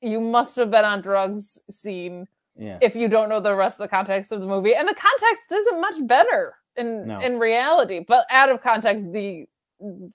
You 0.01 0.19
must 0.19 0.55
have 0.57 0.71
been 0.71 0.83
on 0.83 1.01
drugs 1.01 1.59
scene 1.69 2.27
yeah. 2.57 2.77
if 2.81 2.95
you 2.95 3.07
don't 3.07 3.29
know 3.29 3.39
the 3.39 3.55
rest 3.55 3.79
of 3.79 3.85
the 3.85 3.95
context 3.95 4.31
of 4.31 4.41
the 4.41 4.47
movie, 4.47 4.73
and 4.73 4.87
the 4.87 4.95
context 4.95 5.51
isn't 5.51 5.79
much 5.79 6.07
better 6.07 6.55
in 6.75 7.07
no. 7.07 7.19
in 7.19 7.39
reality. 7.39 8.03
But 8.05 8.25
out 8.31 8.49
of 8.49 8.61
context, 8.61 9.11
the 9.11 9.45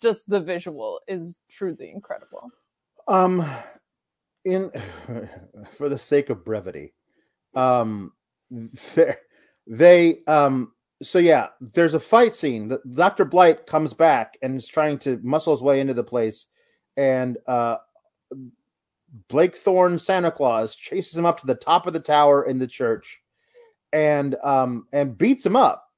just 0.02 0.28
the 0.28 0.40
visual 0.40 1.00
is 1.06 1.36
truly 1.48 1.90
incredible. 1.90 2.50
Um, 3.06 3.48
in 4.44 4.70
for 5.76 5.88
the 5.88 5.98
sake 5.98 6.28
of 6.30 6.44
brevity, 6.44 6.92
um, 7.54 8.12
they 8.94 9.14
they 9.66 10.18
um 10.26 10.72
so 11.02 11.18
yeah, 11.18 11.48
there's 11.60 11.94
a 11.94 12.00
fight 12.00 12.34
scene. 12.34 12.76
Dr. 12.90 13.24
Blight 13.24 13.66
comes 13.66 13.92
back 13.92 14.36
and 14.42 14.56
is 14.56 14.66
trying 14.66 14.98
to 15.00 15.20
muscle 15.22 15.54
his 15.54 15.62
way 15.62 15.80
into 15.80 15.94
the 15.94 16.02
place, 16.02 16.46
and 16.96 17.38
uh, 17.46 17.76
Blake 19.28 19.56
Thorne 19.56 19.98
Santa 19.98 20.32
Claus 20.32 20.74
chases 20.74 21.16
him 21.16 21.24
up 21.24 21.38
to 21.40 21.46
the 21.46 21.54
top 21.54 21.86
of 21.86 21.92
the 21.92 22.00
tower 22.00 22.44
in 22.44 22.58
the 22.58 22.66
church, 22.66 23.20
and 23.92 24.34
um 24.42 24.86
and 24.92 25.16
beats 25.16 25.46
him 25.46 25.56
up, 25.56 25.88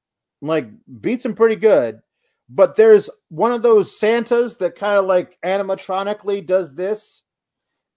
like 0.41 0.67
beats 1.01 1.25
him 1.25 1.33
pretty 1.33 1.55
good. 1.55 1.99
But 2.47 2.75
there's 2.75 3.09
one 3.29 3.53
of 3.53 3.61
those 3.61 3.97
Santas 3.97 4.57
that 4.57 4.75
kind 4.75 4.99
of 4.99 5.05
like 5.05 5.37
animatronically 5.43 6.45
does 6.45 6.75
this, 6.75 7.23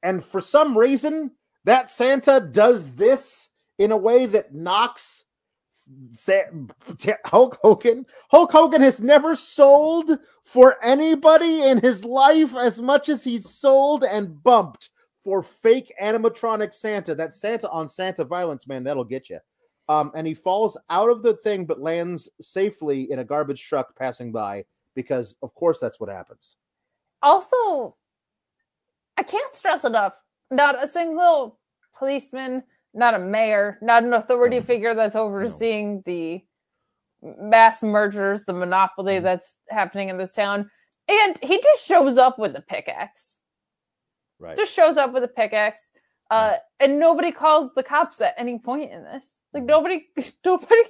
and 0.02 0.24
for 0.24 0.40
some 0.40 0.76
reason 0.78 1.32
that 1.64 1.90
Santa 1.90 2.40
does 2.40 2.94
this 2.94 3.48
in 3.78 3.92
a 3.92 3.96
way 3.96 4.26
that 4.26 4.54
knocks 4.54 5.24
Hulk 7.24 7.58
Hogan. 7.62 8.06
Hulk 8.30 8.52
Hogan 8.52 8.80
has 8.80 9.00
never 9.00 9.34
sold 9.34 10.18
for 10.44 10.76
anybody 10.82 11.62
in 11.62 11.78
his 11.80 12.04
life 12.04 12.54
as 12.54 12.80
much 12.80 13.08
as 13.08 13.24
he's 13.24 13.48
sold 13.50 14.04
and 14.04 14.42
bumped 14.42 14.90
for 15.22 15.42
fake 15.42 15.92
animatronic 16.00 16.72
Santa. 16.72 17.14
That 17.14 17.34
Santa 17.34 17.68
on 17.70 17.88
Santa 17.88 18.24
violence, 18.24 18.66
man, 18.66 18.84
that'll 18.84 19.04
get 19.04 19.28
you. 19.28 19.38
Um, 19.88 20.12
and 20.14 20.26
he 20.26 20.34
falls 20.34 20.78
out 20.88 21.10
of 21.10 21.22
the 21.22 21.34
thing 21.38 21.66
but 21.66 21.80
lands 21.80 22.28
safely 22.40 23.10
in 23.10 23.18
a 23.18 23.24
garbage 23.24 23.62
truck 23.62 23.96
passing 23.96 24.32
by 24.32 24.64
because, 24.94 25.36
of 25.42 25.54
course, 25.54 25.78
that's 25.78 26.00
what 26.00 26.08
happens. 26.08 26.56
Also, 27.22 27.96
I 29.16 29.22
can't 29.22 29.54
stress 29.54 29.84
enough 29.84 30.14
not 30.50 30.82
a 30.82 30.88
single 30.88 31.58
policeman 31.96 32.62
not 32.94 33.14
a 33.14 33.18
mayor, 33.18 33.78
not 33.82 34.04
an 34.04 34.14
authority 34.14 34.60
no. 34.60 34.62
figure 34.62 34.94
that's 34.94 35.16
overseeing 35.16 35.96
no. 35.96 36.02
the 36.06 36.44
mass 37.22 37.82
murders, 37.82 38.44
the 38.44 38.52
monopoly 38.52 39.14
mm-hmm. 39.14 39.24
that's 39.24 39.52
happening 39.68 40.08
in 40.08 40.18
this 40.18 40.32
town. 40.32 40.70
And 41.08 41.38
he 41.42 41.60
just 41.60 41.84
shows 41.84 42.16
up 42.16 42.38
with 42.38 42.54
a 42.56 42.62
pickaxe. 42.62 43.38
Right. 44.38 44.56
Just 44.56 44.74
shows 44.74 44.96
up 44.96 45.12
with 45.12 45.24
a 45.24 45.28
pickaxe. 45.28 45.90
Uh, 46.30 46.56
and 46.80 46.98
nobody 46.98 47.30
calls 47.30 47.72
the 47.74 47.82
cops 47.82 48.20
at 48.20 48.34
any 48.38 48.58
point 48.58 48.92
in 48.92 49.04
this. 49.04 49.36
Like 49.52 49.62
mm-hmm. 49.62 49.68
nobody, 49.68 50.06
nobody. 50.44 50.82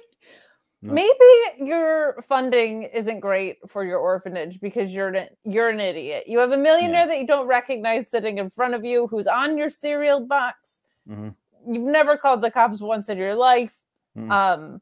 No. 0.81 0.93
Maybe 0.93 1.67
your 1.67 2.21
funding 2.27 2.83
isn't 2.83 3.19
great 3.19 3.57
for 3.67 3.83
your 3.83 3.97
orphanage 3.97 4.59
because 4.59 4.91
you're 4.91 5.07
an, 5.07 5.29
you're 5.43 5.69
an 5.69 5.79
idiot. 5.79 6.25
You 6.27 6.39
have 6.39 6.51
a 6.51 6.57
millionaire 6.57 7.01
yeah. 7.01 7.07
that 7.07 7.19
you 7.19 7.25
don't 7.25 7.47
recognize 7.47 8.09
sitting 8.09 8.37
in 8.37 8.51
front 8.51 8.75
of 8.75 8.85
you 8.85 9.07
who's 9.07 9.25
on 9.25 9.57
your 9.57 9.71
cereal 9.71 10.19
box. 10.19 10.81
Mm-hmm 11.09 11.29
you've 11.67 11.83
never 11.83 12.17
called 12.17 12.41
the 12.41 12.51
cops 12.51 12.81
once 12.81 13.09
in 13.09 13.17
your 13.17 13.35
life. 13.35 13.73
Mm. 14.17 14.31
Um, 14.31 14.81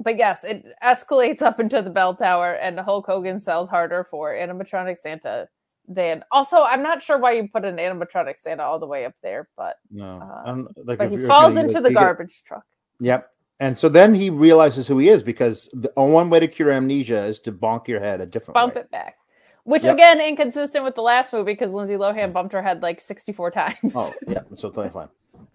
but 0.00 0.16
yes, 0.16 0.44
it 0.44 0.64
escalates 0.82 1.42
up 1.42 1.58
into 1.60 1.82
the 1.82 1.90
bell 1.90 2.14
tower, 2.14 2.52
and 2.54 2.78
Hulk 2.78 3.06
Hogan 3.06 3.40
sells 3.40 3.68
harder 3.68 4.06
for 4.10 4.32
animatronic 4.32 4.98
Santa 4.98 5.48
than. 5.88 6.24
Also, 6.30 6.62
I'm 6.62 6.82
not 6.82 7.02
sure 7.02 7.18
why 7.18 7.32
you 7.32 7.48
put 7.48 7.64
an 7.64 7.76
animatronic 7.76 8.38
Santa 8.38 8.62
all 8.62 8.78
the 8.78 8.86
way 8.86 9.04
up 9.04 9.14
there, 9.22 9.48
but 9.56 9.76
no, 9.90 10.20
uh, 10.46 10.82
like 10.84 10.98
but 10.98 11.10
he 11.10 11.18
falls 11.18 11.56
into 11.56 11.80
the 11.80 11.92
garbage 11.92 12.42
truck. 12.46 12.64
Yep. 13.00 13.28
And 13.60 13.76
so 13.76 13.88
then 13.88 14.14
he 14.14 14.30
realizes 14.30 14.86
who 14.86 14.98
he 14.98 15.08
is 15.08 15.22
because 15.22 15.68
the 15.72 15.90
one 15.96 16.30
way 16.30 16.38
to 16.38 16.46
cure 16.46 16.70
amnesia 16.70 17.24
is 17.24 17.40
to 17.40 17.52
bonk 17.52 17.88
your 17.88 17.98
head 17.98 18.20
a 18.20 18.26
different 18.26 18.54
bump 18.54 18.76
way. 18.76 18.82
it 18.82 18.90
back. 18.90 19.16
Which 19.64 19.82
yep. 19.84 19.94
again, 19.94 20.20
inconsistent 20.20 20.84
with 20.84 20.94
the 20.94 21.02
last 21.02 21.32
movie 21.32 21.52
because 21.52 21.72
Lindsay 21.72 21.94
Lohan 21.94 22.32
bumped 22.32 22.52
her 22.52 22.62
head 22.62 22.82
like 22.82 23.00
64 23.00 23.50
times. 23.50 23.76
Oh, 23.94 24.14
yeah, 24.26 24.40
so 24.56 24.70
totally 24.70 24.90
fine. 24.90 25.08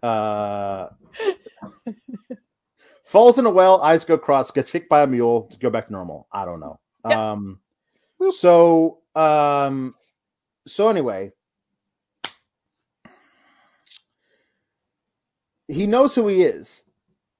Uh, 0.03 0.89
falls 3.05 3.39
in 3.39 3.45
a 3.45 3.49
well, 3.49 3.81
eyes 3.81 4.03
go 4.05 4.17
cross, 4.17 4.51
gets 4.51 4.69
kicked 4.69 4.89
by 4.89 5.03
a 5.03 5.07
mule 5.07 5.43
to 5.51 5.57
go 5.57 5.69
back 5.69 5.89
normal. 5.89 6.27
I 6.31 6.45
don't 6.45 6.59
know. 6.59 6.79
Um, 7.05 7.59
so 8.29 8.99
um, 9.15 9.93
so 10.67 10.89
anyway, 10.89 11.31
he 15.67 15.87
knows 15.87 16.15
who 16.15 16.27
he 16.27 16.43
is. 16.43 16.83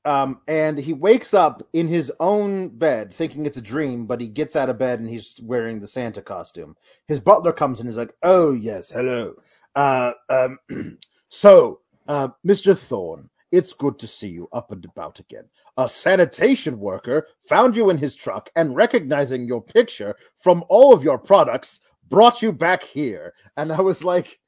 Um, 0.05 0.41
and 0.49 0.78
he 0.78 0.91
wakes 0.91 1.34
up 1.34 1.64
in 1.72 1.88
his 1.88 2.11
own 2.20 2.68
bed 2.68 3.14
thinking 3.14 3.45
it's 3.45 3.55
a 3.55 3.61
dream, 3.61 4.05
but 4.05 4.20
he 4.20 4.28
gets 4.28 4.57
out 4.57 4.70
of 4.70 4.78
bed 4.78 4.99
and 4.99 5.07
he's 5.09 5.39
wearing 5.41 5.80
the 5.80 5.88
Santa 5.88 6.22
costume. 6.22 6.76
His 7.07 7.22
butler 7.22 7.53
comes 7.53 7.80
in 7.80 7.88
and 7.88 7.91
is 7.91 7.97
like, 7.97 8.14
Oh, 8.22 8.51
yes, 8.51 8.89
hello. 8.89 9.36
Uh, 9.76 10.11
um, 10.30 10.59
so 11.30 11.80
uh, 12.08 12.30
Mr. 12.45 12.78
Thorne, 12.78 13.30
it's 13.51 13.74
good 13.74 13.99
to 13.99 14.08
see 14.08 14.30
you 14.30 14.49
up 14.51 14.72
and 14.72 14.84
about 14.84 15.20
again. 15.20 15.45
A 15.78 15.88
sanitation 15.88 16.80
worker 16.80 17.28
found 17.47 17.76
you 17.76 17.89
in 17.89 17.97
his 17.97 18.16
truck 18.16 18.49
and 18.56 18.76
recognizing 18.76 19.47
your 19.47 19.62
picture 19.62 20.16
from 20.39 20.64
all 20.70 20.93
of 20.93 21.04
your 21.04 21.18
products 21.18 21.80
brought 22.10 22.41
you 22.41 22.51
back 22.51 22.84
here. 22.84 23.34
And 23.58 23.72
I 23.72 23.82
was 23.82 24.04
like, 24.04 24.39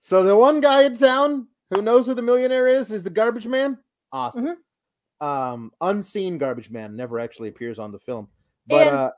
so 0.00 0.22
the 0.22 0.36
one 0.36 0.60
guy 0.60 0.84
in 0.84 0.96
town 0.96 1.48
who 1.70 1.82
knows 1.82 2.06
who 2.06 2.14
the 2.14 2.22
millionaire 2.22 2.68
is 2.68 2.92
is 2.92 3.02
the 3.02 3.10
garbage 3.10 3.46
man? 3.46 3.78
Awesome. 4.12 4.44
Mm-hmm. 4.44 5.26
Um, 5.26 5.72
unseen 5.80 6.38
garbage 6.38 6.70
man 6.70 6.94
never 6.94 7.18
actually 7.18 7.48
appears 7.48 7.78
on 7.78 7.90
the 7.90 7.98
film. 7.98 8.28
But 8.68 8.86
and 8.86 8.96
uh, 8.96 9.10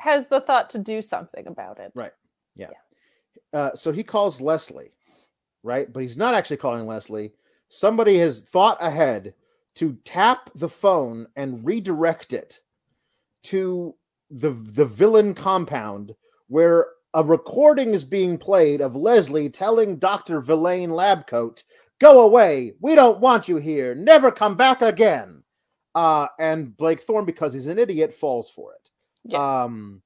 has 0.00 0.28
the 0.28 0.40
thought 0.40 0.70
to 0.70 0.78
do 0.78 1.02
something 1.02 1.46
about 1.46 1.78
it. 1.78 1.92
Right. 1.94 2.12
Yeah. 2.56 2.68
yeah. 2.72 3.58
Uh, 3.58 3.74
so 3.74 3.92
he 3.92 4.02
calls 4.02 4.40
Leslie 4.40 4.92
right? 5.62 5.92
But 5.92 6.02
he's 6.02 6.16
not 6.16 6.34
actually 6.34 6.56
calling 6.58 6.86
Leslie. 6.86 7.32
Somebody 7.68 8.18
has 8.18 8.42
thought 8.42 8.78
ahead 8.80 9.34
to 9.76 9.96
tap 10.04 10.50
the 10.54 10.68
phone 10.68 11.26
and 11.36 11.64
redirect 11.64 12.32
it 12.32 12.60
to 13.44 13.94
the 14.30 14.50
the 14.50 14.84
villain 14.84 15.34
compound 15.34 16.14
where 16.48 16.86
a 17.14 17.22
recording 17.22 17.92
is 17.92 18.04
being 18.04 18.38
played 18.38 18.80
of 18.80 18.96
Leslie 18.96 19.50
telling 19.50 19.96
Dr. 19.96 20.40
Villain 20.40 20.90
Labcoat, 20.90 21.62
"Go 21.98 22.22
away. 22.22 22.72
We 22.80 22.94
don't 22.94 23.20
want 23.20 23.48
you 23.48 23.56
here. 23.56 23.94
Never 23.94 24.30
come 24.30 24.56
back 24.56 24.82
again." 24.82 25.42
Uh, 25.94 26.26
and 26.38 26.74
Blake 26.76 27.02
Thorne, 27.02 27.26
because 27.26 27.52
he's 27.52 27.66
an 27.66 27.78
idiot, 27.78 28.14
falls 28.14 28.50
for 28.50 28.72
it. 28.72 28.90
Yes. 29.24 29.38
Um, 29.38 30.00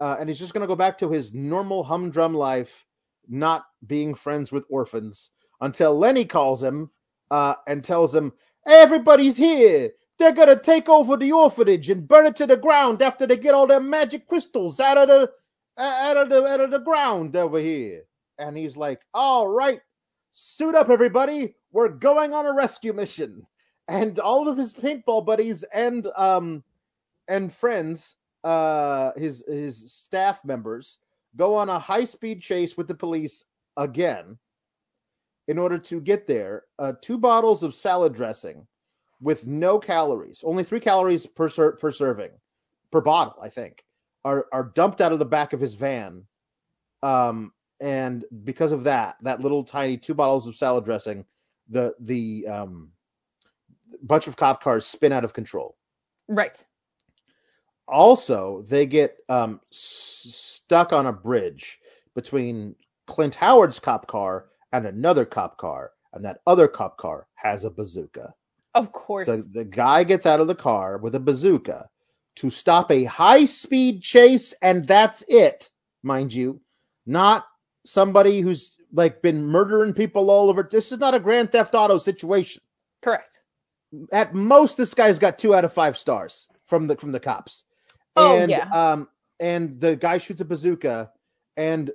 uh, 0.00 0.16
and 0.18 0.28
he's 0.28 0.38
just 0.38 0.52
going 0.52 0.62
to 0.62 0.66
go 0.66 0.74
back 0.74 0.98
to 0.98 1.10
his 1.10 1.32
normal 1.34 1.84
humdrum 1.84 2.34
life 2.34 2.84
not 3.28 3.64
being 3.86 4.14
friends 4.14 4.52
with 4.52 4.64
orphans 4.68 5.30
until 5.60 5.98
Lenny 5.98 6.24
calls 6.24 6.62
him 6.62 6.90
uh, 7.30 7.54
and 7.66 7.84
tells 7.84 8.14
him, 8.14 8.32
Everybody's 8.66 9.36
here. 9.36 9.90
They're 10.18 10.32
going 10.32 10.48
to 10.48 10.62
take 10.62 10.88
over 10.88 11.16
the 11.16 11.32
orphanage 11.32 11.88
and 11.88 12.06
burn 12.06 12.26
it 12.26 12.36
to 12.36 12.46
the 12.46 12.56
ground 12.56 13.00
after 13.00 13.26
they 13.26 13.38
get 13.38 13.54
all 13.54 13.66
their 13.66 13.80
magic 13.80 14.28
crystals 14.28 14.78
out 14.78 14.98
of 14.98 15.08
the 15.08 15.30
out 15.78 16.18
of 16.18 16.28
the 16.28 16.44
out 16.44 16.60
of 16.60 16.70
the 16.70 16.78
ground 16.78 17.34
over 17.36 17.58
here. 17.58 18.02
And 18.38 18.54
he's 18.54 18.76
like, 18.76 19.00
"All 19.14 19.48
right, 19.48 19.80
suit 20.32 20.74
up, 20.74 20.90
everybody. 20.90 21.54
We're 21.72 21.88
going 21.88 22.34
on 22.34 22.44
a 22.44 22.52
rescue 22.52 22.92
mission." 22.92 23.46
And 23.88 24.18
all 24.18 24.46
of 24.46 24.58
his 24.58 24.74
paintball 24.74 25.24
buddies 25.24 25.64
and 25.72 26.06
um 26.16 26.62
and 27.26 27.50
friends, 27.50 28.16
uh, 28.44 29.12
his 29.16 29.42
his 29.48 29.90
staff 29.90 30.44
members 30.44 30.98
go 31.36 31.54
on 31.54 31.68
a 31.68 31.78
high 31.78 32.04
speed 32.04 32.42
chase 32.42 32.76
with 32.76 32.88
the 32.88 32.94
police 32.94 33.44
again 33.76 34.38
in 35.48 35.58
order 35.58 35.78
to 35.78 36.00
get 36.00 36.26
there. 36.26 36.64
Uh, 36.78 36.92
two 37.00 37.18
bottles 37.18 37.62
of 37.62 37.74
salad 37.74 38.14
dressing 38.14 38.66
with 39.20 39.46
no 39.46 39.78
calories, 39.78 40.40
only 40.44 40.64
three 40.64 40.80
calories 40.80 41.26
per, 41.26 41.48
ser- 41.48 41.72
per 41.72 41.92
serving, 41.92 42.30
per 42.90 43.00
bottle, 43.00 43.36
I 43.42 43.48
think, 43.48 43.84
are, 44.24 44.46
are 44.52 44.72
dumped 44.74 45.00
out 45.00 45.12
of 45.12 45.18
the 45.18 45.24
back 45.24 45.52
of 45.52 45.60
his 45.60 45.74
van. 45.74 46.24
Um, 47.02 47.52
and 47.80 48.24
because 48.44 48.72
of 48.72 48.84
that, 48.84 49.16
that 49.22 49.40
little 49.40 49.64
tiny 49.64 49.96
two 49.96 50.14
bottles 50.14 50.46
of 50.46 50.56
salad 50.56 50.84
dressing, 50.84 51.24
the 51.68 51.94
the 52.00 52.46
um, 52.46 52.90
bunch 54.02 54.26
of 54.26 54.36
cop 54.36 54.62
cars 54.62 54.84
spin 54.84 55.12
out 55.12 55.24
of 55.24 55.32
control. 55.32 55.76
Right 56.28 56.62
also 57.90 58.64
they 58.68 58.86
get 58.86 59.16
um, 59.28 59.60
s- 59.72 60.60
stuck 60.64 60.92
on 60.92 61.06
a 61.06 61.12
bridge 61.12 61.78
between 62.14 62.74
Clint 63.06 63.34
Howard's 63.34 63.78
cop 63.78 64.06
car 64.06 64.46
and 64.72 64.86
another 64.86 65.24
cop 65.24 65.58
car, 65.58 65.92
and 66.12 66.24
that 66.24 66.40
other 66.46 66.68
cop 66.68 66.96
car 66.96 67.26
has 67.34 67.64
a 67.64 67.70
bazooka. 67.70 68.32
Of 68.74 68.92
course. 68.92 69.26
So 69.26 69.42
the 69.42 69.64
guy 69.64 70.04
gets 70.04 70.26
out 70.26 70.40
of 70.40 70.46
the 70.46 70.54
car 70.54 70.98
with 70.98 71.14
a 71.14 71.20
bazooka 71.20 71.88
to 72.36 72.50
stop 72.50 72.90
a 72.90 73.04
high 73.04 73.44
speed 73.44 74.02
chase, 74.02 74.54
and 74.62 74.86
that's 74.86 75.24
it, 75.28 75.70
mind 76.02 76.32
you. 76.32 76.60
Not 77.06 77.46
somebody 77.84 78.40
who's 78.40 78.76
like 78.92 79.22
been 79.22 79.44
murdering 79.44 79.92
people 79.92 80.30
all 80.30 80.48
over. 80.48 80.66
This 80.70 80.92
is 80.92 80.98
not 80.98 81.14
a 81.14 81.20
Grand 81.20 81.50
Theft 81.50 81.74
Auto 81.74 81.98
situation. 81.98 82.60
Correct. 83.02 83.40
At 84.12 84.34
most, 84.34 84.76
this 84.76 84.94
guy's 84.94 85.18
got 85.18 85.38
two 85.38 85.54
out 85.54 85.64
of 85.64 85.72
five 85.72 85.98
stars 85.98 86.46
from 86.64 86.86
the 86.86 86.96
from 86.96 87.10
the 87.10 87.20
cops. 87.20 87.64
Oh, 88.16 88.36
and, 88.36 88.50
yeah. 88.50 88.68
Um, 88.70 89.08
and 89.38 89.80
the 89.80 89.96
guy 89.96 90.18
shoots 90.18 90.40
a 90.40 90.44
bazooka, 90.44 91.10
and 91.56 91.90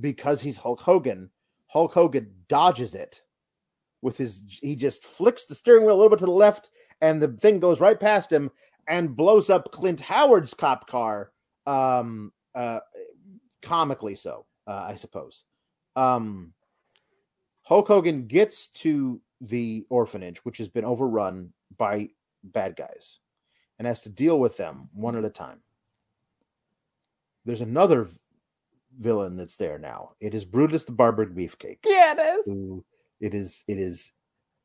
because 0.00 0.40
he's 0.40 0.56
Hulk 0.56 0.80
Hogan, 0.80 1.30
Hulk 1.66 1.92
Hogan 1.92 2.30
dodges 2.48 2.94
it 2.94 3.22
with 4.04 4.18
his 4.18 4.42
he 4.46 4.76
just 4.76 5.02
flicks 5.02 5.44
the 5.44 5.54
steering 5.54 5.84
wheel 5.84 5.94
a 5.94 5.96
little 5.96 6.10
bit 6.10 6.18
to 6.18 6.26
the 6.26 6.30
left 6.30 6.68
and 7.00 7.20
the 7.20 7.28
thing 7.28 7.58
goes 7.58 7.80
right 7.80 7.98
past 7.98 8.30
him 8.30 8.50
and 8.86 9.16
blows 9.16 9.48
up 9.48 9.72
Clint 9.72 9.98
Howard's 9.98 10.52
cop 10.52 10.86
car 10.86 11.32
um 11.66 12.30
uh 12.54 12.80
comically 13.62 14.14
so 14.14 14.44
uh, 14.66 14.84
I 14.88 14.94
suppose 14.96 15.44
um 15.96 16.52
Hulk 17.62 17.88
Hogan 17.88 18.26
gets 18.26 18.66
to 18.68 19.22
the 19.40 19.86
orphanage 19.88 20.44
which 20.44 20.58
has 20.58 20.68
been 20.68 20.84
overrun 20.84 21.50
by 21.78 22.10
bad 22.44 22.76
guys 22.76 23.20
and 23.78 23.86
has 23.86 24.02
to 24.02 24.08
deal 24.08 24.38
with 24.38 24.56
them 24.56 24.88
one 24.94 25.16
at 25.16 25.24
a 25.24 25.30
time 25.30 25.60
there's 27.44 27.60
another 27.60 28.08
villain 28.98 29.36
that's 29.36 29.56
there 29.56 29.78
now. 29.78 30.12
It 30.20 30.34
is 30.34 30.44
Brutus 30.44 30.84
the 30.84 30.92
Barber 30.92 31.26
Beefcake. 31.26 31.78
Yeah, 31.84 32.14
it 32.16 32.46
is. 32.48 32.82
It 33.20 33.34
is 33.34 33.64
it 33.68 33.78
is 33.78 34.12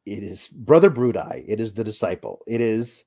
it 0.05 0.23
is 0.23 0.47
Brother 0.47 0.89
Bruti. 0.89 1.43
It 1.47 1.59
is 1.59 1.73
the 1.73 1.83
disciple. 1.83 2.41
It 2.47 2.61
is 2.61 3.03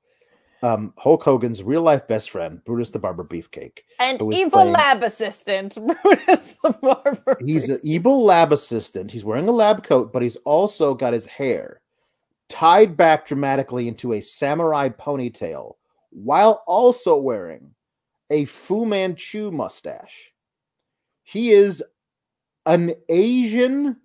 um, 0.62 0.92
Hulk 0.96 1.24
Hogan's 1.24 1.62
real 1.62 1.82
life 1.82 2.06
best 2.06 2.30
friend, 2.30 2.62
Brutus 2.64 2.90
the 2.90 2.98
Barber 2.98 3.24
Beefcake. 3.24 3.78
And 3.98 4.20
evil 4.32 4.50
playing- 4.50 4.72
lab 4.72 5.02
assistant, 5.02 5.74
Brutus 6.02 6.56
the 6.62 6.70
Barber. 6.80 7.38
He's 7.44 7.68
an 7.68 7.80
evil 7.82 8.22
lab 8.24 8.52
assistant. 8.52 9.10
He's 9.10 9.24
wearing 9.24 9.48
a 9.48 9.52
lab 9.52 9.84
coat, 9.84 10.12
but 10.12 10.22
he's 10.22 10.36
also 10.44 10.94
got 10.94 11.14
his 11.14 11.26
hair 11.26 11.80
tied 12.48 12.96
back 12.96 13.26
dramatically 13.26 13.88
into 13.88 14.12
a 14.12 14.20
samurai 14.20 14.88
ponytail 14.90 15.76
while 16.12 16.62
also 16.66 17.16
wearing 17.16 17.74
a 18.30 18.44
Fu 18.44 18.84
Manchu 18.84 19.50
mustache. 19.50 20.32
He 21.24 21.52
is 21.52 21.82
an 22.66 22.94
Asian 23.08 23.96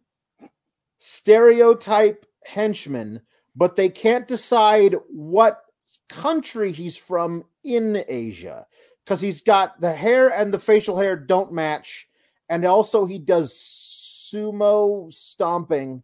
stereotype 0.98 2.26
henchman, 2.46 3.22
but 3.56 3.76
they 3.76 3.90
can't 3.90 4.28
decide 4.28 4.96
what 5.10 5.64
country 6.10 6.72
he's 6.72 6.98
from 6.98 7.44
in 7.64 8.04
Asia 8.08 8.66
because 9.04 9.22
he's 9.22 9.42
got 9.42 9.80
the 9.80 9.94
hair 9.94 10.30
and 10.30 10.54
the 10.54 10.60
facial 10.60 10.98
hair 10.98 11.16
don't 11.16 11.54
match, 11.54 12.08
and 12.50 12.66
also 12.66 13.06
he 13.06 13.20
does 13.20 13.54
sumo 13.54 15.12
stomping. 15.14 16.04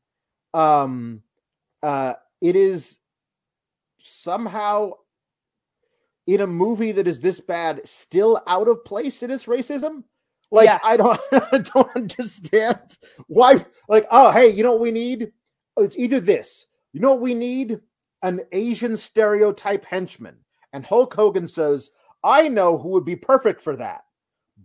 Um, 0.53 1.21
uh, 1.81 2.13
it 2.41 2.55
is 2.55 2.99
somehow 4.01 4.91
in 6.27 6.41
a 6.41 6.47
movie 6.47 6.91
that 6.93 7.07
is 7.07 7.19
this 7.19 7.39
bad 7.39 7.81
still 7.85 8.41
out 8.47 8.67
of 8.67 8.85
place 8.85 9.23
in 9.23 9.31
its 9.31 9.45
racism. 9.45 10.03
Like. 10.51 10.69
I 10.83 10.97
don't, 10.97 11.19
I 11.31 11.57
don't 11.57 11.95
understand 11.95 12.97
why. 13.27 13.65
Like, 13.89 14.05
oh, 14.11 14.31
hey, 14.31 14.49
you 14.49 14.63
know 14.63 14.73
what 14.73 14.81
we 14.81 14.91
need? 14.91 15.31
It's 15.77 15.97
either 15.97 16.19
this. 16.19 16.65
You 16.93 17.01
know 17.01 17.11
what 17.11 17.21
we 17.21 17.33
need? 17.33 17.79
An 18.21 18.41
Asian 18.51 18.95
stereotype 18.95 19.85
henchman. 19.85 20.37
And 20.71 20.85
Hulk 20.85 21.13
Hogan 21.13 21.47
says, 21.47 21.89
I 22.23 22.47
know 22.47 22.77
who 22.77 22.89
would 22.89 23.05
be 23.05 23.15
perfect 23.15 23.61
for 23.61 23.75
that. 23.75 24.01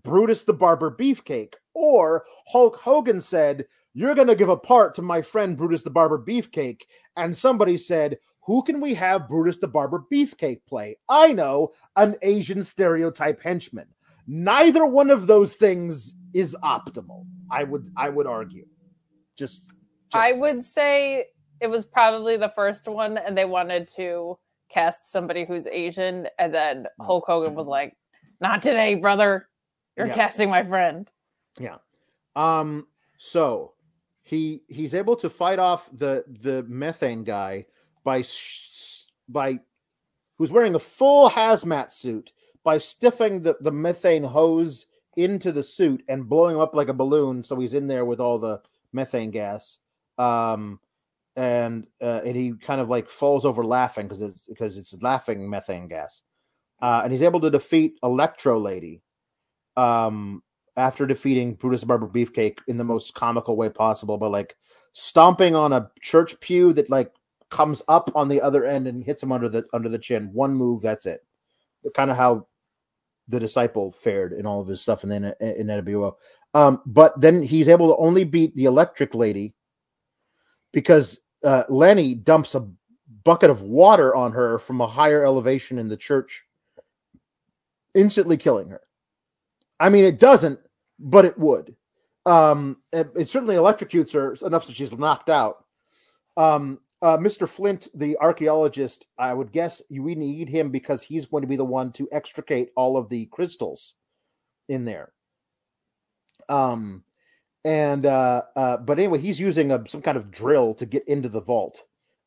Brutus 0.05 0.43
the 0.43 0.53
Barber 0.53 0.95
Beefcake. 0.99 1.55
Or 1.75 2.25
Hulk 2.47 2.77
Hogan 2.77 3.21
said, 3.21 3.67
You're 3.95 4.15
going 4.15 4.29
to 4.29 4.35
give 4.35 4.49
a 4.49 4.57
part 4.57 4.95
to 4.97 5.03
my 5.03 5.23
friend 5.23 5.57
Brutus 5.57 5.83
the 5.83 5.91
Barber 5.91 6.19
Beefcake. 6.19 6.83
And 7.17 7.35
somebody 7.35 7.77
said, 7.77 8.19
Who 8.49 8.63
can 8.63 8.81
we 8.81 8.95
have 8.95 9.29
Brutus 9.29 9.59
the 9.59 9.69
Barber 9.69 10.05
Beefcake 10.11 10.63
play? 10.67 10.97
I 11.07 11.35
know, 11.35 11.73
an 11.97 12.17
Asian 12.23 12.63
stereotype 12.63 13.43
henchman. 13.43 13.87
Neither 14.27 14.87
one 14.87 15.11
of 15.11 15.27
those 15.27 15.53
things 15.53 16.15
is 16.33 16.57
optimal. 16.65 17.27
I 17.51 17.65
would 17.65 17.93
I 17.95 18.09
would 18.09 18.27
argue. 18.27 18.65
Just, 19.37 19.67
just 19.67 19.75
I 20.15 20.33
would 20.33 20.65
say 20.65 21.27
it 21.61 21.67
was 21.67 21.85
probably 21.85 22.39
the 22.39 22.49
first 22.49 22.89
one, 22.89 23.19
and 23.19 23.37
they 23.37 23.45
wanted 23.45 23.87
to 23.97 24.39
cast 24.71 25.13
somebody 25.13 25.45
who's 25.45 25.67
Asian, 25.67 26.27
and 26.39 26.55
then 26.55 26.87
Hulk 27.03 27.25
Hogan 27.27 27.55
was 27.55 27.67
like, 27.67 27.99
"Not 28.41 28.63
today, 28.63 28.95
brother. 28.95 29.47
You're 29.95 30.07
Yeah. 30.07 30.15
casting 30.15 30.49
my 30.49 30.65
friend." 30.65 31.07
Yeah. 31.61 31.77
Um. 32.35 32.87
So 33.19 33.75
he 34.23 34.63
he's 34.69 34.95
able 34.95 35.17
to 35.17 35.29
fight 35.29 35.59
off 35.59 35.91
the 35.93 36.25
the 36.41 36.63
methane 36.63 37.25
guy 37.25 37.67
by 38.05 38.25
by 39.29 39.59
who's 40.37 40.51
wearing 40.51 40.75
a 40.75 40.79
full 40.79 41.31
hazmat 41.31 41.93
suit 41.93 42.33
by 42.65 42.79
stiffing 42.79 43.43
the 43.43 43.57
the 43.61 43.73
methane 43.73 44.25
hose 44.25 44.87
into 45.17 45.53
the 45.53 45.63
suit 45.63 46.03
and 46.09 46.29
blowing 46.29 46.57
him 46.57 46.63
up 46.63 46.75
like 46.75 46.89
a 46.89 46.95
balloon. 46.95 47.43
So 47.45 47.59
he's 47.59 47.75
in 47.75 47.87
there 47.87 48.05
with 48.05 48.21
all 48.21 48.39
the 48.39 48.61
methane 48.93 49.31
gas. 49.31 49.79
Um. 50.19 50.81
And 51.37 51.87
uh, 52.03 52.21
and 52.25 52.35
he 52.35 52.55
kind 52.55 52.81
of 52.81 52.89
like 52.89 53.09
falls 53.09 53.45
over 53.45 53.65
laughing 53.65 54.09
because 54.09 54.23
it's 54.23 54.45
because 54.47 54.77
it's 54.77 54.93
laughing 55.01 55.49
methane 55.49 55.87
gas, 55.87 56.23
uh, 56.83 57.03
and 57.05 57.13
he's 57.13 57.23
able 57.23 57.39
to 57.43 57.49
defeat 57.49 57.95
Electro 58.03 58.59
Lady, 58.59 59.03
um, 59.77 60.43
after 60.77 61.07
defeating 61.07 61.55
Brutus 61.55 61.85
Barber 61.85 62.09
Beefcake 62.09 62.59
in 62.67 62.77
the 62.77 62.83
most 62.83 63.15
comical 63.15 63.57
way 63.57 63.69
possible, 63.69 64.19
but 64.19 64.33
like 64.33 64.57
stomping 64.95 65.55
on 65.55 65.73
a 65.73 65.89
church 66.01 66.41
pew 66.41 66.73
that 66.73 66.91
like 66.91 67.13
comes 67.51 67.83
up 67.89 68.11
on 68.15 68.29
the 68.29 68.41
other 68.41 68.65
end 68.65 68.87
and 68.87 69.03
hits 69.03 69.23
him 69.23 69.33
under 69.33 69.49
the 69.49 69.65
under 69.73 69.89
the 69.89 69.99
chin. 69.99 70.31
One 70.33 70.55
move, 70.55 70.83
that's 70.83 71.07
it. 71.07 71.25
Kind 71.95 72.11
of 72.11 72.17
how 72.17 72.47
the 73.29 73.41
disciple 73.41 73.93
fared 73.93 74.33
in 74.33 74.47
all 74.47 74.61
of 74.61 74.69
his 74.69 74.81
stuff 74.81 75.05
in 75.05 75.11
the 75.11 75.37
in 75.41 75.67
NWO. 75.67 76.15
Um, 76.55 76.81
but 76.87 77.19
then 77.21 77.43
he's 77.43 77.69
able 77.69 77.89
to 77.89 77.97
only 77.97 78.25
beat 78.25 78.55
the 78.55 78.65
electric 78.65 79.15
lady 79.15 79.55
because 80.73 81.21
uh, 81.45 81.65
Lenny 81.69 82.15
dumps 82.15 82.55
a 82.55 82.69
bucket 83.25 83.51
of 83.51 83.63
water 83.63 84.15
on 84.15 84.33
her 84.33 84.59
from 84.59 84.81
a 84.81 84.87
higher 84.87 85.25
elevation 85.25 85.79
in 85.79 85.89
the 85.89 85.97
church, 85.97 86.43
instantly 87.95 88.37
killing 88.37 88.69
her. 88.71 88.81
I 89.79 89.91
mean, 89.91 90.05
it 90.05 90.19
doesn't, 90.19 90.59
but 90.99 91.25
it 91.25 91.39
would. 91.39 91.75
Um, 92.27 92.79
it, 92.93 93.11
it 93.17 93.29
certainly 93.29 93.57
electrocutes 93.57 94.13
her 94.13 94.35
enough 94.47 94.67
that 94.67 94.77
she's 94.77 94.93
knocked 94.93 95.31
out. 95.31 95.65
Um, 96.37 96.81
uh, 97.03 97.17
Mr. 97.19 97.49
Flint, 97.49 97.89
the 97.95 98.17
archaeologist, 98.19 99.07
I 99.19 99.33
would 99.33 99.53
guess 99.53 99.83
you 99.89 100.03
we 100.03 100.15
need 100.15 100.49
him 100.49 100.71
because 100.71 101.03
he's 101.03 101.27
going 101.27 101.43
to 101.43 101.49
be 101.49 101.57
the 101.57 101.65
one 101.65 101.93
to 101.93 102.09
extricate 102.13 102.71
all 102.77 102.97
of 102.97 103.09
the 103.09 103.27
crystals 103.27 103.95
in 104.69 104.85
there. 104.85 105.13
Um, 106.49 107.05
and 107.65 108.07
uh, 108.07 108.43
uh, 108.57 108.77
but 108.79 108.99
anyway, 108.99 109.19
he's 109.19 109.41
using 109.41 109.73
a, 109.73 109.83
some 109.87 110.03
kind 110.03 110.17
of 110.17 110.31
drill 110.31 110.75
to 110.75 110.87
get 110.87 111.07
into 111.07 111.29
the 111.29 111.41
vault. 111.41 111.83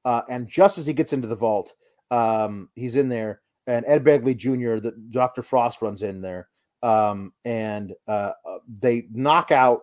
Uh, 0.05 0.21
and 0.29 0.47
just 0.47 0.77
as 0.77 0.85
he 0.85 0.93
gets 0.93 1.13
into 1.13 1.27
the 1.27 1.35
vault, 1.35 1.73
um, 2.09 2.69
he's 2.75 2.95
in 2.95 3.09
there, 3.09 3.41
and 3.67 3.85
Ed 3.87 4.03
Begley 4.03 4.35
Jr., 4.35 4.79
the 4.79 4.93
Doctor 5.11 5.41
Frost, 5.43 5.81
runs 5.81 6.01
in 6.01 6.21
there 6.21 6.47
um, 6.83 7.33
and 7.45 7.93
uh, 8.07 8.31
uh, 8.45 8.57
they 8.67 9.07
knock 9.11 9.51
out 9.51 9.81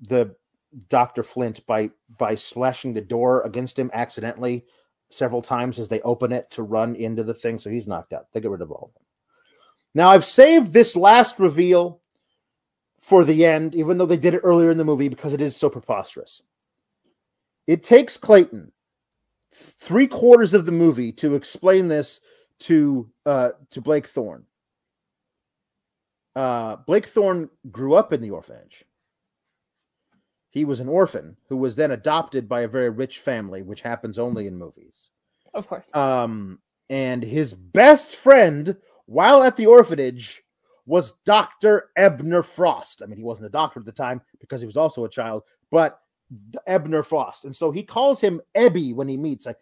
the 0.00 0.34
Doctor 0.88 1.22
Flint 1.22 1.64
by 1.66 1.90
by 2.18 2.34
slashing 2.34 2.92
the 2.92 3.00
door 3.00 3.42
against 3.42 3.78
him 3.78 3.90
accidentally 3.94 4.64
several 5.10 5.42
times 5.42 5.78
as 5.78 5.88
they 5.88 6.00
open 6.02 6.32
it 6.32 6.50
to 6.50 6.62
run 6.62 6.96
into 6.96 7.22
the 7.22 7.34
thing. 7.34 7.58
So 7.58 7.70
he's 7.70 7.86
knocked 7.86 8.12
out. 8.12 8.26
They 8.32 8.40
get 8.40 8.50
rid 8.50 8.60
of 8.60 8.70
all 8.70 8.88
of 8.88 8.94
them. 8.94 9.04
Now 9.94 10.08
I've 10.10 10.24
saved 10.24 10.72
this 10.72 10.96
last 10.96 11.38
reveal 11.38 12.00
for 13.00 13.24
the 13.24 13.46
end, 13.46 13.74
even 13.74 13.98
though 13.98 14.06
they 14.06 14.16
did 14.16 14.34
it 14.34 14.42
earlier 14.42 14.70
in 14.70 14.78
the 14.78 14.84
movie 14.84 15.08
because 15.08 15.32
it 15.32 15.40
is 15.40 15.56
so 15.56 15.70
preposterous. 15.70 16.42
It 17.66 17.82
takes 17.82 18.16
Clayton 18.16 18.72
three 19.54 20.06
quarters 20.06 20.54
of 20.54 20.66
the 20.66 20.72
movie 20.72 21.12
to 21.12 21.34
explain 21.34 21.88
this 21.88 22.20
to 22.60 23.10
uh, 23.24 23.50
to 23.70 23.80
Blake 23.80 24.06
Thorne 24.06 24.44
uh, 26.36 26.76
Blake 26.86 27.06
Thorne 27.06 27.48
grew 27.72 27.94
up 27.94 28.12
in 28.12 28.20
the 28.20 28.30
orphanage. 28.30 28.84
He 30.56 30.64
was 30.64 30.80
an 30.80 30.88
orphan 30.88 31.36
who 31.50 31.58
was 31.58 31.76
then 31.76 31.90
adopted 31.90 32.48
by 32.48 32.62
a 32.62 32.68
very 32.68 32.88
rich 32.88 33.18
family, 33.18 33.60
which 33.60 33.82
happens 33.82 34.18
only 34.18 34.46
in 34.46 34.56
movies. 34.56 35.10
Of 35.52 35.66
course. 35.68 35.94
Um, 35.94 36.60
and 36.88 37.22
his 37.22 37.52
best 37.52 38.16
friend 38.16 38.74
while 39.04 39.42
at 39.42 39.58
the 39.58 39.66
orphanage 39.66 40.42
was 40.86 41.12
Dr. 41.26 41.90
Ebner 41.98 42.42
Frost. 42.42 43.02
I 43.02 43.06
mean, 43.06 43.18
he 43.18 43.22
wasn't 43.22 43.48
a 43.48 43.50
doctor 43.50 43.80
at 43.80 43.84
the 43.84 43.92
time 43.92 44.22
because 44.40 44.62
he 44.62 44.66
was 44.66 44.78
also 44.78 45.04
a 45.04 45.10
child, 45.10 45.42
but 45.70 46.00
Ebner 46.66 47.02
Frost. 47.02 47.44
And 47.44 47.54
so 47.54 47.70
he 47.70 47.82
calls 47.82 48.18
him 48.18 48.40
Ebby 48.56 48.94
when 48.94 49.08
he 49.08 49.18
meets, 49.18 49.44
like, 49.44 49.58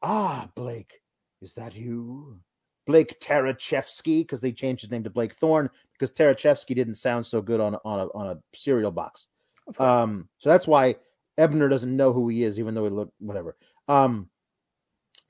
ah, 0.00 0.48
Blake, 0.54 1.00
is 1.42 1.54
that 1.54 1.74
you? 1.74 2.38
Blake 2.86 3.18
Tarachevsky, 3.18 4.20
because 4.20 4.40
they 4.40 4.52
changed 4.52 4.82
his 4.82 4.92
name 4.92 5.02
to 5.02 5.10
Blake 5.10 5.34
Thorne 5.34 5.68
because 5.92 6.14
Tarachevsky 6.14 6.76
didn't 6.76 6.94
sound 6.94 7.26
so 7.26 7.42
good 7.42 7.58
on 7.58 7.74
on 7.84 7.98
a 7.98 8.06
on 8.16 8.28
a 8.28 8.38
cereal 8.56 8.92
box. 8.92 9.26
Um, 9.78 10.28
so 10.38 10.48
that's 10.50 10.66
why 10.66 10.96
Ebner 11.38 11.68
doesn't 11.68 11.96
know 11.96 12.12
who 12.12 12.28
he 12.28 12.44
is, 12.44 12.58
even 12.58 12.74
though 12.74 12.84
he 12.84 12.90
looked 12.90 13.12
whatever. 13.18 13.56
Um, 13.88 14.28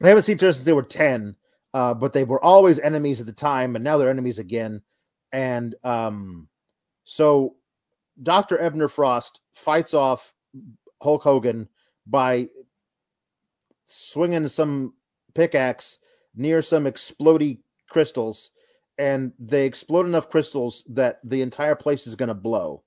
they 0.01 0.09
haven't 0.09 0.25
seen 0.25 0.37
each 0.37 0.43
other 0.43 0.53
since 0.53 0.65
they 0.65 0.73
were 0.73 0.83
ten, 0.83 1.37
uh, 1.75 1.95
but 1.95 2.13
they 2.13 2.25
were 2.25 2.43
always 2.43 2.79
enemies 2.81 3.21
at 3.21 3.27
the 3.27 3.33
time, 3.33 3.77
and 3.77 3.85
now 3.85 3.97
they're 3.97 4.11
enemies 4.11 4.39
again. 4.39 4.83
And 5.33 5.75
um, 5.85 6.49
so 7.05 7.57
Doctor 8.23 8.59
Ebner 8.59 8.89
Frost 8.89 9.41
fights 9.53 9.95
off 9.95 10.33
Hulk 11.03 11.23
Hogan 11.23 11.69
by 12.07 12.49
swinging 13.85 14.49
some 14.49 14.95
pickaxe 15.35 15.99
near 16.35 16.63
some 16.63 16.85
explodey 16.85 17.59
crystals, 17.89 18.51
and 18.99 19.33
they 19.39 19.67
explode 19.67 20.07
enough 20.07 20.31
crystals 20.31 20.85
that 20.89 21.21
the 21.25 21.43
entire 21.43 21.75
place 21.75 22.07
is 22.07 22.17
going 22.17 22.29
to 22.29 22.35
blow, 22.35 22.83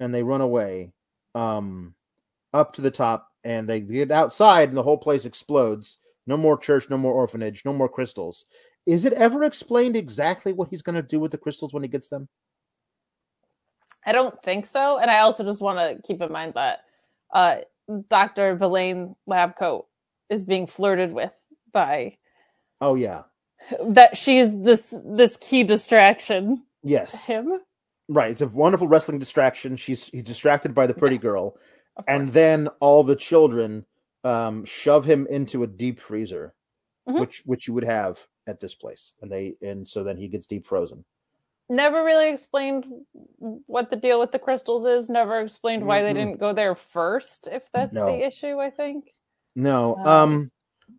and 0.00 0.14
they 0.14 0.22
run 0.22 0.40
away 0.40 0.92
um, 1.34 1.94
up 2.52 2.72
to 2.74 2.80
the 2.80 2.90
top, 2.90 3.28
and 3.44 3.68
they 3.68 3.80
get 3.80 4.10
outside, 4.10 4.68
and 4.68 4.76
the 4.76 4.82
whole 4.82 4.98
place 4.98 5.24
explodes. 5.24 5.98
No 6.26 6.36
more 6.36 6.58
church, 6.58 6.88
no 6.90 6.98
more 6.98 7.12
orphanage, 7.12 7.62
no 7.64 7.72
more 7.72 7.88
crystals. 7.88 8.44
Is 8.86 9.04
it 9.04 9.12
ever 9.12 9.44
explained 9.44 9.96
exactly 9.96 10.52
what 10.52 10.68
he's 10.68 10.82
going 10.82 10.96
to 10.96 11.02
do 11.02 11.20
with 11.20 11.30
the 11.30 11.38
crystals 11.38 11.72
when 11.72 11.82
he 11.82 11.88
gets 11.88 12.08
them? 12.08 12.28
I 14.04 14.12
don't 14.12 14.40
think 14.42 14.66
so. 14.66 14.98
And 14.98 15.10
I 15.10 15.20
also 15.20 15.44
just 15.44 15.60
want 15.60 15.78
to 15.78 16.02
keep 16.06 16.22
in 16.22 16.32
mind 16.32 16.54
that 16.54 16.80
uh, 17.32 17.56
Dr. 18.08 18.56
Villain 18.56 19.16
Labcoat 19.28 19.84
is 20.28 20.44
being 20.44 20.66
flirted 20.66 21.12
with 21.12 21.32
by 21.72 22.16
Oh 22.80 22.94
yeah, 22.94 23.22
that 23.80 24.16
she's 24.16 24.58
this 24.62 24.94
this 25.04 25.36
key 25.36 25.64
distraction 25.64 26.62
yes, 26.82 27.12
to 27.12 27.18
him. 27.18 27.60
Right. 28.10 28.30
It's 28.30 28.40
a 28.42 28.48
wonderful 28.48 28.88
wrestling 28.88 29.18
distraction. 29.18 29.76
She's 29.76 30.06
he's 30.08 30.24
distracted 30.24 30.74
by 30.74 30.86
the 30.86 30.94
pretty 30.94 31.16
Yes, 31.16 31.22
girl, 31.22 31.56
and 32.08 32.28
then 32.28 32.68
all 32.80 33.02
the 33.04 33.16
children 33.16 33.86
um, 34.24 34.64
shove 34.66 35.04
him 35.04 35.26
into 35.30 35.62
a 35.62 35.66
deep 35.66 35.98
freezer, 36.00 36.54
Mhm. 37.08 37.20
which 37.20 37.42
which 37.46 37.66
you 37.68 37.74
would 37.74 37.84
have 37.84 38.18
at 38.46 38.60
this 38.60 38.74
place, 38.74 39.12
and 39.22 39.30
they 39.32 39.56
and 39.62 39.86
so 39.88 40.04
then 40.04 40.16
he 40.18 40.28
gets 40.28 40.46
deep 40.46 40.66
frozen. 40.66 41.04
never 41.72 42.04
really 42.04 42.28
explained 42.32 42.84
what 43.38 43.90
the 43.90 43.96
deal 43.96 44.18
with 44.18 44.32
the 44.32 44.38
crystals 44.40 44.84
is. 44.84 45.08
Never 45.08 45.40
explained 45.40 45.86
why 45.86 46.02
they 46.02 46.10
Mm-mm. 46.10 46.14
didn't 46.14 46.40
go 46.40 46.52
there 46.52 46.74
first. 46.74 47.46
If 47.50 47.70
that's 47.72 47.94
No. 47.94 48.06
the 48.06 48.26
issue, 48.26 48.58
I 48.58 48.70
think. 48.70 49.14
No, 49.54 49.96
Um, 49.98 50.06
um, 50.08 50.50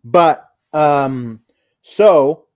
but 0.02 0.48
um, 0.72 1.40
so 1.82 2.46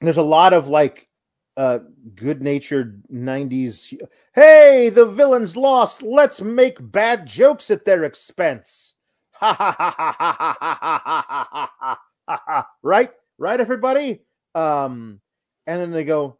there's 0.00 0.16
a 0.16 0.22
lot 0.22 0.52
of 0.52 0.66
like 0.68 1.08
uh 1.56 1.80
good-natured 2.14 3.02
90s 3.12 3.98
hey 4.34 4.88
the 4.88 5.04
villains 5.04 5.56
lost 5.56 6.02
let's 6.02 6.40
make 6.40 6.76
bad 6.80 7.26
jokes 7.26 7.70
at 7.70 7.84
their 7.84 8.04
expense 8.04 8.94
ha 9.32 9.52
ha 9.52 9.70
ha 9.72 9.92
ha 9.92 10.16
ha 10.18 10.56
ha 10.58 11.68
ha 11.78 11.98
ha 12.26 12.42
ha 12.46 12.68
right 12.82 13.10
right 13.36 13.60
everybody 13.60 14.22
um 14.54 15.20
and 15.66 15.80
then 15.80 15.90
they 15.90 16.04
go 16.04 16.38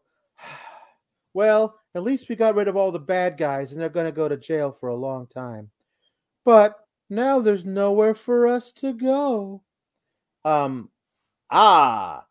well 1.35 1.75
at 1.93 2.03
least 2.03 2.27
we 2.27 2.35
got 2.35 2.55
rid 2.55 2.67
of 2.67 2.75
all 2.75 2.91
the 2.91 2.99
bad 2.99 3.37
guys 3.37 3.71
and 3.71 3.79
they're 3.79 3.89
going 3.89 4.05
to 4.05 4.11
go 4.11 4.27
to 4.27 4.37
jail 4.37 4.71
for 4.71 4.89
a 4.89 4.95
long 4.95 5.27
time 5.27 5.69
but 6.43 6.79
now 7.11 7.39
there's 7.39 7.65
nowhere 7.65 8.15
for 8.15 8.47
us 8.47 8.71
to 8.71 8.93
go 8.93 9.61
um 10.43 10.89
ah 11.51 12.25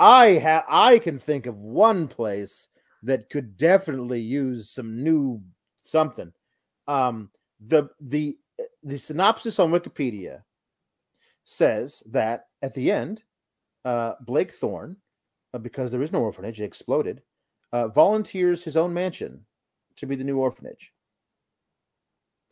I 0.00 0.28
have 0.38 0.64
I 0.66 0.98
can 0.98 1.18
think 1.18 1.44
of 1.44 1.58
one 1.58 2.08
place 2.08 2.66
that 3.02 3.28
could 3.28 3.58
definitely 3.58 4.20
use 4.20 4.70
some 4.70 5.04
new 5.04 5.42
something. 5.84 6.32
Um, 6.88 7.30
the 7.66 7.90
the 8.00 8.38
the 8.82 8.98
synopsis 8.98 9.58
on 9.58 9.70
Wikipedia 9.70 10.42
says 11.44 12.02
that 12.06 12.46
at 12.62 12.72
the 12.72 12.90
end, 12.90 13.22
uh, 13.84 14.14
Blake 14.22 14.52
Thorne, 14.52 14.96
uh, 15.52 15.58
because 15.58 15.92
there 15.92 16.02
is 16.02 16.12
no 16.12 16.20
orphanage, 16.20 16.60
it 16.60 16.64
exploded, 16.64 17.20
uh, 17.72 17.88
volunteers 17.88 18.64
his 18.64 18.78
own 18.78 18.94
mansion 18.94 19.44
to 19.96 20.06
be 20.06 20.16
the 20.16 20.24
new 20.24 20.38
orphanage. 20.38 20.92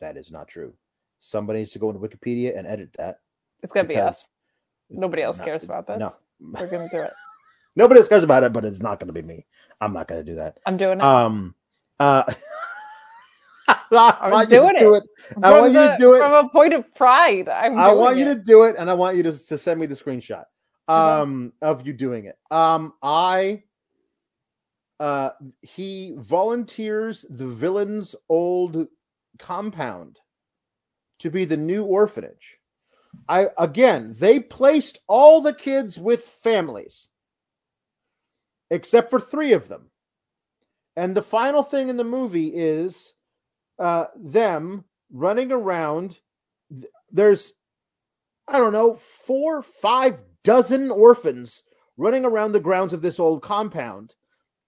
That 0.01 0.17
is 0.17 0.31
not 0.31 0.47
true. 0.47 0.73
Somebody 1.17 1.59
needs 1.59 1.71
to 1.71 1.79
go 1.79 1.89
into 1.89 1.99
Wikipedia 1.99 2.57
and 2.57 2.67
edit 2.67 2.93
that. 2.99 3.21
It's 3.63 3.73
gonna 3.73 3.87
be 3.87 3.97
us. 3.97 4.23
Nobody 4.91 5.23
else 5.23 5.39
not- 5.39 5.45
cares 5.45 5.63
about 5.63 5.87
this. 5.87 5.99
No, 5.99 6.15
We're 6.39 6.67
gonna 6.67 6.89
do 6.89 7.01
it. 7.01 7.13
nobody 7.75 8.01
cares 8.07 8.23
about 8.23 8.43
it, 8.43 8.53
but 8.53 8.65
it's 8.65 8.81
not 8.81 8.99
going 8.99 9.07
to 9.07 9.13
be 9.13 9.21
me. 9.21 9.45
I'm 9.81 9.93
not 9.93 10.07
going 10.07 10.23
to 10.23 10.31
do 10.31 10.37
that. 10.37 10.57
I'm 10.65 10.77
doing 10.77 10.99
it. 10.99 11.03
Um, 11.03 11.55
uh, 11.99 12.23
I 13.67 14.15
I'm 14.21 14.31
want 14.31 14.49
you 14.51 14.57
doing 14.57 14.73
to 14.75 14.79
do 14.79 14.93
it. 14.95 15.03
I 15.43 15.59
want 15.59 15.73
you 15.73 15.79
to 15.79 15.97
do 15.97 16.13
it. 16.13 16.19
from 16.19 16.33
a 16.45 16.49
point 16.49 16.73
of 16.73 16.93
pride. 16.95 17.49
I'm. 17.49 17.77
I 17.77 17.91
want 17.93 18.17
you 18.17 18.25
to 18.25 18.35
do 18.35 18.63
it, 18.63 18.75
and 18.77 18.89
I 18.89 18.93
want 18.93 19.17
you 19.17 19.23
to, 19.23 19.31
to 19.47 19.57
send 19.57 19.79
me 19.79 19.85
the 19.85 19.95
screenshot 19.95 20.43
Okay. 20.89 21.21
um, 21.21 21.53
of 21.61 21.85
you 21.85 21.93
doing 21.93 22.25
it. 22.25 22.37
Um, 22.51 22.93
I 23.03 23.63
uh, 24.99 25.31
he 25.61 26.15
volunteers 26.17 27.25
the 27.29 27.47
villain's 27.47 28.15
old 28.27 28.87
compound 29.37 30.19
to 31.19 31.29
be 31.29 31.45
the 31.45 31.57
new 31.57 31.83
orphanage. 31.83 32.57
I 33.27 33.47
again, 33.57 34.15
they 34.17 34.39
placed 34.39 34.99
all 35.07 35.41
the 35.41 35.53
kids 35.53 35.97
with 35.97 36.23
families 36.23 37.07
except 38.69 39.09
for 39.09 39.19
three 39.19 39.53
of 39.53 39.67
them. 39.67 39.89
And 40.95 41.15
the 41.15 41.21
final 41.21 41.63
thing 41.63 41.89
in 41.89 41.97
the 41.97 42.03
movie 42.03 42.51
is 42.53 43.13
uh, 43.77 44.05
them 44.15 44.85
running 45.11 45.51
around. 45.51 46.19
There's, 47.11 47.53
I 48.47 48.57
don't 48.57 48.73
know, 48.73 48.95
four, 48.95 49.61
five 49.61 50.19
dozen 50.43 50.91
orphans 50.91 51.63
running 51.97 52.25
around 52.25 52.53
the 52.53 52.59
grounds 52.59 52.93
of 52.93 53.01
this 53.01 53.19
old 53.19 53.41
compound 53.41 54.15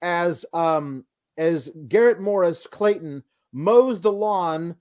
as 0.02 0.46
um 0.54 1.06
as 1.38 1.70
Garrett 1.88 2.20
Morris 2.20 2.68
Clayton 2.68 3.24
mows 3.54 4.02
the 4.02 4.12
lawn 4.12 4.76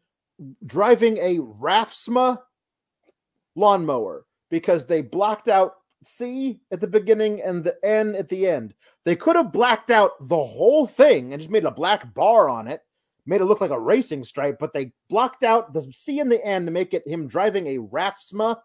driving 0.65 1.19
a 1.19 1.39
Rafsma 1.39 2.39
lawnmower 3.55 4.25
because 4.51 4.87
they 4.87 5.03
blocked 5.03 5.49
out 5.49 5.75
C 6.03 6.61
at 6.71 6.81
the 6.81 6.87
beginning 6.87 7.43
and 7.43 7.63
the 7.63 7.77
N 7.85 8.15
at 8.15 8.29
the 8.29 8.47
end. 8.47 8.75
They 9.05 9.17
could 9.17 9.37
have 9.37 9.53
blacked 9.53 9.91
out 9.91 10.13
the 10.29 10.37
whole 10.37 10.87
thing 10.87 11.33
and 11.33 11.41
just 11.41 11.51
made 11.51 11.65
a 11.65 11.71
black 11.71 12.15
bar 12.15 12.49
on 12.49 12.67
it, 12.67 12.83
made 13.27 13.41
it 13.41 13.47
look 13.47 13.61
like 13.61 13.71
a 13.71 13.81
racing 13.81 14.25
stripe, 14.25 14.59
but 14.59 14.73
they 14.73 14.93
blocked 15.09 15.45
out 15.45 15.73
the 15.73 15.83
C 15.93 16.21
in 16.21 16.29
the 16.29 16.45
end 16.45 16.67
to 16.67 16.73
make 16.73 16.95
it 16.95 17.07
him 17.07 17.29
driving 17.29 17.67
a 17.67 17.79
Rafsma 17.79 18.57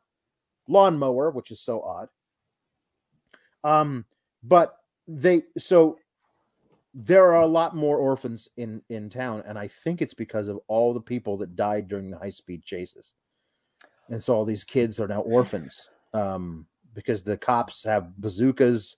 lawnmower, 0.68 1.32
which 1.32 1.52
is 1.52 1.62
so 1.62 1.82
odd. 1.82 2.08
Um, 3.64 4.06
but 4.44 4.78
they 5.08 5.44
so 5.58 5.98
there 6.94 7.34
are 7.34 7.42
a 7.42 7.48
lot 7.48 7.76
more 7.76 7.98
orphans 7.98 8.48
in 8.58 8.82
in 8.90 9.10
town, 9.10 9.44
and 9.46 9.58
I 9.60 9.68
think 9.68 10.02
it's 10.02 10.14
because 10.14 10.48
of 10.48 10.60
all 10.68 10.94
the 10.94 11.02
people 11.02 11.38
that 11.38 11.56
died 11.56 11.88
during 11.88 12.10
the 12.10 12.18
high 12.18 12.30
speed 12.30 12.64
chases, 12.64 13.14
and 14.10 14.24
so 14.24 14.34
all 14.34 14.46
these 14.46 14.64
kids 14.64 15.00
are 15.00 15.08
now 15.08 15.22
orphans. 15.22 15.90
Um, 16.14 16.68
because 16.96 17.22
the 17.24 17.38
cops 17.38 17.84
have 17.84 18.16
bazookas. 18.18 18.96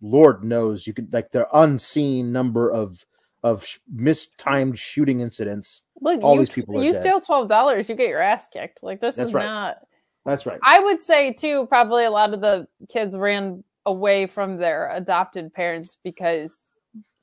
Lord 0.00 0.44
knows 0.44 0.86
you 0.86 0.92
could 0.94 1.12
like 1.12 1.32
the 1.32 1.46
unseen 1.58 2.30
number 2.30 2.70
of 2.70 3.04
of 3.42 3.64
sh- 3.64 3.78
mistimed 3.92 4.78
shooting 4.78 5.20
incidents. 5.20 5.82
Look, 6.00 6.22
all 6.22 6.34
you, 6.34 6.40
these 6.40 6.50
people 6.50 6.82
you 6.82 6.92
dead. 6.92 7.00
steal 7.02 7.20
twelve 7.20 7.48
dollars, 7.48 7.88
you 7.88 7.96
get 7.96 8.08
your 8.08 8.20
ass 8.20 8.46
kicked. 8.52 8.82
Like 8.82 9.00
this 9.00 9.16
That's 9.16 9.30
is 9.30 9.34
right. 9.34 9.44
not. 9.44 9.78
That's 10.24 10.46
right. 10.46 10.60
I 10.62 10.78
would 10.80 11.02
say 11.02 11.32
too. 11.32 11.66
Probably 11.68 12.04
a 12.04 12.10
lot 12.10 12.32
of 12.34 12.40
the 12.40 12.68
kids 12.88 13.16
ran 13.16 13.64
away 13.86 14.26
from 14.26 14.58
their 14.58 14.90
adopted 14.94 15.52
parents 15.54 15.96
because 16.04 16.54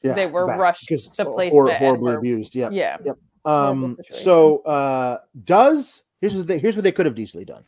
Yeah, 0.02 0.14
they 0.14 0.26
were 0.26 0.48
back, 0.48 0.60
rushed 0.60 0.90
'cause 0.90 1.08
to 1.10 1.26
placement 1.26 1.70
and 1.70 1.78
horribly 1.78 2.12
were- 2.14 2.18
abused. 2.18 2.56
Yeah. 2.56 2.70
yeah. 2.72 2.98
Yep. 3.06 3.18
Um, 3.46 3.96
so 4.12 4.60
uh, 4.64 5.20
does 5.44 6.02
here's 6.20 6.36
what 6.36 6.48
they, 6.48 6.58
here's 6.58 6.76
what 6.76 6.84
they 6.84 6.92
could 6.92 7.06
have 7.06 7.18
easily 7.20 7.46
done. 7.46 7.64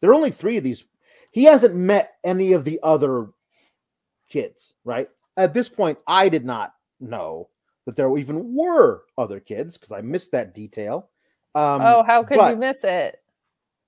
There 0.00 0.10
are 0.10 0.14
only 0.14 0.30
three 0.30 0.56
of 0.56 0.64
these. 0.64 0.82
He 1.30 1.44
hasn't 1.44 1.74
met 1.74 2.14
any 2.24 2.52
of 2.52 2.64
the 2.64 2.80
other 2.82 3.28
kids, 4.28 4.74
right? 4.84 5.08
At 5.36 5.54
this 5.54 5.68
point, 5.68 5.98
I 6.06 6.28
did 6.28 6.44
not 6.44 6.74
know 6.98 7.48
that 7.86 7.96
there 7.96 8.16
even 8.18 8.54
were 8.54 9.02
other 9.16 9.40
kids 9.40 9.76
because 9.76 9.92
I 9.92 10.00
missed 10.00 10.32
that 10.32 10.54
detail. 10.54 11.08
Um, 11.54 11.82
oh, 11.82 12.02
how 12.02 12.22
could 12.22 12.40
you 12.50 12.56
miss 12.56 12.84
it? 12.84 13.20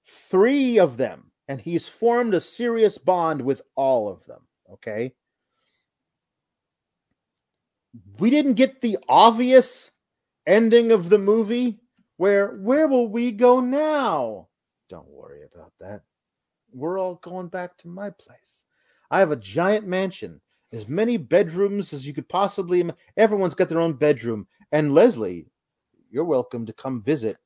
three 0.04 0.78
of 0.78 0.96
them, 0.96 1.30
and 1.48 1.60
he's 1.60 1.86
formed 1.86 2.34
a 2.34 2.40
serious 2.40 2.98
bond 2.98 3.42
with 3.42 3.62
all 3.74 4.08
of 4.08 4.24
them. 4.26 4.40
Okay. 4.72 5.12
We 8.18 8.30
didn't 8.30 8.54
get 8.54 8.80
the 8.80 8.98
obvious 9.08 9.90
ending 10.46 10.92
of 10.92 11.10
the 11.10 11.18
movie 11.18 11.80
where 12.16 12.56
where 12.56 12.88
will 12.88 13.08
we 13.08 13.32
go 13.32 13.60
now? 13.60 14.48
Don't 14.88 15.08
worry 15.08 15.42
about 15.54 15.72
that. 15.80 16.02
We're 16.72 16.98
all 16.98 17.16
going 17.16 17.48
back 17.48 17.76
to 17.78 17.88
my 17.88 18.10
place. 18.10 18.62
I 19.10 19.18
have 19.18 19.30
a 19.30 19.36
giant 19.36 19.86
mansion, 19.86 20.40
as 20.72 20.88
many 20.88 21.16
bedrooms 21.16 21.92
as 21.92 22.06
you 22.06 22.14
could 22.14 22.28
possibly. 22.28 22.88
Everyone's 23.16 23.54
got 23.54 23.68
their 23.68 23.80
own 23.80 23.92
bedroom, 23.94 24.46
and 24.72 24.94
Leslie, 24.94 25.46
you're 26.10 26.24
welcome 26.24 26.64
to 26.66 26.72
come 26.72 27.02
visit 27.02 27.36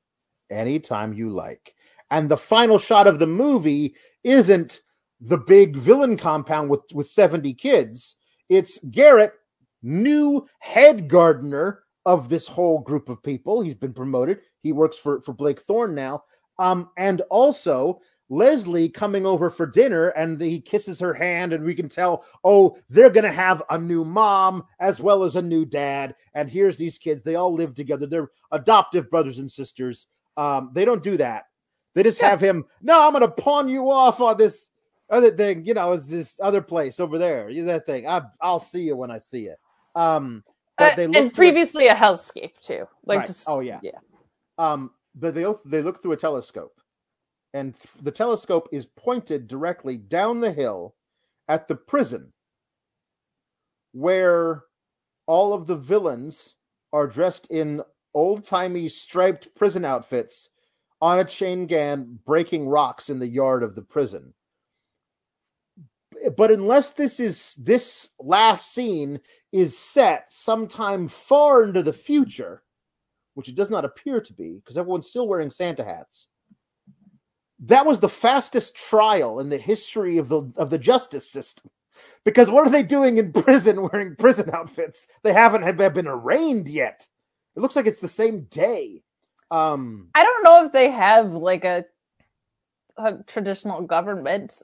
anytime 0.51 1.13
you 1.13 1.31
like. 1.31 1.75
And 2.11 2.29
the 2.29 2.37
final 2.37 2.79
shot 2.79 3.07
of 3.07 3.19
the 3.19 3.27
movie 3.27 3.95
isn't 4.23 4.83
the 5.21 5.39
big 5.39 5.77
villain 5.77 6.17
compound 6.17 6.71
with 6.71 6.83
with 6.93 7.09
70 7.09 7.55
kids. 7.55 8.17
It's 8.49 8.79
Garrett, 8.91 9.33
new 9.83 10.47
head 10.61 11.09
gardener 11.09 11.83
of 12.05 12.29
this 12.29 12.47
whole 12.47 12.79
group 12.79 13.09
of 13.09 13.23
people. 13.23 13.61
He's 13.61 13.75
been 13.75 13.93
promoted. 13.93 14.41
He 14.63 14.71
works 14.71 14.97
for 14.97 15.21
for 15.21 15.33
Blake 15.33 15.61
Thorne 15.61 15.95
now. 15.95 16.23
Um, 16.59 16.91
and 16.97 17.21
also 17.29 18.01
Leslie 18.29 18.89
coming 18.89 19.25
over 19.25 19.51
for 19.51 19.67
dinner 19.67 20.09
and 20.11 20.41
he 20.41 20.61
kisses 20.61 20.99
her 20.99 21.15
hand, 21.15 21.53
and 21.53 21.65
we 21.65 21.75
can 21.75 21.89
tell, 21.89 22.25
oh, 22.45 22.77
they're 22.91 23.11
gonna 23.11 23.31
have 23.33 23.63
a 23.71 23.79
new 23.79 24.05
mom 24.05 24.65
as 24.81 25.01
well 25.01 25.23
as 25.23 25.37
a 25.37 25.43
new 25.43 25.65
dad. 25.65 26.15
And 26.35 26.51
here's 26.51 26.77
these 26.77 26.99
kids, 26.99 27.23
they 27.23 27.37
all 27.37 27.53
live 27.55 27.75
together, 27.75 28.07
they're 28.07 28.31
adoptive 28.53 29.09
brothers 29.11 29.39
and 29.39 29.51
sisters. 29.51 30.09
Um, 30.37 30.71
they 30.75 30.85
don't 30.85 31.03
do 31.03 31.17
that. 31.19 31.45
They 31.95 32.03
just 32.03 32.21
Yeah. 32.21 32.31
have 32.31 32.41
him, 32.41 32.65
no, 32.83 33.07
I'm 33.07 33.13
gonna 33.13 33.29
pawn 33.29 33.69
you 33.69 33.91
off 33.91 34.21
on 34.21 34.37
this 34.37 34.71
other 35.09 35.31
thing, 35.31 35.65
you 35.65 35.73
know, 35.73 35.93
it's 35.93 36.07
this 36.07 36.39
other 36.43 36.61
place 36.61 36.99
over 36.99 37.17
there. 37.19 37.49
You 37.49 37.65
that 37.67 37.87
thing. 37.87 38.09
I 38.09 38.23
I'll 38.41 38.59
see 38.59 38.83
you 38.83 38.97
when 38.97 39.11
I 39.11 39.19
see 39.19 39.45
you. 39.45 39.55
Um 39.95 40.43
Uh, 40.79 40.95
they 40.97 41.05
and 41.05 41.15
through 41.15 41.27
a- 41.27 41.31
previously 41.31 41.87
a 41.87 41.95
hellscape 41.95 42.59
too. 42.61 42.87
Like 43.05 43.19
Right. 43.19 43.27
just 43.29 43.49
oh 43.49 43.61
yeah. 43.61 43.79
yeah. 43.83 43.99
Um, 44.59 44.91
but 45.15 45.35
they 45.35 45.47
they 45.65 45.81
look 45.81 46.03
through 46.03 46.13
a 46.13 46.17
telescope, 46.17 46.75
and 47.57 47.75
th- 47.75 48.05
the 48.05 48.11
telescope 48.11 48.69
is 48.71 48.85
pointed 48.85 49.49
directly 49.49 49.97
down 49.97 50.41
the 50.41 50.53
hill 50.53 50.95
at 51.49 51.67
the 51.67 51.75
prison, 51.75 52.31
where 53.93 54.65
all 55.27 55.55
of 55.55 55.67
the 55.67 55.75
villains 55.75 56.55
are 56.93 57.07
dressed 57.07 57.47
in 57.49 57.81
old 58.13 58.45
timey 58.45 58.91
striped 58.91 59.49
prison 59.55 59.87
outfits 59.87 60.51
on 61.01 61.19
a 61.19 61.25
chain 61.25 61.67
gang 61.67 62.19
breaking 62.27 62.69
rocks 62.69 63.09
in 63.09 63.19
the 63.19 63.27
yard 63.27 63.63
of 63.63 63.75
the 63.75 63.83
prison. 63.83 64.35
But 66.37 66.51
unless 66.51 66.91
this 66.91 67.19
is 67.19 67.55
this 67.57 68.11
last 68.21 68.75
scene 68.75 69.19
is 69.53 69.79
set 69.79 70.31
sometime 70.31 71.09
far 71.09 71.65
into 71.65 71.83
the 71.83 71.93
future, 71.95 72.63
which 73.33 73.49
it 73.49 73.55
does 73.55 73.71
not 73.71 73.87
appear 73.87 74.21
to 74.21 74.33
be 74.35 74.57
because 74.57 74.77
everyone's 74.77 75.07
still 75.07 75.27
wearing 75.27 75.51
Santa 75.51 75.85
hats. 75.85 76.29
That 77.61 77.87
was 77.87 78.01
the 78.01 78.09
fastest 78.09 78.77
trial 78.77 79.41
in 79.41 79.49
the 79.49 79.59
history 79.59 80.19
of 80.19 80.29
the 80.29 80.53
of 80.57 80.71
the 80.71 80.79
justice 80.79 81.29
system. 81.31 81.71
Because 82.25 82.51
what 82.51 82.67
are 82.67 82.71
they 82.71 82.83
doing 82.83 83.19
in 83.19 83.33
prison 83.45 83.81
wearing 83.83 84.17
prison 84.17 84.51
outfits? 84.53 85.09
They 85.23 85.33
haven't 85.33 85.63
have 85.63 85.77
been 85.95 86.07
arraigned 86.07 86.69
yet. 86.69 87.09
It 87.57 87.61
looks 87.61 87.77
like 87.77 87.87
it's 87.87 88.01
the 88.01 88.09
same 88.09 88.43
day. 88.51 89.03
Um, 89.51 90.09
I 90.15 90.23
don't 90.25 90.43
know 90.45 90.65
if 90.67 90.73
they 90.73 90.91
have 90.91 91.33
like 91.33 91.65
a 91.65 91.85
a 92.99 93.19
traditional 93.27 93.83
government. 93.83 94.61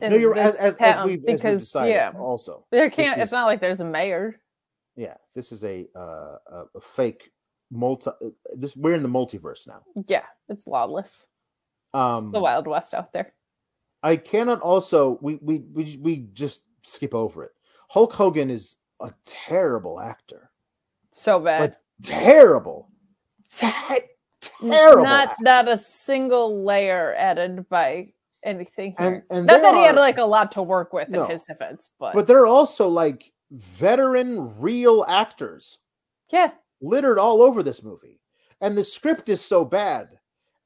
In 0.00 0.10
no, 0.12 0.16
you're 0.16 0.36
as, 0.36 0.52
this 0.52 0.60
as, 0.62 0.72
as 0.74 0.78
town 0.78 1.06
we've, 1.06 1.18
as 1.18 1.26
we've 1.26 1.36
because 1.36 1.74
yeah, 1.74 2.12
also. 2.18 2.64
there 2.70 2.88
can't. 2.90 3.18
is- 3.18 3.24
It's 3.24 3.32
not 3.32 3.46
like 3.46 3.60
there's 3.60 3.80
a 3.80 3.84
mayor. 3.84 4.40
Yeah, 4.96 5.14
this 5.34 5.52
is 5.52 5.64
a 5.64 5.86
uh, 5.94 6.36
a, 6.50 6.64
a 6.76 6.80
fake 6.80 7.30
multi. 7.70 8.10
uh, 8.10 8.28
This 8.56 8.74
we're 8.76 8.94
in 8.94 9.02
the 9.02 9.08
multiverse 9.08 9.66
now. 9.66 9.82
Yeah, 10.06 10.24
it's 10.48 10.66
lawless. 10.66 11.26
Um, 11.94 12.32
the 12.32 12.40
Wild 12.40 12.66
West 12.66 12.92
out 12.94 13.12
there. 13.12 13.32
I 14.02 14.16
cannot 14.16 14.60
also 14.60 15.18
we 15.22 15.36
we 15.36 15.58
we 15.72 15.98
we 16.02 16.16
just 16.34 16.60
skip 16.82 17.14
over 17.14 17.44
it. 17.44 17.52
Hulk 17.88 18.12
Hogan 18.12 18.50
is 18.50 18.76
a 19.00 19.12
terrible 19.24 20.00
actor. 20.00 20.50
So 21.12 21.38
bad. 21.40 21.60
Like 21.60 21.74
terrible. 22.02 22.90
Te- 23.50 23.70
terrible. 24.60 25.04
Not 25.04 25.28
actor. 25.30 25.42
not 25.42 25.68
a 25.68 25.76
single 25.76 26.64
layer 26.64 27.14
added 27.16 27.68
by 27.68 28.12
anything 28.42 28.94
And- 28.98 29.14
here. 29.14 29.26
and 29.30 29.46
not 29.46 29.62
there 29.62 29.72
that 29.72 29.78
he 29.78 29.84
had 29.84 29.96
like 29.96 30.18
a 30.18 30.24
lot 30.24 30.52
to 30.52 30.62
work 30.62 30.92
with 30.92 31.08
No. 31.08 31.24
in 31.24 31.30
his 31.30 31.44
defense, 31.44 31.90
but, 31.98 32.14
but 32.14 32.26
they're 32.26 32.46
also 32.46 32.88
like 32.88 33.32
veteran 33.50 34.58
real 34.60 35.04
actors 35.08 35.78
yeah, 36.32 36.50
littered 36.80 37.18
all 37.18 37.40
over 37.40 37.62
this 37.62 37.82
movie. 37.82 38.20
And 38.60 38.76
the 38.76 38.84
script 38.84 39.28
is 39.28 39.40
so 39.40 39.64
bad. 39.64 40.18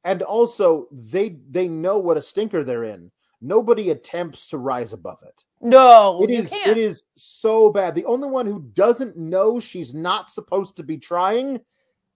And 0.08 0.22
also 0.22 0.86
they 0.90 1.36
they 1.50 1.68
know 1.68 1.98
what 1.98 2.16
a 2.16 2.22
stinker 2.22 2.64
they're 2.64 2.84
in. 2.84 3.10
Nobody 3.40 3.90
attempts 3.90 4.48
to 4.48 4.58
rise 4.58 4.92
above 4.92 5.18
it. 5.22 5.44
no, 5.60 6.20
It 6.22 6.30
is 6.30 6.48
can't. 6.50 6.70
it 6.70 6.78
is 6.78 7.02
so 7.16 7.70
bad. 7.70 7.94
The 7.94 8.04
only 8.06 8.28
one 8.28 8.46
who 8.46 8.60
doesn't 8.72 9.16
know 9.16 9.60
she's 9.60 9.94
not 9.94 10.30
supposed 10.30 10.76
to 10.76 10.82
be 10.82 10.98
trying 10.98 11.60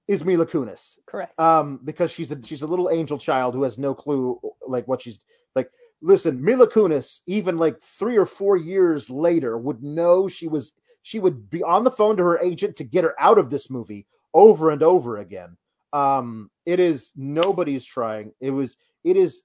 is 0.09 0.25
Mila 0.25 0.47
Kunis. 0.47 0.97
Correct. 1.07 1.39
Um, 1.39 1.81
because 1.85 2.11
she's 2.11 2.33
a 2.33 2.43
she's 2.43 2.63
a 2.63 2.67
little 2.67 2.91
angel 2.91 3.19
child 3.19 3.55
who 3.55 3.63
has 3.63 3.79
no 3.79 3.95
clue 3.95 4.41
like 4.67 4.89
what 4.89 5.03
she's 5.03 5.21
like. 5.55 5.71
Listen, 6.01 6.43
Mila 6.43 6.67
Kunis, 6.69 7.21
even 7.27 7.57
like 7.57 7.81
three 7.83 8.17
or 8.17 8.27
four 8.27 8.57
years 8.57 9.09
later, 9.11 9.57
would 9.59 9.83
know 9.83 10.27
she 10.29 10.49
was 10.49 10.73
she 11.03 11.19
would 11.21 11.51
be 11.51 11.63
on 11.63 11.85
the 11.85 11.91
phone 11.91 12.17
to 12.17 12.25
her 12.25 12.41
agent 12.41 12.75
to 12.77 12.85
get 12.85 13.05
her 13.05 13.15
out 13.21 13.39
of 13.39 13.51
this 13.51 13.71
movie 13.71 14.07
over 14.35 14.71
and 14.71 14.83
over 14.83 15.19
again. 15.19 15.57
Um, 15.93 16.51
it 16.67 16.81
is 16.81 17.11
nobody's 17.17 17.85
trying. 17.85 18.33
It 18.41 18.51
was 18.51 18.77
it 19.05 19.17
is 19.17 19.43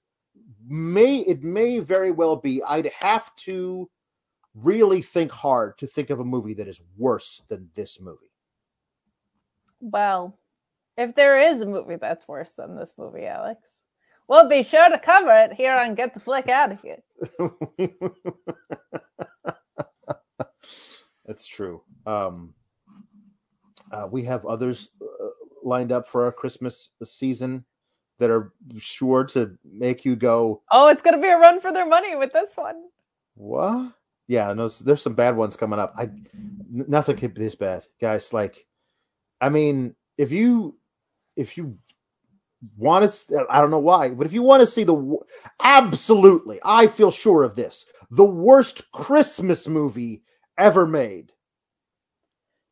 may 0.66 1.18
it 1.18 1.42
may 1.42 1.78
very 1.78 2.10
well 2.10 2.36
be. 2.36 2.62
I'd 2.62 2.86
have 2.98 3.34
to 3.36 3.88
really 4.54 5.02
think 5.02 5.30
hard 5.30 5.78
to 5.78 5.86
think 5.86 6.10
of 6.10 6.20
a 6.20 6.24
movie 6.24 6.54
that 6.54 6.68
is 6.68 6.80
worse 6.96 7.42
than 7.48 7.70
this 7.74 8.00
movie. 8.00 8.30
well, 9.80 10.38
if 10.96 11.14
there 11.14 11.38
is 11.38 11.62
a 11.62 11.66
movie 11.66 11.96
that's 11.96 12.26
worse 12.26 12.52
than 12.52 12.76
this 12.76 12.94
movie, 12.98 13.26
Alex, 13.26 13.68
we'll 14.26 14.48
be 14.48 14.64
sure 14.64 14.90
to 14.90 14.98
cover 14.98 15.32
it 15.32 15.52
here 15.52 15.76
on 15.78 15.94
Get 15.94 16.12
the 16.12 16.20
Flick 16.20 16.48
Out 16.48 16.72
of 16.72 16.80
Here. 16.82 17.02
That's 21.24 21.46
true. 21.46 21.82
Um, 22.06 22.54
uh, 23.92 24.08
we 24.10 24.24
have 24.24 24.44
others 24.46 24.90
uh, 25.00 25.27
lined 25.62 25.92
up 25.92 26.08
for 26.08 26.24
our 26.24 26.32
Christmas 26.32 26.90
season 27.04 27.64
that 28.18 28.30
are 28.30 28.52
sure 28.78 29.24
to 29.24 29.56
make 29.64 30.04
you 30.04 30.16
go, 30.16 30.62
Oh, 30.70 30.88
it's 30.88 31.02
gonna 31.02 31.20
be 31.20 31.28
a 31.28 31.38
run 31.38 31.60
for 31.60 31.72
their 31.72 31.86
money 31.86 32.16
with 32.16 32.32
this 32.32 32.54
one. 32.56 32.88
"What?" 33.34 33.92
Yeah, 34.26 34.52
no, 34.52 34.68
there's 34.68 35.02
some 35.02 35.14
bad 35.14 35.36
ones 35.36 35.56
coming 35.56 35.78
up. 35.78 35.94
I 35.96 36.10
nothing 36.70 37.16
could 37.16 37.34
be 37.34 37.40
this 37.40 37.54
bad, 37.54 37.84
guys. 38.00 38.32
Like, 38.32 38.66
I 39.40 39.48
mean, 39.48 39.94
if 40.18 40.30
you 40.30 40.76
if 41.36 41.56
you 41.56 41.78
want 42.76 43.10
to, 43.10 43.46
I 43.48 43.60
don't 43.60 43.70
know 43.70 43.78
why, 43.78 44.10
but 44.10 44.26
if 44.26 44.32
you 44.32 44.42
want 44.42 44.60
to 44.60 44.66
see 44.66 44.84
the 44.84 45.16
absolutely, 45.62 46.58
I 46.64 46.88
feel 46.88 47.10
sure 47.10 47.44
of 47.44 47.54
this, 47.54 47.86
the 48.10 48.24
worst 48.24 48.90
Christmas 48.92 49.68
movie 49.68 50.22
ever 50.58 50.86
made. 50.86 51.32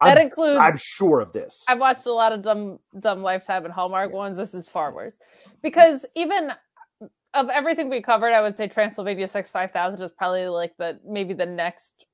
That 0.03 0.19
I'm, 0.19 0.25
includes 0.25 0.61
I'm 0.61 0.77
sure 0.77 1.21
of 1.21 1.33
this. 1.33 1.65
I've 1.69 1.79
watched 1.79 2.05
a 2.07 2.13
lot 2.13 2.33
of 2.33 2.43
dumb 2.43 2.81
dumb 3.01 3.23
lifetime 3.23 3.65
and 3.65 3.73
Hallmark 3.73 4.13
ones. 4.13 4.37
This 4.37 4.53
is 4.53 4.69
far 4.69 4.93
worse. 4.93 5.15
Because 5.63 6.05
even 6.15 6.53
of 7.33 7.49
everything 7.49 7.89
we 7.89 8.03
covered, 8.03 8.33
I 8.33 8.43
would 8.43 8.57
say 8.57 8.69
Transylvania 8.69 9.27
Six 9.27 9.49
Five 9.49 9.73
Thousand 9.73 10.03
is 10.03 10.11
probably 10.13 10.49
like 10.49 10.77
the 10.77 11.01
maybe 11.07 11.33
the 11.33 11.47
next 11.47 12.05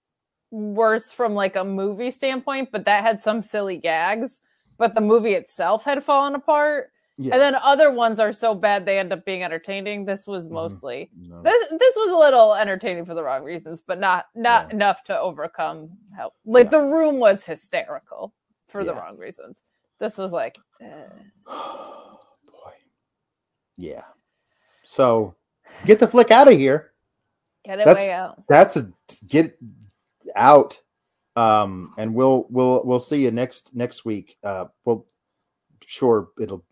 worst 0.52 1.14
from 1.14 1.34
like 1.34 1.56
a 1.56 1.64
movie 1.64 2.12
standpoint, 2.12 2.68
but 2.70 2.84
that 2.84 3.02
had 3.02 3.20
some 3.20 3.42
silly 3.42 3.78
gags. 3.78 4.38
But 4.78 4.94
the 4.94 5.00
movie 5.00 5.34
itself 5.34 5.84
had 5.84 6.04
fallen 6.04 6.34
apart. 6.36 6.91
Yeah. 7.18 7.34
And 7.34 7.43
then 7.43 7.55
other 7.56 7.90
ones 7.93 8.18
are 8.20 8.32
so 8.32 8.55
bad 8.55 8.86
they 8.86 8.98
end 8.98 9.12
up 9.12 9.24
being 9.24 9.43
entertaining. 9.43 10.05
This 10.06 10.26
was 10.26 10.48
Mhm. 10.48 10.52
mostly 10.52 11.10
No. 11.16 11.43
this 11.43 11.68
this 11.78 11.94
was 11.97 12.10
a 12.12 12.16
little 12.16 12.55
entertaining 12.55 13.05
for 13.05 13.14
the 13.14 13.22
wrong 13.22 13.44
reasons, 13.44 13.80
but 13.80 13.98
not 14.01 14.26
not 14.34 14.68
Yeah. 14.68 14.74
enough 14.76 15.05
to 15.05 15.18
overcome 15.20 15.90
how 16.16 16.32
like 16.47 16.66
Yeah. 16.72 16.78
the 16.78 16.82
room 16.82 17.18
was 17.20 17.44
hysterical 17.44 18.32
for 18.66 18.82
the 18.84 18.94
wrong 18.94 19.18
reasons. 19.18 19.62
This 19.98 20.16
was 20.16 20.32
like 20.32 20.59
eh. 20.80 21.05
Boy. 21.47 22.74
Yeah. 23.76 24.05
So 24.84 25.34
get 25.84 25.98
the 25.98 26.09
flick 26.09 26.30
out 26.30 26.48
of 26.48 26.55
here. 26.59 26.93
get 27.64 27.78
it 27.78 27.84
That's- 27.84 28.06
way 28.09 28.12
out. 28.12 28.43
That's 28.48 28.76
a 28.76 28.90
get 29.26 29.56
out. 30.34 30.80
Um, 31.36 31.94
and 31.97 32.14
we'll 32.14 32.47
we'll 32.51 32.82
we'll 32.84 33.01
see 33.01 33.22
you 33.22 33.30
next 33.30 33.74
next 33.74 34.05
week. 34.05 34.36
Uh, 34.43 34.66
well, 34.84 35.06
sure 35.86 36.30
it'll 36.40 36.64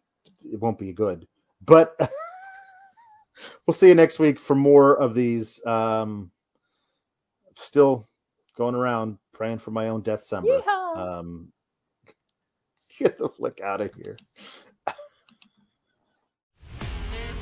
it 0.52 0.60
won't 0.60 0.78
be 0.78 0.92
good, 0.92 1.26
but 1.64 1.96
we'll 3.66 3.74
see 3.74 3.88
you 3.88 3.94
next 3.94 4.18
week 4.18 4.38
for 4.38 4.54
more 4.54 4.94
of 4.94 5.14
these. 5.14 5.64
Um, 5.64 6.30
still 7.56 8.08
going 8.56 8.74
around 8.74 9.18
praying 9.32 9.58
for 9.58 9.70
my 9.70 9.88
own 9.88 10.02
death 10.02 10.26
summer. 10.26 10.60
Um, 10.94 11.52
get 12.98 13.18
the 13.18 13.28
flick 13.28 13.60
out 13.60 13.80
of 13.80 13.94
here. 13.94 14.16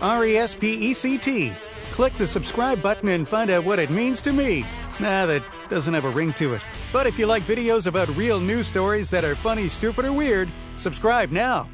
R 0.00 0.24
E 0.24 0.36
S 0.36 0.54
P 0.54 0.74
E 0.74 0.94
C 0.94 1.18
T. 1.18 1.52
Click 1.92 2.16
the 2.16 2.28
subscribe 2.28 2.80
button 2.80 3.08
and 3.08 3.26
find 3.26 3.50
out 3.50 3.64
what 3.64 3.80
it 3.80 3.90
means 3.90 4.22
to 4.22 4.32
me. 4.32 4.64
Nah, 5.00 5.26
that 5.26 5.42
doesn't 5.68 5.94
have 5.94 6.04
a 6.04 6.10
ring 6.10 6.32
to 6.34 6.54
it. 6.54 6.62
But 6.92 7.08
if 7.08 7.18
you 7.18 7.26
like 7.26 7.42
videos 7.42 7.86
about 7.86 8.08
real 8.16 8.38
news 8.38 8.68
stories 8.68 9.10
that 9.10 9.24
are 9.24 9.34
funny, 9.34 9.68
stupid, 9.68 10.04
or 10.04 10.12
weird, 10.12 10.48
subscribe 10.76 11.32
now. 11.32 11.68